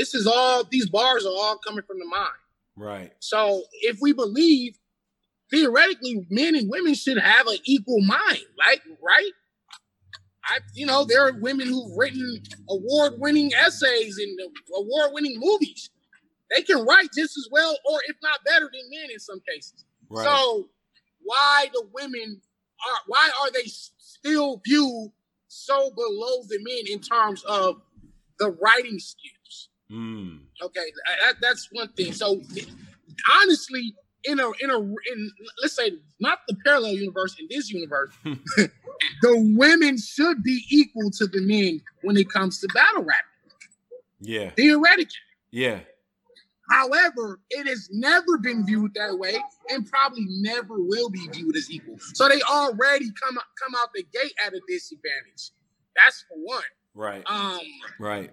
This 0.00 0.14
is 0.14 0.26
all 0.26 0.64
these 0.64 0.88
bars 0.88 1.26
are 1.26 1.28
all 1.28 1.58
coming 1.58 1.84
from 1.86 1.98
the 1.98 2.06
mind. 2.06 2.32
Right. 2.74 3.12
So 3.18 3.64
if 3.82 3.98
we 4.00 4.14
believe 4.14 4.78
theoretically 5.50 6.26
men 6.30 6.56
and 6.56 6.70
women 6.70 6.94
should 6.94 7.18
have 7.18 7.46
an 7.46 7.58
equal 7.64 8.00
mind, 8.00 8.46
like 8.56 8.80
right? 9.06 9.32
I 10.42 10.60
you 10.72 10.86
know, 10.86 11.04
there 11.04 11.28
are 11.28 11.38
women 11.38 11.68
who've 11.68 11.94
written 11.98 12.42
award-winning 12.70 13.52
essays 13.52 14.16
and 14.16 14.38
award-winning 14.74 15.38
movies. 15.38 15.90
They 16.50 16.62
can 16.62 16.78
write 16.86 17.10
just 17.14 17.36
as 17.36 17.46
well, 17.52 17.76
or 17.84 18.00
if 18.08 18.16
not 18.22 18.38
better 18.46 18.70
than 18.72 18.90
men 18.90 19.10
in 19.12 19.18
some 19.18 19.42
cases. 19.46 19.84
Right. 20.08 20.24
So 20.24 20.70
why 21.22 21.66
the 21.74 21.86
women 21.92 22.40
are 22.88 22.98
why 23.06 23.30
are 23.42 23.50
they 23.50 23.66
still 23.66 24.62
viewed 24.64 25.12
so 25.48 25.90
below 25.90 26.42
the 26.48 26.58
men 26.62 26.90
in 26.90 27.00
terms 27.00 27.44
of 27.44 27.82
the 28.38 28.50
writing 28.62 28.98
skills? 28.98 29.34
Mm. 29.90 30.38
Okay, 30.62 30.92
that, 31.22 31.36
that's 31.40 31.68
one 31.72 31.88
thing. 31.88 32.12
So 32.12 32.40
honestly, 33.42 33.94
in 34.24 34.38
a 34.40 34.50
in 34.60 34.70
a 34.70 34.78
in 34.78 35.30
let's 35.62 35.74
say 35.74 35.92
not 36.20 36.40
the 36.48 36.56
parallel 36.64 36.92
universe, 36.92 37.36
in 37.38 37.46
this 37.50 37.70
universe, 37.70 38.12
the 38.24 39.54
women 39.56 39.98
should 39.98 40.42
be 40.42 40.62
equal 40.70 41.10
to 41.12 41.26
the 41.26 41.40
men 41.40 41.80
when 42.02 42.16
it 42.16 42.28
comes 42.28 42.60
to 42.60 42.68
battle 42.68 43.02
rap. 43.02 43.24
Yeah. 44.20 44.50
Theoretically. 44.50 45.14
Yeah. 45.50 45.80
However, 46.70 47.40
it 47.50 47.66
has 47.66 47.88
never 47.90 48.38
been 48.38 48.64
viewed 48.64 48.94
that 48.94 49.18
way 49.18 49.36
and 49.70 49.84
probably 49.90 50.24
never 50.28 50.74
will 50.78 51.10
be 51.10 51.26
viewed 51.32 51.56
as 51.56 51.68
equal. 51.70 51.96
So 52.14 52.28
they 52.28 52.40
already 52.42 53.06
come 53.20 53.36
come 53.36 53.74
out 53.76 53.88
the 53.94 54.04
gate 54.04 54.34
at 54.44 54.52
a 54.52 54.60
disadvantage. 54.68 55.50
That's 55.96 56.24
for 56.28 56.38
one. 56.38 56.62
Right. 56.94 57.22
Um, 57.26 57.58
Right. 57.98 58.30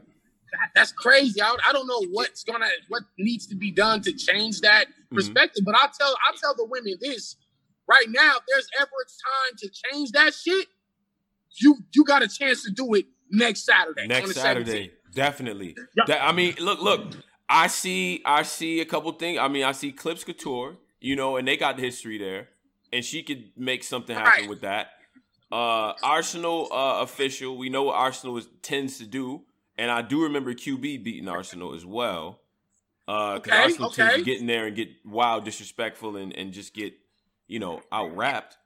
That- 0.51 0.71
that's 0.75 0.91
crazy. 0.91 1.41
I, 1.41 1.55
I 1.67 1.73
don't 1.73 1.87
know 1.87 2.01
what's 2.11 2.43
gonna 2.43 2.67
what 2.89 3.03
needs 3.17 3.47
to 3.47 3.55
be 3.55 3.71
done 3.71 4.01
to 4.01 4.13
change 4.13 4.61
that 4.61 4.85
perspective. 5.11 5.63
But 5.65 5.75
I'll 5.75 5.89
tell 5.89 6.15
I'll 6.27 6.37
tell 6.37 6.55
the 6.55 6.65
women 6.65 6.95
this 7.01 7.35
right 7.87 8.07
now. 8.09 8.37
If 8.37 8.43
there's 8.47 8.67
ever 8.79 8.89
a 8.89 9.07
time 9.49 9.57
to 9.59 9.69
change 9.69 10.11
that 10.11 10.33
shit, 10.33 10.67
you 11.61 11.77
you 11.93 12.03
got 12.03 12.23
a 12.23 12.27
chance 12.27 12.63
to 12.63 12.71
do 12.71 12.93
it 12.95 13.05
next 13.31 13.65
Saturday. 13.65 14.07
next 14.07 14.33
Saturday, 14.35 14.87
17th. 14.87 15.13
definitely. 15.13 15.75
Yeah. 15.95 16.03
That- 16.07 16.23
I 16.23 16.31
mean, 16.31 16.55
look, 16.59 16.79
look. 16.81 17.13
I 17.49 17.67
see, 17.67 18.21
I 18.25 18.43
see 18.43 18.81
a 18.81 18.85
couple 18.85 19.09
things. 19.13 19.39
I 19.39 19.47
mean, 19.47 19.63
I 19.63 19.71
see 19.71 19.93
Clips 19.93 20.25
Couture, 20.25 20.75
you 20.99 21.15
know, 21.15 21.37
and 21.37 21.47
they 21.47 21.55
got 21.55 21.77
the 21.77 21.81
history 21.83 22.17
there, 22.17 22.49
and 22.91 23.05
she 23.05 23.23
could 23.23 23.51
make 23.55 23.85
something 23.85 24.13
happen 24.13 24.41
Right. 24.41 24.49
with 24.49 24.61
that. 24.61 24.89
Uh, 25.49 25.93
Arsenal 26.03 26.67
uh, 26.73 26.99
official, 27.03 27.57
we 27.57 27.69
know 27.69 27.83
what 27.83 27.95
Arsenal 27.95 28.35
is, 28.37 28.49
tends 28.61 28.97
to 28.97 29.05
do, 29.05 29.43
and 29.77 29.91
I 29.91 30.01
do 30.01 30.23
remember 30.23 30.53
QB 30.53 31.03
beating 31.03 31.27
Arsenal 31.27 31.73
as 31.73 31.85
well. 31.85 32.41
Uh, 33.07 33.35
because 33.35 33.51
Okay, 33.51 33.63
Arsenal 33.63 33.89
tends 33.89 34.15
to 34.15 34.23
get 34.23 34.41
in 34.41 34.47
there 34.47 34.65
and 34.65 34.75
get 34.75 34.89
wild, 35.05 35.45
disrespectful, 35.45 36.17
and, 36.17 36.35
and 36.35 36.51
just 36.51 36.73
get, 36.73 36.93
you 37.47 37.59
know, 37.59 37.81
out 37.91 38.15
rapped. 38.15 38.57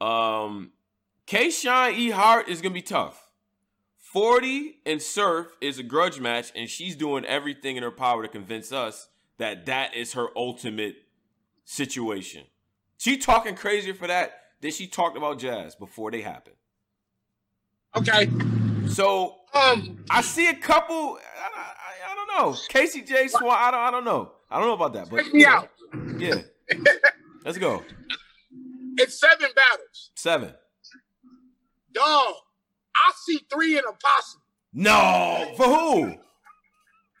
Um, 0.00 0.72
K. 1.26 1.50
Shine 1.50 1.94
E. 1.94 2.10
Hart 2.10 2.48
is 2.48 2.60
gonna 2.60 2.74
be 2.74 2.82
tough. 2.82 3.24
40 3.98 4.76
and 4.86 5.02
Surf 5.02 5.48
is 5.60 5.78
a 5.78 5.82
grudge 5.82 6.20
match, 6.20 6.52
and 6.54 6.70
she's 6.70 6.96
doing 6.96 7.24
everything 7.24 7.76
in 7.76 7.82
her 7.82 7.90
power 7.90 8.22
to 8.22 8.28
convince 8.28 8.72
us 8.72 9.08
that 9.38 9.66
that 9.66 9.94
is 9.94 10.14
her 10.14 10.28
ultimate 10.36 10.96
situation. 11.64 12.44
She 12.96 13.18
talking 13.18 13.54
crazier 13.54 13.94
for 13.94 14.06
that 14.06 14.40
than 14.60 14.70
she 14.70 14.86
talked 14.86 15.16
about 15.16 15.38
Jazz 15.38 15.74
before 15.74 16.10
they 16.10 16.22
happened. 16.22 16.56
Okay. 17.96 18.30
So 18.88 19.36
Um. 19.58 20.04
I 20.10 20.20
see 20.22 20.48
a 20.48 20.54
couple. 20.54 21.18
I, 21.18 21.48
I, 21.56 22.12
I 22.12 22.14
don't 22.14 22.28
know. 22.52 22.58
Casey 22.68 23.02
J. 23.02 23.28
Swan. 23.28 23.56
I 23.58 23.70
don't. 23.70 23.80
I 23.80 23.90
don't 23.90 24.04
know. 24.04 24.32
I 24.50 24.58
don't 24.58 24.68
know 24.68 24.74
about 24.74 24.92
that. 24.94 25.10
But 25.10 25.24
Check 25.24 25.34
me 25.34 25.44
out. 25.44 25.68
Yeah. 26.18 26.36
Let's 27.44 27.58
go. 27.58 27.82
It's 28.96 29.18
seven 29.20 29.48
battles. 29.54 30.10
Seven. 30.14 30.52
Dog, 31.94 32.34
I 32.96 33.12
see 33.26 33.40
three 33.52 33.78
in 33.78 33.84
a 33.88 33.92
possible. 33.92 34.42
No. 34.72 35.52
For 35.56 35.64
who? 35.64 36.14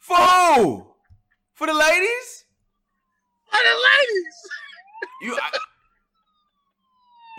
For 0.00 0.16
who? 0.16 0.86
For 1.54 1.66
the 1.66 1.74
ladies? 1.74 2.44
For 3.50 3.58
the 3.58 3.74
ladies. 3.74 4.34
You. 5.22 5.36
I, 5.36 5.58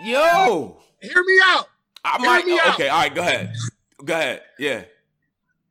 yo. 0.04 0.82
Hear 1.00 1.22
me 1.24 1.40
out. 1.44 1.66
I 2.04 2.18
Hear 2.18 2.26
might. 2.26 2.44
me 2.46 2.58
out. 2.58 2.74
Okay. 2.74 2.88
All 2.88 2.98
right. 2.98 3.14
Go 3.14 3.22
ahead. 3.22 3.54
Go 4.04 4.14
ahead. 4.14 4.42
Yeah. 4.58 4.84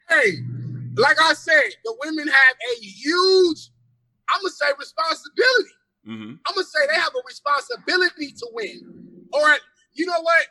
Hey, 0.07 0.31
like 0.95 1.17
I 1.21 1.33
said, 1.33 1.63
the 1.83 1.95
women 2.03 2.27
have 2.27 2.55
a 2.55 2.81
huge, 2.81 3.69
I'm 4.29 4.41
gonna 4.41 4.51
say 4.51 4.65
responsibility. 4.77 5.75
Mm-hmm. 6.07 6.33
I'm 6.47 6.55
gonna 6.55 6.65
say 6.65 6.79
they 6.87 6.99
have 6.99 7.13
a 7.13 7.21
responsibility 7.27 8.31
to 8.31 8.47
win. 8.53 9.27
Or 9.33 9.57
you 9.93 10.05
know 10.05 10.19
what? 10.21 10.45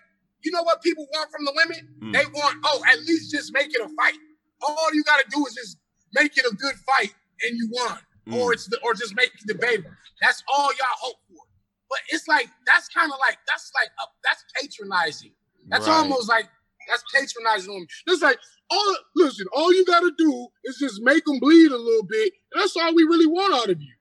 You 0.44 0.52
know 0.52 0.62
what 0.62 0.82
people 0.82 1.06
want 1.12 1.30
from 1.32 1.44
the 1.44 1.52
women? 1.56 1.88
Mm. 2.00 2.12
They 2.12 2.24
want, 2.38 2.58
oh, 2.64 2.82
at 2.88 3.00
least 3.00 3.32
just 3.32 3.52
make 3.52 3.66
it 3.74 3.80
a 3.80 3.88
fight. 3.96 4.14
All 4.62 4.94
you 4.94 5.02
gotta 5.04 5.24
do 5.30 5.44
is 5.46 5.54
just 5.54 5.78
make 6.14 6.36
it 6.38 6.44
a 6.50 6.54
good 6.54 6.74
fight 6.86 7.12
and 7.42 7.56
you 7.56 7.68
won. 7.72 7.98
Mm. 8.28 8.36
Or 8.36 8.52
it's 8.52 8.66
the, 8.66 8.78
or 8.84 8.94
just 8.94 9.16
make 9.16 9.30
it 9.34 9.46
debatable. 9.46 9.90
That's 10.22 10.42
all 10.52 10.70
y'all 10.72 10.98
hope 11.00 11.16
for. 11.28 11.42
But 11.90 11.98
it's 12.10 12.28
like 12.28 12.48
that's 12.66 12.88
kind 12.88 13.10
of 13.12 13.18
like 13.18 13.38
that's 13.48 13.72
like 13.74 13.88
a, 13.98 14.04
that's 14.22 14.44
patronizing. 14.60 15.32
That's 15.68 15.86
Right. 15.86 15.96
almost 15.96 16.28
like 16.28 16.48
that's 16.88 17.04
patronizing 17.14 17.70
on 17.72 17.80
me. 17.82 17.86
It's 18.06 18.22
like 18.22 18.38
all 18.70 18.96
listen, 19.14 19.46
all 19.52 19.72
you 19.72 19.84
gotta 19.84 20.10
do 20.18 20.48
is 20.64 20.78
just 20.78 21.00
make 21.02 21.24
them 21.24 21.38
bleed 21.38 21.70
a 21.70 21.76
little 21.76 22.04
bit. 22.04 22.32
That's 22.54 22.76
all 22.76 22.94
we 22.94 23.04
really 23.04 23.26
want 23.26 23.54
out 23.54 23.70
of 23.70 23.80
you. 23.80 23.92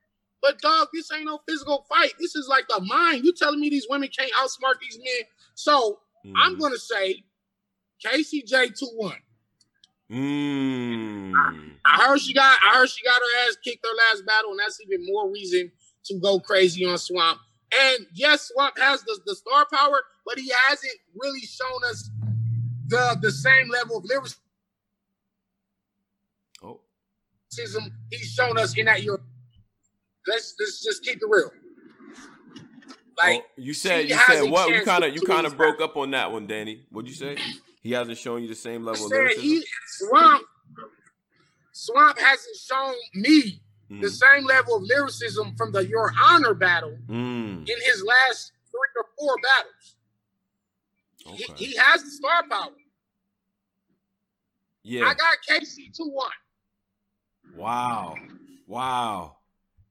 But 0.42 0.60
dog, 0.60 0.88
this 0.94 1.10
ain't 1.12 1.26
no 1.26 1.40
physical 1.48 1.84
fight. 1.88 2.12
This 2.20 2.34
is 2.36 2.46
like 2.48 2.66
the 2.68 2.80
mind. 2.80 3.24
You 3.24 3.32
telling 3.34 3.60
me 3.60 3.70
these 3.70 3.86
women 3.90 4.08
can't 4.16 4.32
outsmart 4.32 4.80
these 4.80 4.98
men? 4.98 5.26
So 5.54 6.00
I'm 6.36 6.56
Mhm. 6.56 6.60
gonna 6.60 6.78
say 6.78 7.24
KCJ 8.04 8.70
two 8.78 8.86
one. 8.94 9.18
Mm. 10.10 11.32
I 11.84 12.06
heard 12.06 12.20
she 12.20 12.32
got 12.32 12.58
I 12.64 12.78
heard 12.78 12.88
she 12.88 13.04
got 13.04 13.20
her 13.20 13.48
ass 13.48 13.56
kicked 13.62 13.84
her 13.84 13.94
last 14.10 14.24
battle, 14.26 14.50
and 14.52 14.60
that's 14.60 14.80
even 14.80 15.04
more 15.06 15.30
reason 15.30 15.70
to 16.06 16.18
go 16.18 16.40
crazy 16.40 16.84
on 16.84 16.98
Swamp. 16.98 17.40
And 17.72 18.06
yes, 18.14 18.48
Swamp 18.48 18.78
has 18.78 19.02
the, 19.02 19.18
the 19.26 19.34
star 19.34 19.66
power, 19.70 20.02
but 20.24 20.38
he 20.38 20.50
hasn't 20.68 20.94
really 21.14 21.40
shown 21.40 21.84
us 21.90 22.08
the 22.88 23.18
the 23.22 23.30
same 23.30 23.68
level 23.68 23.98
of 23.98 24.04
lyricism 24.04 24.40
Oh. 26.62 26.80
he's 28.10 28.32
shown 28.32 28.58
us 28.58 28.76
in 28.76 28.86
that 28.86 29.02
year. 29.02 29.18
Let's 30.26 30.54
let's 30.58 30.82
just 30.84 31.02
keep 31.04 31.16
it 31.16 31.26
real. 31.28 31.50
Like 33.16 33.42
Oh, 33.42 33.46
you 33.56 33.74
said 33.74 34.08
you 34.08 34.16
said 34.26 34.50
what? 34.50 34.68
You 34.70 34.82
kind 34.84 35.04
of 35.04 35.14
you 35.14 35.20
kind 35.22 35.46
of 35.46 35.56
broke 35.56 35.80
up 35.80 35.96
on 35.96 36.10
that 36.12 36.30
one, 36.30 36.46
Danny. 36.46 36.84
What'd 36.90 37.08
you 37.08 37.16
say? 37.16 37.36
He 37.82 37.92
hasn't 37.92 38.18
shown 38.18 38.42
you 38.42 38.48
the 38.48 38.54
same 38.54 38.86
I 38.86 38.92
level 38.92 39.06
of 39.06 39.10
said, 39.10 39.16
lyricism. 39.18 39.42
he 39.44 39.64
Swamp 39.86 40.42
Swamp 41.72 42.18
hasn't 42.18 42.56
shown 42.56 42.94
me 43.14 43.62
Mm. 43.90 44.02
the 44.02 44.10
same 44.10 44.44
level 44.44 44.76
of 44.76 44.82
lyricism 44.82 45.56
from 45.56 45.72
the 45.72 45.86
Your 45.86 46.12
Honor 46.20 46.52
battle 46.52 46.98
Mm. 47.08 47.66
in 47.66 47.76
his 47.86 48.04
last 48.04 48.52
three 48.70 48.92
or 48.96 49.06
four 49.18 49.34
battles. 49.42 49.94
Okay. 51.30 51.52
He, 51.56 51.64
he 51.66 51.76
has 51.76 52.02
the 52.02 52.10
star 52.10 52.42
power. 52.50 52.72
yeah. 54.82 55.04
I 55.04 55.14
got 55.14 55.36
KC 55.48 55.94
2 55.96 56.04
1. 56.04 56.30
Wow. 57.56 58.16
Wow. 58.66 59.36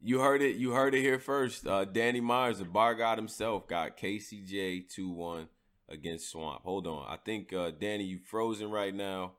You 0.02 0.20
heard 0.20 0.42
it. 0.42 0.56
You 0.58 0.72
heard 0.72 0.94
it 0.94 1.02
here 1.02 1.20
first. 1.20 1.66
Uh, 1.68 1.86
Danny 1.86 2.22
Myers, 2.22 2.60
the 2.60 2.66
bar 2.66 2.96
god 2.96 3.18
himself, 3.18 3.68
got 3.68 3.98
KCJ 3.98 4.90
2 4.90 5.10
1 5.10 5.48
against 5.90 6.30
Swamp. 6.30 6.62
Hold 6.64 6.88
on. 6.88 7.06
I 7.08 7.18
think, 7.18 7.52
uh, 7.54 7.72
Danny, 7.72 8.04
you 8.04 8.20
frozen 8.20 8.70
right 8.70 8.94
now. 8.94 9.34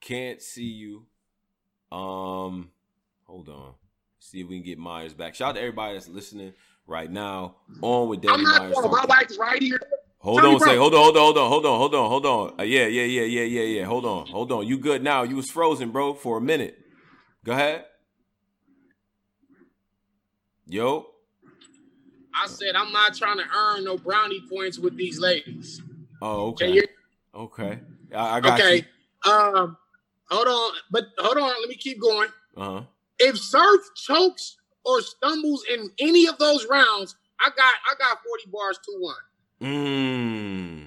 Can't 0.00 0.40
see 0.40 0.64
you. 0.64 1.06
Um, 1.92 2.70
hold 3.24 3.48
on. 3.48 3.74
See 4.18 4.40
if 4.40 4.48
we 4.48 4.56
can 4.56 4.64
get 4.64 4.78
Myers 4.78 5.14
back. 5.14 5.34
Shout 5.34 5.50
out 5.50 5.54
to 5.56 5.60
everybody 5.60 5.94
that's 5.94 6.08
listening 6.08 6.52
right 6.86 7.10
now. 7.10 7.56
On 7.82 8.08
with 8.08 8.22
Danny 8.22 8.42
Myers. 8.42 8.74
I'm 8.76 8.90
not 8.90 9.08
Myers. 9.08 9.38
Going. 10.22 10.36
My 10.36 10.42
talking. 10.42 10.52
wife's 10.52 10.66
right 10.66 10.70
here. 10.72 10.80
Hold 10.80 10.92
Tony 10.92 10.94
on, 10.94 10.94
say, 10.94 10.94
hold 10.94 10.94
on, 10.94 11.00
hold 11.00 11.16
on, 11.16 11.22
hold 11.22 11.36
on, 11.38 11.48
hold 11.48 11.64
on, 11.64 11.78
hold 11.78 11.94
on, 11.94 12.08
hold 12.10 12.26
on. 12.26 12.60
Uh, 12.60 12.62
yeah, 12.64 12.86
yeah, 12.86 13.02
yeah, 13.02 13.22
yeah, 13.22 13.42
yeah, 13.42 13.62
yeah. 13.62 13.84
Hold 13.84 14.04
on, 14.04 14.26
hold 14.26 14.52
on. 14.52 14.66
You 14.66 14.78
good 14.78 15.02
now? 15.02 15.22
You 15.22 15.36
was 15.36 15.50
frozen, 15.50 15.90
bro, 15.90 16.14
for 16.14 16.36
a 16.38 16.40
minute. 16.40 16.78
Go 17.44 17.52
ahead. 17.52 17.86
Yo, 20.66 21.06
I 22.34 22.46
said, 22.46 22.76
I'm 22.76 22.92
not 22.92 23.16
trying 23.16 23.38
to 23.38 23.44
earn 23.54 23.84
no 23.84 23.96
brownie 23.96 24.42
points 24.48 24.78
with 24.78 24.96
these 24.96 25.18
ladies. 25.18 25.82
oh, 26.22 26.48
okay, 26.48 26.82
okay. 27.34 27.80
I, 28.14 28.36
I 28.36 28.40
got 28.40 28.60
Okay. 28.60 28.84
Um, 29.26 29.76
hold 30.30 30.48
on. 30.48 30.72
But 30.90 31.06
hold 31.18 31.38
on. 31.38 31.60
Let 31.60 31.68
me 31.68 31.74
keep 31.76 32.00
going. 32.00 32.28
Uh 32.56 32.64
huh. 32.64 32.82
If 33.18 33.38
Surf 33.38 33.80
chokes 33.96 34.56
or 34.84 35.00
stumbles 35.02 35.64
in 35.70 35.90
any 35.98 36.26
of 36.26 36.38
those 36.38 36.66
rounds, 36.66 37.16
I 37.40 37.48
got 37.56 37.74
I 37.90 37.94
got 37.98 38.18
40 38.22 38.50
bars 38.50 38.78
2 38.86 38.96
1. 38.98 39.14
Mmm. 39.62 40.86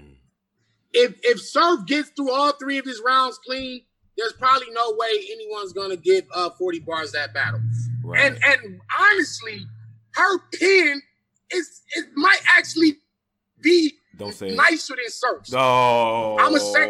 If 0.94 1.16
if 1.24 1.42
Surf 1.42 1.86
gets 1.86 2.10
through 2.10 2.32
all 2.32 2.52
three 2.54 2.78
of 2.78 2.86
his 2.86 3.02
rounds 3.06 3.40
clean, 3.46 3.82
there's 4.18 4.34
probably 4.34 4.68
no 4.72 4.94
way 4.98 5.26
anyone's 5.32 5.74
gonna 5.74 5.96
give 5.98 6.26
uh 6.34 6.50
40 6.52 6.80
bars 6.80 7.12
that 7.14 7.34
battle. 7.34 7.60
Right. 8.04 8.20
And 8.26 8.40
and 8.46 8.80
honestly, 9.00 9.66
her 10.16 10.40
pin 10.54 11.02
is 11.52 11.82
it 11.96 12.06
might 12.16 12.42
actually 12.58 12.98
be 13.62 13.94
Don't 14.18 14.34
say 14.34 14.50
it. 14.50 14.56
nicer 14.56 14.96
than 14.96 15.10
Surf's. 15.10 15.52
No. 15.52 16.38
I'ma 16.40 16.58
say- 16.58 16.90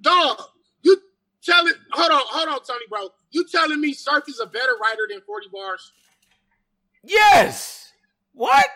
Dog, 0.00 0.38
you 0.82 1.00
telling 1.42 1.72
hold 1.92 2.10
on, 2.12 2.20
hold 2.26 2.48
on, 2.48 2.62
Tony, 2.64 2.84
bro. 2.90 3.08
You 3.30 3.46
telling 3.46 3.80
me 3.80 3.92
Surf 3.94 4.24
is 4.28 4.38
a 4.40 4.46
better 4.46 4.76
writer 4.80 5.06
than 5.10 5.20
40 5.22 5.48
bars? 5.52 5.92
Yes. 7.02 7.83
What? 8.34 8.66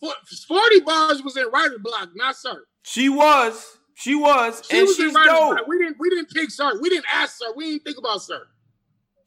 For- 0.00 0.14
40 0.46 0.80
bars 0.80 1.22
was 1.22 1.36
in 1.36 1.46
writer 1.52 1.78
block, 1.78 2.10
not 2.14 2.36
Surf. 2.36 2.58
She 2.82 3.08
was. 3.08 3.78
She 3.94 4.14
was, 4.14 4.62
She 4.70 4.78
and 4.78 4.86
was 4.86 4.96
she's 4.96 5.06
in 5.08 5.12
dope. 5.14 5.56
block. 5.56 5.66
We 5.66 5.78
didn't 5.78 5.96
we 5.98 6.08
didn't 6.10 6.30
pick 6.30 6.50
Surf. 6.50 6.74
We 6.80 6.88
didn't 6.88 7.06
ask 7.12 7.36
Surf. 7.38 7.52
We 7.56 7.70
didn't 7.72 7.84
think 7.84 7.98
about 7.98 8.22
Surf. 8.22 8.46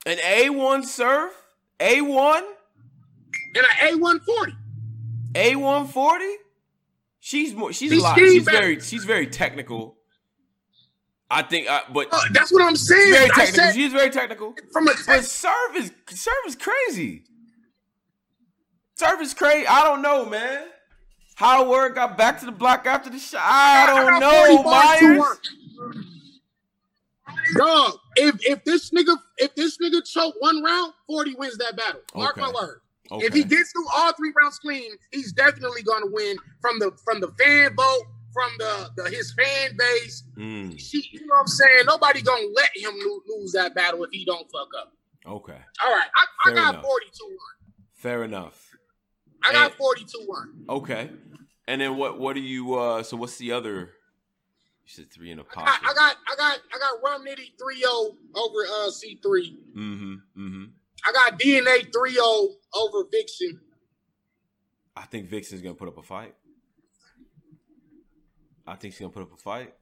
An 0.06 0.18
A 0.26 0.50
one 0.50 0.84
surf. 0.84 1.34
A 1.80 2.02
one. 2.02 2.44
And 3.54 3.66
an 3.92 4.00
A140. 4.00 4.56
A 5.36 5.56
one 5.58 5.88
forty. 5.88 6.36
She's 7.20 7.54
more. 7.54 7.74
She's 7.74 7.92
a 7.92 7.98
lot. 7.98 8.18
She's 8.18 8.46
back. 8.46 8.56
very. 8.56 8.80
She's 8.80 9.04
very 9.04 9.28
technical. 9.28 9.98
I 11.30 11.44
think, 11.44 11.70
uh, 11.70 11.82
but 11.94 12.08
Uh, 12.12 12.20
that's 12.32 12.52
what 12.52 12.62
I'm 12.64 12.76
saying. 12.76 13.08
she's 13.08 13.16
very 13.16 13.30
technical. 13.30 13.54
said 13.56 13.74
She's 13.76 13.92
very 13.94 14.10
technical. 14.10 14.56
from 14.72 14.88
a 14.88 14.94
But 15.06 15.24
Surf 15.26 15.76
is 15.76 15.92
Surf 16.10 16.34
is 16.48 16.56
crazy. 16.56 17.26
Surf 19.02 19.20
is 19.20 19.34
crazy. 19.34 19.66
I 19.66 19.84
don't 19.84 20.04
know, 20.04 20.28
man. 20.28 20.68
Howard 21.34 21.96
got 21.96 22.20
back 22.20 22.40
to 22.42 22.46
the 22.46 22.52
block 22.52 22.86
after 22.86 23.10
the 23.10 23.18
shot. 23.18 23.42
I 23.44 23.88
don't 23.88 24.20
got 24.20 24.32
40 24.48 24.56
know, 24.58 24.64
Myers. 24.64 25.20
work. 25.20 25.40
Dog, 27.58 27.94
if 28.16 28.36
if 28.46 28.64
this 28.64 28.92
nigga 28.92 29.18
if 29.40 29.56
this 29.56 29.80
nigga 29.80 30.08
choke 30.08 30.36
one 30.38 30.62
round, 30.62 30.94
40 31.08 31.34
wins 31.34 31.58
that 31.58 31.76
battle. 31.76 32.02
Mark 32.16 32.38
my 32.38 32.52
word. 32.54 32.82
Okay. 33.12 33.26
If 33.26 33.34
he 33.34 33.44
gets 33.44 33.72
through 33.72 33.88
all 33.92 34.14
three 34.14 34.32
rounds 34.40 34.60
clean, 34.60 34.92
he's 35.12 35.32
definitely 35.34 35.82
gonna 35.82 36.06
win 36.12 36.38
from 36.62 36.78
the 36.78 36.92
from 37.04 37.22
the 37.22 37.30
fan 37.40 37.76
vote, 37.76 38.04
from 38.32 38.52
the, 38.60 38.90
the 38.98 39.10
his 39.10 39.34
fan 39.34 39.76
base. 39.78 40.24
Mm, 40.38 40.80
She, 40.80 41.10
you 41.12 41.22
know 41.22 41.34
what 41.34 41.40
I'm 41.42 41.48
saying? 41.48 41.86
Nobody 41.88 42.22
gonna 42.22 42.46
let 42.56 42.70
him 42.76 42.94
lo- 43.04 43.22
lose 43.36 43.52
that 43.54 43.74
battle 43.74 44.04
if 44.04 44.12
he 44.12 44.26
don't 44.26 44.46
fuck 44.52 44.70
up. 44.80 44.94
okay. 45.26 45.58
All 45.84 45.92
right, 45.92 46.08
I, 46.46 46.52
I 46.52 46.54
got 46.54 46.74
enough. 46.76 46.86
42 46.86 47.26
1. 47.26 47.38
Fair 47.96 48.24
enough. 48.24 48.68
I 49.44 49.54
got 49.54 49.74
42 49.76 50.24
1. 50.26 50.66
Okay. 50.70 51.10
And 51.68 51.82
then 51.82 51.98
what? 51.98 52.20
What 52.20 52.34
do 52.36 52.42
you? 52.42 52.76
uh 52.76 53.04
So 53.04 53.18
what's 53.18 53.38
the 53.38 53.52
other? 53.52 53.92
You 54.84 54.88
said 54.88 55.12
three 55.12 55.32
in 55.32 55.40
a 55.40 55.44
I, 55.44 55.46
pocket. 55.46 55.80
I 55.84 55.94
got 55.94 56.18
I 56.28 56.36
got 56.36 56.60
I 56.74 56.80
got 56.80 57.04
Rum 57.04 57.26
Nitty 57.26 57.52
3-0 57.62 58.16
over 58.36 58.60
uh 58.66 58.90
C3. 58.90 59.22
Mm-hmm. 59.76 60.14
Mm-hmm. 60.38 60.64
I 61.08 61.12
got 61.12 61.40
DNA 61.40 61.92
3-0 61.92 62.48
over 62.76 63.08
Vixen. 63.12 63.60
I 64.96 65.04
think 65.04 65.30
Vixen's 65.30 65.62
gonna 65.62 65.76
put 65.76 65.88
up 65.88 65.98
a 65.98 66.04
fight. 66.04 66.36
I 68.68 68.76
think 68.76 68.94
she's 68.94 69.02
gonna 69.02 69.12
put 69.12 69.24
up 69.24 69.34
a 69.34 69.38
fight. 69.38 69.74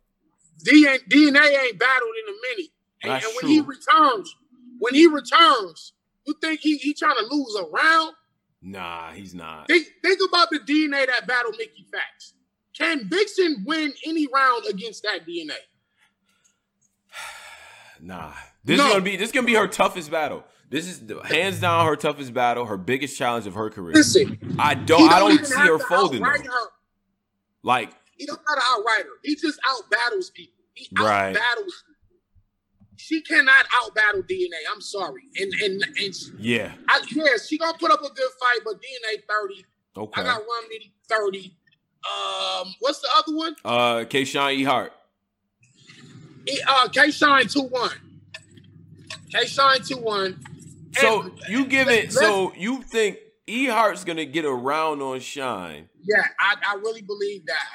DNA 0.63 0.95
ain't 0.95 1.79
battled 1.79 2.11
in 2.23 2.33
a 2.33 2.37
minute. 2.49 2.71
And, 3.03 3.11
That's 3.13 3.25
and 3.25 3.35
when 3.41 3.51
he 3.51 3.61
returns, 3.61 4.35
when 4.79 4.93
he 4.93 5.07
returns, 5.07 5.93
you 6.25 6.35
think 6.41 6.59
he, 6.59 6.77
he 6.77 6.93
trying 6.93 7.15
to 7.15 7.25
lose 7.25 7.55
a 7.55 7.63
round? 7.63 8.13
Nah, 8.61 9.11
he's 9.11 9.33
not. 9.33 9.67
Think 9.67 9.87
think 10.03 10.19
about 10.27 10.49
the 10.49 10.59
DNA 10.59 11.05
that 11.07 11.25
battled 11.27 11.55
Mickey 11.57 11.85
Factz. 11.93 12.33
Can 12.77 13.07
Vixen 13.09 13.63
win 13.65 13.93
any 14.05 14.27
round 14.27 14.65
against 14.69 15.03
that 15.03 15.25
DNA? 15.27 15.55
Nah. 18.01 18.31
This 18.63 18.77
No. 18.77 18.85
is 18.85 18.91
gonna 18.93 19.03
be 19.03 19.15
this 19.17 19.27
is 19.29 19.31
gonna 19.33 19.47
be 19.47 19.55
her 19.55 19.67
toughest 19.67 20.09
battle. 20.11 20.43
This 20.69 20.87
is 20.87 21.05
the, 21.05 21.19
hands 21.23 21.59
down 21.59 21.85
her 21.87 21.95
toughest 21.95 22.33
battle, 22.33 22.65
her 22.65 22.77
biggest 22.77 23.17
challenge 23.17 23.47
of 23.47 23.55
her 23.55 23.69
career. 23.69 23.93
Listen, 23.95 24.37
I 24.59 24.75
he 24.75 24.85
don't. 24.85 25.11
I 25.11 25.19
don't 25.19 25.43
see 25.45 25.55
her 25.55 25.79
folding. 25.79 26.23
her. 26.23 26.31
Like 27.63 27.91
He 28.17 28.25
don't 28.25 28.39
got 28.45 28.55
to 28.55 28.61
outright 28.63 29.03
her. 29.05 29.11
He 29.23 29.35
just 29.35 29.59
out 29.67 29.89
battles 29.89 30.29
people. 30.29 30.53
He 30.75 30.87
out 30.97 31.05
Right. 31.05 31.33
battles. 31.33 31.83
She 32.99 33.21
cannot 33.21 33.65
out 33.81 33.95
battle 33.95 34.21
DNA. 34.23 34.57
I'm 34.71 34.81
sorry. 34.81 35.23
And 35.39 35.53
and 35.63 35.81
and 35.83 36.15
she- 36.15 36.31
yeah, 36.37 36.73
I, 36.89 37.01
yeah, 37.11 37.25
she 37.47 37.57
gonna 37.57 37.77
put 37.77 37.91
up 37.91 38.01
a 38.01 38.09
good 38.09 38.31
fight, 38.39 38.59
but 38.65 38.75
DNA 38.75 39.23
30. 39.27 39.65
okay. 39.97 40.21
I 40.21 40.23
got 40.25 40.41
Romney 40.41 40.93
30. 41.07 41.55
Um, 42.05 42.75
what's 42.79 42.99
the 42.99 43.09
other 43.17 43.35
one? 43.35 43.55
Uh, 43.63 44.05
Kayshawn 44.05 44.53
E 44.53 44.63
Hart. 44.63 44.93
E- 46.47 46.59
Uh, 46.67 46.87
K 46.89 47.09
Shine 47.11 47.47
2 47.47 47.61
1. 47.61 47.91
K 49.31 49.45
Shine 49.45 49.81
2 49.81 49.97
1. 49.97 50.45
So 50.93 51.31
you 51.47 51.65
give 51.65 51.87
it. 51.89 52.05
let's- 52.05 52.15
So 52.19 52.53
you 52.55 52.83
think 52.83 53.17
E 53.47 53.65
Hart's 53.67 54.03
gonna 54.03 54.25
get 54.25 54.43
around 54.45 55.01
on 55.01 55.19
Shine? 55.21 55.89
Yeah, 56.03 56.23
I, 56.39 56.55
I 56.65 56.75
really 56.75 57.01
believe 57.01 57.45
that. 57.45 57.65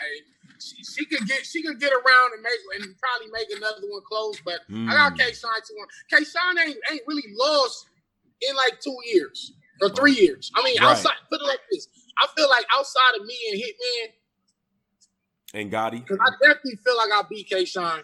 She, 0.64 0.82
she 0.84 1.04
could 1.06 1.26
get 1.28 1.44
she 1.44 1.62
could 1.62 1.78
get 1.80 1.92
around 1.92 2.32
and 2.34 2.42
make 2.42 2.58
and 2.80 2.94
probably 2.98 3.30
make 3.32 3.56
another 3.56 3.82
one 3.88 4.02
close, 4.08 4.40
but 4.44 4.60
I 4.70 4.94
got 4.94 5.12
Mm. 5.14 5.18
K 5.18 5.32
Shine 5.32 5.60
2 5.68 5.74
1. 5.76 5.88
K 6.10 6.24
Shine 6.24 6.58
ain't, 6.68 6.76
ain't 6.90 7.02
really 7.06 7.24
lost 7.38 7.86
in 8.48 8.56
like 8.56 8.80
two 8.80 8.96
years 9.12 9.52
or 9.82 9.88
three 9.90 10.12
years. 10.14 10.50
I 10.54 10.62
mean, 10.62 10.76
Right. 10.80 10.92
outside, 10.92 11.14
put 11.28 11.40
it 11.40 11.44
like 11.44 11.60
this. 11.70 11.88
I 12.18 12.26
feel 12.36 12.48
like 12.48 12.64
outside 12.74 13.20
of 13.20 13.26
me 13.26 13.36
and 13.52 13.60
Hitman, 13.60 15.60
And 15.60 15.72
Gotti. 15.72 16.04
because 16.06 16.18
I 16.20 16.30
definitely 16.40 16.78
feel 16.84 16.96
like 16.96 17.10
I 17.12 17.22
beat 17.28 17.48
K 17.48 17.64
Shine. 17.64 18.02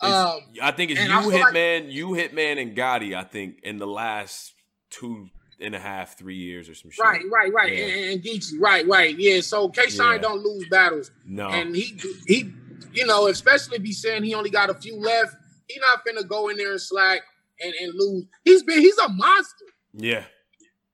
Um, 0.00 0.40
I 0.62 0.70
think 0.70 0.92
it's 0.92 1.00
you, 1.00 1.08
feel 1.08 1.40
like- 1.40 1.54
Hitman, 1.54 1.90
you, 1.92 2.08
Hitman, 2.10 2.62
and 2.62 2.76
Gotti. 2.76 3.16
I 3.16 3.24
think 3.24 3.58
in 3.64 3.78
the 3.78 3.86
last 3.86 4.54
two 4.90 5.28
and 5.60 5.74
a 5.74 5.78
half, 5.78 6.16
three 6.16 6.36
years 6.36 6.68
or 6.68 6.74
some 6.74 6.90
shit. 6.90 7.04
right, 7.04 7.22
right, 7.32 7.52
right. 7.52 7.72
Yeah. 7.76 7.84
And, 7.86 8.04
and 8.12 8.22
Geechi, 8.22 8.54
right, 8.60 8.86
right. 8.86 9.16
Yeah, 9.18 9.40
so 9.40 9.68
K 9.68 9.88
Shine 9.90 10.16
Yeah. 10.16 10.18
don't 10.22 10.42
lose 10.42 10.66
battles. 10.68 11.10
No. 11.26 11.48
And 11.48 11.74
he 11.74 12.00
he, 12.26 12.52
you 12.92 13.06
know, 13.06 13.26
especially 13.28 13.76
if 13.76 13.82
he's 13.82 14.00
saying 14.00 14.22
he 14.24 14.34
only 14.34 14.50
got 14.50 14.70
a 14.70 14.74
few 14.74 14.96
left, 14.96 15.34
he 15.68 15.80
not 15.80 16.04
finna 16.06 16.26
go 16.26 16.48
in 16.48 16.56
there 16.56 16.70
and 16.72 16.80
slack 16.80 17.22
and, 17.60 17.74
and 17.80 17.92
lose. 17.94 18.24
He's 18.44 18.62
been 18.62 18.78
he's 18.80 18.98
a 18.98 19.08
monster. 19.08 19.64
yeah. 19.94 20.24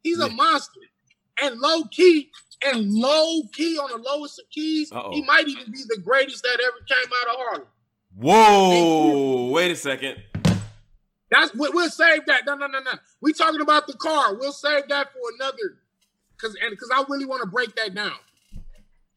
He's 0.03 0.19
Yeah. 0.19 0.27
a 0.27 0.31
monster. 0.31 0.81
And 1.43 1.59
low 1.59 1.83
key, 1.91 2.31
and 2.65 2.93
low 2.93 3.43
key 3.53 3.77
on 3.77 3.91
the 3.91 3.99
lowest 4.09 4.39
of 4.39 4.45
keys, 4.51 4.93
Uh-oh. 4.93 5.11
he 5.13 5.23
might 5.23 5.49
even 5.49 5.73
be 5.73 5.81
the 5.89 6.01
greatest 6.01 6.43
that 6.45 6.61
ever 6.65 6.77
came 6.87 7.13
out 7.23 7.29
of 7.35 7.41
Harlem. 7.41 7.67
Whoa! 8.17 9.51
Wait 9.51 9.71
a 9.73 9.77
second. 9.77 10.23
That's 11.35 11.55
we- 11.55 11.71
we'll 11.71 11.91
save 11.91 12.27
that. 12.27 12.47
No, 12.47 12.55
no, 12.55 12.67
no, 12.67 12.81
no. 12.81 12.93
We 13.21 13.33
talking 13.33 13.61
about 13.61 13.87
the 13.87 13.95
car. 13.95 14.35
We'll 14.35 14.53
save 14.53 14.89
that 14.89 15.13
for 15.13 15.21
another, 15.39 15.79
because 16.37 16.57
and 16.63 16.71
because 16.71 16.91
I 16.95 17.05
really 17.09 17.25
want 17.27 17.43
to 17.43 17.49
break 17.49 17.75
that 17.77 17.95
down 17.95 18.13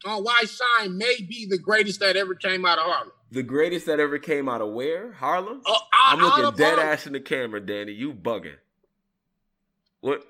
on 0.05 0.23
why 0.23 0.43
Shine 0.43 0.97
may 0.97 1.17
be 1.21 1.45
the 1.49 1.57
greatest 1.57 1.99
that 1.99 2.15
ever 2.15 2.35
came 2.35 2.65
out 2.65 2.77
of 2.77 2.85
Harlem. 2.85 3.11
The 3.31 3.43
greatest 3.43 3.85
that 3.87 3.99
ever 3.99 4.19
came 4.19 4.47
out 4.47 4.61
of 4.61 4.69
where? 4.73 5.11
Harlem. 5.13 5.61
Uh, 5.65 5.77
I'm 5.93 6.19
looking 6.19 6.55
dead 6.57 6.75
Harlem. 6.75 6.87
ass 6.87 7.07
in 7.07 7.13
the 7.13 7.19
camera, 7.19 7.59
Danny. 7.59 7.91
You 7.91 8.13
bugging. 8.13 8.55
What? 10.01 10.25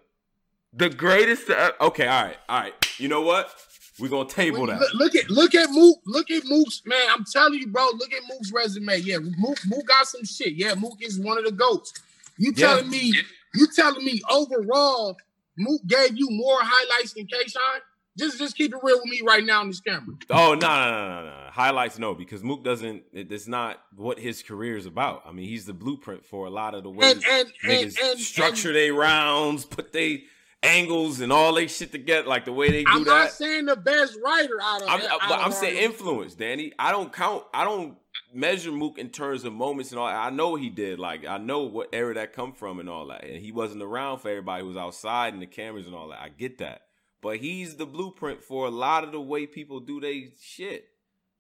The 0.74 0.90
greatest. 0.90 1.48
That, 1.48 1.80
okay, 1.80 2.08
all 2.08 2.24
right, 2.26 2.38
all 2.50 2.60
right. 2.62 2.74
You 2.98 3.08
know 3.08 3.22
what? 3.22 3.54
We're 4.00 4.10
gonna 4.10 4.30
table 4.30 4.66
that. 4.68 4.80
look- 4.80 4.94
look 4.94 5.16
at 5.16 5.30
look 5.30 5.56
at 5.56 5.70
Mook. 5.72 6.00
Look 6.06 6.30
at 6.32 6.44
Mook's 6.46 6.82
man. 6.86 7.08
I'm 7.10 7.26
telling 7.26 7.56
you, 7.60 7.68
bro. 7.68 7.88
Look 7.96 8.14
at 8.14 8.22
Mook's 8.30 8.52
resume. 8.52 8.98
Yeah, 9.00 9.18
Mook, 9.20 9.58
Mook 9.66 9.86
got 9.88 10.08
some 10.08 10.24
shit. 10.24 10.54
Yeah, 10.54 10.76
Mook 10.76 10.98
is 11.02 11.20
one 11.20 11.38
of 11.38 11.46
the 11.46 11.52
goats. 11.52 11.94
You 12.38 12.54
Yeah. 12.56 12.68
telling 12.68 12.90
me? 12.90 13.14
You 13.56 13.68
telling 13.76 14.06
me 14.06 14.22
overall, 14.30 15.18
Mook 15.58 15.82
gave 15.88 16.16
you 16.18 16.28
more 16.30 16.60
highlights 16.62 17.14
than 17.14 17.26
Kayshawn? 17.28 17.80
Just 18.18 18.38
just 18.40 18.56
keep 18.58 18.74
it 18.74 18.80
real 18.82 18.98
with 18.98 19.06
me 19.06 19.22
right 19.24 19.44
now 19.44 19.62
on 19.62 19.68
this 19.68 19.80
camera. 19.80 20.16
Oh 20.32 20.54
no 20.54 20.68
no 20.68 20.92
no 20.92 21.22
no 21.22 21.26
no! 21.26 21.50
Highlights 21.52 22.00
no 22.00 22.16
because 22.16 22.44
Mook 22.44 22.64
doesn't. 22.64 23.04
It, 23.14 23.32
it's 23.32 23.48
not 23.48 23.80
what 23.96 24.20
his 24.20 24.42
career 24.44 24.76
is 24.76 24.86
about. 24.88 25.22
I 25.26 25.32
mean, 25.32 25.48
he's 25.48 25.66
the 25.66 25.74
blueprint 25.74 26.26
for 26.26 26.46
a 26.48 26.50
lot 26.50 26.74
of 26.74 26.84
the 26.84 26.90
ways 26.90 27.14
And 27.14 27.24
and 27.28 27.54
and 27.64 27.98
and, 28.04 28.20
structure 28.20 28.74
their 28.74 28.94
rounds, 28.94 29.66
put 29.66 29.94
they 29.94 30.24
angles 30.64 31.20
and 31.20 31.32
all 31.32 31.54
they 31.54 31.68
shit 31.68 31.92
together, 31.92 32.28
like 32.28 32.46
the 32.46 32.54
way 32.54 32.72
they 32.72 32.84
do 32.84 32.92
I'm 32.92 33.04
that. 33.04 33.10
not 33.10 33.32
saying 33.32 33.66
the 33.66 33.76
best 33.76 34.18
writer 34.24 34.60
out 34.62 34.82
of. 34.82 34.90
I'm, 34.90 35.02
out 35.02 35.20
but 35.28 35.40
of 35.40 35.46
I'm 35.46 35.52
saying 35.52 35.78
influence, 35.78 36.36
Danny. 36.36 36.74
I 36.78 36.92
don't 36.92 37.12
count. 37.12 37.44
I 37.54 37.64
don't 37.64 37.98
measure 38.34 38.72
Mook 38.72 38.98
in 38.98 39.10
terms 39.10 39.44
of 39.44 39.54
moments 39.54 39.92
and 39.92 40.00
all. 40.00 40.08
I 40.08 40.30
know 40.30 40.56
he 40.56 40.70
did. 40.70 41.00
Like 41.00 41.26
I 41.26 41.38
know 41.38 41.62
what 41.64 41.90
era 41.94 42.14
that 42.16 42.34
come 42.34 42.54
from 42.54 42.80
and 42.80 42.90
all 42.90 43.08
that. 43.08 43.24
And 43.24 43.42
he 43.42 43.52
wasn't 43.52 43.84
around 43.84 44.20
for 44.20 44.30
everybody 44.30 44.62
who 44.62 44.68
was 44.68 44.78
outside 44.78 45.34
and 45.34 45.42
the 45.42 45.48
cameras 45.48 45.86
and 45.86 45.96
all 45.96 46.10
that. 46.10 46.20
I 46.20 46.30
get 46.30 46.58
that. 46.60 46.82
But 47.22 47.38
he's 47.38 47.76
the 47.76 47.86
blueprint 47.86 48.44
for 48.44 48.68
a 48.68 48.72
lot 48.72 49.04
of 49.04 49.12
the 49.12 49.22
way 49.22 49.48
people 49.48 49.80
do 49.80 50.00
they 50.00 50.34
shit. 50.40 50.86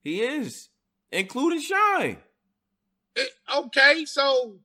He 0.02 0.22
is, 0.22 0.70
including 1.12 1.62
Shine. 1.62 2.18
It- 3.16 3.34
okay, 3.56 4.06
so 4.06 4.58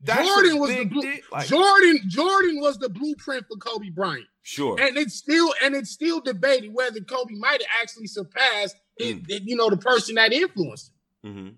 That's 0.00 0.26
Jordan 0.26 0.58
was 0.58 0.70
the 0.74 0.84
blue, 0.84 1.14
like- 1.30 1.46
Jordan 1.48 2.00
Jordan 2.08 2.60
was 2.60 2.78
the 2.78 2.88
blueprint 2.88 3.46
for 3.48 3.56
Kobe 3.56 3.90
Bryant. 3.90 4.26
Sure. 4.44 4.76
and 4.80 4.96
it's 4.98 5.14
still 5.14 5.54
and 5.62 5.74
it's 5.76 5.90
still 5.90 6.20
debated 6.20 6.74
whether 6.74 7.00
Kobe 7.00 7.34
might 7.34 7.62
have 7.62 7.70
actually 7.80 8.08
surpassed 8.08 8.74
his- 8.98 9.14
Mm. 9.16 9.40
you 9.46 9.54
know 9.56 9.70
the 9.70 9.76
person 9.76 10.16
that 10.16 10.32
influenced 10.32 10.90
him. 11.22 11.32
hmm 11.34 11.48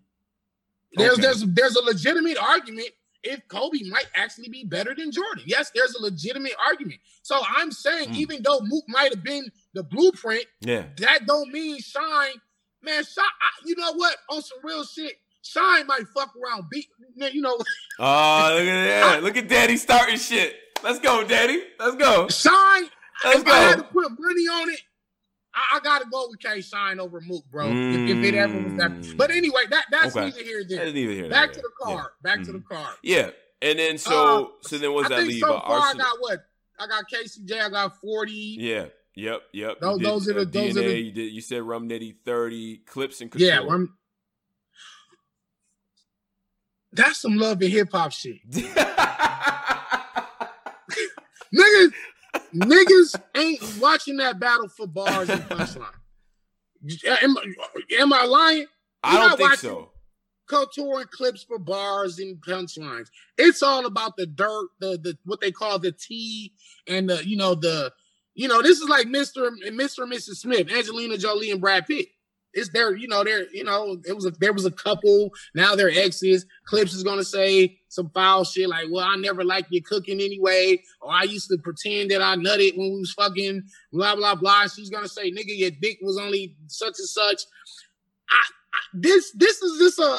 There's 0.93 1.13
Okay. 1.15 1.23
there's 1.23 1.43
there's 1.45 1.77
a 1.77 1.83
legitimate 1.83 2.37
argument 2.37 2.89
if 3.23 3.41
Kobe 3.49 3.83
might 3.89 4.07
actually 4.15 4.51
be 4.51 4.65
better 4.65 4.95
than 4.95 5.11
Jordan. 5.11 5.45
Yes, 5.47 5.71
there's 5.75 5.95
a 5.95 6.03
legitimate 6.03 6.53
argument. 6.69 7.01
So 7.23 7.41
I'm 7.57 7.73
saying 7.73 8.11
Mm. 8.11 8.17
even 8.17 8.43
though 8.43 8.61
Mook 8.61 8.85
might 8.87 9.15
have 9.15 9.25
been 9.25 9.51
the 9.73 9.83
blueprint, 9.83 10.45
Yeah. 10.61 10.87
that 10.99 11.25
don't 11.27 11.51
mean 11.51 11.81
Shine, 11.81 12.39
man. 12.83 13.03
Shine, 13.03 13.25
I, 13.25 13.49
you 13.65 13.77
know 13.77 13.93
what? 13.95 14.15
On 14.29 14.43
some 14.43 14.59
real 14.63 14.85
shit, 14.85 15.19
Shine 15.45 15.87
might 15.87 16.05
fuck 16.17 16.33
around 16.37 16.65
beat. 16.71 16.89
You 17.17 17.43
know, 17.43 17.57
Oh, 17.99 18.51
look 18.59 18.67
at 18.67 18.85
that. 18.89 19.23
Look 19.23 19.37
at 19.37 19.47
Daddy 19.49 19.77
starting 19.77 20.17
shit. 20.17 20.57
Let's 20.83 20.99
go, 20.99 21.23
Daddy. 21.23 21.63
Let's 21.79 21.97
go. 21.97 22.29
Shine. 22.29 22.89
Let's 23.25 23.41
if 23.41 23.47
I 23.47 23.59
had 23.59 23.77
to 23.77 23.83
go. 23.83 23.89
put 23.89 24.11
money 24.19 24.43
on 24.49 24.71
it, 24.71 24.81
I, 25.55 25.77
I 25.77 25.81
gotta 25.81 26.07
go 26.11 26.27
with 26.31 26.41
K 26.41 26.61
Shine 26.63 26.99
over 26.99 27.21
Mook, 27.21 27.45
bro. 27.51 27.67
If, 27.69 28.11
if 28.11 28.25
it 28.25 28.35
ever 28.35 28.55
was 28.61 28.73
that. 28.79 28.91
Mm. 28.91 29.17
But 29.17 29.31
anyway, 29.31 29.63
that 29.71 29.85
that's 29.91 30.17
Okay. 30.17 30.25
neither 30.27 30.43
here 30.43 30.59
nor 30.61 30.69
there. 30.69 30.85
didn't 30.87 30.97
even 30.99 31.15
hear 31.17 31.29
Back 31.31 31.51
that. 31.53 31.55
to 31.57 31.61
the 31.63 31.71
Yeah. 31.89 31.95
car. 31.97 32.13
Back 32.23 32.43
to 32.43 32.45
Mhm. 32.47 32.53
the 32.55 32.75
car. 32.75 32.89
Yeah. 33.03 33.31
And 33.63 33.79
then 33.79 33.99
so 33.99 34.47
Uh, 34.47 34.49
so 34.63 34.79
then 34.79 34.93
what's 34.95 35.07
I 35.07 35.09
that 35.11 35.17
think 35.21 35.29
leave? 35.29 35.41
so 35.41 35.53
far 35.61 35.81
I 35.81 35.95
got 35.95 36.17
what? 36.21 36.41
I 36.81 36.87
got 36.89 37.05
KCJ. 37.13 37.61
I 37.61 37.69
got 37.69 38.01
forty. 38.01 38.57
Yeah. 38.59 38.87
Yep. 39.15 39.43
Yep. 39.53 39.81
Those- 39.81 39.99
did, 39.99 40.07
those 40.09 40.29
are 40.29 40.33
the- 40.33 40.41
uh, 40.41 40.45
those 40.45 40.77
are 40.77 40.83
the- 40.83 41.01
you 41.01 41.13
did. 41.13 41.33
You 41.33 41.41
said 41.41 41.63
Rum 41.63 41.89
Nitty 41.89 42.17
thirty 42.25 42.79
clips 42.79 43.21
and 43.21 43.33
Yeah, 43.37 43.59
couture. 43.59 43.89
That's 46.95 47.21
some 47.21 47.37
love 47.37 47.61
and 47.61 47.71
hip 47.73 47.91
hop 47.93 48.13
shit. 48.13 48.39
Niggas, 51.55 51.93
niggas 52.55 53.21
ain't 53.37 53.79
watching 53.81 54.17
that 54.17 54.41
battle 54.41 54.69
for 54.69 54.87
bars 54.87 55.29
and 55.29 55.43
punchline. 55.43 55.87
Am, 57.23 57.37
am 57.99 58.13
I 58.13 58.25
lying? 58.25 58.67
I 59.03 59.13
You're 59.13 59.29
don't 59.29 59.39
think 59.39 59.55
so. 59.55 59.91
couture 60.49 61.01
and 61.01 61.11
clips 61.11 61.43
for 61.45 61.59
bars 61.59 62.19
and 62.19 62.37
punchlines. 62.41 63.09
It's 63.39 63.63
all 63.63 63.87
about 63.87 64.17
the 64.17 64.27
dirt, 64.27 64.69
the 64.81 64.99
the 65.03 65.17
what 65.25 65.41
they 65.41 65.53
call 65.53 65.79
the 65.79 65.93
tea, 65.93 66.53
and 66.89 67.09
the 67.09 67.27
you 67.27 67.37
know 67.37 67.55
the 67.55 67.93
you 68.35 68.49
know 68.49 68.61
this 68.61 68.81
is 68.81 68.89
like 68.89 69.07
Mr. 69.07 69.47
and 69.47 69.79
Mr. 69.79 70.03
and 70.03 70.13
Mrs. 70.13 70.37
Smith, 70.37 70.71
Angelina 70.71 71.17
Jolie 71.17 71.51
and 71.53 71.61
Brad 71.61 71.87
Pitt. 71.87 72.09
It's 72.55 72.71
there, 72.71 72.97
you 72.97 73.09
know 73.09 73.25
there 73.25 73.47
you 73.53 73.65
know 73.65 73.99
it 74.07 74.15
was 74.15 74.27
a 74.27 74.31
there 74.31 74.53
was 74.53 74.65
a 74.65 74.71
couple 74.71 75.31
now 75.55 75.75
they're 75.75 75.91
exes. 75.91 76.47
Clips 76.67 76.95
is 76.95 77.03
gonna 77.03 77.25
say 77.25 77.79
some 77.89 78.11
foul 78.11 78.45
shit 78.45 78.69
like, 78.69 78.87
well 78.91 79.05
I 79.05 79.17
never 79.17 79.45
liked 79.45 79.71
your 79.71 79.83
cooking 79.83 80.21
anyway, 80.21 80.83
or 81.01 81.13
I 81.13 81.25
used 81.25 81.49
to 81.51 81.59
pretend 81.59 82.11
that 82.11 82.23
I 82.23 82.37
nutted 82.37 82.77
when 82.77 82.93
we 82.93 83.01
was 83.01 83.13
fucking 83.13 83.63
blah 83.93 84.17
blah 84.17 84.35
blah. 84.35 84.67
She's 84.69 84.91
gonna 84.91 85.09
say 85.09 85.31
nigga 85.31 85.57
your 85.57 85.71
dick 85.71 85.99
was 86.03 86.19
only 86.19 86.57
such 86.69 86.95
and 86.99 87.09
such. 87.09 87.43
I, 88.31 88.43
I 88.75 88.79
this 88.95 89.33
this 89.33 89.61
is 89.63 89.79
just 89.79 89.99
a 89.99 90.19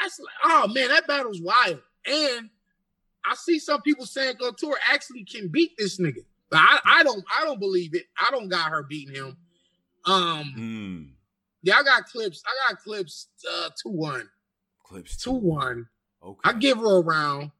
that's 0.00 0.18
like, 0.18 0.34
oh 0.44 0.68
man, 0.68 0.88
that 0.88 1.06
battle's 1.06 1.40
wild. 1.40 1.80
And 2.06 2.50
I 3.24 3.34
see 3.34 3.58
some 3.58 3.80
people 3.82 4.06
saying 4.06 4.36
Couture 4.36 4.76
actually 4.90 5.24
can 5.24 5.48
beat 5.48 5.72
this 5.78 5.98
nigga. 5.98 6.24
But 6.50 6.58
I, 6.60 6.78
I 6.84 7.02
don't 7.02 7.24
I 7.40 7.44
don't 7.44 7.60
believe 7.60 7.94
it. 7.94 8.04
I 8.18 8.30
don't 8.30 8.48
got 8.48 8.70
her 8.70 8.82
beating 8.82 9.14
him. 9.14 9.36
Um 10.04 10.52
Hmm. 10.54 11.13
Yeah, 11.64 11.76
I 11.78 11.82
got 11.82 12.06
clips. 12.06 12.42
I 12.46 12.70
got 12.72 12.80
clips 12.80 13.28
uh 13.50 13.70
2-1. 13.86 14.22
Clips. 14.84 15.16
2-1. 15.24 15.84
Okay. 16.22 16.40
I 16.44 16.52
give 16.52 16.78
her 16.78 16.98
a 16.98 17.00
round. 17.00 17.50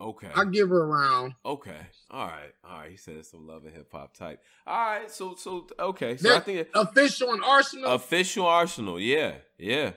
Okay. 0.00 0.30
I 0.34 0.44
give 0.44 0.68
her 0.70 0.82
a 0.82 0.86
round. 0.86 1.34
Okay. 1.44 1.76
All 2.10 2.26
right. 2.26 2.52
All 2.64 2.78
right. 2.78 2.90
He 2.90 2.96
said 2.96 3.24
some 3.24 3.46
love 3.46 3.64
and 3.64 3.74
hip 3.74 3.90
hop 3.92 4.16
type. 4.16 4.40
All 4.66 4.76
right. 4.76 5.10
So 5.10 5.34
so 5.36 5.66
okay. 5.78 6.16
So 6.16 6.34
I 6.34 6.40
think 6.40 6.68
Official 6.74 7.32
and 7.32 7.42
Arsenal. 7.44 7.92
official 7.92 8.46
Arsenal. 8.46 8.98
Yeah. 8.98 9.34
Yeah. 9.58 9.92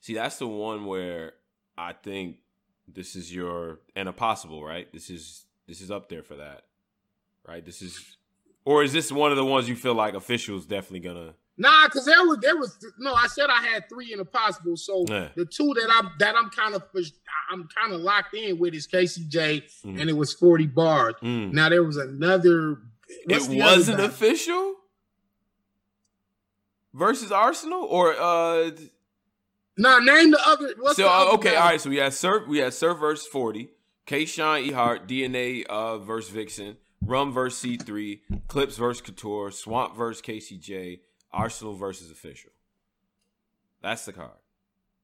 See, 0.00 0.14
that's 0.14 0.38
the 0.38 0.48
one 0.48 0.86
where 0.86 1.34
I 1.78 1.92
think 1.92 2.38
this 2.88 3.14
is 3.14 3.34
your 3.34 3.80
and 3.94 4.08
a 4.08 4.12
possible, 4.12 4.64
right? 4.64 4.92
This 4.92 5.10
is 5.10 5.44
this 5.68 5.80
is 5.80 5.90
up 5.90 6.08
there 6.08 6.22
for 6.22 6.36
that, 6.36 6.62
right? 7.46 7.64
This 7.64 7.82
is, 7.82 8.16
or 8.64 8.82
is 8.82 8.92
this 8.92 9.12
one 9.12 9.30
of 9.30 9.36
the 9.36 9.44
ones 9.44 9.68
you 9.68 9.76
feel 9.76 9.94
like 9.94 10.14
officials 10.14 10.66
definitely 10.66 11.00
gonna? 11.00 11.34
Nah, 11.58 11.86
cause 11.88 12.06
there 12.06 12.22
was 12.26 12.38
there 12.40 12.56
was 12.56 12.78
no. 12.98 13.12
I 13.14 13.26
said 13.26 13.46
I 13.50 13.62
had 13.62 13.88
three 13.88 14.10
in 14.12 14.18
the 14.18 14.24
possible. 14.24 14.76
So 14.76 15.04
Yeah. 15.08 15.28
the 15.36 15.44
two 15.44 15.74
that 15.74 15.88
I'm 15.90 16.10
that 16.18 16.34
I'm 16.34 16.48
kind 16.50 16.74
of 16.74 16.82
I'm 17.50 17.68
kind 17.78 17.92
of 17.92 18.00
locked 18.00 18.34
in 18.34 18.58
with 18.58 18.74
is 18.74 18.86
KCJ, 18.88 19.62
Mm. 19.84 20.00
and 20.00 20.08
it 20.10 20.16
was 20.16 20.32
40 20.32 20.66
bars. 20.66 21.14
Mm. 21.22 21.52
Now 21.52 21.68
there 21.68 21.82
was 21.84 21.98
another. 21.98 22.78
It 23.28 23.48
wasn't 23.50 24.00
official 24.00 24.76
versus 26.94 27.30
Arsenal, 27.32 27.84
or 27.84 28.14
uh. 28.18 28.70
Nah, 29.78 29.98
name 30.00 30.30
the 30.30 30.40
other. 30.46 30.74
What's 30.78 30.96
so 30.96 31.02
the 31.04 31.08
uh, 31.08 31.12
other 31.12 31.30
okay, 31.32 31.50
guy? 31.52 31.56
all 31.56 31.68
right. 31.70 31.80
So 31.80 31.90
we 31.90 31.96
had 31.96 32.12
Surf, 32.12 32.46
we 32.46 32.58
had 32.58 32.74
Surf 32.74 32.98
versus 32.98 33.26
forty, 33.26 33.70
K. 34.06 34.24
Sean 34.26 34.62
Ehart, 34.62 35.06
DNA 35.08 35.64
uh, 35.66 35.98
versus 35.98 36.30
Vixen, 36.30 36.76
Rum 37.04 37.32
versus 37.32 37.58
C 37.58 37.76
three, 37.78 38.22
Clips 38.48 38.76
versus 38.76 39.00
Couture, 39.00 39.50
Swamp 39.50 39.96
versus 39.96 40.20
KCJ, 40.22 41.00
Arsenal 41.32 41.74
versus 41.74 42.10
Official. 42.10 42.50
That's 43.82 44.04
the 44.04 44.12
card. 44.12 44.30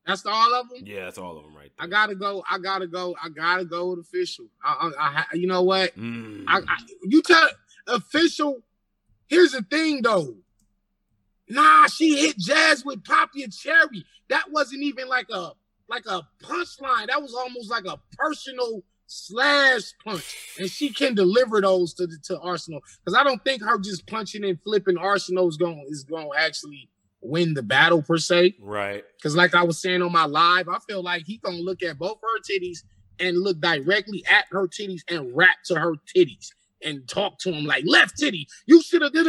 That's 0.06 0.24
all 0.24 0.54
of 0.54 0.70
them. 0.70 0.78
Yeah, 0.84 1.04
that's 1.04 1.18
all 1.18 1.36
of 1.36 1.44
them 1.44 1.54
right 1.54 1.70
there. 1.76 1.86
I 1.86 1.88
gotta 1.88 2.14
go. 2.14 2.42
I 2.50 2.58
gotta 2.58 2.86
go. 2.86 3.14
I 3.22 3.28
gotta 3.28 3.66
go 3.66 3.90
with 3.90 3.98
official. 3.98 4.46
I, 4.64 4.90
I, 4.98 5.24
I 5.32 5.36
you 5.36 5.46
know 5.46 5.62
what? 5.62 5.94
Mm. 5.98 6.44
I, 6.48 6.60
I, 6.60 6.78
you 7.04 7.20
tell 7.20 7.46
official. 7.86 8.62
Here's 9.26 9.52
the 9.52 9.62
thing, 9.62 10.00
though. 10.00 10.36
Nah, 11.50 11.88
she 11.88 12.18
hit 12.20 12.38
Jazz 12.38 12.84
with 12.86 13.04
Poppy 13.04 13.42
and 13.42 13.52
Cherry. 13.52 14.04
That 14.30 14.50
wasn't 14.50 14.82
even 14.82 15.08
like 15.08 15.26
a 15.30 15.52
like 15.90 16.06
a 16.06 16.22
punchline. 16.42 17.08
That 17.08 17.20
was 17.20 17.34
almost 17.34 17.70
like 17.70 17.84
a 17.84 17.98
personal 18.16 18.82
slash 19.08 19.92
punch, 20.04 20.36
and 20.60 20.70
she 20.70 20.90
can 20.90 21.14
deliver 21.14 21.60
those 21.60 21.94
to 21.94 22.06
the, 22.06 22.16
to 22.24 22.38
Arsenal. 22.40 22.80
Because 23.04 23.18
I 23.18 23.24
don't 23.24 23.42
think 23.42 23.62
her 23.62 23.78
just 23.78 24.06
punching 24.06 24.44
and 24.44 24.60
flipping 24.62 24.98
Arsenal 24.98 25.48
is 25.48 25.56
going 25.56 25.84
is 25.88 26.04
going 26.04 26.30
to 26.30 26.38
actually 26.38 26.88
win 27.20 27.54
the 27.54 27.62
battle 27.62 28.02
per 28.02 28.18
se. 28.18 28.54
right. 28.60 29.02
Because 29.16 29.34
like 29.34 29.54
I 29.54 29.64
was 29.64 29.80
saying 29.80 30.02
on 30.02 30.12
my 30.12 30.26
live, 30.26 30.68
I 30.68 30.78
feel 30.86 31.02
like 31.02 31.24
he 31.26 31.38
gonna 31.38 31.56
look 31.56 31.82
at 31.82 31.98
both 31.98 32.18
her 32.22 32.40
titties 32.48 32.84
and 33.18 33.36
look 33.36 33.60
directly 33.60 34.24
at 34.30 34.44
her 34.50 34.68
titties 34.68 35.00
and 35.08 35.34
rap 35.36 35.56
to 35.64 35.74
her 35.74 35.94
titties 36.16 36.50
and 36.84 37.08
talk 37.08 37.38
to 37.40 37.50
him 37.52 37.64
like 37.64 37.82
left 37.86 38.18
titty. 38.18 38.46
You 38.66 38.80
should 38.82 39.02
have 39.02 39.12
right 39.14 39.26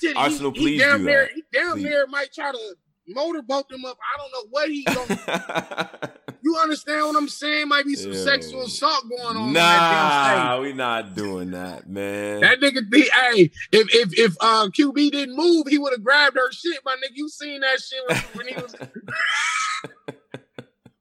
titty. 0.00 0.14
Arsenal, 0.16 0.52
he, 0.52 0.60
please 0.60 0.80
he 0.80 0.86
down 0.86 0.98
do 0.98 1.04
there. 1.06 1.22
that. 1.24 1.32
He 1.34 1.42
down 1.52 1.72
Please. 1.72 1.82
there 1.84 2.06
might 2.06 2.32
try 2.32 2.52
to 2.52 2.74
motorboat 3.08 3.68
them 3.68 3.84
up. 3.84 3.98
I 4.02 4.18
don't 4.18 4.30
know 4.32 4.48
what 4.50 4.68
he 4.68 4.84
gonna. 4.84 6.12
you 6.42 6.56
understand 6.56 7.06
what 7.06 7.16
I'm 7.16 7.28
saying? 7.28 7.68
Might 7.68 7.84
be 7.84 7.94
some 7.94 8.12
Ew. 8.12 8.18
sexual 8.18 8.62
assault 8.62 9.04
going 9.08 9.36
on. 9.36 9.48
in 9.48 9.52
that 9.54 9.90
damn 9.90 10.36
state. 10.36 10.44
nah, 10.44 10.60
we 10.60 10.72
not 10.72 11.14
doing 11.14 11.50
that, 11.52 11.88
man. 11.88 12.40
That 12.40 12.60
nigga 12.60 12.88
be 12.90 13.02
hey, 13.02 13.50
if 13.72 13.94
if 13.94 14.18
if 14.18 14.36
uh 14.40 14.68
QB 14.68 15.12
didn't 15.12 15.36
move, 15.36 15.66
he 15.68 15.78
would 15.78 15.92
have 15.92 16.04
grabbed 16.04 16.36
her 16.36 16.50
shit, 16.52 16.78
my 16.84 16.94
nigga. 16.96 17.14
You 17.14 17.28
seen 17.28 17.60
that 17.60 17.80
shit 17.80 18.00
when, 18.34 18.48
he 18.48 18.54
was 18.54 18.74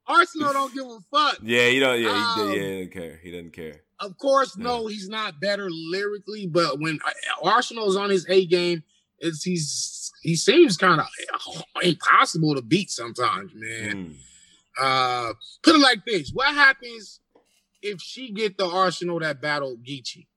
Arsenal 0.08 0.54
don't 0.54 0.74
give 0.74 0.86
a 0.86 1.00
fuck. 1.10 1.38
yeah, 1.42 1.68
you 1.68 1.80
know, 1.80 1.94
yeah, 1.94 2.36
he, 2.36 2.42
Um, 2.42 2.50
yeah, 2.50 2.56
he 2.56 2.60
doesn't 2.60 2.92
care. 2.92 3.20
He 3.24 3.32
doesn't 3.32 3.54
care. 3.54 3.82
Of 4.00 4.18
course, 4.18 4.58
no, 4.58 4.88
he's 4.88 5.08
not 5.08 5.40
better 5.40 5.70
lyrically, 5.70 6.48
but 6.48 6.80
when 6.80 7.00
uh, 7.06 7.12
Arsenal's 7.48 7.96
on 7.96 8.10
his 8.10 8.26
A 8.30 8.46
game, 8.48 8.84
it's 9.20 9.44
he's 9.44 10.01
he 10.22 10.36
seems 10.36 10.78
kind 10.78 11.02
of 11.02 11.08
impossible 11.82 12.56
to 12.56 12.62
beat 12.62 12.90
sometimes, 12.90 13.52
man. 13.54 13.96
Mm. 13.96 14.16
Uh 14.80 15.34
put 15.62 15.76
it 15.76 15.80
like 15.80 16.06
this: 16.06 16.32
What 16.32 16.54
happens 16.54 17.20
if 17.82 18.02
she 18.02 18.32
get 18.32 18.58
the 18.58 18.66
Arsenal 18.66 19.20
that 19.20 19.42
battle 19.42 19.76
Geechi? 19.78 20.28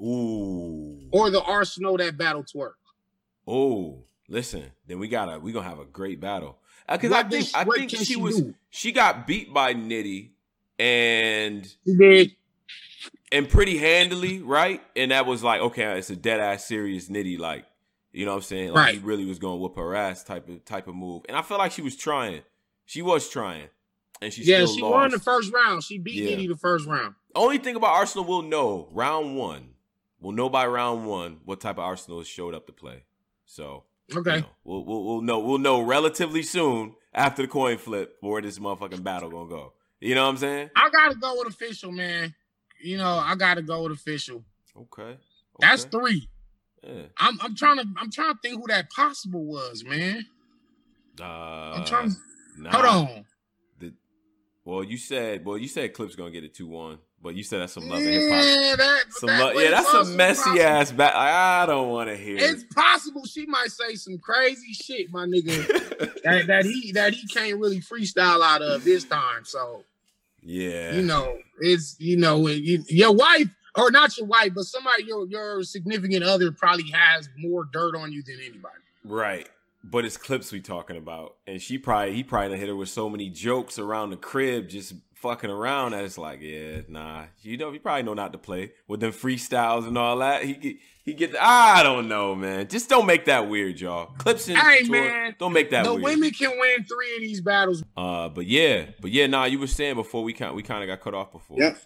Ooh. 0.00 1.08
Or 1.10 1.30
the 1.30 1.42
Arsenal 1.42 1.96
that 1.96 2.16
battle 2.16 2.44
twerk? 2.44 2.74
Oh, 3.46 4.04
listen. 4.28 4.64
Then 4.86 4.98
we 4.98 5.08
gotta 5.08 5.38
we 5.40 5.52
gonna 5.52 5.68
have 5.68 5.80
a 5.80 5.84
great 5.84 6.20
battle. 6.20 6.58
Because 6.88 7.12
I 7.12 7.22
think 7.24 7.48
I 7.54 7.64
think 7.64 7.90
she 7.90 8.04
she 8.04 8.16
was 8.16 8.40
do? 8.40 8.54
she 8.70 8.92
got 8.92 9.26
beat 9.26 9.52
by 9.52 9.74
Nitty 9.74 10.30
and 10.78 11.72
and 13.32 13.48
pretty 13.48 13.78
handily, 13.78 14.40
right? 14.42 14.82
And 14.96 15.10
that 15.10 15.26
was 15.26 15.42
like, 15.42 15.60
okay, 15.60 15.98
it's 15.98 16.10
a 16.10 16.16
dead 16.16 16.40
ass 16.40 16.66
serious 16.66 17.08
Nitty, 17.08 17.38
like 17.38 17.64
you 18.12 18.24
know 18.24 18.32
what 18.32 18.36
I'm 18.38 18.42
saying? 18.42 18.72
Like 18.72 18.94
he 18.94 19.00
really 19.00 19.24
was 19.24 19.38
gonna 19.38 19.56
whoop 19.56 19.76
her 19.76 19.94
ass 19.94 20.24
type 20.24 20.48
of 20.48 20.64
type 20.64 20.88
of 20.88 20.94
move. 20.94 21.22
And 21.28 21.36
I 21.36 21.42
felt 21.42 21.58
like 21.60 21.72
she 21.72 21.82
was 21.82 21.96
trying. 21.96 22.42
She 22.86 23.02
was 23.02 23.28
trying. 23.28 23.68
And 24.22 24.32
she 24.32 24.42
Yeah, 24.44 24.66
she 24.66 24.82
lost. 24.82 24.92
won 24.92 25.10
the 25.12 25.18
first 25.18 25.52
round. 25.52 25.82
She 25.84 25.98
beat 25.98 26.14
Yeah. 26.24 26.36
Nitty 26.36 26.48
the 26.48 26.56
first 26.56 26.86
round. 26.86 27.14
Only 27.34 27.58
thing 27.58 27.76
about 27.76 27.90
Arsenal 27.94 28.24
we'll 28.24 28.42
know 28.42 28.88
round 28.92 29.36
one. 29.36 29.74
We'll 30.20 30.32
know 30.32 30.48
by 30.50 30.66
round 30.66 31.06
one 31.06 31.38
what 31.44 31.60
type 31.60 31.76
of 31.76 31.84
Arsenal 31.84 32.18
has 32.18 32.26
showed 32.28 32.54
up 32.54 32.66
to 32.66 32.72
play. 32.72 33.04
So 33.46 33.84
Okay. 34.14 34.36
you 34.36 34.40
know, 34.42 34.46
we'll, 34.64 34.84
we'll 34.84 35.04
we'll 35.04 35.20
know 35.22 35.38
we'll 35.38 35.58
know 35.58 35.80
relatively 35.80 36.42
soon 36.42 36.94
after 37.14 37.42
the 37.42 37.48
coin 37.48 37.78
flip 37.78 38.16
where 38.20 38.42
this 38.42 38.58
motherfucking 38.58 39.02
battle 39.04 39.30
gonna 39.30 39.48
go. 39.48 39.72
You 40.00 40.14
know 40.14 40.24
what 40.24 40.30
I'm 40.30 40.36
saying? 40.38 40.70
I 40.76 40.90
gotta 40.90 41.14
go 41.14 41.36
with 41.38 41.48
official, 41.54 41.92
man. 41.92 42.34
You 42.82 42.96
know, 42.98 43.14
I 43.18 43.34
gotta 43.36 43.62
go 43.62 43.82
with 43.84 43.92
official. 43.92 44.42
Okay. 44.76 45.16
That's 45.60 45.84
three. 45.84 46.28
Yeah. 46.86 47.02
I'm 47.18 47.38
I'm 47.42 47.54
trying 47.54 47.78
to 47.78 47.86
I'm 47.96 48.10
trying 48.10 48.32
to 48.32 48.38
think 48.42 48.60
who 48.60 48.66
that 48.68 48.90
possible 48.90 49.44
was, 49.44 49.84
man. 49.84 50.26
Uh, 51.20 51.24
I'm 51.24 51.84
trying 51.84 52.10
to 52.10 52.16
nah. 52.56 52.70
hold 52.70 52.86
on. 52.86 53.24
The, 53.78 53.92
well, 54.64 54.82
you 54.82 54.96
said 54.96 55.44
well 55.44 55.58
you 55.58 55.68
said 55.68 55.92
Clip's 55.92 56.16
gonna 56.16 56.30
get 56.30 56.44
it 56.44 56.54
two 56.54 56.68
one, 56.68 56.98
but 57.22 57.34
you 57.34 57.42
said 57.42 57.60
that's 57.60 57.74
some 57.74 57.86
love 57.88 57.98
and 57.98 58.08
hip 58.08 58.22
hop. 58.30 58.44
Yeah, 58.44 58.76
that, 58.76 59.02
Some 59.10 59.26
that- 59.26 59.54
lo- 59.54 59.60
yeah, 59.60 59.70
that's 59.70 59.90
some 59.90 60.16
messy 60.16 60.42
possible- 60.42 60.62
ass. 60.62 60.92
Ba- 60.92 61.16
I 61.16 61.66
don't 61.66 61.90
want 61.90 62.08
to 62.08 62.16
hear. 62.16 62.38
It's 62.38 62.64
possible 62.74 63.26
she 63.26 63.44
might 63.44 63.70
say 63.70 63.94
some 63.96 64.16
crazy 64.18 64.72
shit, 64.72 65.12
my 65.12 65.26
nigga, 65.26 65.66
that, 66.24 66.46
that 66.46 66.64
he 66.64 66.92
that 66.92 67.12
he 67.12 67.26
can't 67.26 67.58
really 67.58 67.80
freestyle 67.80 68.42
out 68.42 68.62
of 68.62 68.84
this 68.84 69.04
time. 69.04 69.44
So 69.44 69.84
yeah. 70.42 70.94
you 70.94 71.02
know, 71.02 71.36
it's 71.60 71.96
you 71.98 72.16
know, 72.16 72.48
you, 72.48 72.82
your 72.88 73.12
wife 73.12 73.48
or 73.76 73.90
not 73.90 74.16
your 74.16 74.26
wife, 74.26 74.52
but 74.54 74.64
somebody 74.64 75.04
your 75.04 75.26
your 75.28 75.62
significant 75.62 76.24
other 76.24 76.52
probably 76.52 76.90
has 76.92 77.28
more 77.38 77.64
dirt 77.64 77.96
on 77.96 78.12
you 78.12 78.22
than 78.22 78.38
anybody. 78.40 78.74
Right. 79.04 79.48
But 79.82 80.04
it's 80.04 80.18
clips 80.18 80.52
we 80.52 80.60
talking 80.60 80.96
about. 80.96 81.36
And 81.46 81.60
she 81.60 81.78
probably 81.78 82.14
he 82.14 82.22
probably 82.22 82.58
hit 82.58 82.68
her 82.68 82.76
with 82.76 82.88
so 82.88 83.08
many 83.08 83.30
jokes 83.30 83.78
around 83.78 84.10
the 84.10 84.16
crib 84.16 84.68
just 84.68 84.94
fucking 85.14 85.50
around 85.50 85.92
that 85.92 86.04
it's 86.04 86.18
like, 86.18 86.40
yeah, 86.40 86.80
nah. 86.88 87.24
You 87.42 87.56
know, 87.56 87.72
he 87.72 87.78
probably 87.78 88.02
know 88.02 88.14
not 88.14 88.32
to 88.32 88.38
play 88.38 88.72
with 88.88 89.00
them 89.00 89.12
freestyles 89.12 89.86
and 89.86 89.96
all 89.98 90.18
that. 90.18 90.44
He 90.44 90.80
he 91.10 91.14
get 91.14 91.34
I 91.40 91.82
don't 91.82 92.08
know, 92.08 92.34
man. 92.34 92.68
Just 92.68 92.88
don't 92.88 93.06
make 93.06 93.24
that 93.26 93.48
weird, 93.48 93.80
y'all. 93.80 94.06
Clips 94.18 94.48
and 94.48 94.56
Hey, 94.58 94.82
tour, 94.84 94.90
man, 94.92 95.36
don't 95.38 95.52
make 95.52 95.70
that 95.70 95.84
the 95.84 95.92
weird. 95.92 96.04
women 96.04 96.30
can 96.30 96.50
win 96.58 96.84
three 96.84 97.14
of 97.16 97.20
these 97.20 97.40
battles. 97.40 97.82
uh 97.96 98.28
but 98.28 98.46
yeah, 98.46 98.86
but 99.00 99.10
yeah, 99.10 99.26
nah, 99.26 99.44
you 99.44 99.58
were 99.58 99.66
saying 99.66 99.94
before 99.96 100.22
we 100.22 100.32
kind 100.32 100.54
we 100.54 100.62
kind 100.62 100.82
of 100.82 100.86
got 100.88 101.02
cut 101.02 101.14
off 101.14 101.32
before. 101.32 101.58
Yep. 101.58 101.78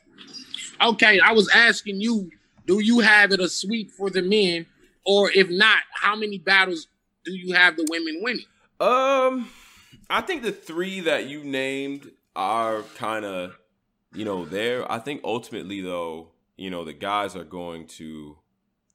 Okay, 0.81 1.21
I 1.21 1.33
was 1.33 1.49
asking 1.55 2.01
you, 2.01 2.31
do 2.67 2.81
you 2.81 3.01
have 3.01 3.33
it 3.33 3.41
a 3.41 3.49
sweep 3.49 3.91
for 3.91 4.11
the 4.11 4.23
men, 4.23 4.67
or 5.05 5.31
if 5.31 5.49
not, 5.49 5.79
how 5.95 6.17
many 6.17 6.39
battles 6.39 6.89
do 7.25 7.33
you 7.33 7.55
have 7.55 7.77
the 7.77 7.87
women 7.89 8.21
winning? 8.23 8.45
Um, 8.81 9.49
I 10.11 10.21
think 10.21 10.43
the 10.43 10.53
three 10.53 11.01
that 11.01 11.27
you 11.27 11.45
named 11.45 12.11
are 12.37 12.83
kind 12.97 13.25
of, 13.25 13.57
you 14.15 14.25
know, 14.25 14.45
there. 14.45 14.91
I 14.91 14.99
think 14.99 15.21
ultimately, 15.25 15.81
though, 15.81 16.29
you 16.57 16.71
know, 16.71 16.85
the 16.85 16.93
guys 16.93 17.37
are 17.37 17.45
going 17.45 17.87
to, 17.99 18.37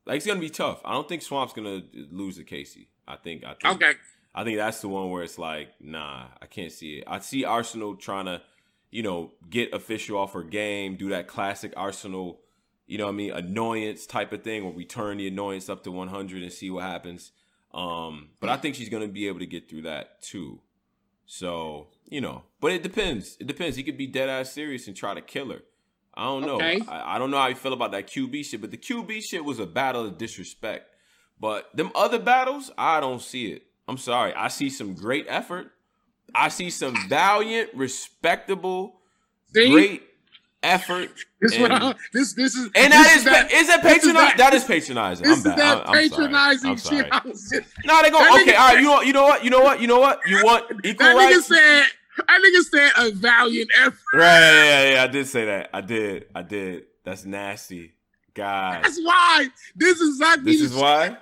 like, 0.10 0.18
it's 0.18 0.26
gonna 0.26 0.39
be 0.39 0.49
tough. 0.49 0.82
I 0.84 0.93
don't 0.93 1.07
think 1.07 1.22
Swamp's 1.22 1.53
gonna 1.53 1.84
lose 2.12 2.38
to 2.38 2.43
Casey. 2.43 2.89
I 3.07 3.16
think, 3.16 3.43
I 3.43 3.53
think, 3.53 3.76
Okay, 3.76 3.93
I 4.34 4.43
think 4.43 4.57
that's 4.57 4.82
the 4.82 4.88
one 4.88 5.12
where 5.12 5.22
it's 5.22 5.38
like, 5.38 5.70
nah, 5.80 6.26
I 6.41 6.47
can't 6.47 6.72
see 6.72 6.97
it. 6.97 7.03
I 7.05 7.20
see 7.20 7.45
Arsenal 7.45 7.95
trying 7.95 8.26
to, 8.26 8.41
you 8.89 9.03
know, 9.03 9.34
get 9.49 9.72
official 9.72 10.18
off 10.18 10.34
her 10.34 10.41
game, 10.41 10.95
do 10.95 11.10
that 11.10 11.28
classic 11.28 11.74
Arsenal, 11.78 12.39
you 12.88 12.97
know 12.97 13.05
what 13.05 13.12
I 13.12 13.16
mean, 13.16 13.32
annoyance 13.32 14.07
type 14.07 14.34
of 14.34 14.43
thing 14.43 14.64
where 14.64 14.74
we 14.74 14.84
turn 14.84 15.18
the 15.18 15.28
annoyance 15.28 15.70
up 15.70 15.84
to 15.84 15.91
100 15.91 16.41
and 16.41 16.51
see 16.51 16.72
what 16.72 16.84
happens. 16.84 17.32
Um, 17.72 18.30
but 18.39 18.49
I 18.49 18.57
think 18.57 18.74
she's 18.74 18.89
gonna 18.89 19.07
be 19.07 19.28
able 19.28 19.39
to 19.39 19.45
get 19.45 19.70
through 19.70 19.84
that 19.84 20.24
too. 20.24 20.60
So, 21.28 21.89
you 22.07 22.20
know, 22.20 22.45
but 22.60 22.72
it 22.72 22.82
depends. 22.82 23.38
It 23.39 23.45
depends. 23.45 23.78
He 23.78 23.84
could 23.84 23.97
be 23.97 24.07
dead 24.07 24.28
ass 24.28 24.51
serious 24.51 24.88
and 24.88 24.97
try 24.97 25.14
to 25.14 25.22
kill 25.22 25.51
her. 25.51 25.62
I 26.20 26.24
don't 26.26 26.41
know. 26.41 26.55
Okay. 26.55 26.82
I, 26.88 27.15
I 27.15 27.17
don't 27.17 27.32
know 27.32 27.38
how 27.38 27.47
you 27.47 27.55
feel 27.55 27.74
about 27.74 27.91
that 27.91 28.07
QB 28.07 28.43
shit, 28.45 28.59
but 28.61 28.72
the 28.72 28.78
QB 28.78 29.24
shit 29.24 29.43
was 29.45 29.57
a 29.59 29.65
battle 29.65 30.05
of 30.05 30.17
disrespect. 30.17 30.86
But 31.39 31.76
them 31.76 31.91
other 31.95 32.20
battles, 32.20 32.70
I 32.78 32.99
don't 32.99 33.22
see 33.22 33.51
it. 33.53 33.63
I'm 33.88 33.97
sorry. 33.97 34.34
I 34.34 34.49
see 34.49 34.70
some 34.70 34.93
great 34.93 35.26
effort. 35.30 35.72
I 36.36 36.49
see 36.49 36.70
some 36.70 36.93
valiant, 37.07 37.70
respectable, 37.74 38.99
see, 39.55 39.72
great 39.72 40.03
effort. 40.61 41.09
this, 41.41 41.57
what 41.57 41.72
and- 41.72 41.84
I, 41.84 41.95
this 42.13 42.34
this 42.34 42.53
is 42.55 42.70
And 42.76 42.91
that 42.93 43.15
is, 43.17 43.24
that, 43.24 43.51
is 43.51 43.67
that 43.67 43.82
patronizing? 43.82 44.13
that- 44.13 44.38
That 44.38 44.53
is 44.53 44.63
patronizing. 44.65 45.26
this 45.26 45.45
I'm 45.45 45.51
is 45.51 45.55
that 45.57 45.59
I'm, 45.59 45.78
I'm 45.80 45.86
sorry. 45.86 46.09
patronizing 46.09 46.70
I'm 46.72 46.78
shit. 46.78 46.84
sorry. 46.88 47.11
I 47.11 47.22
was 47.26 47.49
just, 47.49 47.67
No, 47.86 48.01
they 48.03 48.09
go 48.11 48.17
okay. 48.41 48.55
All 48.55 48.67
right, 48.74 48.78
you 48.78 48.84
know, 48.84 49.01
you 49.01 49.13
know 49.13 49.24
what, 49.24 49.43
you 49.43 49.49
know 49.49 49.61
what, 49.61 49.82
you 49.82 49.88
know 49.88 49.99
what? 49.99 50.20
You 50.28 50.43
want 50.43 50.65
equal 50.86 51.07
that 51.07 51.15
rights? 51.15 51.49
nigga 51.49 51.55
said 51.55 51.86
That 52.28 52.41
nigga 52.41 52.63
said 52.63 52.91
a 53.07 53.11
valiant 53.11 53.70
effort. 53.82 53.95
Right, 54.13 54.24
yeah, 54.24 54.63
yeah, 54.63 54.93
yeah, 54.93 55.03
I 55.03 55.07
did 55.07 55.28
say 55.28 55.45
that. 55.45 55.70
I 55.74 55.82
did. 55.82 56.26
I 56.36 56.41
did. 56.41 56.84
That's 57.03 57.26
nasty. 57.26 57.93
God. 58.34 58.84
That's 58.84 58.99
why. 59.01 59.47
This 59.76 59.99
is 59.99 60.09
exactly 60.20 60.51
This 60.53 60.61
is 60.61 60.74
why 60.76 61.17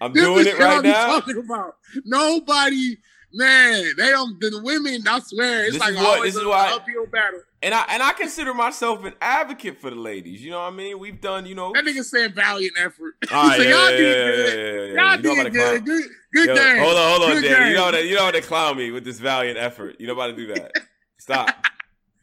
I'm 0.00 0.12
This 0.12 0.24
doing 0.24 0.46
it 0.46 0.58
right 0.58 0.76
I'm 0.78 0.82
now. 0.82 1.06
Talking 1.20 1.38
about 1.38 1.76
nobody, 2.04 2.96
man. 3.32 3.84
They 3.96 4.10
don't. 4.10 4.40
The 4.40 4.60
women, 4.62 5.02
I 5.08 5.20
swear, 5.20 5.64
it's 5.64 5.72
This 5.74 5.80
like 5.80 5.90
is 5.92 5.96
what- 5.96 6.06
always 6.16 6.34
this 6.34 6.42
is 6.42 6.46
why- 6.48 6.70
a 6.70 6.76
uphill 6.76 7.06
battle. 7.06 7.40
And 7.66 7.74
I 7.74 7.84
and 7.88 8.00
I 8.00 8.12
consider 8.12 8.54
myself 8.54 9.04
an 9.04 9.14
advocate 9.20 9.80
for 9.80 9.90
the 9.90 9.96
ladies. 9.96 10.40
You 10.40 10.52
know 10.52 10.60
what 10.60 10.72
I 10.72 10.76
mean? 10.76 11.00
We've 11.00 11.20
done, 11.20 11.46
you 11.46 11.56
know. 11.56 11.72
That 11.74 11.84
nigga 11.84 12.04
said 12.04 12.32
valiant 12.32 12.74
effort. 12.78 13.14
All 13.32 13.48
right, 13.48 13.54
ah, 13.54 13.56
so 13.56 13.62
yeah, 13.62 13.70
y'all 13.70 13.90
yeah, 13.90 13.96
did 13.96 14.06
yeah, 14.06 14.24
good. 14.36 14.46
yeah, 14.46 14.94
yeah. 14.94 15.10
Y'all 15.10 15.16
did 15.22 15.32
about 15.32 15.42
to 15.42 15.50
clown- 15.50 15.74
good. 15.74 15.84
Good, 15.84 16.10
good 16.32 16.46
Yo, 16.46 16.54
game. 16.54 16.78
Hold 16.78 16.96
on, 16.96 17.10
hold 17.10 17.22
on, 17.30 17.42
Good 17.42 17.48
Dan. 17.48 17.70
You 17.70 17.74
know 17.74 17.90
to 17.90 18.06
you 18.06 18.14
know 18.14 18.30
to 18.30 18.40
clown 18.40 18.76
me 18.76 18.92
with 18.92 19.04
this 19.04 19.18
valiant 19.18 19.58
effort. 19.58 19.96
You 19.98 20.06
know 20.06 20.14
how 20.14 20.28
to 20.28 20.32
do 20.32 20.46
that. 20.54 20.70
Stop. 21.18 21.48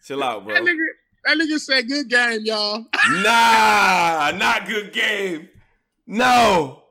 Chill 0.06 0.24
out, 0.24 0.46
bro. 0.46 0.54
That 0.54 0.64
nigga, 0.64 0.86
that 1.26 1.38
nigga 1.38 1.60
said 1.60 1.90
good 1.90 2.10
game, 2.10 2.46
y'all. 2.46 2.86
Nah, 3.12 4.32
not 4.36 4.66
good 4.66 4.94
game. 4.94 5.50
No, 6.08 6.84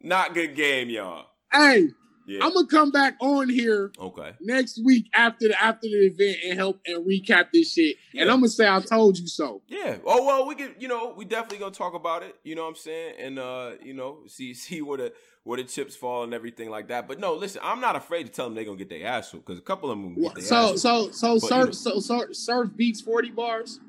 not 0.00 0.32
good 0.32 0.56
game, 0.56 0.88
y'all. 0.88 1.26
Hey, 1.52 1.88
Yeah. 2.28 2.44
I'm 2.44 2.52
gonna 2.52 2.66
come 2.66 2.90
back 2.90 3.16
on 3.20 3.48
here 3.48 3.90
okay. 3.98 4.32
next 4.40 4.78
week 4.84 5.06
after 5.14 5.48
the 5.48 5.60
after 5.62 5.88
the 5.88 6.06
event 6.06 6.36
and 6.46 6.58
help 6.58 6.78
and 6.86 7.04
recap 7.06 7.46
this 7.52 7.72
shit. 7.72 7.96
And 8.14 8.30
I'm 8.30 8.36
gonna 8.40 8.48
say 8.50 8.68
I 8.68 8.80
told 8.80 9.18
you 9.18 9.26
so. 9.26 9.62
Yeah. 9.66 9.96
Oh 10.06 10.24
well, 10.26 10.46
we 10.46 10.54
can. 10.54 10.74
You 10.78 10.88
know, 10.88 11.14
we 11.16 11.24
definitely 11.24 11.58
gonna 11.58 11.70
talk 11.74 11.94
about 11.94 12.22
it. 12.22 12.36
You 12.44 12.54
know 12.54 12.62
what 12.62 12.68
I'm 12.68 12.74
saying? 12.76 13.14
And 13.18 13.38
uh, 13.38 13.70
you 13.82 13.94
know, 13.94 14.18
see 14.26 14.52
see 14.64 14.82
where 14.82 14.98
the 14.98 15.12
where 15.44 15.56
the 15.56 15.64
chips 15.64 15.96
fall 15.96 16.24
and 16.24 16.34
everything 16.34 16.68
like 16.68 16.88
that. 16.88 17.08
But 17.08 17.18
no, 17.18 17.32
listen, 17.34 17.62
I'm 17.64 17.80
not 17.80 17.96
afraid 17.96 18.24
to 18.24 18.28
tell 18.30 18.44
them 18.46 18.54
they're 18.54 18.64
gonna 18.64 18.76
get 18.76 18.90
their 18.90 19.06
ass 19.06 19.32
whooped 19.32 19.46
because 19.46 19.58
a 19.58 19.62
couple 19.62 19.90
of 19.90 19.96
them 19.98 20.14
gonna 20.22 20.34
get 20.34 20.44
So 20.44 20.56
ass 20.56 20.68
whooped. 20.68 20.80
so 20.80 21.10
so 21.10 21.28
But, 21.28 21.42
you 21.42 21.48
surf 21.48 21.66
know. 21.66 21.72
so, 21.72 22.00
so 22.00 22.32
surf 22.32 22.70
beats 22.76 23.00
40 23.00 23.30
bars. 23.30 23.80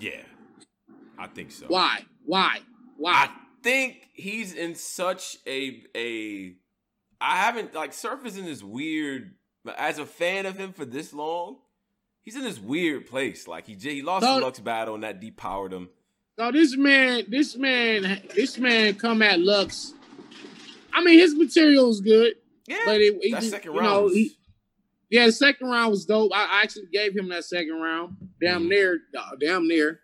yeah, 0.00 0.22
I 1.18 1.26
think 1.26 1.50
so. 1.52 1.66
Why? 1.68 2.06
Why? 2.24 2.60
Why? 2.96 3.12
I 3.12 3.26
Why? 3.26 3.30
think 3.62 4.08
he's 4.14 4.54
in 4.54 4.74
such 4.74 5.36
a 5.46 5.82
a. 5.94 6.54
I 7.22 7.36
haven't 7.36 7.72
like 7.74 7.92
Surf 7.92 8.26
is 8.26 8.36
in 8.36 8.44
this 8.44 8.62
weird. 8.62 9.34
As 9.78 9.98
a 9.98 10.06
fan 10.06 10.44
of 10.46 10.56
him 10.56 10.72
for 10.72 10.84
this 10.84 11.12
long, 11.12 11.58
he's 12.20 12.34
in 12.34 12.42
this 12.42 12.58
weird 12.58 13.06
place. 13.06 13.46
Like 13.46 13.66
he 13.66 13.74
he 13.74 14.02
lost 14.02 14.24
So- 14.26 14.34
the 14.36 14.40
Lux 14.40 14.58
battle 14.58 14.94
and 14.96 15.04
that 15.04 15.20
depowered 15.20 15.72
him. 15.72 15.88
So 16.38 16.50
this 16.50 16.76
man, 16.76 17.24
this 17.28 17.56
man, 17.56 18.22
this 18.34 18.58
man 18.58 18.94
come 18.94 19.22
at 19.22 19.38
Lux. 19.38 19.92
I 20.92 21.04
mean, 21.04 21.18
his 21.18 21.34
material 21.34 21.90
is 21.90 22.00
good, 22.00 22.34
Yeah, 22.66 22.78
but 22.86 23.00
it, 23.00 23.18
it 23.20 23.32
that 23.32 23.44
second 23.44 23.72
you 23.74 23.80
round. 23.80 23.92
know, 23.92 24.02
was- 24.04 24.14
he- 24.14 24.36
yeah, 25.10 25.26
the 25.26 25.32
second 25.32 25.68
round 25.68 25.90
was 25.90 26.06
dope. 26.06 26.32
I, 26.34 26.44
I 26.44 26.62
actually 26.62 26.86
gave 26.92 27.14
him 27.16 27.28
that 27.28 27.44
second 27.44 27.74
round, 27.80 28.16
damn 28.40 28.64
Mhm. 28.64 28.68
near, 28.70 29.00
uh, 29.16 29.36
damn 29.38 29.68
near. 29.68 30.00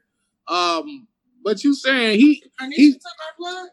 Um, 0.47 1.09
but 1.43 1.65
you 1.65 1.75
saying 1.75 2.21
he, 2.21 2.45
Carnation 2.59 2.85
He- 2.85 2.93
took 2.93 3.03
our 3.05 3.35
blood. 3.39 3.69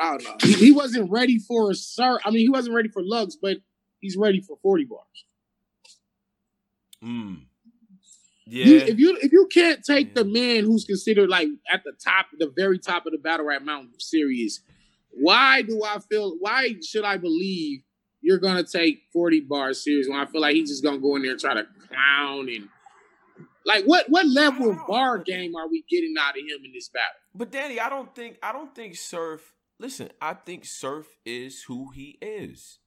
I 0.00 0.16
don't 0.16 0.24
know, 0.24 0.36
he, 0.42 0.52
he 0.54 0.72
wasn't 0.72 1.10
ready 1.10 1.38
for 1.38 1.70
a 1.70 1.74
sir. 1.74 2.18
I 2.24 2.30
mean, 2.30 2.40
he 2.40 2.48
wasn't 2.48 2.74
ready 2.74 2.88
for 2.88 3.02
Lux, 3.04 3.36
but 3.40 3.58
he's 4.00 4.16
ready 4.16 4.40
for 4.40 4.56
forty 4.62 4.84
bars. 4.84 5.04
Mm. 7.04 7.42
Yeah. 8.46 8.64
You, 8.64 8.76
if 8.78 8.98
you 8.98 9.18
if 9.22 9.32
you 9.32 9.46
can't 9.52 9.84
take 9.84 10.14
the 10.14 10.24
man 10.24 10.64
who's 10.64 10.84
considered 10.84 11.28
like 11.28 11.48
at 11.72 11.84
the 11.84 11.92
top, 12.02 12.26
the 12.38 12.52
very 12.56 12.78
top 12.78 13.06
of 13.06 13.12
the 13.12 13.18
battle 13.18 13.46
rap 13.46 13.62
mountain 13.62 13.92
series, 13.98 14.62
why 15.12 15.62
do 15.62 15.82
I 15.84 15.98
feel? 15.98 16.36
Why 16.40 16.74
should 16.84 17.04
I 17.04 17.16
believe 17.16 17.82
you're 18.20 18.38
gonna 18.38 18.64
take 18.64 19.02
forty 19.12 19.40
bars 19.40 19.84
serious 19.84 20.08
when 20.08 20.18
I 20.18 20.26
feel 20.26 20.40
like 20.40 20.54
he's 20.54 20.70
just 20.70 20.82
gonna 20.82 20.98
go 20.98 21.16
in 21.16 21.22
there 21.22 21.32
and 21.32 21.40
try 21.40 21.54
to 21.54 21.66
clown 21.88 22.48
and 22.48 22.68
like 23.64 23.84
what 23.84 24.06
what 24.08 24.26
level 24.26 24.70
of 24.70 24.78
bar 24.88 25.18
game 25.18 25.54
are 25.54 25.68
we 25.68 25.84
getting 25.88 26.14
out 26.18 26.30
of 26.30 26.40
him 26.40 26.64
in 26.64 26.72
this 26.72 26.88
battle? 26.88 27.20
But 27.34 27.52
Danny, 27.52 27.78
I 27.78 27.88
don't 27.88 28.12
think 28.14 28.36
I 28.42 28.52
don't 28.52 28.74
think 28.74 28.96
Surf. 28.96 29.52
Listen, 29.80 30.10
I 30.20 30.34
think 30.34 30.66
Surf 30.66 31.06
is 31.24 31.62
who 31.62 31.90
he 31.90 32.18
is. 32.20 32.80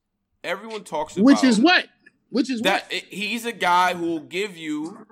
Everyone 0.44 0.84
talks 0.84 1.16
about 1.16 1.24
Which 1.24 1.42
is 1.42 1.58
what? 1.58 1.86
Which 2.30 2.48
is 2.48 2.60
that 2.60 2.84
what? 2.88 3.02
he's 3.10 3.44
a 3.44 3.52
guy 3.52 3.94
who 3.94 4.06
will 4.06 4.20
give 4.20 4.56
you 4.56 5.04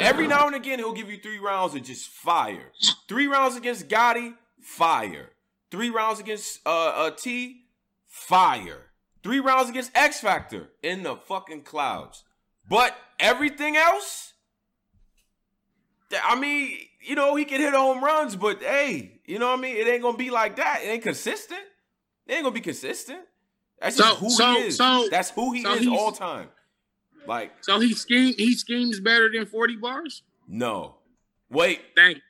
every 0.00 0.26
now 0.26 0.48
and 0.48 0.56
again 0.56 0.80
he'll 0.80 0.92
give 0.92 1.08
you 1.08 1.18
three 1.18 1.38
rounds 1.38 1.76
of 1.76 1.84
just 1.84 2.08
fire. 2.08 2.72
Three 3.08 3.28
rounds 3.28 3.56
against 3.56 3.86
Gotti, 3.86 4.34
fire. 4.60 5.30
Three 5.70 5.90
rounds 5.90 6.18
against 6.18 6.58
uh, 6.66 6.88
uh 6.88 7.10
T, 7.12 7.66
fire. 8.08 8.86
Three 9.22 9.38
rounds 9.38 9.70
against 9.70 9.92
X 9.94 10.20
Factor 10.20 10.70
in 10.82 11.04
the 11.04 11.14
fucking 11.14 11.62
clouds. 11.62 12.24
But 12.68 12.96
everything 13.20 13.76
else, 13.76 14.32
I 16.24 16.38
mean, 16.38 16.78
you 17.00 17.14
know, 17.14 17.34
he 17.36 17.44
can 17.44 17.60
hit 17.60 17.74
home 17.74 18.02
runs, 18.02 18.36
but 18.36 18.60
hey, 18.62 19.20
you 19.26 19.38
know 19.38 19.48
what 19.50 19.58
I 19.58 19.62
mean? 19.62 19.76
It 19.76 19.86
ain't 19.88 20.02
gonna 20.02 20.16
be 20.18 20.30
like 20.30 20.56
that. 20.56 20.80
It 20.82 20.88
ain't 20.88 21.02
consistent. 21.02 21.60
It 22.26 22.34
ain't 22.34 22.42
gonna 22.42 22.54
be 22.54 22.60
consistent. 22.60 23.20
That's 23.80 23.96
just 23.96 24.08
So- 24.08 24.14
who 24.16 24.30
so- 24.30 24.52
he 24.54 24.58
is. 24.66 24.76
so- 24.76 25.08
That's 25.10 25.30
who 25.30 25.52
he 25.52 25.60
is 25.62 25.86
all 25.88 26.12
time. 26.12 26.48
Like, 27.26 27.52
So 27.62 27.78
he 27.78 27.94
scheme 27.94 28.34
he 28.36 28.54
schemes 28.54 29.00
better 29.00 29.30
than 29.32 29.46
forty 29.46 29.76
bars. 29.76 30.22
no. 30.46 30.94
Wait, 31.50 31.80
Thank 31.96 32.16
you, 32.18 32.22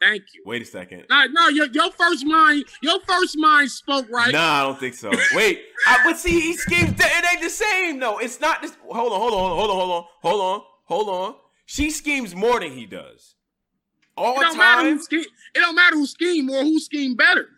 thank 0.00 0.22
you. 0.34 0.42
wait 0.46 0.62
a 0.62 0.64
second. 0.64 1.04
No, 1.10 1.24
no, 1.26 1.48
your, 1.48 1.66
your 1.66 1.90
first 1.90 2.24
mind, 2.24 2.64
your 2.80 3.00
first 3.00 3.36
mind 3.36 3.68
spoke 3.72 4.08
right. 4.08 4.30
Nah, 4.32 4.60
I 4.60 4.62
don't 4.62 4.78
think 4.78 4.94
so. 4.94 5.10
Wait, 5.34 5.62
I, 5.84 5.98
but 6.04 6.16
see, 6.16 6.38
he 6.40 6.52
schemes. 6.56 6.92
It 6.96 7.24
ain't 7.32 7.42
the 7.42 7.50
same 7.50 7.98
though. 7.98 8.18
It's 8.18 8.38
not 8.40 8.62
this. 8.62 8.76
Hold 8.88 9.12
on, 9.12 9.18
hold 9.20 9.32
on, 9.34 9.56
hold 9.56 9.70
on, 9.70 9.76
hold 9.76 9.90
on, 9.90 10.04
hold 10.22 10.40
on, 10.40 10.62
hold 10.84 11.08
on. 11.08 11.34
She 11.66 11.90
schemes 11.90 12.36
more 12.36 12.60
than 12.60 12.70
he 12.72 12.86
does. 12.86 13.34
All 14.16 14.36
It 14.36 14.40
don't 14.40 14.58
matter 14.58 14.90
who 14.90 15.02
scheme. 15.02 15.24
It 15.54 15.58
don't 15.58 15.74
matter 15.74 15.96
who 15.96 16.06
scheme 16.06 16.50
or 16.50 16.62
who 16.62 16.78
scheme 16.80 17.16
better. 17.16 17.48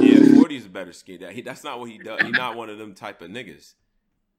Yeah, 0.00 0.34
forty 0.36 0.56
is 0.56 0.66
a 0.66 0.70
better 0.70 0.92
scheme. 0.92 1.20
That 1.20 1.32
he, 1.32 1.42
that's 1.42 1.64
not 1.64 1.80
what 1.80 1.90
he 1.90 1.98
does. 1.98 2.20
He's 2.22 2.32
not 2.32 2.56
one 2.56 2.70
of 2.70 2.78
them 2.78 2.94
type 2.94 3.20
of 3.22 3.30
niggas. 3.30 3.74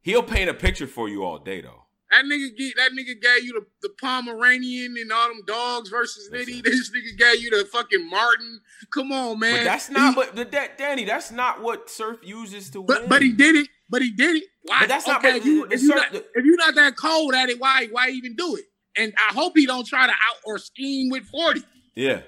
He'll 0.02 0.24
paint 0.24 0.50
a 0.50 0.54
picture 0.54 0.88
for 0.88 1.08
you 1.08 1.24
all 1.24 1.40
day 1.40 1.62
though. 1.62 1.85
That 2.12 2.24
nigga, 2.26 2.56
get, 2.56 2.76
that 2.78 2.92
nigga 2.92 3.20
gave 3.20 3.44
you 3.44 3.54
the, 3.54 3.66
the 3.82 3.94
Pomeranian 4.00 4.96
and 4.98 5.12
all 5.12 5.28
them 5.28 5.42
dogs 5.48 5.90
versus 5.90 6.30
Nitty. 6.32 6.64
This 6.64 6.92
nigga 6.92 7.18
gave 7.18 7.42
you 7.42 7.50
the 7.50 7.66
fucking 7.66 8.08
Martin. 8.10 8.62
Come 8.94 9.12
on, 9.12 9.40
man. 9.40 9.58
But 9.58 9.64
that's 9.64 9.90
not. 9.90 10.16
But 10.16 10.36
the, 10.36 10.46
that, 10.46 10.78
Danny, 10.78 11.04
that's 11.04 11.32
not 11.32 11.62
what 11.62 11.90
Surf 11.90 12.20
uses 12.24 12.70
to 12.72 12.82
win. 12.82 12.88
But 12.88 13.10
but 13.10 13.22
he 13.24 13.32
did 13.32 13.56
it. 13.56 13.68
But 13.90 14.02
he 14.04 14.12
did 14.12 14.36
it. 14.38 14.44
Why? 14.64 14.82
But 14.82 14.90
that's 14.90 15.08
not- 15.08 15.18
okay. 15.18 15.32
but 15.32 15.38
if, 15.38 15.46
you, 15.46 15.66
if, 15.66 15.82
you 15.82 15.90
the- 15.90 15.96
not, 15.96 16.14
if 16.16 16.46
you're 16.46 16.58
not 16.58 16.76
that 16.76 16.96
cold 16.96 17.34
at 17.34 17.50
it, 17.50 17.60
why 17.60 17.88
why 17.92 18.10
even 18.10 18.36
do 18.36 18.56
it? 18.56 18.66
And 18.98 19.14
I 19.18 19.34
hope 19.34 19.54
he 19.58 19.66
don't 19.66 19.86
try 19.86 20.06
to 20.06 20.14
out 20.14 20.38
or 20.46 20.58
scheme 20.60 21.10
with 21.10 21.24
forty. 21.26 21.62
yeah. 21.96 22.22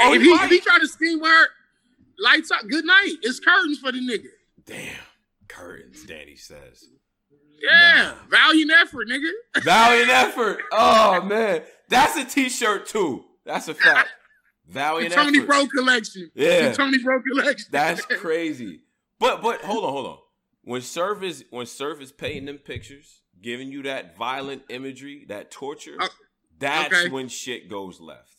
Oh, 0.00 0.14
if 0.14 0.22
he 0.22 0.28
he 0.28 0.34
if 0.44 0.50
he 0.50 0.60
try 0.60 0.78
to 0.78 0.86
scheme 0.88 1.22
her, 1.22 1.46
lights 2.18 2.50
out. 2.52 2.66
Good 2.68 2.84
night. 2.84 3.16
It's 3.22 3.38
curtains 3.40 3.78
for 3.78 3.92
the 3.92 3.98
nigga. 4.00 4.28
Damn. 4.64 4.96
Curtains, 5.48 6.04
Danny 6.04 6.36
says. 6.36 6.84
Yeah, 7.62 8.14
valiant 8.30 8.70
effort, 8.70 9.08
nigga. 9.08 9.30
Valiant 9.62 10.10
effort. 10.10 10.58
Oh 10.72 11.20
man, 11.22 11.62
that's 11.88 12.16
a 12.16 12.24
T-shirt 12.24 12.86
too. 12.86 13.24
That's 13.44 13.68
a 13.68 13.74
fact. 13.74 14.08
The 14.66 14.72
Valiant 14.74 15.12
Tony 15.14 15.38
effort. 15.38 15.46
Bro 15.48 15.66
collection. 15.68 16.30
Yeah. 16.34 16.68
The 16.70 16.76
Tony 16.76 16.98
Bro 17.02 17.22
collection. 17.22 17.66
That's 17.70 18.02
crazy. 18.06 18.82
But 19.18 19.42
but 19.42 19.62
hold 19.62 19.84
on, 19.84 19.90
hold 19.90 20.06
on. 20.06 20.18
When 20.62 20.82
Surf 20.82 21.22
is 21.22 21.44
when 21.50 21.66
Surf 21.66 22.00
is 22.00 22.12
painting 22.12 22.44
them 22.46 22.58
pictures, 22.58 23.22
giving 23.40 23.72
you 23.72 23.82
that 23.84 24.16
violent 24.16 24.62
imagery, 24.68 25.24
that 25.28 25.50
torture, 25.50 25.96
Oh, 25.98 26.08
that's 26.58 26.92
okay. 26.94 27.08
when 27.10 27.28
shit 27.28 27.68
goes 27.70 28.00
left. 28.00 28.34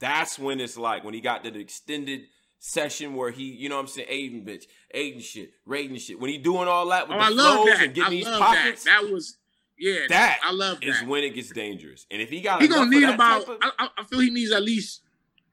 That's 0.00 0.38
when 0.38 0.60
it's 0.60 0.76
like 0.76 1.04
when 1.04 1.14
he 1.14 1.20
got 1.20 1.44
that 1.44 1.56
extended 1.56 2.22
session 2.60 3.14
where 3.14 3.30
he, 3.30 3.44
you 3.44 3.68
know 3.68 3.76
what 3.76 3.82
I'm 3.82 3.88
saying, 3.88 4.08
Aiden 4.08 4.46
bitch, 4.46 4.64
Aiden 4.94 5.22
shit, 5.22 5.52
Raiden 5.68 6.00
shit. 6.00 6.18
When 6.20 6.30
he 6.30 6.38
doing 6.38 6.68
all 6.68 6.88
that 6.88 7.04
oh, 7.08 7.12
with 7.16 7.18
I 7.18 7.28
the 7.30 7.34
love 7.36 7.54
flows 7.54 7.66
that. 7.78 7.84
and 7.84 7.94
getting 7.94 8.06
I 8.06 8.10
these 8.10 8.24
pockets, 8.28 8.84
that. 8.84 9.02
That 9.02 9.12
was 9.12 9.36
yeah. 9.78 10.00
That 10.08 10.40
I 10.44 10.52
love 10.52 10.78
is 10.82 11.02
when 11.04 11.22
it 11.24 11.34
gets 11.34 11.50
dangerous. 11.52 12.06
And 12.10 12.20
if 12.20 12.30
he 12.30 12.40
got 12.40 12.60
he 12.60 12.68
gonna 12.68 12.90
need 12.90 13.04
about. 13.08 13.42
of- 13.48 13.58
I, 13.62 13.70
I- 13.78 13.88
I 13.98 14.04
feel 14.04 14.18
he 14.20 14.30
needs 14.30 14.50
at 14.52 14.62
least 14.62 15.02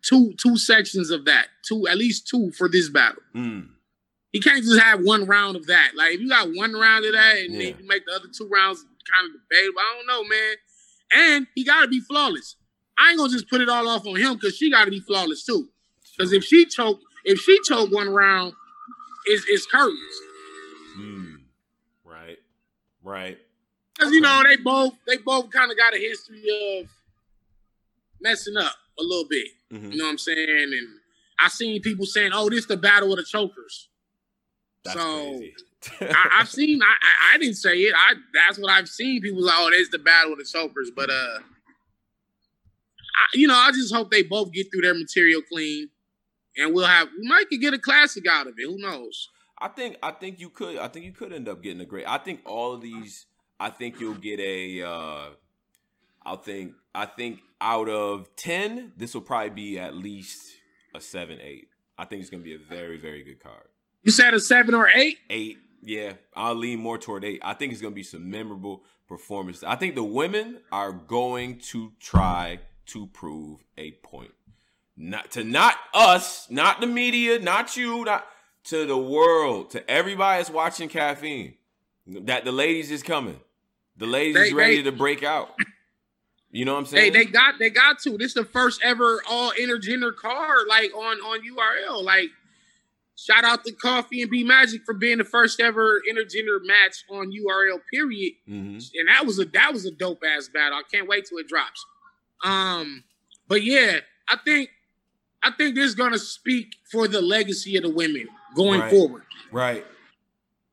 two 0.02 0.34
two 0.42 0.58
sections 0.58 1.12
of 1.12 1.26
that. 1.26 1.48
Two 1.68 1.88
at 1.88 1.98
least 1.98 2.28
two 2.28 2.52
for 2.58 2.68
this 2.68 2.90
battle. 2.90 3.22
Mm, 3.36 3.70
He 4.32 4.40
can't 4.42 4.64
just 4.64 4.82
have 4.82 5.02
one 5.02 5.26
round 5.26 5.56
of 5.56 5.68
that. 5.68 5.92
Like 5.96 6.16
if 6.16 6.22
you 6.22 6.30
got 6.30 6.48
one 6.56 6.74
round 6.74 7.06
of 7.06 7.12
that 7.14 7.38
and 7.38 7.54
Yeah. 7.54 7.60
then 7.72 7.76
you 7.82 7.88
make 7.88 8.06
the 8.08 8.14
other 8.14 8.28
two 8.36 8.48
rounds 8.52 8.84
kind 9.14 9.28
of 9.28 9.34
debatable, 9.34 9.80
I 9.80 9.96
don't 9.98 10.08
know, 10.08 10.24
man. 10.28 10.56
And 11.14 11.48
he 11.54 11.64
got 11.64 11.82
to 11.84 11.88
be 11.88 12.00
flawless. 12.00 12.56
I 12.98 13.10
ain't 13.10 13.20
gonna 13.20 13.32
just 13.32 13.48
put 13.50 13.62
it 13.62 13.70
all 13.70 13.88
off 13.88 14.08
on 14.08 14.16
him 14.16 14.34
because 14.34 14.56
she 14.58 14.72
got 14.72 14.86
to 14.86 14.92
be 14.92 15.00
flawless 15.02 15.46
too. 15.46 15.70
Because 16.18 16.34
if 16.34 16.44
she 16.44 16.66
choke, 16.66 17.00
if 17.24 17.40
she 17.40 17.60
choke 17.64 17.92
one 17.92 18.10
round, 18.10 18.54
it's 19.26 19.46
it's 19.48 19.66
curtains. 19.66 20.00
mm, 21.00 21.36
right, 22.04 22.38
right. 23.04 23.38
Because 23.98 24.12
you 24.14 24.22
know 24.22 24.44
they 24.48 24.58
both 24.58 24.94
they 25.08 25.18
both 25.18 25.50
kind 25.52 25.72
of 25.72 25.78
got 25.78 25.94
a 25.96 25.98
history 25.98 26.80
of 26.82 26.90
messing 28.22 28.58
up 28.58 28.74
a 29.00 29.04
little 29.04 29.28
bit. 29.28 29.48
Mhm. 29.72 29.92
You 29.92 29.98
know 29.98 30.06
what 30.06 30.12
I'm 30.12 30.18
saying? 30.18 30.50
And 30.50 30.74
I 31.40 31.48
seen 31.50 31.82
people 31.82 32.06
saying, 32.06 32.32
"Oh, 32.34 32.50
this 32.50 32.66
the 32.66 32.78
battle 32.78 33.12
of 33.12 33.18
the 33.18 33.24
chokers." 33.26 33.90
That's 34.84 35.00
So- 35.00 35.38
crazy. 35.38 35.54
I, 36.02 36.30
I've 36.40 36.50
seen. 36.50 36.82
I, 36.82 36.86
I 36.86 37.36
I 37.36 37.38
didn't 37.38 37.56
say 37.58 37.78
it. 37.78 37.94
I 37.96 38.14
that's 38.34 38.58
what 38.58 38.72
I've 38.72 38.88
seen. 38.90 39.22
People 39.22 39.44
like, 39.44 39.56
oh, 39.58 39.70
there's 39.72 39.90
the 39.90 40.00
battle 40.00 40.32
of 40.34 40.40
the 40.40 40.46
chokers. 40.46 40.90
But 40.96 41.10
uh, 41.12 41.40
I, 41.40 43.26
you 43.34 43.48
know, 43.48 43.54
I 43.56 43.72
just 43.72 43.94
hope 43.94 44.10
they 44.12 44.24
both 44.24 44.52
get 44.52 44.68
through 44.72 44.82
their 44.82 44.94
material 44.96 45.42
clean, 45.44 45.90
and 46.58 46.74
we'll 46.74 46.86
have 46.86 47.10
we 47.20 47.28
might 47.28 47.50
could 47.50 47.62
get 47.62 47.74
a 47.74 47.80
classic 47.80 48.26
out 48.28 48.48
of 48.48 48.54
it. 48.58 48.66
Who 48.66 48.78
knows? 48.78 49.30
I 49.60 49.70
think 49.70 49.98
I 50.04 50.12
think 50.12 50.40
you 50.40 50.50
could. 50.50 50.78
I 50.78 50.88
think 50.88 51.06
you 51.06 51.14
could 51.14 51.34
end 51.34 51.48
up 51.48 51.64
getting 51.64 51.82
a 51.82 51.86
great. 51.86 52.08
I 52.08 52.18
think 52.18 52.42
all 52.46 52.74
of 52.74 52.82
these. 52.82 53.26
I 53.60 53.70
think 53.70 54.00
you'll 54.00 54.16
get 54.16 54.40
a. 54.40 54.82
Uh, 54.82 55.30
I 56.26 56.36
think 56.36 56.74
I 56.94 57.06
think 57.06 57.40
out 57.62 57.88
of 57.88 58.36
ten, 58.36 58.92
this 58.98 59.14
will 59.14 59.22
probably 59.22 59.50
be 59.52 59.80
at 59.80 59.96
least 59.96 60.56
a 60.94 61.00
seven, 61.00 61.40
eight. 61.42 61.70
I 61.98 62.06
think 62.06 62.22
it's 62.22 62.30
gonna 62.30 62.44
be 62.44 62.56
a 62.56 62.60
very, 62.60 62.98
very 62.98 63.24
good 63.24 63.40
card. 63.42 63.68
You 64.04 64.12
said 64.12 64.34
a 64.34 64.40
seven 64.40 64.76
or 64.76 64.90
eight? 64.94 65.18
Eight, 65.30 65.58
yeah. 65.82 66.14
I'll 66.36 66.56
lean 66.56 66.80
more 66.80 66.98
toward 66.98 67.24
eight. 67.24 67.42
I 67.44 67.54
think 67.54 67.72
it's 67.72 67.82
gonna 67.82 67.96
be 67.96 68.04
some 68.04 68.30
memorable 68.30 68.84
performances. 69.08 69.64
I 69.64 69.76
think 69.76 69.96
the 69.96 70.04
women 70.04 70.60
are 70.72 70.92
going 70.92 71.60
to 71.72 71.94
try 72.00 72.60
to 72.88 73.08
prove 73.08 73.64
a 73.78 73.92
point. 74.04 74.32
Not 74.98 75.32
to 75.32 75.44
not 75.44 75.76
us, 75.94 76.50
not 76.50 76.80
the 76.80 76.88
media, 76.88 77.40
not 77.40 77.76
you, 77.76 78.06
not 78.06 78.26
to 78.66 78.86
the 78.86 78.98
world, 78.98 79.72
to 79.72 79.90
everybody 79.92 80.40
that's 80.40 80.50
watching 80.50 80.88
caffeine. 80.90 81.56
That 82.08 82.46
the 82.46 82.52
ladies 82.52 82.92
is 82.92 83.04
coming. 83.04 83.40
The 83.98 84.06
ladies 84.06 84.36
They- 84.36 84.48
is 84.48 84.54
ready 84.54 84.78
they- 84.78 84.84
to 84.84 84.92
break 84.92 85.24
out. 85.24 85.56
You 86.52 86.64
know 86.64 86.74
what 86.76 86.80
I'm 86.80 86.84
They 86.86 86.90
saying? 87.12 87.14
they 87.14 87.26
got 87.26 87.60
they 87.60 87.70
got 87.70 88.00
to. 88.04 88.12
This 88.18 88.28
is 88.28 88.34
the 88.36 88.46
first 88.46 88.82
ever 88.84 89.22
all 89.28 89.52
intergender 89.60 90.16
card 90.16 90.68
like 90.70 90.94
on 90.96 91.18
on 91.18 91.42
URL. 91.44 92.02
Like 92.02 92.30
shout 93.18 93.44
out 93.44 93.66
to 93.66 93.74
Coffee 93.74 94.22
and 94.22 94.32
B 94.32 94.44
Magic 94.46 94.84
for 94.86 94.94
being 94.94 95.18
the 95.18 95.26
first 95.26 95.60
ever 95.60 96.02
intergender 96.10 96.60
match 96.64 97.04
on 97.10 97.34
URL. 97.34 97.82
Period. 97.92 98.34
hmm 98.48 98.78
And 98.94 99.10
that 99.10 99.26
was 99.26 99.38
a 99.40 99.46
that 99.46 99.74
was 99.74 99.86
a 99.86 99.92
dope 99.92 100.24
ass 100.26 100.48
battle. 100.48 100.78
I 100.78 100.84
can't 100.90 101.10
wait 101.10 101.26
till 101.26 101.40
it 101.40 101.48
drops. 101.50 101.86
Um, 102.46 103.04
but 103.50 103.62
yeah, 103.64 104.00
I 104.30 104.38
think 104.38 104.70
I 105.46 105.52
think 105.52 105.76
this 105.76 105.86
is 105.86 105.96
gonna 105.96 106.18
speak 106.20 106.76
for 106.92 107.08
the 107.08 107.22
legacy 107.22 107.78
of 107.78 107.84
the 107.84 107.90
women 107.90 108.28
going 108.56 108.80
Right. 108.82 108.90
forward. 108.92 109.24
Right. 109.52 109.86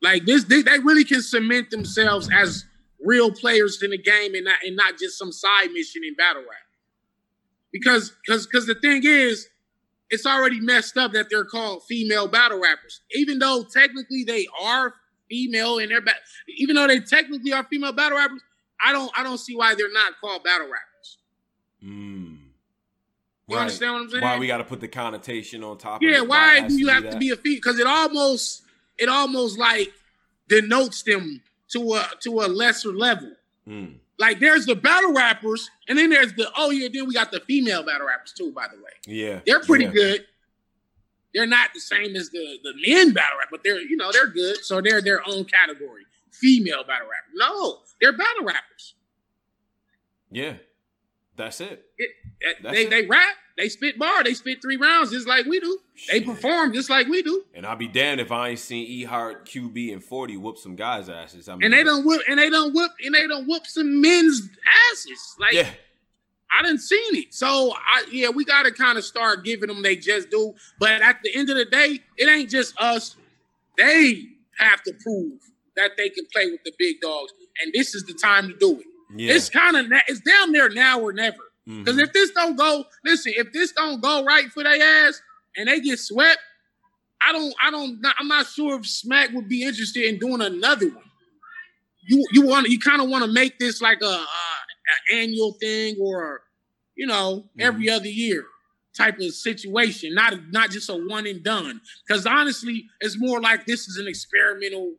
Like 0.01 0.25
this, 0.25 0.45
they, 0.45 0.63
they 0.63 0.79
really 0.81 1.05
can 1.05 1.23
cement 1.23 1.71
themselves 1.71 2.29
as 2.33 2.65
real 3.05 3.31
players 3.31 3.83
in 3.83 3.91
the 3.91 3.99
game 3.99 4.35
and 4.35 4.45
not 4.47 4.57
and 4.65 4.75
not 4.77 4.99
just 4.99 5.19
some 5.19 5.31
side 5.31 5.71
mission 5.73 6.03
in 6.05 6.15
battle 6.15 6.43
rap. 6.43 6.67
Because 7.73 8.13
because 8.27 8.47
because 8.47 8.67
the 8.67 8.75
thing 8.75 9.03
is, 9.05 9.49
it's 10.11 10.27
already 10.27 10.61
messed 10.61 10.97
up 10.97 11.13
that 11.13 11.29
they're 11.31 11.45
called 11.45 11.83
female 11.89 12.27
battle 12.29 12.61
rappers, 12.61 13.01
even 13.13 13.39
though 13.39 13.65
technically 13.65 14.25
they 14.25 14.47
are 14.61 14.95
female 15.31 15.79
and 15.79 15.91
they're 15.91 16.01
ba- 16.03 16.15
even 16.59 16.77
though 16.77 16.87
they 16.87 17.01
technically 17.01 17.53
are 17.53 17.65
female 17.65 17.93
battle 17.93 18.19
rappers. 18.19 18.43
I 18.85 18.93
don't 18.93 19.11
I 19.17 19.23
don't 19.23 19.39
see 19.39 19.55
why 19.55 19.75
they're 19.75 19.93
not 19.93 20.15
called 20.21 20.43
battle 20.45 20.67
rappers. 20.67 21.19
Mm. 21.85 22.39
You 23.53 23.59
understand 23.59 23.93
what 23.95 24.03
I'm 24.03 24.11
saying? 24.11 24.23
Why 24.23 24.39
we 24.39 24.47
got 24.47 24.59
to 24.59 24.65
put 24.65 24.81
the 24.81 24.89
connotation 24.89 25.63
on 25.65 25.79
top? 25.79 26.03
Yeah, 26.03 26.17
of 26.19 26.23
it? 26.25 26.29
why 26.29 26.67
do 26.67 26.75
you 26.75 26.89
have 26.89 27.03
that? 27.05 27.13
to 27.13 27.19
be 27.19 27.31
a 27.31 27.37
feat? 27.37 27.63
Because 27.63 27.79
it 27.79 27.87
almost 27.87 28.63
it 28.99 29.09
almost 29.09 29.59
like 29.59 29.93
denotes 30.49 31.03
them 31.03 31.43
to 31.73 31.95
a 31.95 32.09
to 32.21 32.41
a 32.41 32.47
lesser 32.49 32.93
level. 32.93 33.33
Mm. 33.69 33.97
Like 34.19 34.41
there's 34.41 34.67
the 34.67 34.75
battle 34.77 35.13
rappers, 35.13 35.71
and 35.89 35.99
then 35.99 36.11
there's 36.11 36.33
the 36.35 36.51
oh 36.57 36.71
yeah, 36.71 36.89
then 36.93 37.07
we 37.07 37.15
got 37.15 37.33
the 37.33 37.41
female 37.41 37.83
battle 37.83 38.07
rappers 38.07 38.33
too. 38.33 38.53
By 38.53 38.67
the 38.69 38.77
way, 38.77 38.91
Yeah, 39.07 39.41
they're 39.47 39.61
pretty 39.61 39.85
yeah. 39.87 39.91
good. 39.91 40.27
They're 41.35 41.47
not 41.47 41.71
the 41.75 41.81
same 41.81 42.15
as 42.15 42.31
the 42.31 42.59
the 42.63 42.75
men 42.87 43.13
battle 43.13 43.39
rap, 43.39 43.49
but 43.51 43.65
they're 43.65 43.81
you 43.81 43.97
know 43.97 44.13
they're 44.13 44.29
good. 44.29 44.59
So 44.65 44.81
they're 44.81 45.01
their 45.03 45.27
own 45.27 45.45
category. 45.45 46.03
Female 46.31 46.85
battle 46.85 47.09
rapper. 47.09 47.31
No, 47.35 47.79
they're 48.01 48.17
battle 48.17 48.45
rappers. 48.45 48.95
Yeah, 50.31 50.55
that's 51.37 51.61
it. 51.61 51.85
That's 51.99 52.11
They 52.63 52.85
it. 52.85 52.91
they 52.91 53.07
rap. 53.07 53.35
They 53.57 53.69
spit 53.69 53.99
bar. 53.99 54.25
They 54.25 54.33
spit 54.35 54.63
three 54.63 54.77
rounds 54.77 55.11
just 55.11 55.29
like 55.29 55.45
we 55.47 55.61
do. 55.61 55.79
They 56.11 56.21
perform 56.23 56.73
just 56.73 56.89
like 56.89 57.07
we 57.07 57.23
do. 57.23 57.45
And 57.55 57.67
I'll 57.67 57.77
be 57.77 57.87
damned 57.87 58.21
if 58.21 58.33
I 58.33 58.51
ain't 58.51 58.59
seen 58.59 58.87
E 58.87 59.05
Hart, 59.05 59.47
QB, 59.47 59.93
and 59.93 60.03
40 60.03 60.39
whoop 60.39 60.57
some 60.57 60.75
guys' 60.75 61.09
asses. 61.11 61.49
I 61.49 61.55
mean, 61.55 61.65
And 61.65 61.73
they 61.75 61.85
don't 61.85 62.05
whip. 62.07 62.23
And 62.29 62.39
they 62.39 62.49
don't 62.49 62.75
whip. 62.75 62.93
And 63.05 63.15
they 63.15 63.27
don't 63.27 63.47
whoop 63.47 63.67
some 63.67 64.01
men's 64.01 64.49
asses. 64.91 65.37
Like 65.39 65.53
Yeah, 65.53 65.69
I 66.51 66.63
didn't 66.63 66.81
seen 66.81 67.15
it. 67.17 67.35
So 67.35 67.75
I 67.77 68.05
yeah, 68.11 68.31
we 68.31 68.45
gotta 68.47 68.73
kind 68.73 68.97
of 68.97 69.05
start 69.05 69.45
giving 69.45 69.69
them 69.69 69.83
they 69.83 69.97
just 69.97 70.31
do. 70.31 70.55
But 70.79 71.03
at 71.03 71.21
the 71.23 71.35
end 71.35 71.51
of 71.51 71.57
the 71.57 71.67
day, 71.67 72.01
it 72.17 72.29
ain't 72.29 72.49
just 72.49 72.75
us. 72.81 73.17
They 73.77 74.25
have 74.59 74.83
to 74.85 74.93
prove 75.03 75.41
that 75.77 75.93
they 75.97 76.09
can 76.09 76.25
play 76.33 76.51
with 76.51 76.63
the 76.65 76.73
big 76.79 77.01
dogs, 77.01 77.33
and 77.63 77.73
this 77.73 77.95
is 77.95 78.05
the 78.05 78.15
time 78.15 78.49
to 78.49 78.57
do 78.57 78.81
it. 78.81 78.87
yeah. 79.15 79.35
It's 79.35 79.49
kind 79.51 79.77
of 79.77 79.87
it's 80.09 80.21
down 80.21 80.53
there 80.53 80.69
now 80.71 81.01
or 81.01 81.13
never. 81.13 81.37
Because 81.67 81.99
if 81.99 82.13
this 82.13 82.31
don't 82.33 82.57
go, 82.57 82.85
listen, 83.05 83.33
if 83.37 83.53
this 83.53 83.73
don't 83.73 84.01
go 84.01 84.25
right 84.25 84.47
for 84.51 84.65
their 84.65 85.07
ass 85.07 85.21
and 85.57 85.69
they 85.69 85.81
get 85.81 85.99
swept, 85.99 86.39
I 87.27 87.33
don't, 87.33 87.55
I 87.63 87.71
don't, 87.71 88.01
I'm 88.19 88.29
not 88.29 88.47
sure 88.47 88.79
if 88.79 88.87
Smack 88.87 89.31
would 89.33 89.49
be 89.49 89.63
interested 89.63 90.05
in 90.05 90.19
doing 90.19 90.41
another 90.41 90.89
one. 90.89 91.05
You, 92.05 92.27
you 92.33 92.47
want, 92.47 92.69
you 92.69 92.81
kind 92.81 93.01
of 93.01 93.09
want 93.09 93.25
to 93.25 93.31
make 93.31 93.61
this 93.61 93.81
like 93.81 94.03
a, 94.03 94.07
a, 94.07 94.27
a 94.27 95.15
annual 95.15 95.53
thing 95.61 95.97
or, 96.01 96.43
you 96.97 97.07
know, 97.07 97.45
every 97.61 97.87
mm-hmm. 97.87 97.97
other 97.97 98.09
year 98.09 98.45
type 98.97 99.19
of 99.21 99.33
situation, 99.33 100.15
not 100.15 100.35
not 100.51 100.71
just 100.71 100.91
a 100.91 100.95
one 100.95 101.27
and 101.27 101.43
done. 101.43 101.81
Because 102.07 102.27
honestly, 102.27 102.87
it's 103.01 103.19
more 103.19 103.41
like 103.41 103.67
this 103.67 103.89
is 103.89 103.97
an 103.99 104.09
experimental, 104.09 104.95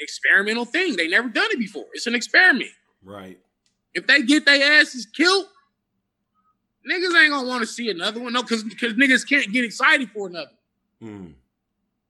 experimental 0.00 0.64
thing. 0.64 0.96
They 0.96 1.08
never 1.08 1.28
done 1.28 1.48
it 1.50 1.58
before. 1.58 1.86
It's 1.92 2.06
an 2.06 2.14
experiment. 2.14 2.70
right. 3.02 3.38
If 3.94 4.06
they 4.06 4.22
get 4.22 4.44
their 4.44 4.80
asses 4.80 5.06
killed, 5.06 5.46
niggas 6.88 7.20
ain't 7.22 7.30
gonna 7.32 7.46
want 7.48 7.60
to 7.62 7.66
see 7.66 7.90
another 7.90 8.20
one. 8.20 8.32
No, 8.32 8.42
because 8.42 8.62
because 8.64 8.94
niggas 8.94 9.28
can't 9.28 9.52
get 9.52 9.64
excited 9.64 10.10
for 10.10 10.28
another. 10.28 10.50
Mm. 11.02 11.34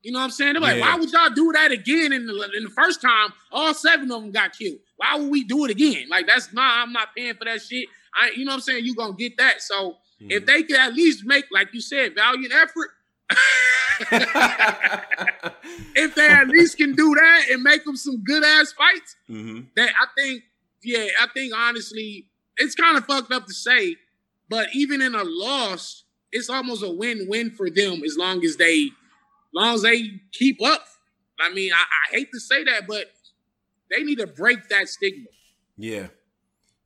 You 0.03 0.13
know 0.13 0.21
what 0.21 0.27
I'm 0.27 0.31
saying? 0.31 0.53
They're 0.55 0.63
like, 0.63 0.77
Yeah. 0.77 0.93
why 0.93 0.97
would 0.99 1.11
y'all 1.11 1.31
do 1.31 1.53
that 1.53 1.73
again? 1.73 2.13
In 2.13 2.27
the, 2.27 2.51
in 2.57 2.65
the 2.65 2.71
first 2.71 3.01
time, 3.03 3.33
all 3.51 3.75
seven 3.75 4.11
of 4.13 4.23
them 4.23 4.31
got 4.31 4.57
killed. 4.57 4.79
Why 4.97 5.17
would 5.17 5.31
we 5.31 5.43
do 5.45 5.65
it 5.65 5.71
again? 5.73 6.07
Like 6.09 6.27
that's 6.27 6.53
not. 6.53 6.87
I'm 6.87 6.93
not 6.93 7.15
paying 7.17 7.35
for 7.35 7.45
that 7.45 7.61
shit. 7.63 7.89
I, 8.15 8.31
you 8.37 8.45
know 8.45 8.53
what 8.53 8.57
I'm 8.57 8.61
saying? 8.63 8.85
You 8.85 8.95
gonna 8.95 9.15
get 9.15 9.37
that. 9.39 9.61
So 9.63 9.97
Mhm. 10.23 10.31
if 10.33 10.47
they 10.47 10.63
could 10.63 10.77
at 10.77 10.95
least 10.95 11.25
make, 11.25 11.47
like 11.53 11.73
you 11.75 11.81
said, 11.81 12.15
valiant 12.15 12.53
effort. 12.55 12.91
if 15.95 16.15
they 16.15 16.29
at 16.29 16.49
least 16.49 16.77
can 16.79 16.95
do 16.95 17.15
that 17.15 17.47
and 17.51 17.63
make 17.63 17.85
them 17.85 17.97
some 17.97 18.23
good 18.25 18.45
ass 18.45 18.73
fights, 18.73 19.17
Mhm. 19.29 19.67
that 19.77 19.91
I 20.01 20.07
think, 20.17 20.45
yeah, 20.83 21.07
I 21.21 21.27
think 21.35 21.53
honestly, 21.55 22.27
it's 22.57 22.75
kind 22.75 22.97
of 22.97 23.05
fucked 23.07 23.33
up 23.33 23.47
to 23.47 23.55
say, 23.55 23.97
but 24.49 24.69
even 24.75 25.03
in 25.03 25.15
a 25.15 25.25
loss, 25.25 26.05
it's 26.33 26.51
almost 26.51 26.83
a 26.83 26.91
win-win 26.91 27.51
for 27.51 27.71
them 27.71 28.03
as 28.05 28.17
long 28.17 28.45
as 28.45 28.57
they, 28.57 28.91
long 29.55 29.75
as 29.75 29.83
they 29.83 30.21
keep 30.33 30.63
up. 30.65 30.85
I 31.41 31.53
mean, 31.53 31.73
I, 31.73 31.77
I 31.77 32.17
hate 32.17 32.31
to 32.33 32.41
say 32.41 32.65
that, 32.65 32.87
but 32.87 33.07
they 33.91 34.03
need 34.03 34.19
to 34.19 34.27
break 34.27 34.69
that 34.69 34.89
stigma. 34.89 35.27
Yeah, 35.77 36.09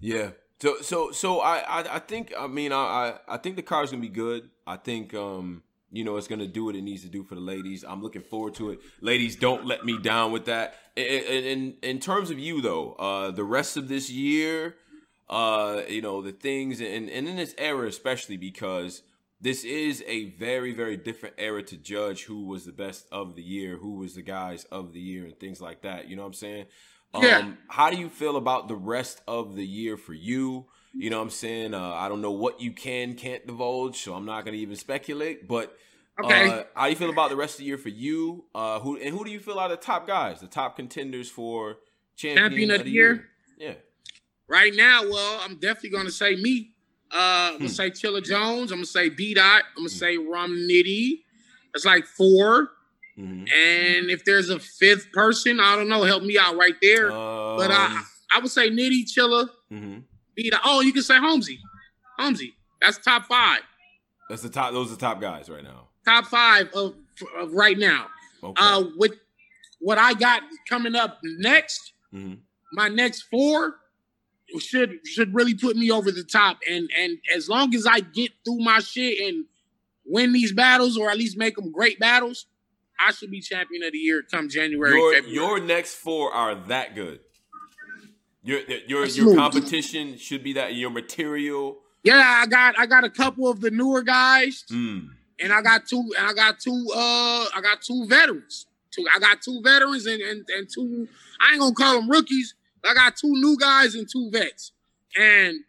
yeah. 0.00 0.30
So, 0.60 0.80
so, 0.80 1.10
so 1.10 1.40
I, 1.40 1.58
I, 1.58 1.96
I 1.96 1.98
think. 1.98 2.32
I 2.38 2.46
mean, 2.46 2.72
I, 2.72 3.14
I, 3.26 3.36
think 3.38 3.56
the 3.56 3.62
card's 3.62 3.90
gonna 3.90 4.00
be 4.00 4.08
good. 4.08 4.48
I 4.66 4.76
think, 4.76 5.12
um, 5.12 5.62
you 5.90 6.04
know, 6.04 6.16
it's 6.16 6.28
gonna 6.28 6.46
do 6.46 6.66
what 6.66 6.76
it 6.76 6.82
needs 6.82 7.02
to 7.02 7.08
do 7.08 7.24
for 7.24 7.34
the 7.34 7.40
ladies. 7.40 7.84
I'm 7.86 8.00
looking 8.00 8.22
forward 8.22 8.54
to 8.56 8.70
it. 8.70 8.80
Ladies, 9.00 9.34
don't 9.34 9.66
let 9.66 9.84
me 9.84 9.98
down 9.98 10.30
with 10.30 10.44
that. 10.44 10.76
In, 10.94 11.04
in, 11.04 11.74
in 11.82 11.98
terms 11.98 12.30
of 12.30 12.38
you 12.38 12.60
though, 12.60 12.92
uh, 12.92 13.30
the 13.32 13.42
rest 13.42 13.76
of 13.76 13.88
this 13.88 14.08
year, 14.08 14.76
uh, 15.32 15.82
you 15.88 16.02
know, 16.02 16.20
the 16.22 16.32
things, 16.32 16.80
and, 16.80 17.08
and 17.08 17.26
in 17.28 17.36
this 17.36 17.54
era 17.58 17.86
especially 17.88 18.36
because 18.36 19.02
this 19.40 19.64
is 19.64 20.04
a 20.06 20.26
very, 20.36 20.72
very 20.72 20.96
different 20.96 21.34
era 21.38 21.62
to 21.64 21.76
judge 21.76 22.24
who 22.24 22.46
was 22.46 22.64
the 22.64 22.72
best 22.72 23.06
of 23.10 23.34
the 23.34 23.42
year, 23.42 23.76
who 23.76 23.94
was 23.94 24.14
the 24.14 24.22
guys 24.22 24.64
of 24.70 24.92
the 24.92 25.00
year, 25.00 25.24
and 25.24 25.38
things 25.40 25.60
like 25.60 25.82
that. 25.82 26.08
You 26.08 26.16
know 26.16 26.22
what 26.22 26.28
I'm 26.28 26.34
saying? 26.34 26.66
Yeah. 27.20 27.38
Um, 27.38 27.58
how 27.68 27.90
do 27.90 27.96
you 27.96 28.08
feel 28.08 28.36
about 28.36 28.68
the 28.68 28.76
rest 28.76 29.20
of 29.26 29.56
the 29.56 29.66
year 29.66 29.96
for 29.96 30.14
you? 30.14 30.66
You 30.94 31.10
know 31.10 31.16
what 31.18 31.24
I'm 31.24 31.30
saying? 31.30 31.74
Uh, 31.74 31.92
I 31.94 32.08
don't 32.08 32.20
know 32.20 32.32
what 32.32 32.60
you 32.60 32.72
can, 32.72 33.14
can't 33.14 33.46
divulge, 33.46 33.96
so 33.96 34.14
I'm 34.14 34.26
not 34.26 34.44
going 34.44 34.54
to 34.54 34.60
even 34.60 34.76
speculate. 34.76 35.48
But 35.48 35.76
Okay. 36.22 36.48
uh, 36.48 36.64
how 36.74 36.84
do 36.84 36.90
you 36.90 36.96
feel 36.96 37.10
about 37.10 37.30
the 37.30 37.36
rest 37.36 37.54
of 37.54 37.58
the 37.60 37.64
year 37.64 37.78
for 37.78 37.88
you? 37.88 38.44
Uh, 38.54 38.78
who 38.80 38.98
and 38.98 39.16
who 39.16 39.24
do 39.24 39.30
you 39.30 39.40
feel 39.40 39.58
are 39.58 39.70
the 39.70 39.76
top 39.76 40.06
guys, 40.06 40.40
the 40.40 40.46
top 40.46 40.76
contenders 40.76 41.30
for 41.30 41.78
champion, 42.16 42.50
Champion 42.50 42.70
of 42.70 42.84
the 42.84 42.90
year? 42.90 43.28
Yeah. 43.58 43.74
Right 44.48 44.74
now, 44.74 45.02
well, 45.08 45.40
I'm 45.42 45.56
definitely 45.56 45.90
gonna 45.90 46.10
say 46.10 46.36
me. 46.36 46.70
Uh, 47.10 47.52
I'm 47.52 47.58
gonna 47.58 47.68
say 47.68 47.90
Chilla 47.90 48.22
Jones. 48.22 48.70
I'm 48.72 48.78
gonna 48.78 48.86
say 48.86 49.08
B 49.08 49.34
Dot. 49.34 49.62
I'm 49.76 49.82
gonna 49.82 49.88
say 49.88 50.16
Rum 50.18 50.52
Nitty. 50.52 51.20
That's 51.72 51.84
like 51.84 52.06
four. 52.06 52.70
hmm 53.16 53.44
And 53.54 54.10
if 54.10 54.24
there's 54.24 54.50
a 54.50 54.58
fifth 54.58 55.10
person, 55.12 55.60
I 55.60 55.76
don't 55.76 55.88
know, 55.88 56.02
help 56.04 56.22
me 56.22 56.38
out 56.38 56.56
right 56.56 56.74
there. 56.82 57.10
Um, 57.12 57.56
but 57.56 57.70
I, 57.70 58.02
I 58.34 58.40
would 58.40 58.50
say 58.50 58.70
Nitty, 58.70 59.04
Chilla, 59.04 59.48
mhm. 59.70 60.02
B 60.34 60.50
Dot. 60.50 60.60
Oh, 60.64 60.80
you 60.80 60.92
can 60.92 61.02
say 61.02 61.18
Holmesy. 61.18 61.58
Holmesy. 62.18 62.54
That's 62.80 62.98
top 62.98 63.26
five. 63.26 63.60
That's 64.28 64.42
the 64.42 64.48
top. 64.50 64.72
Those 64.72 64.88
are 64.88 64.94
the 64.96 65.00
top 65.00 65.20
guys 65.20 65.48
right 65.48 65.62
now. 65.62 65.88
Top 66.04 66.26
five 66.26 66.68
of, 66.74 66.94
of 67.38 67.52
right 67.52 67.78
now. 67.78 68.06
Okay. 68.42 68.60
Uh, 68.62 68.84
with 68.96 69.12
what 69.80 69.98
I 69.98 70.14
got 70.14 70.42
coming 70.68 70.94
up 70.96 71.18
next, 71.22 71.92
Mhm. 72.12 72.38
my 72.72 72.88
next 72.88 73.22
four 73.22 73.76
should 74.60 75.06
should 75.06 75.34
really 75.34 75.54
put 75.54 75.76
me 75.76 75.90
over 75.90 76.10
the 76.10 76.24
top. 76.24 76.58
And 76.70 76.90
and 76.98 77.18
as 77.34 77.48
long 77.48 77.74
as 77.74 77.86
I 77.86 78.00
get 78.00 78.32
through 78.44 78.58
my 78.58 78.80
shit 78.80 79.18
and 79.20 79.46
win 80.04 80.32
these 80.32 80.52
battles, 80.52 80.96
or 80.96 81.10
at 81.10 81.16
least 81.16 81.36
make 81.36 81.56
them 81.56 81.72
great 81.72 81.98
battles, 81.98 82.46
I 83.00 83.12
should 83.12 83.30
be 83.30 83.40
champion 83.40 83.82
of 83.82 83.92
the 83.92 83.98
year 83.98 84.22
come 84.30 84.48
January. 84.48 84.96
Your 84.96 85.14
February. 85.14 85.34
your 85.34 85.60
next 85.60 85.94
four 85.94 86.32
are 86.32 86.54
that 86.66 86.94
good. 86.94 87.20
Your 88.42 88.60
your 88.86 89.06
your 89.06 89.36
competition 89.36 90.16
should 90.18 90.42
be 90.42 90.54
that 90.54 90.74
your 90.74 90.90
material. 90.90 91.78
yeah, 92.02 92.40
I 92.42 92.46
got 92.46 92.78
I 92.78 92.86
got 92.86 93.04
a 93.04 93.10
couple 93.10 93.48
of 93.48 93.60
the 93.60 93.70
newer 93.70 94.02
guys. 94.02 94.64
Mm. 94.70 95.10
and 95.40 95.52
I 95.52 95.62
got 95.62 95.86
two, 95.86 96.10
and 96.18 96.26
I 96.26 96.32
got 96.32 96.58
two, 96.60 96.86
uh, 96.94 97.46
I 97.54 97.60
got 97.62 97.82
two 97.82 98.06
veterans. 98.08 98.66
Two, 98.90 99.04
I 99.14 99.18
got 99.18 99.42
two 99.42 99.60
veterans 99.62 100.06
and 100.06 100.20
and, 100.20 100.44
and 100.48 100.68
two. 100.68 101.08
I 101.40 101.52
ain't 101.52 101.60
gonna 101.60 101.74
call 101.74 102.00
them 102.00 102.10
rookies. 102.10 102.54
I 102.84 102.94
got 102.94 103.16
two 103.16 103.32
new 103.32 103.56
guys 103.58 103.94
and 103.94 104.08
two 104.10 104.30
vets, 104.32 104.72
and 105.18 105.60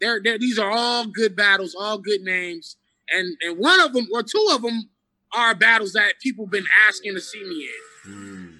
they're, 0.00 0.20
they're 0.22 0.38
these 0.38 0.58
are 0.58 0.70
all 0.70 1.06
good 1.06 1.36
battles, 1.36 1.74
all 1.78 1.98
good 1.98 2.22
names, 2.22 2.76
and 3.10 3.36
and 3.42 3.58
one 3.58 3.80
of 3.80 3.92
them 3.92 4.08
or 4.12 4.22
two 4.22 4.48
of 4.52 4.62
them 4.62 4.88
are 5.34 5.54
battles 5.54 5.92
that 5.92 6.14
people 6.20 6.46
been 6.46 6.66
asking 6.88 7.14
to 7.14 7.20
see 7.20 7.42
me 7.42 7.68
in. 8.06 8.12
Mm. 8.12 8.54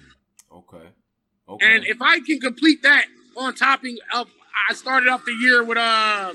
Okay. 0.51 0.87
Okay. 1.49 1.65
And 1.75 1.85
if 1.85 2.01
I 2.01 2.19
can 2.21 2.39
complete 2.39 2.81
that 2.83 3.05
on 3.35 3.53
topping 3.53 3.97
of, 4.13 4.27
I 4.69 4.73
started 4.73 5.09
off 5.09 5.25
the 5.25 5.33
year 5.33 5.63
with 5.63 5.77
uh, 5.77 6.33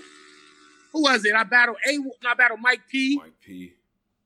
who 0.93 1.03
was 1.03 1.25
it? 1.25 1.35
I 1.35 1.45
battled 1.45 1.79
a, 1.89 1.99
I 2.29 2.35
battled 2.35 2.61
Mike 2.61 2.83
P, 2.91 3.17
Mike 3.17 3.33
P. 3.45 3.73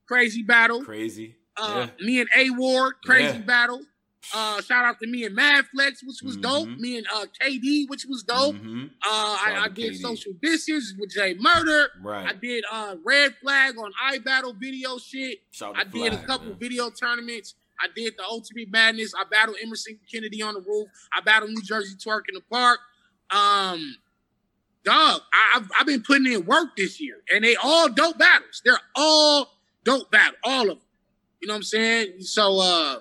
crazy 0.07 0.43
battle. 0.43 0.83
Crazy. 0.83 1.35
Uh, 1.55 1.87
me 2.01 2.19
and 2.19 2.29
A 2.35 2.49
Ward, 2.49 2.95
crazy 3.05 3.37
Yeah. 3.37 3.43
battle. 3.43 3.81
Uh, 4.33 4.61
shout 4.61 4.85
out 4.85 4.99
to 4.99 5.07
me 5.07 5.25
and 5.25 5.35
Mad 5.35 5.65
Flex, 5.73 6.01
which 6.03 6.21
was 6.23 6.37
dope. 6.37 6.67
Mhm. 6.67 6.79
Me 6.79 6.97
and 6.97 7.07
uh, 7.13 7.25
KD, 7.41 7.89
which 7.89 8.05
was 8.05 8.23
dope. 8.23 8.55
Mhm. 8.55 8.85
Uh, 8.85 8.89
I, 9.05 9.61
I 9.65 9.67
did 9.67 9.93
KD. 9.93 10.01
social 10.01 10.31
distance 10.41 10.93
with 10.97 11.11
Jay 11.11 11.33
Murder. 11.39 11.89
Right. 12.01 12.27
I 12.29 12.33
did 12.33 12.63
uh, 12.71 12.95
Red 13.03 13.35
Flag 13.41 13.77
on 13.77 13.91
iBattle 14.13 14.55
video 14.59 14.97
shit. 14.97 15.39
Shout 15.51 15.75
I 15.77 15.83
did 15.83 16.13
a 16.13 16.17
couple 16.25 16.47
man. 16.49 16.57
video 16.59 16.89
tournaments. 16.89 17.55
I 17.81 17.87
did 17.93 18.13
the 18.17 18.23
Ultimate 18.23 18.71
Madness. 18.71 19.13
I 19.13 19.23
battled 19.29 19.57
Emerson 19.61 19.99
Kennedy 20.09 20.41
on 20.41 20.53
the 20.53 20.61
roof. 20.61 20.87
I 21.11 21.19
battled 21.21 21.51
New 21.51 21.61
Jersey 21.63 21.95
Twerk 21.95 22.21
in 22.29 22.35
the 22.35 22.41
park. 22.49 22.79
Um, 23.29 23.97
dog, 24.85 25.21
I, 25.33 25.57
I've, 25.57 25.69
I've 25.79 25.87
been 25.87 26.03
putting 26.03 26.31
in 26.31 26.45
work 26.45 26.77
this 26.77 27.01
year, 27.01 27.15
and 27.33 27.43
they 27.43 27.55
all 27.55 27.89
dope 27.89 28.17
battles. 28.19 28.61
They're 28.63 28.79
all 28.95 29.57
dope 29.83 30.11
battles, 30.11 30.37
all 30.43 30.61
of 30.69 30.77
them. 30.77 30.87
You 31.41 31.47
know 31.47 31.55
what 31.55 31.57
I'm 31.57 31.63
saying? 31.63 32.21
So, 32.21 32.59
uh, 32.59 32.99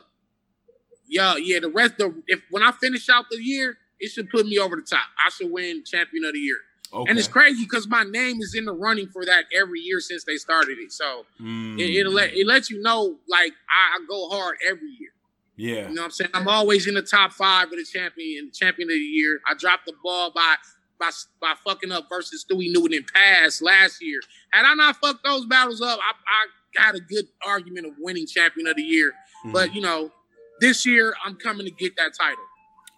yeah, 1.12 1.36
yeah. 1.36 1.60
The 1.60 1.68
rest 1.70 2.00
of 2.00 2.14
if 2.26 2.40
when 2.50 2.62
I 2.62 2.72
finish 2.72 3.08
out 3.08 3.26
the 3.30 3.38
year, 3.42 3.76
it 4.00 4.10
should 4.10 4.30
put 4.30 4.46
me 4.46 4.58
over 4.58 4.76
the 4.76 4.82
top. 4.82 5.06
I 5.24 5.30
should 5.30 5.50
win 5.50 5.84
Champion 5.84 6.24
of 6.24 6.32
the 6.32 6.38
Year, 6.40 6.56
Okay. 6.92 7.08
and 7.10 7.18
it's 7.18 7.28
crazy 7.28 7.62
because 7.64 7.86
my 7.88 8.02
name 8.04 8.40
is 8.40 8.54
in 8.54 8.64
the 8.64 8.72
running 8.72 9.08
for 9.08 9.24
that 9.26 9.44
every 9.54 9.80
year 9.80 10.00
since 10.00 10.24
they 10.24 10.36
started 10.36 10.78
it. 10.78 10.92
So 10.92 11.24
Mm. 11.40 11.78
it, 11.80 11.90
it'll 11.96 12.12
let 12.12 12.32
it 12.34 12.46
lets 12.46 12.70
you 12.70 12.80
know 12.80 13.18
like 13.28 13.52
I, 13.70 13.96
I 13.96 14.06
go 14.08 14.28
hard 14.30 14.56
every 14.68 14.90
year. 14.98 15.10
Yeah. 15.56 15.88
You 15.88 15.94
know 15.94 16.02
what 16.02 16.06
I'm 16.06 16.10
saying? 16.12 16.30
I'm 16.34 16.48
always 16.48 16.86
in 16.86 16.94
the 16.94 17.02
top 17.02 17.32
five 17.32 17.64
of 17.66 17.72
the 17.72 17.84
champion, 17.84 18.50
champion 18.52 18.88
of 18.88 18.94
the 18.94 18.98
year. 18.98 19.40
I 19.46 19.54
dropped 19.54 19.84
the 19.86 19.92
ball 20.02 20.32
by 20.34 20.56
by 20.98 21.10
by 21.40 21.54
fucking 21.64 21.92
up 21.92 22.06
versus 22.08 22.44
Stewie 22.44 22.72
Newton 22.72 22.94
in 22.94 23.04
pass 23.14 23.60
last 23.60 24.02
year. 24.02 24.20
Had 24.52 24.64
I 24.64 24.74
not 24.74 24.96
fucked 24.96 25.22
those 25.24 25.44
battles 25.46 25.80
up, 25.82 25.98
I, 26.00 26.12
I 26.26 26.82
got 26.84 26.94
a 26.94 27.00
good 27.00 27.26
argument 27.44 27.86
of 27.86 27.92
winning 27.98 28.26
champion 28.26 28.66
of 28.66 28.76
the 28.76 28.82
year. 28.82 29.12
Mhm. 29.44 29.52
But 29.52 29.74
you 29.74 29.82
know, 29.82 30.10
this 30.62 30.86
year 30.86 31.12
I'm 31.24 31.34
coming 31.34 31.66
to 31.66 31.72
get 31.72 31.96
that 31.96 32.12
title. 32.18 32.44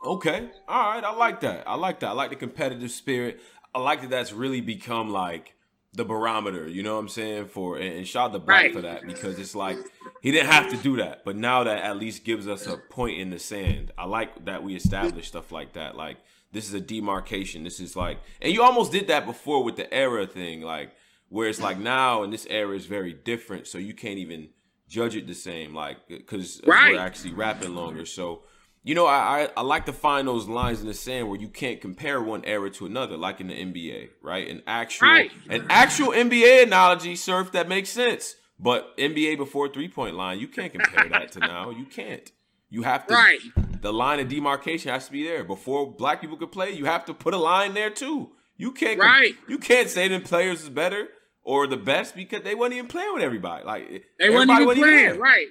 Okay. 0.05 0.51
All 0.69 0.91
right. 0.93 1.03
I 1.03 1.13
like 1.15 1.41
that. 1.41 1.67
I 1.67 1.75
like 1.77 2.01
that. 2.01 2.09
I 2.09 2.13
like 2.13 2.31
the 2.31 2.37
competitive 2.37 2.91
spirit. 2.91 3.41
I 3.75 3.81
like 3.81 4.03
that 4.03 4.11
that's 4.11 4.33
really 4.33 4.61
become 4.61 5.11
like 5.11 5.55
the 5.95 6.05
barometer, 6.05 6.69
you 6.69 6.83
know 6.83 6.95
what 6.95 7.01
I'm 7.01 7.09
saying? 7.09 7.47
For 7.47 7.79
and, 7.79 8.07
shout 8.07 8.31
out 8.31 8.39
to 8.39 8.45
Smack 8.45 8.63
Right. 8.63 8.73
for 8.75 8.83
that 8.83 9.07
because 9.07 9.39
it's 9.39 9.55
like 9.55 9.79
he 10.23 10.31
didn't 10.33 10.51
have 10.51 10.71
to 10.71 10.77
do 10.77 10.97
that, 10.97 11.25
but 11.25 11.37
now 11.37 11.65
that 11.65 11.85
at 11.85 11.97
least 11.97 12.25
gives 12.25 12.47
us 12.49 12.67
a 12.67 12.77
point 12.77 13.19
in 13.19 13.31
the 13.31 13.39
sand. 13.39 13.93
I 13.97 14.05
like 14.05 14.45
that 14.45 14.63
we 14.63 14.75
establish 14.75 15.29
stuff 15.29 15.53
like 15.53 15.73
that. 15.75 15.97
Like 15.97 16.19
this 16.53 16.67
is 16.69 16.75
a 16.75 16.81
demarcation. 16.81 17.63
This 17.65 17.81
is 17.81 17.97
like 17.97 18.19
and 18.43 18.53
you 18.53 18.63
almost 18.63 18.93
did 18.93 19.07
that 19.07 19.25
before 19.25 19.65
with 19.65 19.77
the 19.77 19.93
era 19.95 20.27
thing, 20.27 20.61
like 20.63 20.93
where 21.29 21.49
it's 21.49 21.61
like 21.61 21.79
now 21.79 22.25
and 22.25 22.33
this 22.33 22.47
era 22.51 22.77
is 22.77 22.87
very 22.87 23.13
different, 23.13 23.67
so 23.67 23.79
you 23.79 23.95
can't 23.95 24.19
even 24.19 24.49
judge 24.89 25.17
it 25.17 25.27
the 25.27 25.35
same, 25.35 25.75
like 25.75 25.97
because 26.09 26.61
Right. 26.67 26.93
we're 26.95 27.01
actually 27.01 27.33
rapping 27.33 27.75
longer. 27.75 28.05
So 28.07 28.43
you 28.87 28.95
know, 28.95 29.07
I, 29.07 29.45
I 29.45 29.49
I 29.57 29.63
like 29.63 29.87
to 29.87 29.95
find 29.95 30.29
those 30.29 30.47
lines 30.47 30.83
in 30.83 30.87
the 30.87 30.93
sand 30.95 31.29
where 31.31 31.41
you 31.41 31.49
can't 31.49 31.81
compare 31.81 32.21
one 32.21 32.45
era 32.45 32.69
to 32.73 32.85
another, 32.85 33.17
like 33.17 33.41
in 33.41 33.47
the 33.49 33.55
NBA, 33.55 34.11
right? 34.23 34.47
An 34.47 34.63
actual 34.67 35.09
Right. 35.09 35.31
an 35.49 35.67
actual 35.71 36.09
NBA 36.13 36.65
analogy, 36.65 37.17
surf 37.17 37.53
that 37.53 37.67
makes 37.69 37.89
sense. 37.89 38.37
But 38.59 38.97
NBA 38.99 39.37
before 39.39 39.69
three 39.69 39.89
point 39.89 40.17
line, 40.17 40.39
you 40.39 40.49
can't 40.49 40.73
compare 40.73 41.09
that 41.09 41.33
to 41.33 41.39
now. 41.41 41.71
You 41.71 41.87
can't. 41.87 42.31
You 42.69 42.83
have 42.83 43.07
to. 43.07 43.15
Right. 43.15 43.41
The 43.81 43.93
line 43.93 44.21
of 44.21 44.29
demarcation 44.29 44.91
has 44.93 45.07
to 45.07 45.13
be 45.13 45.25
there 45.25 45.45
before 45.45 45.91
black 45.93 46.21
people 46.21 46.37
could 46.37 46.53
play. 46.53 46.71
You 46.73 46.85
have 46.85 47.05
to 47.07 47.15
put 47.15 47.33
a 47.35 47.39
line 47.39 47.73
there 47.75 47.91
too. 47.91 48.33
You 48.57 48.71
can't. 48.73 49.01
Right. 49.01 49.35
You 49.49 49.59
can't 49.59 49.89
say 49.89 50.09
them 50.09 50.23
players 50.23 50.63
is 50.63 50.69
better 50.69 51.09
or 51.45 51.67
the 51.67 51.77
best 51.77 52.17
because 52.17 52.43
they 52.43 52.55
wasn't 52.55 52.75
even 52.75 52.89
playing 52.89 53.15
with 53.15 53.23
everybody. 53.23 53.65
Like 53.65 54.05
They 54.19 54.31
wasn't 54.31 54.51
everybody 54.51 54.81
even 54.81 54.91
playing, 54.91 55.21
right? 55.21 55.47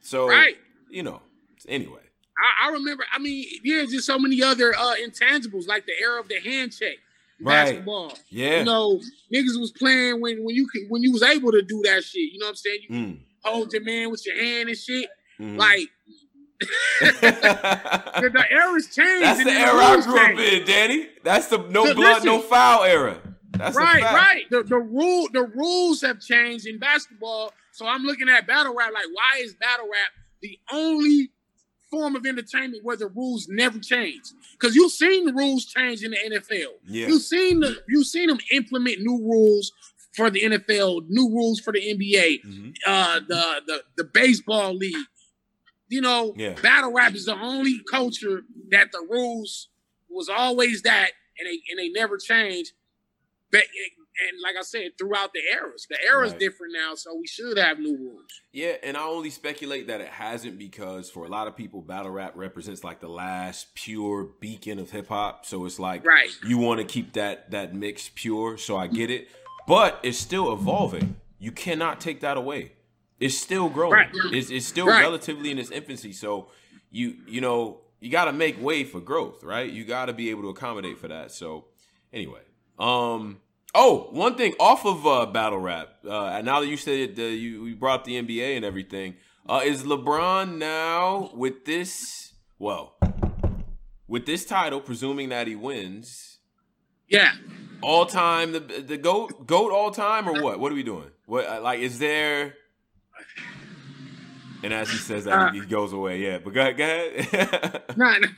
So 0.00 0.28
Right. 0.28 0.56
you 0.90 1.02
know. 1.02 1.20
Anyway. 1.68 2.00
I, 2.38 2.68
I 2.68 2.72
remember. 2.72 3.04
I 3.12 3.18
mean, 3.18 3.46
yeah, 3.62 3.84
just 3.84 4.06
so 4.06 4.18
many 4.18 4.42
other 4.42 4.74
uh, 4.76 4.94
intangibles 4.96 5.66
like 5.68 5.86
the 5.86 5.92
era 6.00 6.20
of 6.20 6.28
the 6.28 6.40
hand 6.40 6.72
check, 6.72 6.96
Right. 7.40 7.64
basketball. 7.66 8.12
Yeah. 8.28 8.58
You 8.60 8.64
know, 8.64 9.00
niggas 9.32 9.58
was 9.58 9.70
playing 9.76 10.20
when 10.20 10.42
when 10.44 10.54
you 10.54 10.66
could 10.68 10.82
when 10.88 11.02
you 11.02 11.12
was 11.12 11.22
able 11.22 11.52
to 11.52 11.62
do 11.62 11.80
that 11.84 12.02
shit. 12.04 12.32
You 12.32 12.38
know 12.40 12.46
what 12.46 12.50
I'm 12.50 12.56
saying? 12.56 12.78
You 12.88 12.96
Mm. 12.96 13.18
hold 13.44 13.72
your 13.72 13.82
man 13.82 14.10
with 14.10 14.24
your 14.26 14.36
hand 14.36 14.68
and 14.68 14.76
shit. 14.78 15.08
Mhm. 15.40 15.56
Like 15.58 15.88
the, 17.00 18.30
the 18.32 18.44
era's 18.50 18.86
changed. 18.94 19.22
That's 19.24 19.38
the 19.38 19.44
the 19.44 19.50
era 19.50 19.74
I 19.74 20.00
grew 20.02 20.18
up 20.18 20.30
in, 20.38 20.64
Danny. 20.66 21.08
That's 21.22 21.46
the 21.48 21.58
no 21.58 21.94
blood, 21.94 22.24
no 22.24 22.40
foul 22.40 22.84
era. 22.84 23.18
That's 23.56 23.76
Right, 23.76 24.02
right. 24.02 24.44
The 24.50 24.62
the 24.62 24.78
rule 24.78 25.28
the 25.32 25.44
rules 25.44 26.00
have 26.02 26.20
changed 26.20 26.66
in 26.66 26.78
basketball. 26.78 27.52
So 27.72 27.86
I'm 27.86 28.02
looking 28.02 28.28
at 28.28 28.46
battle 28.46 28.74
rap 28.74 28.92
like 28.92 29.06
why 29.12 29.40
is 29.40 29.54
battle 29.54 29.86
rap 29.86 30.10
the 30.42 30.58
only 30.72 31.30
form 31.90 32.16
of 32.16 32.26
entertainment 32.26 32.84
where 32.84 32.96
the 32.96 33.06
rules 33.08 33.46
never 33.48 33.78
change? 33.78 34.22
Because 34.52 34.74
you've 34.74 34.92
seen 34.92 35.26
the 35.26 35.32
rules 35.32 35.64
change 35.66 36.02
in 36.02 36.10
the 36.12 36.16
NFL. 36.18 36.72
Yeah. 36.86 37.08
You've 37.08 37.22
seen 37.22 37.60
the 37.60 37.76
you've 37.88 38.06
seen 38.06 38.28
them 38.28 38.38
implement 38.52 39.00
new 39.00 39.18
rules 39.18 39.72
for 40.14 40.30
the 40.30 40.42
NFL, 40.42 41.02
new 41.08 41.28
rules 41.30 41.58
for 41.60 41.72
the 41.72 41.80
NBA, 41.80 42.40
Mhm. 42.44 42.74
uh, 42.86 43.20
the 43.26 43.62
the 43.66 43.84
the 43.96 44.04
baseball 44.04 44.74
league. 44.74 44.94
You 45.88 46.00
know, 46.00 46.34
Yeah. 46.36 46.54
battle 46.60 46.92
rap 46.92 47.14
is 47.14 47.26
the 47.26 47.34
only 47.38 47.80
culture 47.90 48.42
that 48.70 48.90
the 48.92 49.00
rules 49.10 49.68
was 50.08 50.28
always 50.28 50.82
that, 50.82 51.10
and 51.38 51.46
they 51.48 51.60
and 51.70 51.78
they 51.78 51.88
never 51.88 52.16
change. 52.16 52.72
But 53.52 53.62
and 53.62 54.40
like 54.42 54.54
I 54.58 54.62
said, 54.62 54.92
throughout 54.98 55.32
the 55.32 55.40
eras, 55.52 55.86
the 55.88 55.96
era's 56.04 56.30
Right. 56.32 56.40
different 56.40 56.72
now, 56.72 56.94
so 56.94 57.14
we 57.16 57.26
should 57.26 57.56
have 57.56 57.78
new 57.78 57.96
rules. 57.96 58.40
Yeah, 58.52 58.76
and 58.82 58.96
I 58.96 59.02
only 59.04 59.30
speculate 59.30 59.88
that 59.88 60.00
it 60.00 60.08
hasn't 60.08 60.58
because 60.58 61.10
for 61.10 61.24
a 61.24 61.28
lot 61.28 61.46
of 61.48 61.56
people, 61.56 61.80
battle 61.82 62.10
rap 62.12 62.32
represents 62.36 62.82
like 62.84 63.00
the 63.00 63.08
last 63.08 63.74
pure 63.74 64.24
beacon 64.40 64.78
of 64.78 64.90
hip 64.90 65.08
hop. 65.08 65.46
So 65.46 65.64
it's 65.66 65.78
like 65.78 66.04
Right. 66.06 66.30
you 66.46 66.58
want 66.58 66.80
to 66.80 66.86
keep 66.86 67.12
that 67.14 67.50
that 67.52 67.74
mix 67.74 68.10
pure. 68.14 68.56
So 68.58 68.76
I 68.76 68.86
get 68.86 69.10
it, 69.10 69.28
but 69.66 69.98
it's 70.02 70.18
still 70.18 70.52
evolving. 70.52 71.16
You 71.38 71.52
cannot 71.52 72.00
take 72.00 72.20
that 72.20 72.36
away. 72.36 72.72
It's 73.20 73.36
still 73.36 73.68
growing. 73.68 73.94
Right. 73.94 74.10
It's 74.32 74.50
it's 74.50 74.66
still 74.66 74.86
Right. 74.86 75.00
relatively 75.00 75.50
in 75.50 75.58
its 75.58 75.70
infancy. 75.70 76.12
So 76.12 76.50
you 76.90 77.16
you 77.26 77.40
know 77.40 77.80
you 78.00 78.10
got 78.10 78.26
to 78.26 78.32
make 78.32 78.60
way 78.60 78.84
for 78.84 79.00
growth, 79.00 79.42
right? 79.42 79.70
You 79.70 79.84
got 79.84 80.06
to 80.06 80.12
be 80.12 80.30
able 80.30 80.42
to 80.42 80.48
accommodate 80.50 80.98
for 80.98 81.08
that. 81.08 81.30
So 81.32 81.66
anyway, 82.12 82.42
um. 82.78 83.40
Oh, 83.76 84.06
one 84.12 84.36
thing 84.36 84.54
off 84.60 84.86
of 84.86 85.04
uh, 85.04 85.26
battle 85.26 85.58
rap. 85.58 85.96
Uh, 86.06 86.26
and 86.26 86.46
now 86.46 86.60
that 86.60 86.68
you 86.68 86.76
said 86.76 87.18
uh, 87.18 87.22
you, 87.22 87.66
you 87.66 87.74
brought 87.74 88.00
up 88.00 88.04
the 88.04 88.12
NBA 88.22 88.54
and 88.54 88.64
everything, 88.64 89.16
uh, 89.48 89.62
is 89.64 89.82
LeBron 89.82 90.58
now 90.58 91.30
with 91.34 91.64
this? 91.64 92.34
Well, 92.60 92.94
with 94.06 94.26
this 94.26 94.44
title, 94.44 94.80
presuming 94.80 95.30
that 95.30 95.48
he 95.48 95.56
wins, 95.56 96.38
Yeah. 97.08 97.32
all 97.82 98.06
time 98.06 98.52
the 98.52 98.60
the 98.60 98.96
goat 98.96 99.44
goat 99.44 99.72
all 99.72 99.90
time 99.90 100.28
or 100.28 100.40
what? 100.40 100.60
What 100.60 100.70
are 100.70 100.76
we 100.76 100.84
doing? 100.84 101.10
What 101.26 101.44
uh, 101.48 101.60
like 101.60 101.80
is 101.80 101.98
there? 101.98 102.54
And 104.62 104.72
as 104.72 104.88
he 104.88 104.96
says 104.98 105.24
that, 105.24 105.32
Uh, 105.48 105.50
he 105.52 105.60
goes 105.66 105.92
away. 105.92 106.20
Yeah, 106.20 106.38
but 106.38 106.54
go 106.54 106.60
ahead. 106.60 106.76
Go 106.76 106.84
ahead. 106.84 107.82
Nah, 107.96 108.18
nah. 108.18 108.28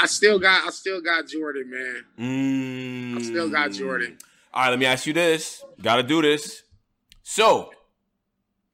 I 0.00 0.06
still 0.06 0.38
got 0.38 0.66
I 0.66 0.70
still 0.70 1.00
got 1.00 1.26
Jordan, 1.28 1.70
man. 1.70 2.04
mm. 2.18 3.18
I 3.18 3.22
still 3.22 3.48
got 3.48 3.72
Jordan. 3.72 4.18
All 4.52 4.62
right, 4.62 4.70
let 4.70 4.78
me 4.78 4.86
ask 4.86 5.06
you 5.06 5.12
this. 5.12 5.62
Got 5.82 5.96
to 5.96 6.02
do 6.02 6.22
this. 6.22 6.62
So, 7.22 7.70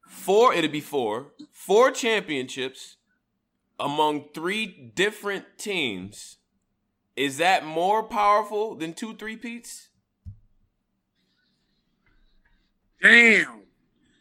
four, 0.07 0.53
it'd 0.53 0.71
be 0.71 0.79
four. 0.79 1.33
four 1.51 1.91
championships 1.91 2.97
among 3.79 4.29
three 4.33 4.91
different 4.95 5.45
teams. 5.57 6.37
Is 7.15 7.37
that 7.37 7.65
more 7.65 8.03
powerful 8.03 8.75
than 8.75 8.93
two 8.93 9.15
three 9.15 9.35
peats? 9.35 9.89
Damn. 13.01 13.63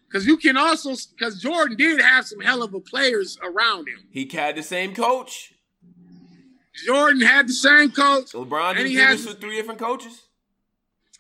Because 0.09 0.27
you 0.27 0.37
can 0.37 0.57
also 0.57 0.95
because 1.17 1.41
Jordan 1.41 1.77
did 1.77 2.01
have 2.01 2.27
some 2.27 2.41
hell 2.41 2.63
of 2.63 2.75
a 2.75 2.81
players 2.81 3.39
around 3.43 3.89
him. 3.89 4.01
He 4.11 4.29
had 4.31 4.57
the 4.57 4.63
same 4.63 4.95
coach. 4.95 5.52
Jordan 6.87 7.21
had 7.21 7.49
the 7.49 7.53
same 7.53 7.91
coach. 7.91 8.33
LeBron 8.33 8.77
And 8.79 8.87
he 8.87 8.95
has- 8.97 9.19
this 9.25 9.33
with 9.35 9.41
three 9.41 9.57
different 9.57 9.81
coaches. 9.81 10.23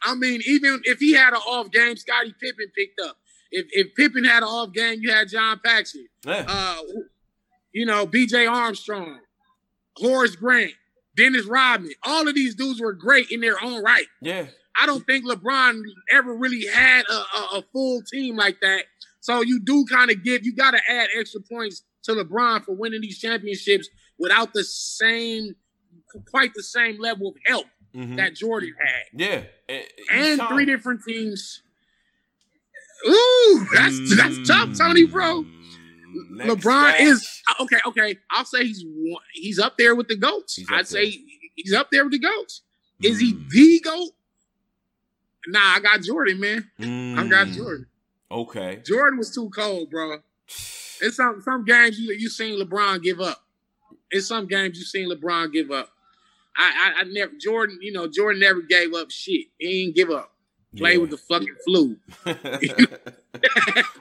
I 0.04 0.14
mean, 0.16 0.40
even 0.46 0.80
if 0.84 0.98
he 0.98 1.12
had 1.12 1.28
an 1.32 1.40
off 1.46 1.70
game, 1.70 1.96
Scottie 1.96 2.34
Pippen 2.40 2.66
picked 2.76 3.00
up. 3.00 3.16
If 3.52 3.66
if 3.70 3.94
Pippen 3.94 4.24
had 4.24 4.38
an 4.42 4.48
off 4.48 4.72
game, 4.72 4.98
you 5.00 5.12
had 5.12 5.28
John 5.28 5.60
Paxson. 5.64 6.06
Yeah. 6.26 6.44
Uh, 6.48 6.78
you 7.72 7.86
know, 7.86 8.04
B.J. 8.06 8.46
Armstrong, 8.46 9.20
Horace 9.96 10.34
Grant, 10.36 10.72
Dennis 11.16 11.46
Rodman. 11.46 11.92
All 12.02 12.26
of 12.26 12.34
these 12.34 12.54
dudes 12.54 12.80
were 12.80 12.92
great 12.92 13.30
in 13.30 13.40
their 13.40 13.62
own 13.62 13.82
right. 13.82 14.06
yeah. 14.20 14.46
I 14.80 14.86
don't 14.86 15.04
think 15.06 15.26
LeBron 15.26 15.82
ever 16.10 16.34
really 16.34 16.66
had 16.66 17.04
a, 17.06 17.12
a, 17.12 17.48
a 17.58 17.64
full 17.74 18.00
team 18.10 18.36
like 18.36 18.58
that. 18.62 18.84
So 19.20 19.42
you 19.42 19.60
do 19.62 19.84
kind 19.84 20.10
of 20.10 20.24
give, 20.24 20.44
you 20.46 20.56
got 20.56 20.70
to 20.70 20.80
add 20.88 21.08
extra 21.14 21.42
points 21.42 21.82
to 22.04 22.12
LeBron 22.12 22.64
for 22.64 22.74
winning 22.74 23.02
these 23.02 23.18
championships 23.18 23.88
without 24.18 24.52
the 24.52 24.64
same, 24.64 25.54
quite 26.30 26.52
the 26.54 26.62
same 26.62 27.00
level 27.00 27.28
of 27.28 27.34
help 27.46 27.66
Mhm. 27.94 28.16
that 28.16 28.34
Jordan 28.34 28.74
had. 28.78 29.04
yeah. 29.20 29.44
And, 29.68 29.84
And 30.10 30.42
three 30.48 30.64
different 30.64 31.02
teams. 31.06 31.62
Ooh, 33.08 33.66
that's 33.74 34.16
that's 34.16 34.46
tough, 34.48 34.76
Tony, 34.78 35.06
bro. 35.06 35.42
Mm, 35.42 36.30
next 36.30 36.50
LeBron 36.50 36.60
scratch. 36.90 37.00
is 37.00 37.42
okay. 37.60 37.78
Okay, 37.86 38.18
I'll 38.30 38.44
say 38.44 38.64
he's 38.64 38.84
one, 38.86 39.22
he's 39.32 39.58
up 39.58 39.76
there 39.76 39.94
with 39.96 40.08
the 40.08 40.16
goats. 40.16 40.58
I'd 40.70 40.86
say 40.86 41.10
there. 41.10 41.20
he's 41.56 41.72
up 41.72 41.88
there 41.90 42.04
with 42.04 42.12
the 42.12 42.18
goats. 42.20 42.62
Is 43.02 43.18
he 43.18 43.34
Mm. 43.34 43.48
the 43.50 43.80
goat? 43.80 44.10
Nah, 45.48 45.58
I 45.74 45.80
got 45.80 46.02
Jordan, 46.02 46.38
man. 46.38 46.70
I 46.78 47.26
got 47.28 47.48
Mm. 47.48 47.54
Jordan. 47.56 47.86
Okay. 48.30 48.80
Jordan 48.86 49.18
was 49.18 49.34
too 49.34 49.50
cold, 49.50 49.90
bro. 49.90 50.22
It's 51.00 51.16
some 51.16 51.42
some 51.42 51.64
games 51.64 51.98
you 51.98 52.12
you 52.14 52.28
seen 52.28 52.60
LeBron 52.60 53.02
give 53.02 53.20
up. 53.20 53.44
It's 54.12 54.28
some 54.28 54.46
games 54.46 54.78
you've 54.78 54.86
seen 54.88 55.10
LeBron 55.10 55.52
give 55.52 55.70
up. 55.70 55.88
I, 56.56 56.94
I 56.96 57.00
I 57.00 57.04
never 57.04 57.32
Jordan, 57.40 57.78
you 57.80 57.92
know, 57.92 58.06
Jordan 58.06 58.40
never 58.40 58.60
gave 58.60 58.94
up 58.94 59.10
shit. 59.10 59.46
He 59.58 59.84
didn't 59.84 59.96
give 59.96 60.10
up. 60.10 60.30
Play 60.76 60.92
Yeah. 60.92 60.98
with 60.98 61.10
the 61.10 61.16
fucking 61.18 61.54
flu. 61.66 61.96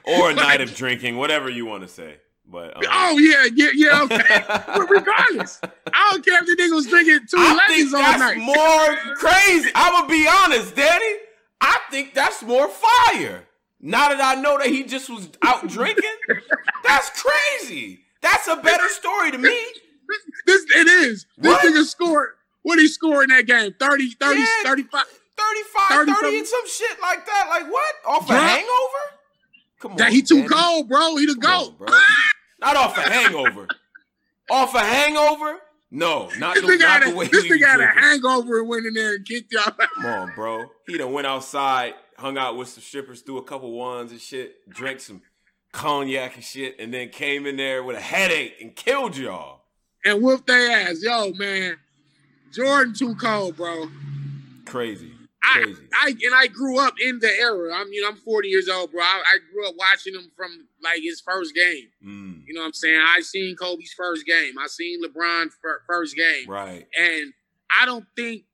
or 0.04 0.30
a 0.30 0.34
night 0.34 0.60
of 0.60 0.74
drinking, 0.74 1.16
whatever 1.16 1.48
you 1.50 1.66
want 1.66 1.82
to 1.82 1.88
say. 1.88 2.16
But 2.46 2.76
um, 2.76 2.82
Oh 2.90 3.18
yeah, 3.18 3.46
yeah, 3.54 3.70
yeah. 3.74 4.02
Okay. 4.02 4.44
but 4.48 4.90
regardless, 4.90 5.60
I 5.92 6.08
don't 6.10 6.24
care 6.24 6.40
if 6.42 6.46
the 6.46 6.56
nigga 6.62 6.74
was 6.74 6.86
drinking 6.86 7.20
two 7.30 7.36
I 7.38 7.50
all 7.50 8.02
that's 8.02 8.20
night. 8.20 8.38
more 8.38 9.14
crazy. 9.16 9.70
I'm 9.74 9.92
gonna 9.92 10.08
be 10.08 10.26
honest, 10.28 10.74
Danny. 10.74 11.16
I 11.60 11.78
think 11.90 12.14
that's 12.14 12.42
more 12.42 12.68
fire. 12.68 13.44
Now 13.80 14.08
that 14.08 14.20
I 14.20 14.40
know 14.40 14.58
that 14.58 14.66
he 14.68 14.82
just 14.84 15.08
was 15.08 15.28
out 15.42 15.68
drinking, 15.68 16.04
that's 16.84 17.10
crazy. 17.22 18.00
That's 18.20 18.46
a 18.48 18.56
better 18.56 18.88
story 18.88 19.30
to 19.32 19.38
me. 19.38 19.58
This 20.46 20.64
it 20.76 20.86
is. 20.88 21.26
This 21.38 21.52
What? 21.52 21.64
nigga 21.64 21.84
scored. 21.84 22.28
What 22.62 22.78
he 22.78 22.86
scored 22.88 23.30
in 23.30 23.36
that 23.36 23.46
game? 23.46 23.74
30, 23.78 24.10
30, 24.20 24.38
Yeah. 24.40 24.46
35. 24.64 25.04
35, 25.36 25.88
30 25.88 26.12
30, 26.12 26.38
and 26.38 26.46
some 26.46 26.66
shit 26.68 27.00
like 27.00 27.26
that. 27.26 27.46
Like 27.50 27.70
what? 27.72 27.94
Off 28.06 28.30
a 28.30 28.34
hangover? 28.34 29.18
Come 29.80 29.90
on. 29.92 29.96
That 29.96 30.12
he 30.12 30.22
too 30.22 30.36
Danny. 30.36 30.48
cold, 30.48 30.88
bro. 30.88 31.16
He 31.16 31.26
the 31.26 31.34
Come 31.34 31.40
goat. 31.66 31.78
bro. 31.78 31.88
Not 32.60 32.76
off 32.76 32.96
a 32.96 33.00
hangover. 33.10 33.66
off 34.50 34.74
a 34.74 34.80
hangover? 34.80 35.58
No, 35.90 36.30
not, 36.38 36.54
This 36.54 36.64
the, 36.64 36.72
nigga 36.72 36.78
not 36.80 37.02
had 37.02 37.12
the 37.12 37.16
way 37.16 37.26
a, 37.26 37.28
this 37.28 37.44
nigga 37.44 37.66
had 37.66 37.80
a 37.80 37.86
hangover 37.86 38.60
and 38.60 38.68
went 38.68 38.86
in 38.86 38.94
there 38.94 39.14
and 39.16 39.26
kicked 39.26 39.52
y'all. 39.52 39.64
Come 39.72 40.06
on, 40.06 40.32
bro. 40.34 40.66
He 40.86 40.96
done 40.96 41.12
went 41.12 41.26
outside, 41.26 41.94
hung 42.16 42.38
out 42.38 42.56
with 42.56 42.68
some 42.68 42.82
strippers, 42.82 43.20
threw 43.22 43.36
a 43.38 43.42
couple 43.42 43.72
ones 43.72 44.10
and 44.12 44.20
shit, 44.20 44.66
drank 44.70 45.00
some 45.00 45.20
cognac 45.72 46.34
and 46.36 46.44
shit, 46.44 46.76
and 46.78 46.94
then 46.94 47.08
came 47.10 47.46
in 47.46 47.56
there 47.56 47.82
with 47.82 47.96
a 47.96 48.00
headache 48.00 48.54
and 48.60 48.74
killed 48.76 49.16
y'all. 49.16 49.61
And 50.04 50.22
whoop 50.22 50.46
their 50.46 50.70
ass. 50.70 50.98
Yo, 51.02 51.32
man. 51.32 51.76
Jordan 52.52 52.92
too 52.94 53.14
cold, 53.14 53.56
bro. 53.56 53.88
Crazy. 54.66 55.12
I, 55.44 55.62
Crazy. 55.62 55.82
I 55.92 56.08
and 56.10 56.34
I 56.34 56.46
grew 56.46 56.78
up 56.78 56.94
in 57.04 57.18
the 57.18 57.28
era. 57.40 57.74
I 57.74 57.84
mean, 57.84 58.02
I'm 58.06 58.16
40 58.16 58.48
years 58.48 58.68
old, 58.68 58.92
bro. 58.92 59.00
I, 59.02 59.22
I 59.26 59.38
grew 59.52 59.66
up 59.68 59.74
watching 59.76 60.14
him 60.14 60.30
from 60.36 60.66
like 60.82 61.00
his 61.02 61.20
first 61.20 61.54
game. 61.54 61.88
Mm, 62.04 62.46
You 62.46 62.54
know 62.54 62.60
what 62.60 62.66
I'm 62.68 62.72
saying? 62.74 63.00
I 63.00 63.20
seen 63.22 63.56
Kobe's 63.56 63.92
first 63.92 64.24
game. 64.26 64.54
I 64.58 64.66
seen 64.68 65.02
LeBron 65.02 65.48
first 65.86 66.16
game. 66.16 66.48
right. 66.48 66.86
And 66.98 67.32
I 67.76 67.86
don't 67.86 68.04
think 68.16 68.44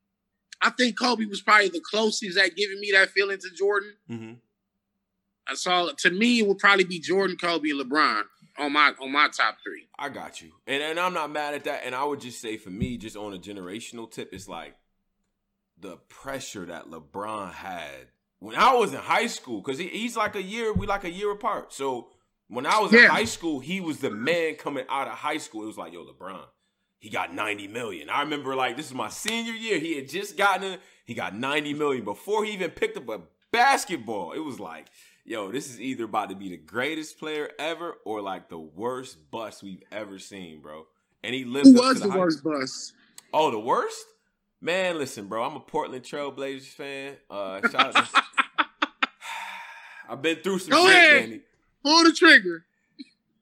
I 0.62 0.70
think 0.70 0.98
Kobe 0.98 1.26
was 1.26 1.40
probably 1.42 1.68
the 1.68 1.80
closest 1.80 2.38
at 2.38 2.56
giving 2.56 2.80
me 2.80 2.90
that 2.92 3.10
feeling 3.10 3.38
to 3.38 3.50
Jordan. 3.50 3.92
hmm 4.08 4.32
I 5.46 5.54
saw 5.54 5.88
to 5.98 6.10
me 6.10 6.40
it 6.40 6.46
would 6.46 6.58
probably 6.58 6.84
be 6.84 6.98
Jordan, 7.00 7.36
Kobe, 7.36 7.70
and 7.70 7.80
LeBron 7.80 8.22
on 8.58 8.72
my 8.72 8.92
on 9.00 9.12
my 9.12 9.28
top 9.28 9.56
three. 9.64 9.88
I 9.98 10.08
got 10.08 10.40
you. 10.40 10.50
And 10.66 10.82
and 10.82 10.98
I'm 10.98 11.14
not 11.14 11.30
mad 11.30 11.54
at 11.54 11.64
that. 11.64 11.82
And 11.84 11.94
I 11.94 12.04
would 12.04 12.20
just 12.20 12.40
say 12.40 12.56
for 12.56 12.70
me, 12.70 12.96
just 12.96 13.16
on 13.16 13.34
a 13.34 13.38
generational 13.38 14.10
tip, 14.10 14.30
it's 14.32 14.48
like 14.48 14.76
the 15.80 15.96
pressure 16.08 16.66
that 16.66 16.90
LeBron 16.90 17.52
had 17.52 18.08
when 18.40 18.54
I 18.54 18.74
was 18.74 18.92
in 18.92 18.98
high 18.98 19.26
school, 19.26 19.60
because 19.60 19.78
he, 19.78 19.88
he's 19.88 20.16
like 20.16 20.36
a 20.36 20.42
year, 20.42 20.72
we 20.72 20.86
like 20.86 21.04
a 21.04 21.10
year 21.10 21.30
apart. 21.32 21.72
So 21.72 22.08
when 22.48 22.66
I 22.66 22.78
was 22.78 22.92
in 22.92 23.04
high 23.08 23.24
school, 23.24 23.60
he 23.60 23.80
was 23.80 23.98
the 23.98 24.10
man 24.10 24.54
coming 24.54 24.84
out 24.88 25.08
of 25.08 25.14
high 25.14 25.38
school. 25.38 25.64
It 25.64 25.66
was 25.66 25.78
like, 25.78 25.92
yo, 25.92 26.04
LeBron, 26.04 26.44
he 26.98 27.10
got 27.10 27.34
90 27.34 27.68
million. 27.68 28.08
I 28.10 28.22
remember 28.22 28.54
like 28.54 28.76
this 28.76 28.86
is 28.86 28.94
my 28.94 29.08
senior 29.08 29.52
year. 29.52 29.78
He 29.78 29.96
had 29.96 30.08
just 30.08 30.36
gotten 30.36 30.72
it, 30.72 30.80
he 31.04 31.14
got 31.14 31.36
90 31.36 31.74
million 31.74 32.04
before 32.04 32.44
he 32.44 32.52
even 32.52 32.70
picked 32.70 32.96
up 32.96 33.08
a 33.08 33.20
basketball. 33.50 34.32
It 34.32 34.40
was 34.40 34.60
like, 34.60 34.86
yo, 35.28 35.52
this 35.52 35.68
is 35.70 35.80
either 35.80 36.04
about 36.04 36.30
to 36.30 36.34
be 36.34 36.48
the 36.48 36.56
greatest 36.56 37.18
player 37.18 37.50
ever 37.58 37.94
or 38.04 38.20
like 38.22 38.48
the 38.48 38.58
worst 38.58 39.30
bust 39.30 39.62
we've 39.62 39.82
ever 39.92 40.18
seen, 40.18 40.60
bro. 40.60 40.86
And 41.22 41.34
he 41.34 41.44
lived 41.44 41.66
Who 41.66 41.76
up 41.76 41.82
to 41.82 41.88
was 41.88 42.00
the 42.00 42.10
hype. 42.10 42.18
worst 42.18 42.42
bust? 42.44 42.92
Oh, 43.32 43.50
the 43.50 43.58
worst? 43.58 44.04
Man, 44.60 44.98
listen, 44.98 45.26
bro. 45.26 45.42
I'm 45.44 45.54
a 45.56 45.60
Portland 45.60 46.02
Trailblazers 46.04 46.66
fan. 46.66 47.16
Uh, 47.30 47.60
shout 47.68 47.94
out 47.96 48.06
to- 48.06 48.22
I've 50.08 50.22
been 50.22 50.36
through 50.36 50.60
some 50.60 50.70
Go 50.70 50.86
shit, 50.86 50.96
ahead. 50.96 51.20
Danny. 51.22 51.40
Pull 51.84 52.04
the 52.04 52.12
trigger. 52.12 52.64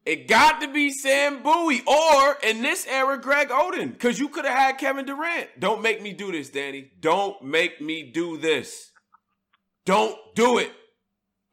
It 0.04 0.28
got 0.28 0.60
to 0.60 0.72
be 0.72 0.90
Sam 0.90 1.42
Bowie 1.42 1.82
or 1.86 2.36
in 2.42 2.62
this 2.62 2.86
era, 2.86 3.18
Greg 3.20 3.48
Oden, 3.48 3.92
because 3.92 4.18
you 4.20 4.28
could 4.28 4.44
have 4.44 4.56
had 4.56 4.78
Kevin 4.78 5.04
Durant. 5.04 5.48
Don't 5.58 5.82
make 5.82 6.00
me 6.00 6.12
do 6.12 6.30
this, 6.30 6.48
Danny. 6.48 6.90
Don't 7.00 7.42
make 7.42 7.80
me 7.80 8.04
do 8.04 8.36
this. 8.38 8.92
Don't 9.84 10.16
do 10.36 10.58
it. 10.58 10.70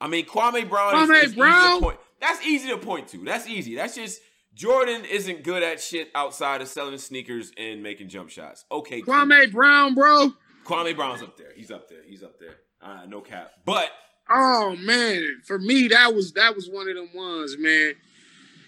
I 0.03 0.07
mean, 0.07 0.25
Kwame 0.25 0.67
Brown 0.69 0.95
is, 0.95 1.09
Kwame 1.09 1.15
is 1.15 1.23
easy 1.23 1.33
to 1.35 1.39
Brown? 1.39 1.79
point. 1.81 1.99
That's 2.19 2.45
easy 2.45 2.69
to 2.69 2.77
point 2.77 3.07
to. 3.09 3.17
That's 3.23 3.47
easy. 3.47 3.75
That's 3.75 3.95
just 3.95 4.21
Jordan 4.53 5.05
isn't 5.05 5.43
good 5.43 5.63
at 5.63 5.81
shit 5.81 6.09
outside 6.13 6.61
of 6.61 6.67
selling 6.67 6.97
sneakers 6.97 7.51
and 7.57 7.81
making 7.81 8.09
jump 8.09 8.29
shots. 8.29 8.65
Okay, 8.69 9.01
cool. 9.01 9.13
Kwame 9.13 9.51
Brown, 9.51 9.95
bro. 9.95 10.33
Kwame 10.65 10.95
Brown's 10.95 11.21
up 11.21 11.37
there. 11.37 11.53
He's 11.55 11.71
up 11.71 11.89
there. 11.89 12.01
He's 12.05 12.21
up 12.21 12.37
there. 12.39 12.55
Uh, 12.81 13.05
no 13.07 13.21
cap. 13.21 13.51
But 13.65 13.89
Oh 14.29 14.75
man, 14.77 15.41
for 15.45 15.57
me 15.57 15.87
that 15.89 16.13
was 16.13 16.33
that 16.33 16.55
was 16.55 16.69
one 16.69 16.89
of 16.89 16.95
them 16.95 17.09
ones, 17.13 17.55
man. 17.57 17.93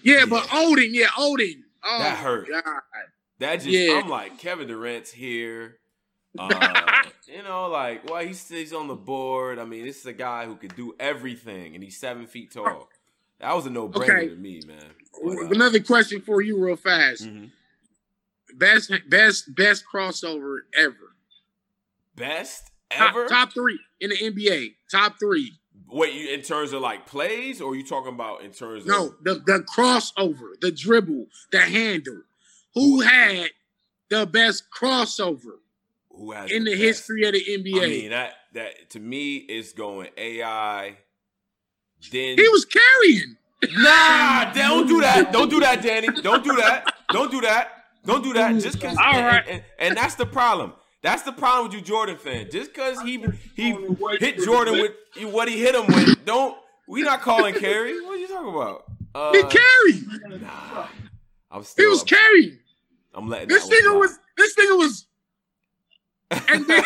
Yeah, 0.03 0.25
but 0.25 0.43
Oden, 0.47 0.89
yeah, 0.91 1.07
Oden. 1.07 1.63
Oh, 1.83 1.99
That 1.99 2.17
hurt. 2.17 2.47
God. 2.49 2.63
that 3.39 3.55
just 3.55 3.67
Yeah. 3.67 3.99
I'm 4.01 4.09
like 4.09 4.37
Kevin 4.37 4.67
Durant's 4.67 5.11
here. 5.11 5.77
Uh, 6.37 7.03
you 7.27 7.43
know, 7.43 7.67
like 7.69 8.09
well, 8.09 8.25
he 8.25 8.33
stays 8.33 8.73
on 8.73 8.87
the 8.87 8.95
board. 8.95 9.59
I 9.59 9.65
mean, 9.65 9.85
this 9.85 9.99
is 9.99 10.05
a 10.05 10.13
guy 10.13 10.45
who 10.45 10.55
could 10.55 10.75
do 10.75 10.95
everything, 10.99 11.75
and 11.75 11.83
he's 11.83 11.97
seven 11.97 12.27
feet 12.27 12.51
tall. 12.51 12.89
That 13.39 13.53
was 13.55 13.65
a 13.65 13.69
no 13.69 13.89
brainer 13.89 14.09
Okay. 14.17 14.27
to 14.29 14.35
me, 14.35 14.61
man. 14.65 14.77
But, 15.23 15.37
uh, 15.37 15.47
Another 15.49 15.79
question 15.81 16.21
for 16.21 16.41
you, 16.41 16.57
real 16.63 16.75
fast. 16.75 17.23
mhm. 17.25 17.49
Best, 18.53 18.91
best, 19.09 19.53
best 19.55 19.83
crossover 19.91 20.59
ever. 20.77 21.15
Best 22.15 22.71
Top, 22.91 23.09
ever. 23.15 23.27
top 23.27 23.53
three 23.53 23.79
in 23.99 24.11
the 24.11 24.15
NBA. 24.17 24.75
Top 24.89 25.15
three. 25.19 25.51
Wait, 25.89 26.13
you 26.13 26.29
in 26.33 26.41
terms 26.41 26.71
of 26.71 26.81
like 26.81 27.05
plays, 27.05 27.59
or 27.61 27.73
are 27.73 27.75
you 27.75 27.85
talking 27.85 28.13
about 28.13 28.41
in 28.43 28.51
terms 28.51 28.85
No, 28.85 29.07
of 29.07 29.23
the 29.23 29.33
the 29.35 29.65
crossover, 29.75 30.59
the 30.61 30.71
dribble, 30.71 31.25
the 31.51 31.59
handle. 31.61 32.21
Who 32.75 33.01
had 33.01 33.49
the 34.09 34.25
best 34.25 34.65
crossover 34.71 35.57
who 36.17 36.31
has 36.31 36.51
in 36.51 36.63
the 36.63 36.71
best? 36.71 36.81
history 36.81 37.25
of 37.25 37.33
the 37.33 37.43
NBA? 37.43 37.77
I 37.83 37.87
mean 37.87 38.09
that 38.11 38.33
that 38.53 38.89
to 38.91 38.99
me 38.99 39.35
is 39.37 39.73
going 39.73 40.09
AI. 40.17 40.97
Then 42.11 42.37
he 42.37 42.47
was 42.49 42.65
carrying. 42.65 43.37
Nah, 43.77 44.51
don't 44.53 44.87
do 44.87 45.01
that. 45.01 45.31
Don't 45.31 45.49
do 45.49 45.59
that, 45.61 45.81
Danny. 45.81 46.07
Don't 46.21 46.43
do 46.43 46.55
that. 46.57 46.93
Don't 47.09 47.31
do 47.31 47.41
that. 47.41 47.69
Don't 48.05 48.23
do 48.23 48.33
that. 48.33 48.61
Just 48.61 48.79
cause 48.79 48.95
All 48.97 49.15
and, 49.15 49.25
right. 49.25 49.43
and, 49.47 49.63
and 49.79 49.97
that's 49.97 50.15
the 50.15 50.25
problem. 50.25 50.73
That's 51.01 51.23
the 51.23 51.31
problem 51.31 51.67
with 51.67 51.75
you, 51.75 51.81
Jordan 51.81 52.17
fan. 52.17 52.49
Just 52.51 52.73
cause 52.73 53.01
he 53.01 53.23
he 53.55 53.75
hit 54.19 54.39
Jordan 54.39 54.73
with 54.73 54.91
what 55.33 55.47
he 55.47 55.59
hit 55.59 55.75
him 55.75 55.87
with, 55.87 56.25
don't 56.25 56.57
we 56.87 57.01
not 57.01 57.21
calling 57.21 57.55
carry? 57.55 57.99
What 58.01 58.13
are 58.13 58.17
you 58.17 58.27
talking 58.27 58.53
about? 58.53 58.83
Uh, 59.13 59.31
he 59.33 59.41
carried. 59.43 60.41
Nah, 60.41 60.87
I'm 61.49 61.61
He 61.61 61.65
still. 61.65 61.89
was 61.91 62.03
carrying. 62.03 62.59
I'm 63.13 63.29
letting 63.29 63.47
This 63.47 63.67
that 63.67 63.81
nigga 63.83 63.97
was. 63.99 64.19
This 64.37 64.55
nigga 64.55 64.77
was. 64.77 65.07
And 66.49 66.67
then, 66.67 66.83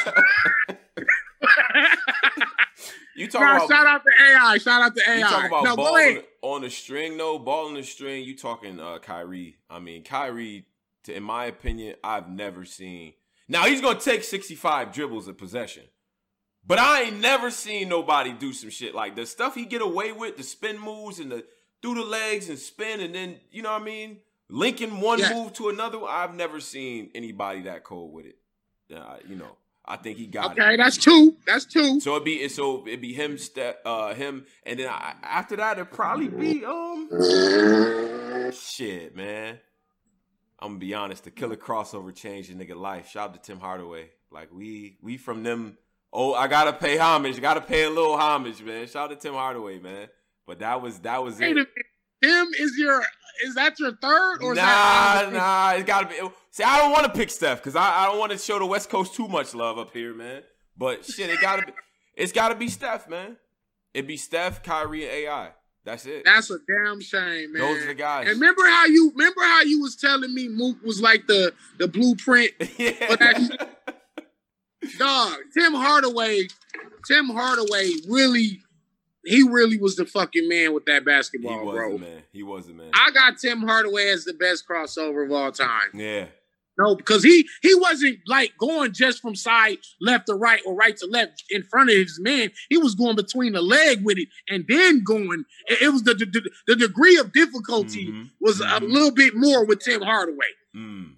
you 3.15 3.27
talk 3.27 3.41
nah, 3.41 3.57
about 3.57 3.69
shout 3.69 3.87
out 3.87 4.01
to 4.03 4.09
AI. 4.09 4.57
Shout 4.57 4.81
out 4.81 4.95
to 4.95 5.01
AI. 5.09 5.17
you 5.17 5.23
talk 5.23 5.45
about 5.45 5.63
no, 5.63 5.75
ball 5.75 5.95
on, 5.95 6.19
on 6.41 6.61
the 6.61 6.69
string 6.69 7.17
though. 7.17 7.39
Ball 7.39 7.67
on 7.67 7.73
the 7.73 7.83
string. 7.83 8.23
You 8.23 8.35
talking 8.35 8.79
uh, 8.79 8.99
Kyrie? 8.99 9.57
I 9.69 9.79
mean 9.79 10.03
Kyrie. 10.03 10.65
To, 11.05 11.15
in 11.15 11.23
my 11.23 11.45
opinion, 11.45 11.95
I've 12.03 12.29
never 12.29 12.65
seen. 12.65 13.13
Now 13.47 13.65
he's 13.65 13.81
gonna 13.81 13.99
take 13.99 14.23
65 14.23 14.91
dribbles 14.91 15.27
of 15.27 15.37
possession, 15.37 15.83
but 16.65 16.77
I 16.77 17.03
ain't 17.03 17.19
never 17.19 17.51
seen 17.51 17.89
nobody 17.89 18.33
do 18.33 18.53
some 18.53 18.69
shit 18.69 18.93
like 18.93 19.15
the 19.15 19.25
stuff 19.25 19.55
he 19.55 19.65
get 19.65 19.81
away 19.81 20.11
with, 20.11 20.37
the 20.37 20.43
spin 20.43 20.77
moves 20.79 21.19
and 21.19 21.31
the 21.31 21.45
through 21.81 21.95
the 21.95 22.03
legs 22.03 22.49
and 22.49 22.59
spin, 22.59 22.99
and 22.99 23.15
then 23.15 23.37
you 23.51 23.61
know 23.61 23.71
what 23.71 23.81
I 23.81 23.85
mean, 23.85 24.17
linking 24.49 24.99
one 24.99 25.19
Yeah. 25.19 25.33
move 25.33 25.53
to 25.53 25.69
another. 25.69 26.03
I've 26.03 26.35
never 26.35 26.59
seen 26.59 27.11
anybody 27.15 27.61
that 27.61 27.83
cold 27.83 28.13
with 28.13 28.25
it. 28.25 28.38
Uh, 28.93 29.17
you 29.27 29.35
know, 29.35 29.57
I 29.85 29.97
think 29.97 30.17
he 30.17 30.27
got 30.27 30.57
it. 30.57 30.61
Okay, 30.61 30.75
that's 30.77 30.97
two. 30.97 31.35
That's 31.45 31.65
two. 31.65 31.99
So 31.99 32.11
it'd 32.11 32.23
be 32.25 32.47
so 32.49 32.85
it'd 32.87 33.01
be 33.01 33.13
him, 33.13 33.37
step, 33.37 33.81
uh, 33.85 34.13
him, 34.13 34.45
and 34.65 34.79
then 34.79 34.87
I, 34.89 35.15
after 35.23 35.55
that 35.57 35.77
it'd 35.77 35.91
probably 35.91 36.27
be 36.27 36.63
um, 36.65 37.09
shit, 38.51 39.15
man. 39.15 39.59
I'm 40.59 40.69
gonna 40.69 40.79
be 40.79 40.93
honest, 40.93 41.23
the 41.23 41.31
killer 41.31 41.55
crossover 41.55 42.13
changed 42.13 42.51
a 42.51 42.55
nigga 42.55 42.75
life. 42.75 43.09
Shout 43.09 43.29
out 43.29 43.33
to 43.35 43.39
Tim 43.41 43.59
Hardaway. 43.59 44.09
Like 44.31 44.49
we 44.53 44.97
we 45.01 45.17
from 45.17 45.43
them. 45.43 45.77
Oh, 46.11 46.33
I 46.33 46.47
gotta 46.47 46.73
pay 46.73 46.97
homage. 46.97 47.39
Gotta 47.39 47.61
pay 47.61 47.83
a 47.83 47.89
little 47.89 48.17
homage, 48.17 48.61
man. 48.61 48.87
Shout 48.87 49.11
out 49.11 49.19
to 49.19 49.27
Tim 49.27 49.33
Hardaway, 49.33 49.79
man. 49.79 50.07
But 50.45 50.59
that 50.59 50.81
was 50.81 50.99
that 50.99 51.23
was 51.23 51.39
it. 51.39 51.67
Tim 52.23 52.47
is 52.59 52.77
your. 52.77 53.03
Is 53.41 53.55
that 53.55 53.79
your 53.79 53.95
third 53.95 54.43
or 54.43 54.51
is 54.51 54.57
Nah, 54.57 55.29
nah, 55.31 55.71
it's 55.71 55.85
gotta 55.85 56.07
be. 56.07 56.15
See, 56.51 56.63
I 56.63 56.77
don't 56.79 56.91
want 56.91 57.05
to 57.05 57.17
pick 57.17 57.29
Steph 57.29 57.59
because 57.59 57.75
I, 57.75 58.03
I 58.03 58.05
don't 58.07 58.19
want 58.19 58.33
to 58.33 58.37
show 58.37 58.59
the 58.59 58.65
West 58.65 58.89
Coast 58.89 59.15
too 59.15 59.29
much 59.29 59.55
love 59.55 59.77
up 59.77 59.93
here, 59.93 60.13
man. 60.13 60.41
But 60.77 61.05
shit, 61.05 61.29
it 61.29 61.39
gotta 61.39 61.65
be. 61.65 61.71
It's 62.15 62.33
gotta 62.33 62.55
be 62.55 62.67
Steph, 62.67 63.07
man. 63.07 63.37
It'd 63.93 64.07
be 64.07 64.17
Steph, 64.17 64.61
Kyrie, 64.61 65.03
and 65.03 65.11
AI. 65.11 65.51
That's 65.85 66.05
it. 66.05 66.23
That's 66.25 66.51
a 66.51 66.57
damn 66.67 66.99
shame, 66.99 67.53
man. 67.53 67.61
Those 67.61 67.83
are 67.83 67.87
the 67.87 67.93
guys. 67.93 68.27
And 68.27 68.39
remember 68.41 68.63
how 68.65 68.85
you 68.87 69.11
remember 69.15 69.41
how 69.41 69.61
you 69.61 69.81
was 69.81 69.95
telling 69.95 70.33
me 70.33 70.49
Mook 70.49 70.83
was 70.83 71.01
like 71.01 71.25
the 71.27 71.53
the 71.77 71.87
blueprint 71.87 72.51
yeah. 72.77 73.15
That- 73.15 73.69
dog. 74.97 75.37
Tim 75.53 75.73
Hardaway, 75.73 76.47
Tim 77.07 77.29
Hardaway 77.29 77.91
really, 78.07 78.61
he 79.25 79.43
really 79.43 79.77
was 79.77 79.95
the 79.95 80.05
fucking 80.05 80.47
man 80.47 80.73
with 80.73 80.85
that 80.85 81.03
basketball, 81.05 81.59
he 81.59 81.65
was 81.65 81.75
bro. 81.75 81.95
a 81.95 81.99
man. 81.99 82.23
He 82.31 82.43
was 82.43 82.67
the 82.67 82.73
man. 82.73 82.91
I 82.93 83.11
got 83.11 83.37
Tim 83.37 83.59
Hardaway 83.61 84.09
as 84.09 84.25
the 84.25 84.33
best 84.33 84.65
crossover 84.67 85.25
of 85.25 85.31
all 85.31 85.51
time. 85.51 85.89
yeah. 85.93 86.25
No, 86.81 86.95
because 86.95 87.23
he 87.23 87.45
he 87.61 87.75
wasn't 87.75 88.19
like 88.25 88.53
going 88.57 88.93
just 88.93 89.21
from 89.21 89.35
side 89.35 89.79
left 89.99 90.27
to 90.27 90.33
right 90.35 90.61
or 90.65 90.73
right 90.75 90.95
to 90.95 91.07
left 91.07 91.43
in 91.49 91.61
front 91.63 91.89
of 91.89 91.97
his 91.97 92.17
man. 92.21 92.51
He 92.69 92.77
was 92.77 92.95
going 92.95 93.17
between 93.17 93.51
the 93.51 93.61
leg 93.61 93.99
with 94.05 94.17
it 94.17 94.29
and 94.47 94.63
then 94.65 95.03
going. 95.03 95.43
It, 95.67 95.91
was 95.91 96.03
the, 96.03 96.13
the 96.13 96.49
the 96.67 96.77
degree 96.77 97.17
of 97.17 97.33
difficulty 97.33 98.07
Mhm. 98.07 98.29
was 98.39 98.61
a 98.61 98.63
Mhm. 98.63 98.93
little 98.93 99.11
bit 99.11 99.33
more 99.35 99.65
with 99.65 99.79
Tim 99.79 100.01
Hardaway. 100.01 100.47
Mm. 100.73 101.15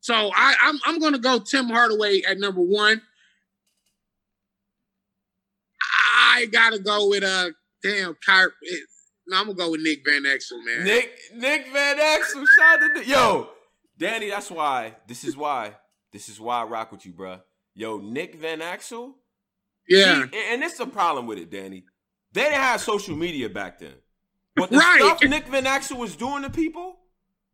So 0.00 0.14
I, 0.34 0.54
I'm 0.62 0.78
I'm 0.86 0.98
gonna 0.98 1.18
go 1.18 1.38
Tim 1.38 1.66
Hardaway 1.66 2.22
at 2.22 2.38
number 2.38 2.62
one. 2.62 3.02
I 6.34 6.46
gotta 6.46 6.78
go 6.78 7.08
with 7.08 7.22
uh 7.24 7.50
damn 7.82 8.14
Kyrie. 8.24 8.50
No, 9.26 9.38
I'm 9.38 9.46
gonna 9.46 9.56
go 9.58 9.70
with 9.70 9.80
Nick 9.80 10.00
Van 10.04 10.22
Exel, 10.24 10.64
man. 10.64 10.84
Nick 10.84 11.18
Nick 11.34 11.66
Van 11.72 11.96
Exel. 11.98 12.44
Shout 12.58 12.82
out 12.82 12.96
to. 12.96 13.04
Yo, 13.08 13.50
Danny. 13.98 14.30
That's 14.30 14.50
why. 14.50 14.96
This 15.06 15.24
is 15.24 15.36
why. 15.36 15.74
This 16.12 16.28
is 16.28 16.38
why 16.40 16.60
I 16.60 16.64
rock 16.64 16.92
with 16.92 17.06
you, 17.06 17.12
bro. 17.12 17.38
Yo, 17.74 17.98
Nick 17.98 18.36
Van 18.36 18.60
Exel. 18.60 19.14
yeah, 19.88 20.24
See, 20.30 20.38
and 20.52 20.62
it's 20.62 20.78
a 20.78 20.86
problem 20.86 21.26
with 21.26 21.38
it, 21.38 21.50
Danny. 21.50 21.84
They 22.32 22.42
didn't 22.42 22.54
have 22.60 22.80
social 22.80 23.16
media 23.16 23.48
back 23.48 23.78
then. 23.78 23.94
But 24.56 24.70
the 24.70 24.78
Right. 24.78 25.00
stuff 25.00 25.22
Nick 25.22 25.46
Van 25.48 25.64
Exel 25.64 25.96
was 25.98 26.14
doing 26.14 26.42
to 26.42 26.50
people 26.50 27.00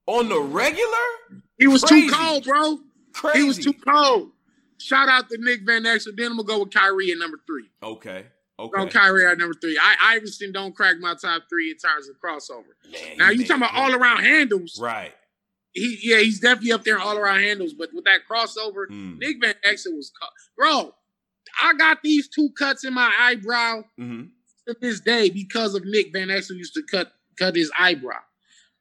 on 0.07 0.29
the 0.29 0.39
regular, 0.41 1.43
he 1.59 1.67
was 1.67 1.83
crazy. 1.85 2.09
too 2.09 2.15
cold, 2.15 2.45
bro. 2.45 2.79
crazy. 3.13 3.39
He 3.41 3.45
was 3.45 3.59
too 3.59 3.73
cold. 3.73 4.33
Shout 4.79 5.09
out 5.09 5.29
to 5.31 5.39
Nick 5.39 5.61
Van 5.65 5.85
Exel. 5.85 6.17
Then 6.17 6.33
I'm 6.33 6.37
gonna 6.39 6.45
go 6.47 6.61
with 6.65 6.73
Kyrie 6.75 7.13
at 7.13 7.19
number 7.19 7.39
three. 7.47 7.71
Okay. 7.83 8.27
Okay. 8.61 8.91
Kyrie 8.91 9.27
at 9.27 9.39
number 9.39 9.55
three. 9.55 9.79
I 9.81 10.15
Iverson 10.17 10.53
don't 10.53 10.75
crack 10.75 10.97
my 11.01 11.15
top 11.21 11.45
three 11.49 11.71
in 11.71 11.77
terms 11.79 12.09
of 12.09 12.17
crossover. 12.21 12.75
Man, 12.93 13.17
Now 13.19 13.31
you 13.31 13.47
talking 13.47 13.63
about 13.63 13.75
all 13.75 13.95
around 13.95 14.23
handles. 14.25 14.79
Right. 14.81 15.13
He 15.73 15.99
yeah, 16.03 16.19
he's 16.19 16.41
definitely 16.41 16.73
up 16.73 16.85
there 16.85 16.99
all 16.99 17.17
around 17.17 17.41
handles. 17.41 17.73
But 17.75 17.91
with 17.95 18.05
that 18.05 18.21
crossover, 18.31 18.87
Mm. 18.91 19.19
Nick 19.19 19.37
Van 19.41 19.55
Exel 19.67 19.95
was 19.97 20.11
cut. 20.21 20.31
Bro, 20.57 20.95
I 21.63 21.75
got 21.75 22.03
these 22.03 22.29
two 22.29 22.51
cuts 22.59 22.85
in 22.85 22.93
my 22.95 23.13
eyebrow 23.19 23.83
hmm 23.97 24.23
to 24.69 24.77
this 24.81 25.01
day 25.01 25.31
because 25.31 25.75
of 25.75 25.85
Nick 25.87 26.13
Van 26.13 26.29
Exel 26.29 26.57
used 26.57 26.75
to 26.75 26.83
cut 26.91 27.13
cut 27.39 27.55
his 27.57 27.71
eyebrow. 27.79 28.19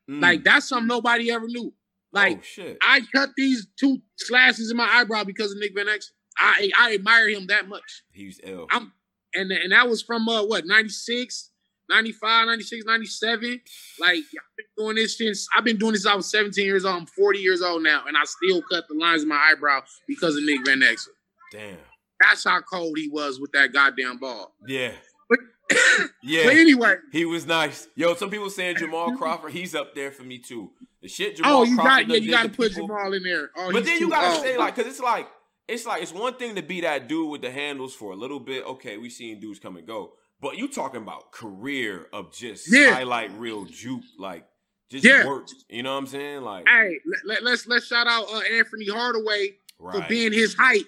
Like 0.07 0.43
that's 0.43 0.67
something 0.67 0.87
nobody 0.87 1.31
ever 1.31 1.47
knew. 1.47 1.71
Like 2.11 2.41
Mm. 2.43 2.71
oh. 2.71 2.77
I 2.81 3.01
cut 3.13 3.29
these 3.37 3.67
two 3.79 4.01
slashes 4.17 4.71
in 4.71 4.77
my 4.77 4.87
eyebrow 4.91 5.23
because 5.23 5.51
of 5.51 5.59
Nick 5.59 5.73
Van 5.75 5.85
Exel. 5.85 6.09
I 6.37 6.71
I 6.77 6.93
admire 6.95 7.29
him 7.29 7.45
that 7.47 7.67
much. 7.69 8.03
He's 8.11 8.39
ill. 8.43 8.65
I'm 8.71 8.91
and 9.33 9.51
and 9.51 9.71
that 9.71 9.87
was 9.89 10.01
from 10.01 10.27
uh 10.29 10.43
what 10.43 10.65
96, 10.65 11.51
95, 11.89 12.47
96, 12.47 12.85
97. 12.85 13.61
Like 13.99 14.15
I've 14.17 14.23
been 14.57 14.65
doing 14.77 14.95
this 14.95 15.17
since 15.17 15.47
I've 15.55 15.63
been 15.63 15.77
doing 15.77 15.93
this 15.93 16.05
I 16.05 16.15
was 16.15 16.29
17 16.31 16.65
years 16.65 16.85
old. 16.85 16.95
I'm 17.01 17.05
40 17.07 17.39
years 17.39 17.61
old 17.61 17.83
now, 17.83 18.03
and 18.07 18.15
I 18.17 18.23
still 18.25 18.61
cut 18.71 18.85
the 18.87 18.95
lines 18.95 19.23
in 19.23 19.29
my 19.29 19.49
eyebrow 19.51 19.81
because 20.07 20.35
of 20.35 20.43
Nick 20.43 20.65
Van 20.65 20.79
Exel. 20.79 21.07
Damn. 21.51 21.77
That's 22.21 22.43
how 22.43 22.61
cold 22.61 22.97
he 22.97 23.07
was 23.09 23.39
with 23.39 23.51
that 23.53 23.71
goddamn 23.73 24.17
ball. 24.17 24.53
Yeah. 24.67 24.91
But, 25.29 25.39
Yeah. 26.23 26.43
but 26.45 26.53
anyway, 26.57 26.95
He 27.11 27.25
was 27.25 27.45
nice. 27.45 27.87
Yo, 27.95 28.13
some 28.15 28.29
people 28.29 28.49
saying 28.49 28.77
Jamal 28.77 29.15
Crawford, 29.15 29.51
he's 29.51 29.73
up 29.73 29.95
there 29.95 30.11
for 30.11 30.23
me 30.23 30.37
too. 30.37 30.71
The 31.01 31.07
shit 31.07 31.37
Jamal 31.37 31.61
oh, 31.61 31.63
you 31.63 31.75
Crawford 31.75 32.07
got 32.07 32.15
yeah, 32.15 32.21
you 32.21 32.31
got 32.31 32.43
to 32.43 32.49
to 32.49 32.55
put 32.55 32.71
people- 32.71 32.87
Jamal 32.87 33.13
in 33.13 33.23
there. 33.23 33.51
Oh, 33.55 33.71
But 33.71 33.85
then 33.85 33.99
you 33.99 34.09
gotta 34.09 34.41
say 34.41 34.57
like, 34.57 34.75
cause 34.75 34.85
it's 34.85 34.99
like, 34.99 35.27
it's 35.69 35.85
like 35.85 36.01
it's 36.01 36.13
one 36.13 36.33
thing 36.35 36.55
to 36.55 36.61
be 36.61 36.81
that 36.81 37.07
dude 37.07 37.29
with 37.29 37.41
the 37.41 37.51
handles 37.51 37.93
for 37.95 38.11
a 38.11 38.15
little 38.15 38.39
bit. 38.39 38.65
Okay, 38.65 38.97
we 38.97 39.09
seen 39.09 39.39
dudes 39.39 39.59
come 39.59 39.77
and 39.77 39.87
go, 39.87 40.13
but 40.41 40.57
you 40.57 40.67
talking 40.67 41.01
about 41.01 41.31
career 41.31 42.07
of 42.13 42.31
just 42.33 42.71
Yeah. 42.71 42.93
highlight 42.93 43.31
real 43.37 43.65
juke, 43.65 44.03
like 44.17 44.45
just 44.89 45.05
Yeah. 45.05 45.25
work. 45.27 45.47
You 45.69 45.83
know 45.83 45.93
what 45.93 45.99
I'm 45.99 46.07
saying? 46.07 46.41
Like, 46.41 46.67
Hey, 46.67 46.99
let, 47.25 47.43
us 47.43 47.67
let's 47.67 47.87
shout 47.87 48.07
out 48.07 48.25
uh, 48.25 48.41
Anfernee 48.51 48.89
Hardaway 48.91 49.55
for 49.79 50.03
being 50.09 50.33
his 50.33 50.55
height 50.55 50.85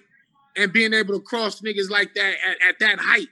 and 0.56 0.72
being 0.72 0.92
able 0.92 1.14
to 1.18 1.20
cross 1.24 1.60
niggas 1.62 1.88
like 1.90 2.12
that 2.14 2.34
at, 2.46 2.68
at 2.68 2.78
that 2.80 2.98
height. 2.98 3.28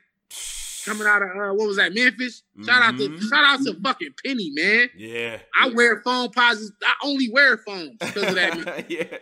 Coming 0.86 1.06
out 1.06 1.20
of 1.20 1.28
uh, 1.30 1.52
what 1.52 1.66
was 1.68 1.76
that 1.76 1.92
Memphis? 1.92 2.42
Shout 2.64 2.82
out 2.82 2.96
to 2.96 3.08
Mhm. 3.10 3.28
shout 3.28 3.44
out 3.44 3.62
to 3.66 3.78
fucking 3.82 4.14
Penny, 4.24 4.50
man. 4.54 4.88
Yeah. 4.96 5.38
I 5.54 5.68
wear 5.68 6.00
Foamposites. 6.02 6.70
I 6.82 6.94
only 7.04 7.28
wear 7.30 7.58
Foams 7.58 7.96
because 7.98 8.22
of 8.22 8.34
that. 8.36 8.86
yeah. 8.90 9.18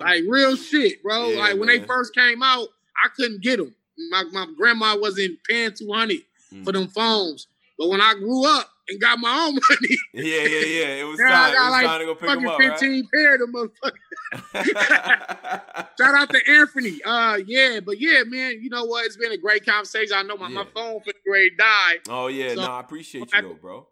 Like 0.00 0.22
real 0.28 0.56
shit, 0.56 1.02
bro. 1.02 1.28
Yeah, 1.30 1.38
like 1.40 1.56
when 1.58 1.68
they 1.68 1.80
first 1.80 2.14
came 2.14 2.42
out, 2.42 2.68
I 3.04 3.08
couldn't 3.16 3.42
get 3.42 3.56
them. 3.58 3.74
My 4.10 4.22
my 4.32 4.46
grandma 4.56 4.96
wasn't 4.96 5.38
paying 5.48 5.72
two 5.76 5.92
hundred 5.92 6.18
for 6.64 6.70
Mm. 6.70 6.72
them 6.72 6.88
Foams. 6.88 7.46
But 7.78 7.88
when 7.88 8.00
I 8.00 8.14
grew 8.14 8.44
up 8.46 8.68
and 8.88 9.00
got 9.00 9.18
my 9.18 9.30
own 9.46 9.54
money, 9.70 9.96
Yeah, 10.14 10.42
yeah, 10.44 10.64
yeah. 10.66 10.94
It 11.00 11.04
was 11.06 11.20
I 11.24 11.28
time. 11.28 11.50
It 11.50 11.54
got 11.56 11.64
was 11.64 11.72
like 11.72 11.86
time 11.86 12.00
to 12.00 12.06
go 12.06 12.14
pick 12.14 12.28
fucking 12.28 12.42
him 12.42 12.48
up, 12.48 12.58
right? 12.58 12.70
fifteen 12.78 13.08
pair 13.12 13.34
of 13.34 13.40
them 13.40 13.52
motherfuckers. 13.52 14.68
Shout 15.98 16.14
out 16.14 16.30
to 16.30 16.44
Anfernee. 16.44 16.98
Uh, 17.04 17.40
yeah, 17.46 17.80
but 17.80 18.00
yeah, 18.00 18.22
man. 18.26 18.58
You 18.62 18.70
know 18.70 18.84
what? 18.84 19.04
It's 19.06 19.16
been 19.16 19.32
a 19.32 19.36
great 19.36 19.64
conversation. 19.66 20.16
I 20.16 20.22
know 20.22 20.36
my, 20.36 20.48
my 20.48 20.64
phone 20.74 21.00
for 21.00 21.12
the 21.12 21.18
grade 21.28 21.52
died. 21.58 21.98
oh 22.08 22.28
yeah, 22.28 22.50
So- 22.54 22.62
no, 22.62 22.70
I 22.70 22.80
appreciate 22.80 23.28
I- 23.34 23.38
you 23.40 23.48
though, 23.48 23.54
bro. 23.54 23.88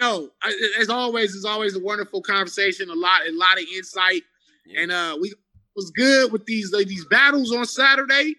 No, 0.00 0.30
I, 0.42 0.52
as 0.80 0.88
always, 0.90 1.34
it's 1.36 1.44
always 1.44 1.76
a 1.76 1.80
wonderful 1.80 2.20
conversation. 2.20 2.90
A 2.90 2.94
lot, 2.94 3.20
a 3.28 3.32
lot 3.32 3.58
of 3.58 3.64
insight. 3.74 4.22
Yeah. 4.66 4.80
and 4.80 4.90
uh 4.92 5.16
we 5.20 5.32
was 5.76 5.90
good 5.96 6.32
with 6.32 6.44
these 6.46 6.72
uh, 6.72 6.78
these 6.86 7.04
battles 7.06 7.52
on 7.52 7.64
Saturday, 7.66 8.34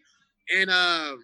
and 0.56 0.70
uh 0.70 1.16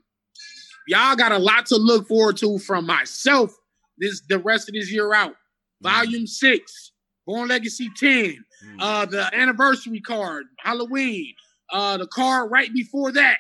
y'all 0.88 1.16
got 1.16 1.32
a 1.32 1.38
lot 1.38 1.66
to 1.68 1.78
look 1.78 2.08
forward 2.08 2.38
to 2.38 2.58
from 2.60 2.86
myself 2.86 3.56
this 3.98 4.22
the 4.30 4.40
rest 4.40 4.68
of 4.70 4.74
this 4.74 4.92
year 4.92 5.14
out. 5.14 5.36
Volume 5.82 6.28
six, 6.28 6.92
Born 7.26 7.50
Legacy 7.50 7.90
ten, 7.96 8.44
Mm. 8.64 8.78
uh 8.80 9.06
the 9.08 9.34
anniversary 9.36 10.00
card, 10.02 10.46
Halloween, 10.60 11.34
uh 11.72 11.98
the 11.98 12.06
card 12.08 12.52
right 12.52 12.72
before 12.74 13.12
that. 13.14 13.38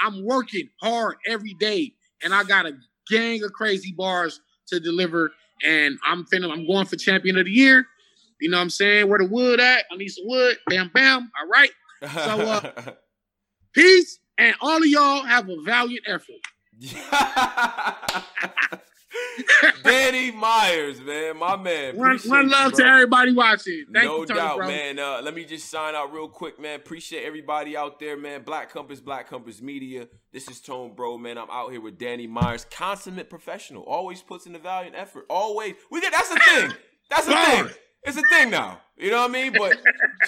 I'm 0.00 0.24
working 0.24 0.68
hard 0.80 1.16
every 1.26 1.54
day, 1.60 1.92
and 2.22 2.34
I 2.34 2.42
got 2.44 2.64
a 2.66 2.72
gang 3.10 3.42
of 3.44 3.52
crazy 3.52 3.92
bars 3.92 4.40
to 4.68 4.80
deliver. 4.80 5.30
And 5.64 5.98
I'm 6.04 6.24
finna, 6.24 6.50
I'm 6.50 6.66
going 6.66 6.86
for 6.86 6.96
champion 6.96 7.36
of 7.38 7.44
the 7.44 7.50
year. 7.52 7.86
You 8.40 8.50
know 8.50 8.56
what 8.56 8.62
I'm 8.62 8.70
saying? 8.70 9.08
Where 9.08 9.18
the 9.18 9.26
wood 9.26 9.60
at? 9.60 9.84
I 9.92 9.96
need 9.96 10.08
some 10.08 10.24
wood. 10.26 10.56
Bam, 10.66 10.90
bam. 10.92 11.30
All 11.40 11.48
right. 11.48 11.70
So, 12.02 12.08
uh, 12.08 12.72
Peace. 13.72 14.18
And 14.38 14.54
all 14.60 14.78
of 14.78 14.86
y'all 14.86 15.24
have 15.24 15.48
a 15.48 15.60
valiant 15.62 16.04
effort. 16.06 16.36
Danny 19.84 20.30
Myers, 20.30 21.00
man, 21.00 21.38
my 21.38 21.56
man. 21.56 21.96
One, 21.96 22.18
one 22.26 22.48
love 22.48 22.72
bro. 22.72 22.84
to 22.84 22.90
everybody 22.90 23.32
watching. 23.32 23.84
Thank 23.92 24.06
no 24.06 24.20
you, 24.20 24.26
Tony, 24.26 24.40
doubt, 24.40 24.56
bro. 24.56 24.66
man. 24.66 24.98
Uh, 24.98 25.20
let 25.22 25.34
me 25.34 25.44
just 25.44 25.70
sign 25.70 25.94
out 25.94 26.12
real 26.12 26.28
quick, 26.28 26.58
man. 26.60 26.76
Appreciate 26.76 27.24
everybody 27.24 27.76
out 27.76 27.98
there, 28.00 28.16
man. 28.16 28.42
Black 28.42 28.70
Compass, 28.70 29.00
Black 29.00 29.28
Compass 29.28 29.60
Media. 29.60 30.08
This 30.32 30.48
is 30.48 30.60
Tone 30.60 30.94
Bro, 30.94 31.18
man. 31.18 31.38
I'm 31.38 31.50
out 31.50 31.70
here 31.70 31.80
with 31.80 31.98
Danny 31.98 32.26
Myers, 32.26 32.66
consummate 32.70 33.30
professional. 33.30 33.82
Always 33.82 34.22
puts 34.22 34.46
in 34.46 34.54
a 34.54 34.58
valiant 34.58 34.96
effort. 34.96 35.26
Always. 35.28 35.74
We 35.90 36.00
get 36.00 36.12
that's 36.12 36.28
the 36.30 36.40
thing. 36.40 36.72
That's 37.10 37.26
the 37.26 37.34
thing. 37.34 37.68
Bars. 38.04 38.16
It's 38.16 38.26
a 38.26 38.28
thing 38.34 38.50
now. 38.50 38.80
You 38.96 39.10
know 39.10 39.20
what 39.22 39.30
I 39.30 39.32
mean? 39.32 39.52
But 39.56 39.78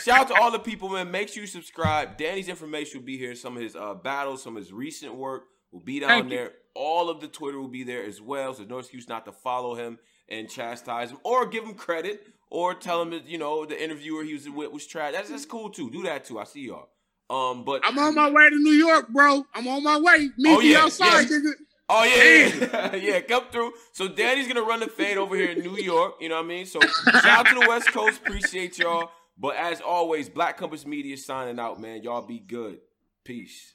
shout 0.03 0.21
out 0.21 0.29
to 0.29 0.35
all 0.35 0.51
the 0.51 0.59
people, 0.59 0.89
man. 0.89 1.11
Make 1.11 1.29
sure 1.29 1.43
you 1.43 1.47
subscribe. 1.47 2.17
Danny's 2.17 2.49
information 2.49 3.01
will 3.01 3.07
be 3.07 3.19
here. 3.19 3.35
Some 3.35 3.57
of 3.57 3.63
his 3.63 3.77
uh, 3.77 3.95
battles, 3.95 4.43
some 4.43 4.57
of 4.57 4.63
his 4.63 4.73
recent 4.73 5.15
work 5.15 5.45
will 5.71 5.81
be 5.81 6.01
down 6.01 6.09
Thank 6.09 6.31
you. 6.31 6.37
there. 6.39 6.53
All 6.75 7.09
of 7.09 7.21
the 7.21 7.29
Twitter 7.29 7.61
will 7.61 7.69
be 7.69 7.85
there 7.85 8.05
as 8.05 8.21
well. 8.21 8.53
So 8.53 8.59
there's 8.59 8.71
no 8.71 8.79
excuse 8.79 9.09
not 9.09 9.25
to 9.27 9.33
follow 9.33 9.75
him 9.77 9.99
and 10.29 10.49
chastise 10.51 11.11
him 11.11 11.19
or 11.23 11.47
give 11.47 11.63
him 11.63 11.75
credit 11.75 12.27
or 12.51 12.75
tell 12.75 13.01
him 13.03 13.11
that, 13.11 13.27
you 13.29 13.39
know, 13.39 13.65
the 13.65 13.81
interviewer 13.81 14.25
he 14.25 14.33
was 14.35 14.49
with 14.49 14.73
was 14.73 14.87
trash. 14.87 15.13
That's, 15.13 15.29
that's 15.29 15.47
cool 15.47 15.71
too. 15.71 15.91
Do 15.91 16.03
that 16.05 16.25
too. 16.25 16.39
I 16.41 16.45
see 16.45 16.63
y'all. 16.67 16.89
Um, 17.31 17.65
but 17.65 17.81
I'm 17.85 17.99
on 17.99 18.15
my 18.15 18.29
way 18.31 18.51
to 18.51 18.57
New 18.57 18.73
York, 18.73 19.09
bro. 19.09 19.45
I'm 19.55 19.67
on 19.69 19.83
my 19.85 19.99
way. 19.99 20.29
Meet 20.37 20.57
Oh, 20.57 20.59
me 20.61 20.73
yeah, 20.73 20.81
outside, 20.83 21.23
yeah. 21.31 21.37
nigga. 21.39 21.53
Oh 21.89 22.05
yeah, 22.05 22.95
yeah, 22.97 23.21
come 23.21 23.45
through. 23.51 23.73
So 23.93 24.09
Danny's 24.09 24.49
gonna 24.49 24.63
run 24.63 24.81
the 24.81 24.87
fade 24.87 25.19
over 25.19 25.37
here 25.37 25.51
in 25.51 25.61
New 25.61 25.77
York. 25.77 26.15
You 26.21 26.31
know 26.31 26.37
what 26.37 26.45
I 26.45 26.49
mean? 26.49 26.67
So 26.67 26.81
shout 26.81 27.25
out 27.27 27.47
to 27.47 27.55
the 27.61 27.67
West 27.69 27.93
Coast. 27.93 28.21
Appreciate 28.21 28.79
y'all. 28.79 29.11
But 29.39 29.57
as 29.57 29.81
always, 29.81 30.29
Black 30.29 30.57
Compass 30.57 30.87
Media 30.87 31.17
signing 31.17 31.59
out, 31.59 31.81
man. 31.81 32.03
Y'all 32.03 32.27
be 32.27 32.39
good. 32.39 32.79
Peace. 33.25 33.73